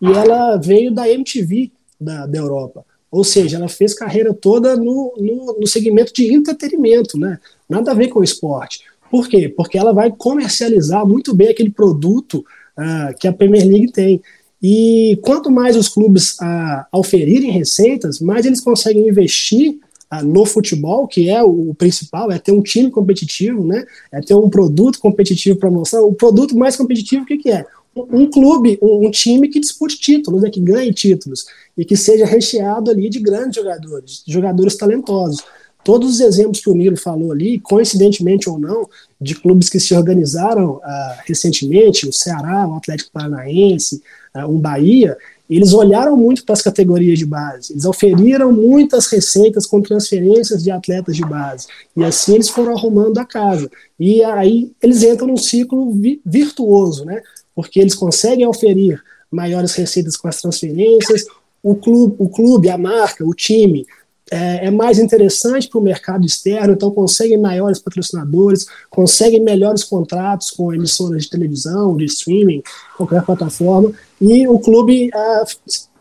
e 0.00 0.06
ela 0.06 0.56
veio 0.56 0.90
da 0.90 1.06
MTV 1.08 1.70
da, 2.00 2.26
da 2.26 2.38
Europa. 2.38 2.82
Ou 3.10 3.24
seja, 3.24 3.56
ela 3.56 3.68
fez 3.68 3.92
carreira 3.92 4.32
toda 4.32 4.74
no, 4.76 5.12
no, 5.18 5.56
no 5.60 5.66
segmento 5.66 6.12
de 6.14 6.32
entretenimento, 6.32 7.18
né? 7.18 7.38
nada 7.68 7.90
a 7.90 7.94
ver 7.94 8.08
com 8.08 8.22
esporte. 8.22 8.80
Por 9.10 9.28
quê? 9.28 9.48
Porque 9.54 9.76
ela 9.76 9.92
vai 9.92 10.10
comercializar 10.10 11.06
muito 11.06 11.34
bem 11.34 11.48
aquele 11.48 11.70
produto 11.70 12.44
uh, 12.76 13.16
que 13.18 13.28
a 13.28 13.32
Premier 13.32 13.66
League 13.66 13.92
tem. 13.92 14.22
E 14.62 15.18
quanto 15.22 15.50
mais 15.50 15.76
os 15.76 15.88
clubes 15.88 16.32
uh, 16.34 16.84
oferirem 16.92 17.50
receitas, 17.50 18.20
mais 18.20 18.44
eles 18.44 18.60
conseguem 18.60 19.08
investir 19.08 19.78
no 20.22 20.46
futebol, 20.46 21.06
que 21.06 21.28
é 21.28 21.42
o, 21.42 21.74
principal, 21.74 22.30
é 22.30 22.38
ter 22.38 22.52
um 22.52 22.62
time 22.62 22.90
competitivo, 22.90 23.64
né? 23.64 23.84
é 24.10 24.20
ter 24.20 24.34
um 24.34 24.48
produto 24.48 24.98
competitivo 24.98 25.58
para 25.58 25.70
mostrar. 25.70 26.02
O 26.02 26.14
produto 26.14 26.56
mais 26.56 26.76
competitivo, 26.76 27.24
o 27.24 27.26
que, 27.26 27.36
que 27.36 27.50
é? 27.50 27.66
Um, 27.94 28.22
um 28.22 28.30
clube, 28.30 28.78
um, 28.80 29.06
um, 29.06 29.10
time 29.10 29.48
que 29.48 29.60
dispute 29.60 29.98
títulos, 29.98 30.42
né? 30.42 30.50
que 30.50 30.60
ganhe 30.60 30.92
títulos, 30.92 31.46
e 31.76 31.84
que 31.84 31.96
seja 31.96 32.24
recheado 32.24 32.90
ali 32.90 33.10
de 33.10 33.20
grandes 33.20 33.56
jogadores, 33.56 34.22
jogadores 34.26 34.76
talentosos 34.76 35.44
todos 35.84 36.10
os 36.10 36.20
exemplos 36.20 36.60
que 36.60 36.68
o 36.68 36.74
Nilo 36.74 36.98
falou 36.98 37.32
ali, 37.32 37.58
coincidentemente 37.60 38.46
ou 38.50 38.58
não, 38.58 38.86
de 39.18 39.34
clubes 39.34 39.70
que 39.70 39.80
se 39.80 39.94
organizaram 39.94 40.72
uh, 40.72 40.82
recentemente, 41.24 42.06
o 42.06 42.12
Ceará, 42.12 42.68
o 42.68 42.76
Atlético 42.76 43.10
Paranaense, 43.10 44.02
uh, 44.36 44.44
o 44.44 44.58
Bahia, 44.58 45.16
eles 45.56 45.72
olharam 45.72 46.16
muito 46.16 46.44
para 46.44 46.52
as 46.52 46.62
categorias 46.62 47.18
de 47.18 47.26
base, 47.26 47.72
eles 47.72 47.84
oferiram 47.84 48.52
muitas 48.52 49.06
receitas 49.06 49.66
com 49.66 49.80
transferências 49.80 50.62
de 50.62 50.70
atletas 50.70 51.16
de 51.16 51.22
base, 51.22 51.66
e 51.96 52.04
assim 52.04 52.34
eles 52.34 52.48
foram 52.48 52.76
arrumando 52.76 53.18
a 53.18 53.24
casa. 53.24 53.70
E 53.98 54.22
aí 54.22 54.72
eles 54.82 55.02
entram 55.02 55.28
num 55.28 55.36
ciclo 55.36 55.92
vi 55.92 56.20
virtuoso, 56.24 57.04
né? 57.04 57.22
porque 57.54 57.80
eles 57.80 57.94
conseguem 57.94 58.46
oferir 58.46 59.02
maiores 59.30 59.74
receitas 59.74 60.16
com 60.16 60.28
as 60.28 60.40
transferências, 60.40 61.24
o 61.60 61.74
clube, 61.74 62.14
o 62.18 62.28
clube, 62.28 62.70
a 62.70 62.78
marca, 62.78 63.26
o 63.26 63.34
time 63.34 63.84
é, 64.30 64.66
é 64.66 64.70
mais 64.70 64.98
interessante 64.98 65.68
para 65.68 65.78
o 65.78 65.82
mercado 65.82 66.24
externo, 66.24 66.74
então 66.74 66.90
conseguem 66.90 67.36
maiores 67.36 67.78
patrocinadores, 67.78 68.66
conseguem 68.88 69.42
melhores 69.42 69.82
contratos 69.82 70.50
com 70.50 70.72
emissoras 70.72 71.24
de 71.24 71.30
televisão, 71.30 71.96
de 71.96 72.04
streaming, 72.04 72.62
qualquer 72.96 73.22
plataforma, 73.24 73.92
e 74.20 74.46
o 74.48 74.58
clube 74.58 75.10
é, 75.14 75.44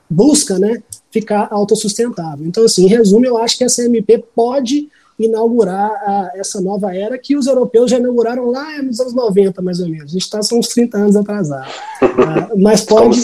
busca 0.09 0.57
né, 0.57 0.81
ficar 1.11 1.47
autossustentável. 1.51 2.45
Então, 2.45 2.63
assim, 2.63 2.85
em 2.85 2.87
resumo, 2.87 3.25
eu 3.25 3.37
acho 3.37 3.57
que 3.57 3.63
a 3.63 3.67
CMP 3.67 4.23
pode 4.35 4.87
inaugurar 5.19 5.89
a, 5.89 6.31
essa 6.35 6.61
nova 6.61 6.95
era 6.95 7.17
que 7.17 7.35
os 7.35 7.47
europeus 7.47 7.89
já 7.89 7.97
inauguraram 7.97 8.51
lá 8.51 8.81
nos 8.81 8.99
anos 8.99 9.13
90, 9.13 9.61
mais 9.61 9.79
ou 9.79 9.89
menos. 9.89 10.11
A 10.11 10.13
gente 10.13 10.21
está 10.21 10.39
uns 10.53 10.67
30 10.67 10.97
anos 10.97 11.15
atrasado. 11.15 11.69
uh, 12.01 12.59
mas 12.59 12.81
pode. 12.81 13.21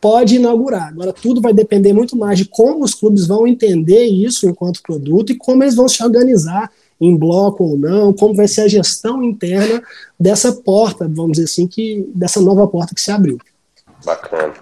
Pode 0.00 0.36
inaugurar. 0.36 0.90
Agora, 0.90 1.12
tudo 1.12 1.40
vai 1.40 1.52
depender 1.52 1.92
muito 1.92 2.16
mais 2.16 2.38
de 2.38 2.44
como 2.44 2.84
os 2.84 2.94
clubes 2.94 3.26
vão 3.26 3.48
entender 3.48 4.04
isso 4.04 4.48
enquanto 4.48 4.80
produto 4.80 5.32
e 5.32 5.36
como 5.36 5.64
eles 5.64 5.74
vão 5.74 5.88
se 5.88 6.00
organizar 6.04 6.70
em 7.00 7.16
bloco 7.16 7.64
ou 7.64 7.76
não, 7.76 8.12
como 8.12 8.34
vai 8.34 8.46
ser 8.46 8.62
a 8.62 8.68
gestão 8.68 9.24
interna 9.24 9.82
dessa 10.18 10.52
porta, 10.52 11.08
vamos 11.08 11.32
dizer 11.32 11.44
assim, 11.44 11.66
que 11.66 12.08
dessa 12.14 12.40
nova 12.40 12.66
porta 12.68 12.94
que 12.94 13.00
se 13.00 13.10
abriu. 13.10 13.38
Bacana. 14.04 14.54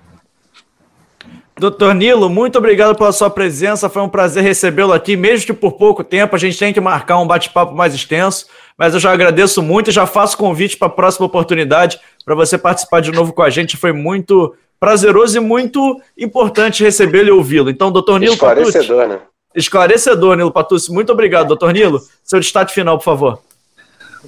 Doutor 1.58 1.94
Nilo, 1.94 2.28
muito 2.28 2.58
obrigado 2.58 2.94
pela 2.94 3.10
sua 3.12 3.30
presença. 3.30 3.88
Foi 3.88 4.02
um 4.02 4.08
prazer 4.10 4.42
recebê-lo 4.42 4.92
aqui, 4.92 5.16
mesmo 5.16 5.46
que 5.46 5.52
por 5.54 5.72
pouco 5.72 6.04
tempo. 6.04 6.36
A 6.36 6.38
gente 6.38 6.58
tem 6.58 6.70
que 6.70 6.80
marcar 6.80 7.18
um 7.18 7.26
bate-papo 7.26 7.74
mais 7.74 7.94
extenso, 7.94 8.46
mas 8.76 8.92
eu 8.92 9.00
já 9.00 9.10
agradeço 9.10 9.62
muito 9.62 9.88
e 9.88 9.92
já 9.92 10.06
faço 10.06 10.36
convite 10.36 10.76
para 10.76 10.88
a 10.88 10.90
próxima 10.90 11.24
oportunidade 11.24 11.98
para 12.26 12.34
você 12.34 12.58
participar 12.58 13.00
de 13.00 13.10
novo 13.10 13.32
com 13.32 13.42
a 13.42 13.48
gente. 13.48 13.74
Foi 13.74 13.90
muito 13.90 14.54
prazeroso 14.78 15.38
e 15.38 15.40
muito 15.40 15.98
importante 16.18 16.84
recebê-lo 16.84 17.28
e 17.28 17.32
ouvi-lo. 17.32 17.70
Então, 17.70 17.90
doutor 17.90 18.20
Nilo 18.20 18.34
Esclarecedor, 18.34 18.96
Patucci, 18.96 19.08
né? 19.08 19.20
Esclarecedor, 19.54 20.36
Nilo 20.36 20.52
Patucci. 20.52 20.92
Muito 20.92 21.10
obrigado, 21.10 21.48
doutor 21.48 21.72
Nilo. 21.72 22.02
Seu 22.22 22.38
destaque 22.38 22.74
final, 22.74 22.98
por 22.98 23.04
favor. 23.04 23.40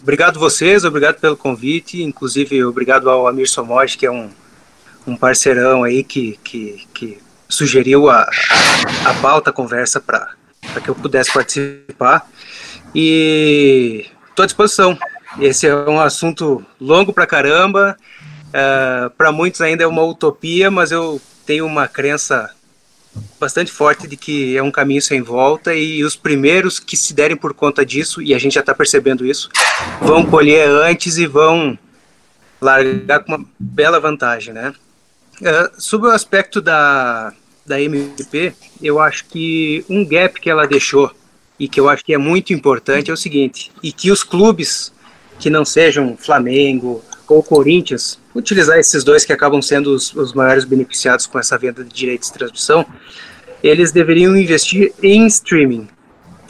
Obrigado 0.02 0.40
vocês, 0.40 0.84
obrigado 0.84 1.20
pelo 1.20 1.36
convite, 1.36 2.02
inclusive 2.02 2.64
obrigado 2.64 3.10
ao 3.10 3.26
Amir 3.26 3.50
Somoj, 3.50 3.98
que 3.98 4.06
é 4.06 4.10
um, 4.10 4.30
um 5.08 5.16
parceirão 5.16 5.82
aí 5.84 6.04
que, 6.04 6.38
que, 6.44 6.86
que 6.92 7.18
sugeriu 7.48 8.08
a, 8.10 8.28
a 9.04 9.14
pauta, 9.14 9.50
a 9.50 9.52
conversa 9.52 10.00
para 10.00 10.34
que 10.82 10.88
eu 10.88 10.94
pudesse 10.94 11.32
participar. 11.32 12.28
E 12.94 14.06
estou 14.28 14.42
à 14.42 14.46
disposição. 14.46 14.98
Esse 15.38 15.66
é 15.66 15.74
um 15.74 16.00
assunto 16.00 16.64
longo 16.80 17.12
para 17.12 17.26
caramba, 17.26 17.96
Uh, 18.48 19.06
é, 19.06 19.08
para 19.10 19.30
muitos 19.30 19.60
ainda 19.60 19.84
é 19.84 19.86
uma 19.86 20.02
utopia, 20.02 20.70
mas 20.70 20.90
eu 20.90 21.20
tenho 21.44 21.66
uma 21.66 21.86
crença 21.86 22.50
bastante 23.38 23.70
forte 23.70 24.06
de 24.06 24.16
que 24.16 24.56
é 24.56 24.62
um 24.62 24.70
caminho 24.70 25.02
sem 25.02 25.20
volta 25.20 25.74
e 25.74 26.02
os 26.04 26.16
primeiros 26.16 26.78
que 26.78 26.96
se 26.96 27.12
derem 27.12 27.36
por 27.36 27.52
conta 27.52 27.84
disso, 27.84 28.22
e 28.22 28.34
a 28.34 28.38
gente 28.38 28.54
já 28.54 28.60
está 28.60 28.74
percebendo 28.74 29.26
isso, 29.26 29.50
vão 30.00 30.24
colher 30.24 30.68
antes 30.68 31.18
e 31.18 31.26
vão 31.26 31.78
largar 32.60 33.20
com 33.20 33.34
uma 33.34 33.44
bela 33.58 34.00
vantagem, 34.00 34.54
né? 34.54 34.72
Uh, 35.40 35.80
sobre 35.80 36.08
o 36.08 36.10
aspecto 36.10 36.60
da, 36.60 37.32
da 37.64 37.80
MP, 37.80 38.52
eu 38.82 38.98
acho 39.00 39.24
que 39.26 39.84
um 39.88 40.04
gap 40.04 40.40
que 40.40 40.50
ela 40.50 40.66
deixou 40.66 41.12
e 41.58 41.68
que 41.68 41.78
eu 41.78 41.88
acho 41.88 42.04
que 42.04 42.14
é 42.14 42.18
muito 42.18 42.52
importante 42.52 43.10
é 43.10 43.14
o 43.14 43.16
seguinte, 43.16 43.72
e 43.82 43.92
que 43.92 44.10
os 44.10 44.22
clubes 44.22 44.92
que 45.38 45.50
não 45.50 45.64
sejam 45.64 46.16
Flamengo 46.16 47.02
ou 47.28 47.42
Corinthians, 47.42 48.18
utilizar 48.34 48.78
esses 48.78 49.04
dois 49.04 49.24
que 49.24 49.32
acabam 49.32 49.60
sendo 49.60 49.94
os, 49.94 50.14
os 50.14 50.32
maiores 50.32 50.64
beneficiados 50.64 51.26
com 51.26 51.38
essa 51.38 51.58
venda 51.58 51.84
de 51.84 51.92
direitos 51.92 52.28
de 52.28 52.34
transmissão, 52.34 52.86
eles 53.62 53.92
deveriam 53.92 54.36
investir 54.36 54.92
em 55.02 55.26
streaming, 55.26 55.88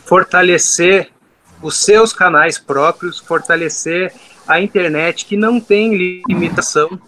fortalecer 0.04 1.10
os 1.60 1.76
seus 1.76 2.12
canais 2.12 2.58
próprios, 2.58 3.18
fortalecer 3.18 4.12
a 4.46 4.60
internet 4.60 5.26
que 5.26 5.36
não 5.36 5.58
tem 5.58 6.22
limitação 6.28 6.98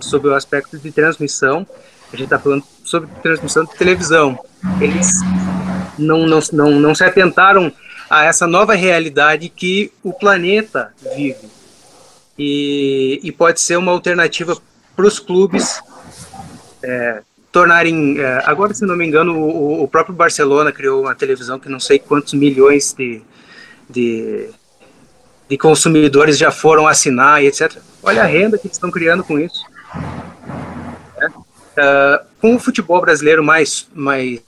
sobre 0.00 0.28
o 0.28 0.34
aspecto 0.34 0.78
de 0.78 0.90
transmissão. 0.90 1.66
A 2.12 2.16
gente 2.16 2.24
está 2.24 2.38
falando 2.38 2.64
sobre 2.84 3.08
transmissão 3.22 3.64
de 3.64 3.74
televisão. 3.76 4.38
Eles 4.80 5.20
não, 5.98 6.26
não, 6.26 6.40
não, 6.52 6.70
não 6.72 6.94
se 6.94 7.04
atentaram 7.04 7.72
a 8.08 8.24
essa 8.24 8.46
nova 8.46 8.74
realidade 8.74 9.48
que 9.48 9.92
o 10.02 10.12
planeta 10.12 10.92
vive. 11.16 11.48
E, 12.38 13.20
e 13.22 13.32
pode 13.32 13.60
ser 13.60 13.76
uma 13.76 13.92
alternativa 13.92 14.56
para 14.94 15.06
os 15.06 15.18
clubes 15.18 15.80
é, 16.82 17.22
tornarem. 17.50 18.20
É, 18.20 18.42
agora, 18.44 18.74
se 18.74 18.84
não 18.84 18.96
me 18.96 19.06
engano, 19.06 19.36
o, 19.36 19.82
o, 19.82 19.88
próprio 19.88 20.14
Barcelona 20.14 20.70
criou 20.70 21.02
uma 21.02 21.14
televisão 21.14 21.58
que 21.58 21.68
não 21.68 21.80
sei 21.80 21.98
quantos 21.98 22.34
milhões 22.34 22.94
de, 22.96 23.22
de, 23.88 24.50
de 25.48 25.58
consumidores 25.58 26.38
já 26.38 26.50
foram 26.50 26.86
assinar 26.86 27.42
e 27.42 27.46
etc. 27.46 27.78
Olha 28.02 28.22
a 28.22 28.26
renda 28.26 28.58
que 28.58 28.66
eles 28.66 28.76
estão 28.76 28.90
criando 28.90 29.24
com 29.24 29.38
isso. 29.38 29.64
Uh, 31.76 32.24
com 32.40 32.56
o 32.56 32.58
futebol 32.58 33.00
brasileiro 33.00 33.44
mais, 33.44 33.86
mais, 33.94 34.40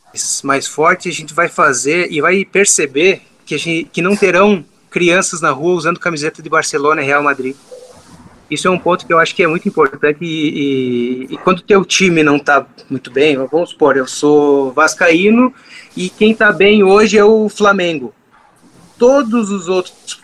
mais 0.43 0.67
forte, 0.67 1.09
a 1.09 1.13
gente 1.13 1.35
vai 1.35 1.49
fazer 1.49 2.11
e 2.11 2.21
vai 2.21 2.45
perceber 2.45 3.23
que, 3.45 3.57
gente, 3.59 3.89
que 3.91 4.01
não 4.01 4.17
terão 4.17 4.65
crianças 4.91 5.41
na 5.41 5.51
rua 5.51 5.75
usando 5.75 6.01
camiseta 6.01 6.43
de 6.43 6.49
Barcelona 6.49 7.03
e 7.03 7.05
Real 7.05 7.23
Madrid. 7.23 7.55
Isso 8.51 8.67
é 8.67 8.71
um 8.71 8.79
ponto 8.79 9.07
que 9.07 9.13
eu 9.13 9.19
acho 9.19 9.35
que 9.35 9.43
é 9.43 9.47
muito 9.47 9.69
importante 9.69 10.19
e, 10.23 11.27
e, 11.29 11.35
e 11.35 11.37
quando 11.39 11.59
o 11.59 11.63
teu 11.63 11.85
time 11.85 12.23
não 12.23 12.37
está 12.37 12.67
muito 12.89 13.11
bem, 13.11 13.37
vamos 13.37 13.71
supor, 13.71 13.99
eu 13.99 14.07
sou 14.07 14.73
vascaíno 14.73 15.53
e 15.95 16.09
quem 16.09 16.33
está 16.33 16.51
bem 16.51 16.83
hoje 16.83 17.19
é 17.19 17.25
o 17.25 17.51
Flamengo 17.51 18.15
todos 18.99 19.51
os 19.51 19.69
outros, 19.69 20.21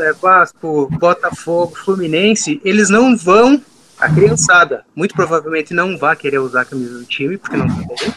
é, 0.00 0.12
Vasco, 0.12 0.88
Botafogo, 0.98 1.76
Fluminense, 1.76 2.60
eles 2.64 2.90
não 2.90 3.16
vão, 3.16 3.62
a 4.00 4.12
criançada, 4.12 4.84
muito 4.94 5.14
provavelmente 5.14 5.74
não 5.74 5.98
vai 5.98 6.14
querer 6.16 6.38
usar 6.38 6.62
a 6.62 6.64
camisa 6.64 6.98
do 6.98 7.04
time, 7.04 7.36
porque 7.36 7.56
não 7.56 7.66
tem, 7.66 8.14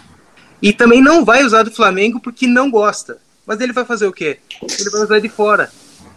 e 0.62 0.72
também 0.72 1.02
não 1.02 1.26
vai 1.26 1.44
usar 1.44 1.64
do 1.64 1.72
Flamengo 1.72 2.20
porque 2.20 2.46
não 2.48 2.70
gosta. 2.70 3.18
Mas 3.46 3.60
ele 3.60 3.74
vai 3.74 3.84
fazer 3.84 4.06
o 4.06 4.14
quê? 4.14 4.38
Ele 4.62 4.90
vai 4.90 5.02
usar 5.02 5.20
de 5.20 5.28
fora. 5.28 5.72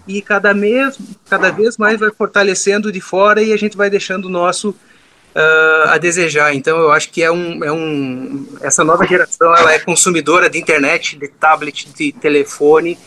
E 0.07 0.21
cada, 0.21 0.53
mês, 0.53 0.99
cada 1.29 1.51
vez 1.51 1.79
mais 1.79 1.99
vai 1.99 2.11
fortalecendo 2.11 2.93
de 2.93 3.01
fora 3.01 3.43
e 3.43 3.53
a 3.55 3.57
gente 3.57 3.77
vai 3.77 3.89
deixando 3.89 4.27
o 4.27 4.29
nosso 4.29 4.71
uh, 4.71 5.89
a 5.89 5.97
desejar. 5.97 6.55
Então 6.55 6.79
eu 6.79 6.93
acho 6.93 7.11
que 7.11 7.23
é 7.23 7.33
um, 7.33 7.65
é 7.65 7.73
um. 7.73 8.47
Essa 8.61 8.85
nova 8.85 9.07
geração 9.07 9.57
ela 9.57 9.73
é 9.73 9.79
consumidora 9.79 10.51
de 10.51 10.59
internet, 10.59 11.17
de 11.17 11.29
tablet, 11.29 11.89
de 11.95 12.13
telefone 12.13 12.99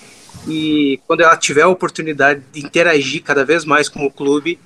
e 0.48 1.00
quando 1.06 1.22
ela 1.22 1.36
tiver 1.36 1.64
a 1.64 1.68
oportunidade 1.68 2.42
de 2.52 2.66
interagir 2.66 3.22
cada 3.22 3.44
vez 3.44 3.66
mais 3.66 3.90
com 3.90 4.06
o 4.06 4.12
clube, 4.12 4.60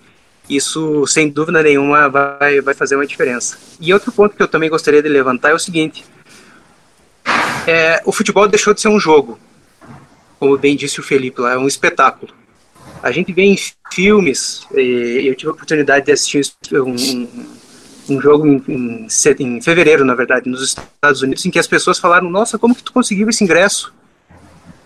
isso 0.49 1.05
sem 1.07 1.29
dúvida 1.29 1.63
nenhuma 1.63 2.09
vai, 2.09 2.61
vai 2.61 2.73
fazer 2.73 2.95
uma 2.95 3.05
diferença. 3.05 3.57
E 3.79 3.93
outro 3.93 4.11
ponto 4.11 4.35
que 4.35 4.43
eu 4.43 4.47
também 4.47 4.69
gostaria 4.69 5.01
de 5.01 5.09
levantar 5.09 5.49
é 5.49 5.53
o 5.53 5.59
seguinte: 5.59 6.03
é, 7.67 8.01
o 8.05 8.11
futebol 8.11 8.47
deixou 8.47 8.73
de 8.73 8.81
ser 8.81 8.89
um 8.89 8.99
jogo, 8.99 9.39
como 10.39 10.57
bem 10.57 10.75
disse 10.75 10.99
o 10.99 11.03
Felipe 11.03 11.41
lá, 11.41 11.53
é 11.53 11.57
um 11.57 11.67
espetáculo. 11.67 12.33
A 13.01 13.11
gente 13.11 13.33
vê 13.33 13.43
em 13.43 13.57
filmes, 13.91 14.67
eu 14.71 15.33
tive 15.35 15.49
a 15.49 15.53
oportunidade 15.53 16.05
de 16.05 16.11
assistir 16.11 16.43
um, 16.73 17.27
um 18.09 18.21
jogo 18.21 18.45
em, 18.45 18.63
em, 18.67 19.07
em 19.39 19.61
fevereiro, 19.61 20.05
na 20.05 20.13
verdade, 20.13 20.49
nos 20.49 20.61
Estados 20.63 21.21
Unidos, 21.21 21.45
em 21.45 21.51
que 21.51 21.59
as 21.59 21.67
pessoas 21.67 21.97
falaram: 21.97 22.29
Nossa, 22.29 22.59
como 22.59 22.75
que 22.75 22.83
tu 22.83 22.93
conseguiu 22.93 23.29
esse 23.29 23.43
ingresso? 23.43 23.93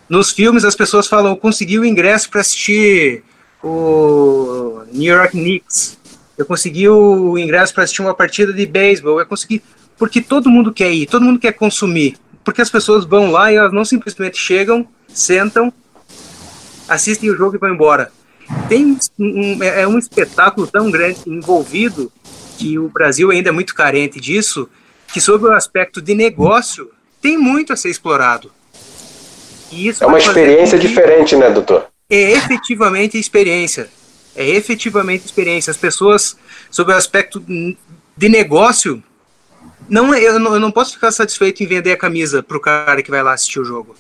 Nos 0.07 0.32
filmes 0.32 0.64
as 0.64 0.76
pessoas 0.76 1.07
falam, 1.07 1.36
consegui 1.36 1.80
o 1.80 1.86
ingresso 1.86 2.30
para 2.30 2.41
assistir 2.41 3.23
o 3.66 4.84
New 4.92 5.14
York 5.14 5.32
Knicks. 5.32 5.98
Eu 6.38 6.46
consegui 6.46 6.88
o 6.88 7.38
ingresso 7.38 7.74
para 7.74 7.84
assistir 7.84 8.02
uma 8.02 8.14
partida 8.14 8.54
de 8.54 8.66
beisebol. 8.66 9.20
Eu 9.20 9.26
consegui 9.26 9.62
porque 9.98 10.22
todo 10.22 10.50
mundo 10.50 10.74
quer 10.74 10.92
ir, 10.92 11.08
todo 11.08 11.26
mundo 11.26 11.40
quer 11.40 11.54
consumir. 11.54 12.18
Porque 12.44 12.62
as 12.62 12.70
pessoas 12.70 13.06
vão 13.06 13.32
lá 13.32 13.52
e 13.52 13.56
elas 13.56 13.74
não 13.74 13.84
simplesmente 13.84 14.38
chegam, 14.38 14.88
sentam, 15.08 15.74
assistem 16.88 17.32
o 17.32 17.36
jogo 17.36 17.56
e 17.56 17.60
vão 17.60 17.74
embora. 17.74 18.12
Tem 18.70 18.98
um, 19.18 19.64
é, 19.64 19.82
é 19.82 19.88
um 19.88 19.98
espetáculo 19.98 20.68
tão 20.68 20.92
grande 20.92 21.22
envolvido 21.26 22.12
que 22.58 22.78
o 22.78 22.90
Brasil 22.90 23.32
ainda 23.32 23.50
é 23.50 23.52
muito 23.52 23.74
carente 23.74 24.20
disso, 24.20 24.70
que 25.08 25.20
sobre 25.20 25.50
o 25.50 25.54
aspecto 25.54 26.02
de 26.02 26.14
negócio 26.14 26.92
tem 27.22 27.38
muito 27.38 27.74
a 27.74 27.76
ser 27.76 27.90
explorado 27.90 28.52
é 30.02 30.06
uma 30.06 30.18
experiência 30.18 30.78
diferente, 30.78 31.36
né, 31.36 31.50
doutor? 31.50 31.88
É 32.16 32.32
efetivamente 32.32 33.18
experiência. 33.18 33.90
É 34.36 34.48
efetivamente 34.48 35.26
experiência. 35.26 35.72
As 35.72 35.78
pessoas, 35.78 36.38
sobre 36.72 36.94
o 36.94 36.98
aspecto 36.98 37.44
de 38.18 38.30
negócio, 38.30 39.04
não, 39.90 40.14
eu, 40.16 40.40
não, 40.40 40.54
eu 40.54 40.60
não 40.60 40.72
posso 40.72 40.94
ficar 40.94 41.12
satisfeito 41.12 41.62
em 41.62 41.68
vender 41.68 41.92
a 41.92 41.98
camisa 41.98 42.42
para 42.42 42.58
o 42.58 42.60
cara 42.60 43.02
que 43.04 43.12
vai 43.12 43.22
lá 43.22 43.34
assistir 43.34 43.60
o 43.60 43.66
jogo. 43.66 43.96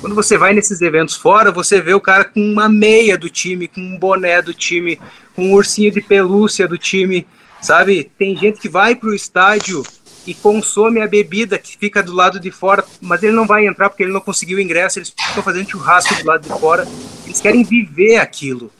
Quando 0.00 0.14
você 0.14 0.36
vai 0.36 0.52
nesses 0.52 0.82
eventos 0.82 1.14
fora, 1.14 1.50
você 1.50 1.80
vê 1.80 1.94
o 1.94 2.00
cara 2.00 2.24
com 2.24 2.40
uma 2.40 2.68
meia 2.68 3.16
do 3.16 3.30
time, 3.30 3.66
com 3.66 3.80
um 3.80 3.98
boné 3.98 4.42
do 4.42 4.52
time, 4.52 5.00
com 5.34 5.46
um 5.46 5.54
ursinho 5.54 5.90
de 5.90 6.02
pelúcia 6.02 6.68
do 6.68 6.76
time, 6.76 7.26
sabe? 7.60 8.10
Tem 8.18 8.36
gente 8.36 8.60
que 8.60 8.68
vai 8.68 8.94
para 8.94 9.08
o 9.08 9.14
estádio 9.14 9.82
e 10.28 10.34
consome 10.34 11.00
a 11.00 11.08
bebida 11.08 11.58
que 11.58 11.74
fica 11.78 12.02
do 12.02 12.12
lado 12.12 12.38
de 12.38 12.50
fora, 12.50 12.84
mas 13.00 13.22
ele 13.22 13.32
não 13.32 13.46
vai 13.46 13.66
entrar 13.66 13.88
porque 13.88 14.02
ele 14.02 14.12
não 14.12 14.20
conseguiu 14.20 14.58
o 14.58 14.60
ingresso, 14.60 14.98
eles 14.98 15.08
ficam 15.08 15.42
fazendo 15.42 15.70
churrasco 15.70 16.14
do 16.16 16.26
lado 16.26 16.42
de 16.42 16.60
fora, 16.60 16.86
eles 17.24 17.40
querem 17.40 17.64
viver 17.64 18.18
aquilo. 18.18 18.70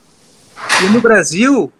E 0.84 0.90
no 0.90 1.00
Brasil, 1.00 1.72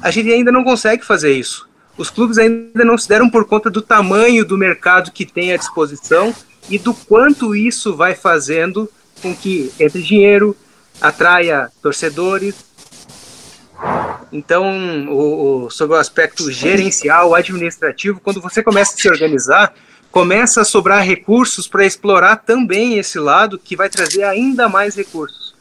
a 0.00 0.10
gente 0.10 0.32
ainda 0.32 0.50
não 0.50 0.64
consegue 0.64 1.04
fazer 1.04 1.34
isso. 1.34 1.68
Os 1.98 2.08
clubes 2.08 2.38
ainda 2.38 2.82
não 2.82 2.96
se 2.96 3.06
deram 3.06 3.28
por 3.28 3.44
conta 3.44 3.68
do 3.68 3.82
tamanho 3.82 4.42
do 4.42 4.56
mercado 4.56 5.12
que 5.12 5.26
tem 5.26 5.52
à 5.52 5.58
disposição 5.58 6.34
e 6.70 6.78
do 6.78 6.94
quanto 6.94 7.54
isso 7.54 7.94
vai 7.94 8.14
fazendo 8.14 8.90
com 9.20 9.36
que 9.36 9.70
entre 9.78 10.02
dinheiro, 10.02 10.56
atraia 10.98 11.70
torcedores, 11.82 12.54
então, 14.32 15.08
o, 15.08 15.64
o, 15.64 15.70
sobre 15.70 15.96
o 15.96 15.98
aspecto 15.98 16.50
gerencial, 16.50 17.34
administrativo, 17.34 18.20
quando 18.20 18.40
você 18.40 18.62
começa 18.62 18.94
a 18.94 18.96
se 18.96 19.08
organizar, 19.08 19.74
começa 20.10 20.60
a 20.60 20.64
sobrar 20.64 21.04
recursos 21.04 21.66
para 21.66 21.84
explorar 21.84 22.36
também 22.36 22.98
esse 22.98 23.18
lado 23.18 23.58
que 23.58 23.76
vai 23.76 23.88
trazer 23.88 24.24
ainda 24.24 24.68
mais 24.68 24.94
recursos. 24.94 25.54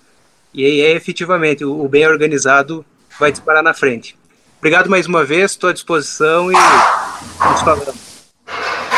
E 0.54 0.66
aí, 0.66 0.82
é, 0.82 0.92
efetivamente, 0.92 1.64
o, 1.64 1.84
o 1.84 1.88
bem 1.88 2.08
organizado 2.08 2.86
vai 3.20 3.32
disparar 3.32 3.64
na 3.64 3.74
frente. 3.74 4.18
Obrigado 4.58 4.90
mais 4.90 5.08
uma 5.08 5.24
vez, 5.24 5.52
estou 5.52 5.70
à 5.70 5.74
disposição 5.74 6.52
e 6.52 6.56
nos 6.56 7.62
falamos. 7.62 8.09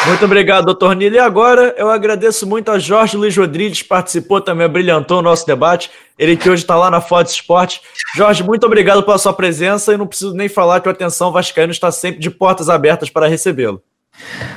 Muito 0.08 0.26
obrigado, 0.26 0.66
doutor 0.66 0.96
Nilo. 0.96 1.16
E 1.16 1.20
agora 1.20 1.76
eu 1.78 1.90
agradeço 1.90 2.48
muito 2.48 2.72
a 2.72 2.80
Jorge 2.80 3.16
Luiz 3.16 3.38
Rodrigues, 3.38 3.84
participou 3.84 4.42
também, 4.42 4.68
brilhantou 4.68 5.20
o 5.20 5.22
nosso 5.22 5.46
debate. 5.46 5.92
Ele 6.18 6.36
que 6.36 6.50
hoje 6.50 6.64
está 6.64 6.76
lá 6.76 6.90
na 6.90 7.00
Fox 7.00 7.32
Esporte. 7.32 7.82
Jorge, 8.16 8.44
muito 8.44 8.66
obrigado 8.66 9.04
pela 9.04 9.18
sua 9.20 9.34
presença 9.34 9.94
e 9.94 9.98
não 9.98 10.08
preciso 10.08 10.34
nem 10.34 10.50
falar 10.50 10.80
que 10.80 10.88
o 10.88 10.92
Atenção 10.92 11.32
Vascaíno 11.32 11.72
está 11.72 11.92
sempre 11.92 12.20
de 12.20 12.32
portas 12.32 12.68
abertas 12.68 13.10
para 13.10 13.28
recebê-lo. 13.28 13.82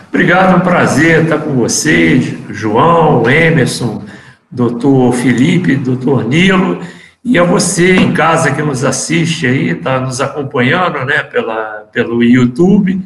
Obrigado, 0.08 0.54
é 0.54 0.56
um 0.56 0.60
prazer 0.60 1.24
estar 1.24 1.38
com 1.38 1.54
vocês, 1.54 2.34
João, 2.50 3.28
Emerson, 3.28 4.02
doutor 4.50 5.12
Felipe, 5.12 5.76
doutor 5.76 6.24
Nilo, 6.24 6.80
e 7.24 7.38
a 7.38 7.44
você 7.44 7.96
em 7.96 8.12
casa 8.12 8.52
que 8.52 8.62
nos 8.62 8.84
assiste 8.84 9.46
aí, 9.46 9.70
está 9.70 9.98
nos 9.98 10.20
acompanhando 10.20 11.04
né, 11.04 11.22
pela, 11.22 11.86
pelo 11.92 12.22
YouTube. 12.22 13.02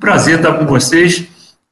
Prazer 0.00 0.36
estar 0.36 0.54
com 0.54 0.64
vocês. 0.64 1.28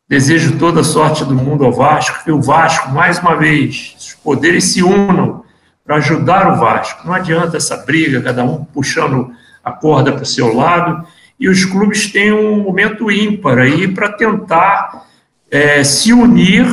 Desejo 0.06 0.58
toda 0.58 0.82
a 0.82 0.84
sorte 0.84 1.24
do 1.24 1.34
mundo 1.34 1.64
ao 1.64 1.72
Vasco, 1.72 2.22
que 2.22 2.30
o 2.30 2.42
Vasco, 2.42 2.90
mais 2.90 3.18
uma 3.18 3.34
vez, 3.34 3.96
os 3.98 4.12
poderes 4.22 4.64
se 4.64 4.82
unam 4.82 5.42
para 5.82 5.96
ajudar 5.96 6.52
o 6.52 6.56
Vasco. 6.56 7.06
Não 7.06 7.14
adianta 7.14 7.56
essa 7.56 7.78
briga, 7.78 8.20
cada 8.20 8.44
um 8.44 8.66
puxando 8.66 9.30
a 9.64 9.72
corda 9.72 10.12
para 10.12 10.24
o 10.24 10.26
seu 10.26 10.54
lado, 10.54 11.06
e 11.40 11.48
os 11.48 11.64
clubes 11.64 12.12
têm 12.12 12.30
um 12.30 12.60
momento 12.60 13.10
ímpar 13.10 13.58
aí 13.58 13.88
para 13.88 14.12
tentar 14.12 15.06
é, 15.50 15.82
se 15.82 16.12
unir 16.12 16.66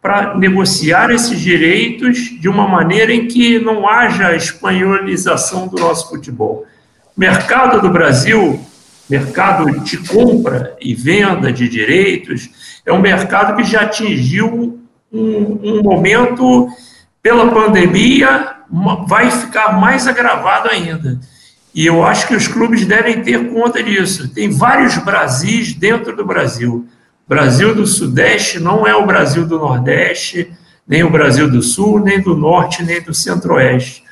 para 0.00 0.34
negociar 0.38 1.10
esses 1.10 1.38
direitos 1.38 2.16
de 2.40 2.48
uma 2.48 2.66
maneira 2.66 3.12
em 3.12 3.28
que 3.28 3.58
não 3.58 3.86
haja 3.86 4.34
espanholização 4.34 5.68
do 5.68 5.78
nosso 5.78 6.08
futebol. 6.08 6.64
O 7.14 7.20
mercado 7.20 7.82
do 7.82 7.90
Brasil, 7.90 8.58
mercado 9.12 9.70
de 9.80 9.98
compra 9.98 10.74
e 10.80 10.94
venda 10.94 11.52
de 11.52 11.68
direitos, 11.68 12.48
é 12.86 12.92
um 12.92 13.00
mercado 13.00 13.54
que 13.56 13.62
já 13.62 13.82
atingiu 13.82 14.80
um, 15.12 15.58
um 15.62 15.82
momento, 15.82 16.68
pela 17.22 17.50
pandemia, 17.52 18.54
vai 19.06 19.30
ficar 19.30 19.78
mais 19.78 20.08
agravado 20.08 20.70
ainda. 20.70 21.20
E 21.74 21.84
eu 21.84 22.02
acho 22.02 22.26
que 22.26 22.34
os 22.34 22.48
clubes 22.48 22.86
devem 22.86 23.22
ter 23.22 23.52
conta 23.52 23.82
disso. 23.82 24.28
Tem 24.28 24.50
vários 24.50 24.96
Brasis 24.96 25.74
dentro 25.74 26.16
do 26.16 26.24
Brasil. 26.24 26.86
Brasil 27.28 27.74
do 27.74 27.86
Sudeste 27.86 28.58
não 28.58 28.86
é 28.86 28.94
o 28.94 29.06
Brasil 29.06 29.46
do 29.46 29.58
Nordeste, 29.58 30.50
nem 30.88 31.02
o 31.02 31.10
Brasil 31.10 31.50
do 31.50 31.62
Sul, 31.62 32.00
nem 32.00 32.20
do 32.20 32.34
Norte, 32.34 32.82
nem 32.82 33.00
do 33.02 33.12
Centro-Oeste. 33.12 34.02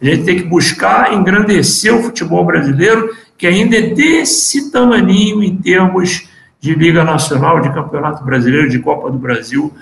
A 0.00 0.04
gente 0.04 0.24
tem 0.24 0.36
que 0.36 0.44
buscar 0.44 1.12
engrandecer 1.12 1.94
o 1.94 2.02
futebol 2.02 2.44
brasileiro, 2.44 3.08
que 3.38 3.46
ainda 3.46 3.76
é 3.76 3.82
desse 3.82 4.72
tamaninho 4.72 5.42
em 5.42 5.56
termos 5.56 6.28
de 6.60 6.74
Liga 6.74 7.04
Nacional, 7.04 7.60
de 7.60 7.72
Campeonato 7.72 8.24
Brasileiro, 8.24 8.68
de 8.68 8.80
Copa 8.80 9.10
do 9.10 9.16
Brasil, 9.16 9.72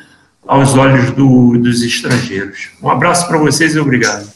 aos 0.47 0.77
olhos 0.77 1.11
do, 1.13 1.59
dos 1.59 1.83
estrangeiros. 1.83 2.69
Um 2.83 2.91
abraço 2.91 3.27
para 3.27 3.39
vocês 3.39 3.75
e 3.75 3.81
obrigado. 3.81 4.31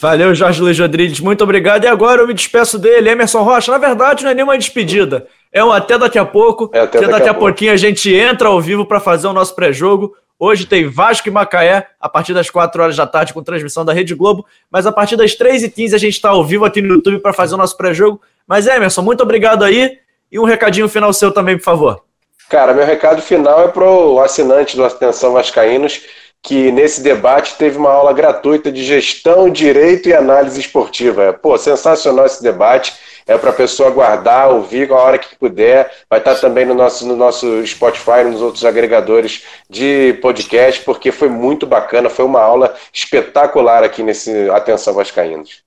Valeu, 0.00 0.34
Jorge 0.34 0.60
Luiz 0.60 0.78
Rodrigues, 0.78 1.20
muito 1.20 1.42
obrigado. 1.42 1.84
E 1.84 1.86
agora 1.86 2.22
eu 2.22 2.26
me 2.26 2.34
despeço 2.34 2.78
dele, 2.78 3.08
Emerson 3.08 3.42
Rocha. 3.42 3.72
Na 3.72 3.78
verdade, 3.78 4.24
não 4.24 4.30
é 4.30 4.34
nenhuma 4.34 4.58
despedida. 4.58 5.26
É 5.52 5.64
um 5.64 5.72
até 5.72 5.96
daqui 5.96 6.18
a 6.18 6.24
pouco. 6.24 6.70
É 6.72 6.80
até 6.80 7.00
daqui, 7.00 7.12
daqui 7.12 7.28
a, 7.28 7.32
a 7.32 7.34
pouquinho 7.34 7.72
a 7.72 7.76
gente 7.76 8.12
entra 8.12 8.48
ao 8.48 8.60
vivo 8.60 8.84
para 8.84 9.00
fazer 9.00 9.28
o 9.28 9.32
nosso 9.32 9.54
pré-jogo. 9.54 10.12
Hoje 10.40 10.66
tem 10.66 10.88
Vasco 10.88 11.26
e 11.26 11.32
Macaé, 11.32 11.88
a 12.00 12.08
partir 12.08 12.32
das 12.32 12.48
4 12.48 12.80
horas 12.80 12.96
da 12.96 13.08
tarde, 13.08 13.34
com 13.34 13.42
transmissão 13.42 13.84
da 13.84 13.92
Rede 13.92 14.14
Globo. 14.14 14.46
Mas 14.70 14.86
a 14.86 14.92
partir 14.92 15.16
das 15.16 15.36
3h15 15.36 15.94
a 15.94 15.98
gente 15.98 16.14
está 16.14 16.28
ao 16.28 16.44
vivo 16.44 16.64
aqui 16.64 16.80
no 16.80 16.94
YouTube 16.94 17.18
para 17.18 17.32
fazer 17.32 17.56
o 17.56 17.58
nosso 17.58 17.76
pré-jogo. 17.76 18.20
Mas, 18.46 18.68
Emerson, 18.68 19.02
muito 19.02 19.20
obrigado 19.20 19.64
aí. 19.64 19.98
E 20.30 20.38
um 20.38 20.44
recadinho 20.44 20.88
final 20.88 21.12
seu 21.12 21.32
também, 21.32 21.56
por 21.56 21.64
favor. 21.64 22.02
Cara, 22.48 22.72
meu 22.72 22.86
recado 22.86 23.20
final 23.20 23.64
é 23.64 23.68
para 23.68 23.84
o 23.84 24.20
assinante 24.20 24.76
do 24.76 24.84
Atenção 24.84 25.32
Vascaínos, 25.32 26.02
que 26.40 26.70
nesse 26.70 27.02
debate 27.02 27.56
teve 27.56 27.76
uma 27.76 27.90
aula 27.90 28.12
gratuita 28.12 28.70
de 28.70 28.84
gestão, 28.84 29.50
direito 29.50 30.08
e 30.08 30.14
análise 30.14 30.60
esportiva. 30.60 31.32
Pô, 31.32 31.58
sensacional 31.58 32.26
esse 32.26 32.42
debate 32.42 32.94
é 33.28 33.36
para 33.36 33.50
a 33.50 33.52
pessoa 33.52 33.90
guardar, 33.90 34.48
ouvir 34.48 34.90
a 34.90 34.96
hora 34.96 35.18
que 35.18 35.36
puder. 35.36 35.90
Vai 36.08 36.18
estar 36.18 36.34
também 36.36 36.64
no 36.64 36.74
nosso, 36.74 37.06
no 37.06 37.14
nosso 37.14 37.64
Spotify, 37.66 38.24
nos 38.24 38.40
outros 38.40 38.64
agregadores 38.64 39.44
de 39.68 40.14
podcast, 40.22 40.82
porque 40.82 41.12
foi 41.12 41.28
muito 41.28 41.66
bacana, 41.66 42.08
foi 42.08 42.24
uma 42.24 42.40
aula 42.40 42.74
espetacular 42.92 43.84
aqui 43.84 44.02
nesse 44.02 44.48
Atenção 44.50 44.94
Vascaínos. 44.94 45.62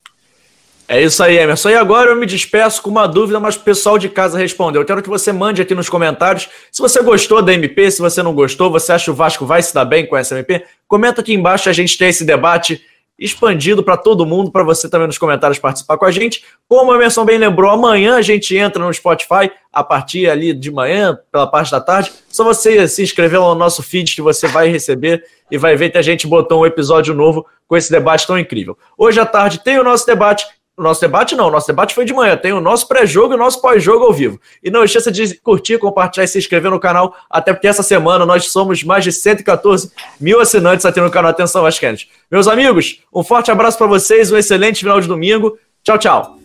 É 0.88 1.02
isso 1.02 1.24
aí, 1.24 1.38
Emerson. 1.38 1.70
E 1.70 1.76
agora 1.76 2.10
eu 2.10 2.18
me 2.18 2.26
despeço 2.26 2.82
com 2.82 2.90
uma 2.90 3.08
dúvida, 3.08 3.40
mas 3.40 3.56
o 3.56 3.62
pessoal 3.62 3.98
de 3.98 4.10
casa 4.10 4.38
respondeu. 4.38 4.82
Eu 4.82 4.86
quero 4.86 5.02
que 5.02 5.08
você 5.08 5.32
mande 5.32 5.62
aqui 5.62 5.74
nos 5.74 5.88
comentários 5.88 6.50
se 6.70 6.82
você 6.82 7.02
gostou 7.02 7.42
da 7.42 7.54
MP, 7.54 7.90
se 7.92 8.02
você 8.02 8.22
não 8.22 8.34
gostou, 8.34 8.70
você 8.70 8.92
acha 8.92 9.06
que 9.06 9.12
o 9.12 9.16
Vasco 9.16 9.46
vai 9.46 9.62
se 9.62 9.74
dar 9.74 9.86
bem 9.86 10.06
com 10.06 10.18
essa 10.18 10.36
MP? 10.36 10.66
Comenta 10.90 11.22
aqui 11.22 11.34
embaixo, 11.34 11.70
a 11.70 11.74
gente 11.74 11.98
tem 11.98 12.10
esse 12.10 12.26
debate 12.26 12.84
expandido 13.22 13.84
para 13.84 13.96
todo 13.96 14.26
mundo, 14.26 14.52
para 14.52 14.64
você 14.64 14.90
também 14.90 15.06
nos 15.06 15.20
comentários 15.20 15.60
participar 15.60 15.96
com 15.96 16.06
a 16.06 16.12
gente. 16.12 16.44
Como 16.68 16.92
a 16.92 16.96
Emerson 16.96 17.24
bem 17.24 17.38
lembrou, 17.38 17.70
amanhã 17.70 18.16
a 18.16 18.22
gente 18.24 18.58
entra 18.58 18.84
no 18.84 18.92
Spotify 18.92 19.52
a 19.72 19.84
partir 19.84 20.28
ali 20.28 20.54
de 20.54 20.72
manhã, 20.72 21.18
pela 21.32 21.46
parte 21.46 21.72
da 21.72 21.80
tarde. 21.80 22.12
Só 22.28 22.44
você 22.44 22.88
se 22.88 23.04
inscrever 23.04 23.40
no 23.40 23.54
nosso 23.54 23.84
feed 23.84 24.16
que 24.16 24.22
você 24.24 24.48
vai 24.48 24.70
receber 24.70 25.24
e 25.52 25.58
vai 25.58 25.76
ver 25.76 25.92
que 25.92 26.00
a 26.00 26.02
gente 26.02 26.26
botou 26.26 26.64
um 26.64 26.66
episódio 26.66 27.14
novo 27.14 27.46
com 27.68 27.78
esse 27.78 27.92
debate 27.92 28.26
tão 28.26 28.40
incrível. 28.40 28.76
Hoje 28.98 29.20
à 29.20 29.26
tarde 29.26 29.64
tem 29.64 29.78
o 29.78 29.84
nosso 29.84 30.06
debate 30.06 30.46
nosso 30.82 31.02
debate 31.02 31.36
não, 31.36 31.50
nosso 31.50 31.68
debate 31.68 31.94
foi 31.94 32.06
de 32.06 32.14
manhã. 32.14 32.36
Tem 32.36 32.54
o 32.54 32.62
nosso 32.62 32.88
pré-jogo 32.88 33.34
e 33.34 33.36
o 33.36 33.40
nosso 33.40 33.62
pós-jogo 33.62 34.06
ao 34.06 34.14
vivo. 34.14 34.40
E 34.64 34.70
não 34.70 34.84
esqueça 34.84 35.12
de 35.12 35.36
curtir, 35.36 35.78
compartilhar 35.78 36.26
e 36.26 36.28
se 36.28 36.38
inscrever 36.38 36.72
no 36.72 36.80
canal, 36.80 37.16
até 37.30 37.54
porque 37.54 37.68
essa 37.68 37.84
semana 37.84 38.26
nós 38.26 38.52
somos 38.52 38.84
mais 38.84 39.04
de 39.04 39.12
114 39.12 39.92
mil 40.20 40.40
assinantes 40.40 40.86
aqui 40.86 41.00
no 41.00 41.12
canal 41.12 41.32
Atenção 41.32 41.62
Vasquentes. 41.62 42.08
Meus 42.30 42.48
amigos, 42.48 43.02
um 43.14 43.24
forte 43.24 43.52
abraço 43.52 43.78
para 43.78 43.88
vocês, 43.88 44.32
um 44.32 44.38
excelente 44.38 44.80
final 44.80 45.00
de 45.00 45.08
domingo. 45.08 45.58
Tchau, 45.84 45.98
tchau. 45.98 46.38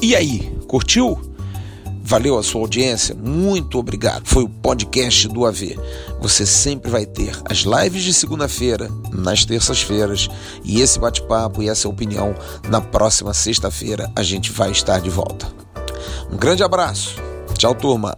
E 0.00 0.16
aí, 0.16 0.52
curtiu? 0.66 1.31
Valeu 2.12 2.36
a 2.36 2.42
sua 2.42 2.60
audiência, 2.60 3.14
muito 3.14 3.78
obrigado. 3.78 4.26
Foi 4.26 4.42
o 4.44 4.48
podcast 4.48 5.26
do 5.28 5.46
AV. 5.46 5.78
Você 6.20 6.44
sempre 6.44 6.90
vai 6.90 7.06
ter 7.06 7.34
as 7.46 7.60
lives 7.60 8.02
de 8.02 8.12
segunda-feira, 8.12 8.90
nas 9.10 9.46
terças-feiras, 9.46 10.28
e 10.62 10.82
esse 10.82 10.98
bate-papo 10.98 11.62
e 11.62 11.70
essa 11.70 11.88
opinião 11.88 12.34
na 12.68 12.82
próxima 12.82 13.32
sexta-feira 13.32 14.12
a 14.14 14.22
gente 14.22 14.52
vai 14.52 14.70
estar 14.70 15.00
de 15.00 15.08
volta. 15.08 15.46
Um 16.30 16.36
grande 16.36 16.62
abraço. 16.62 17.16
Tchau, 17.56 17.74
turma. 17.74 18.14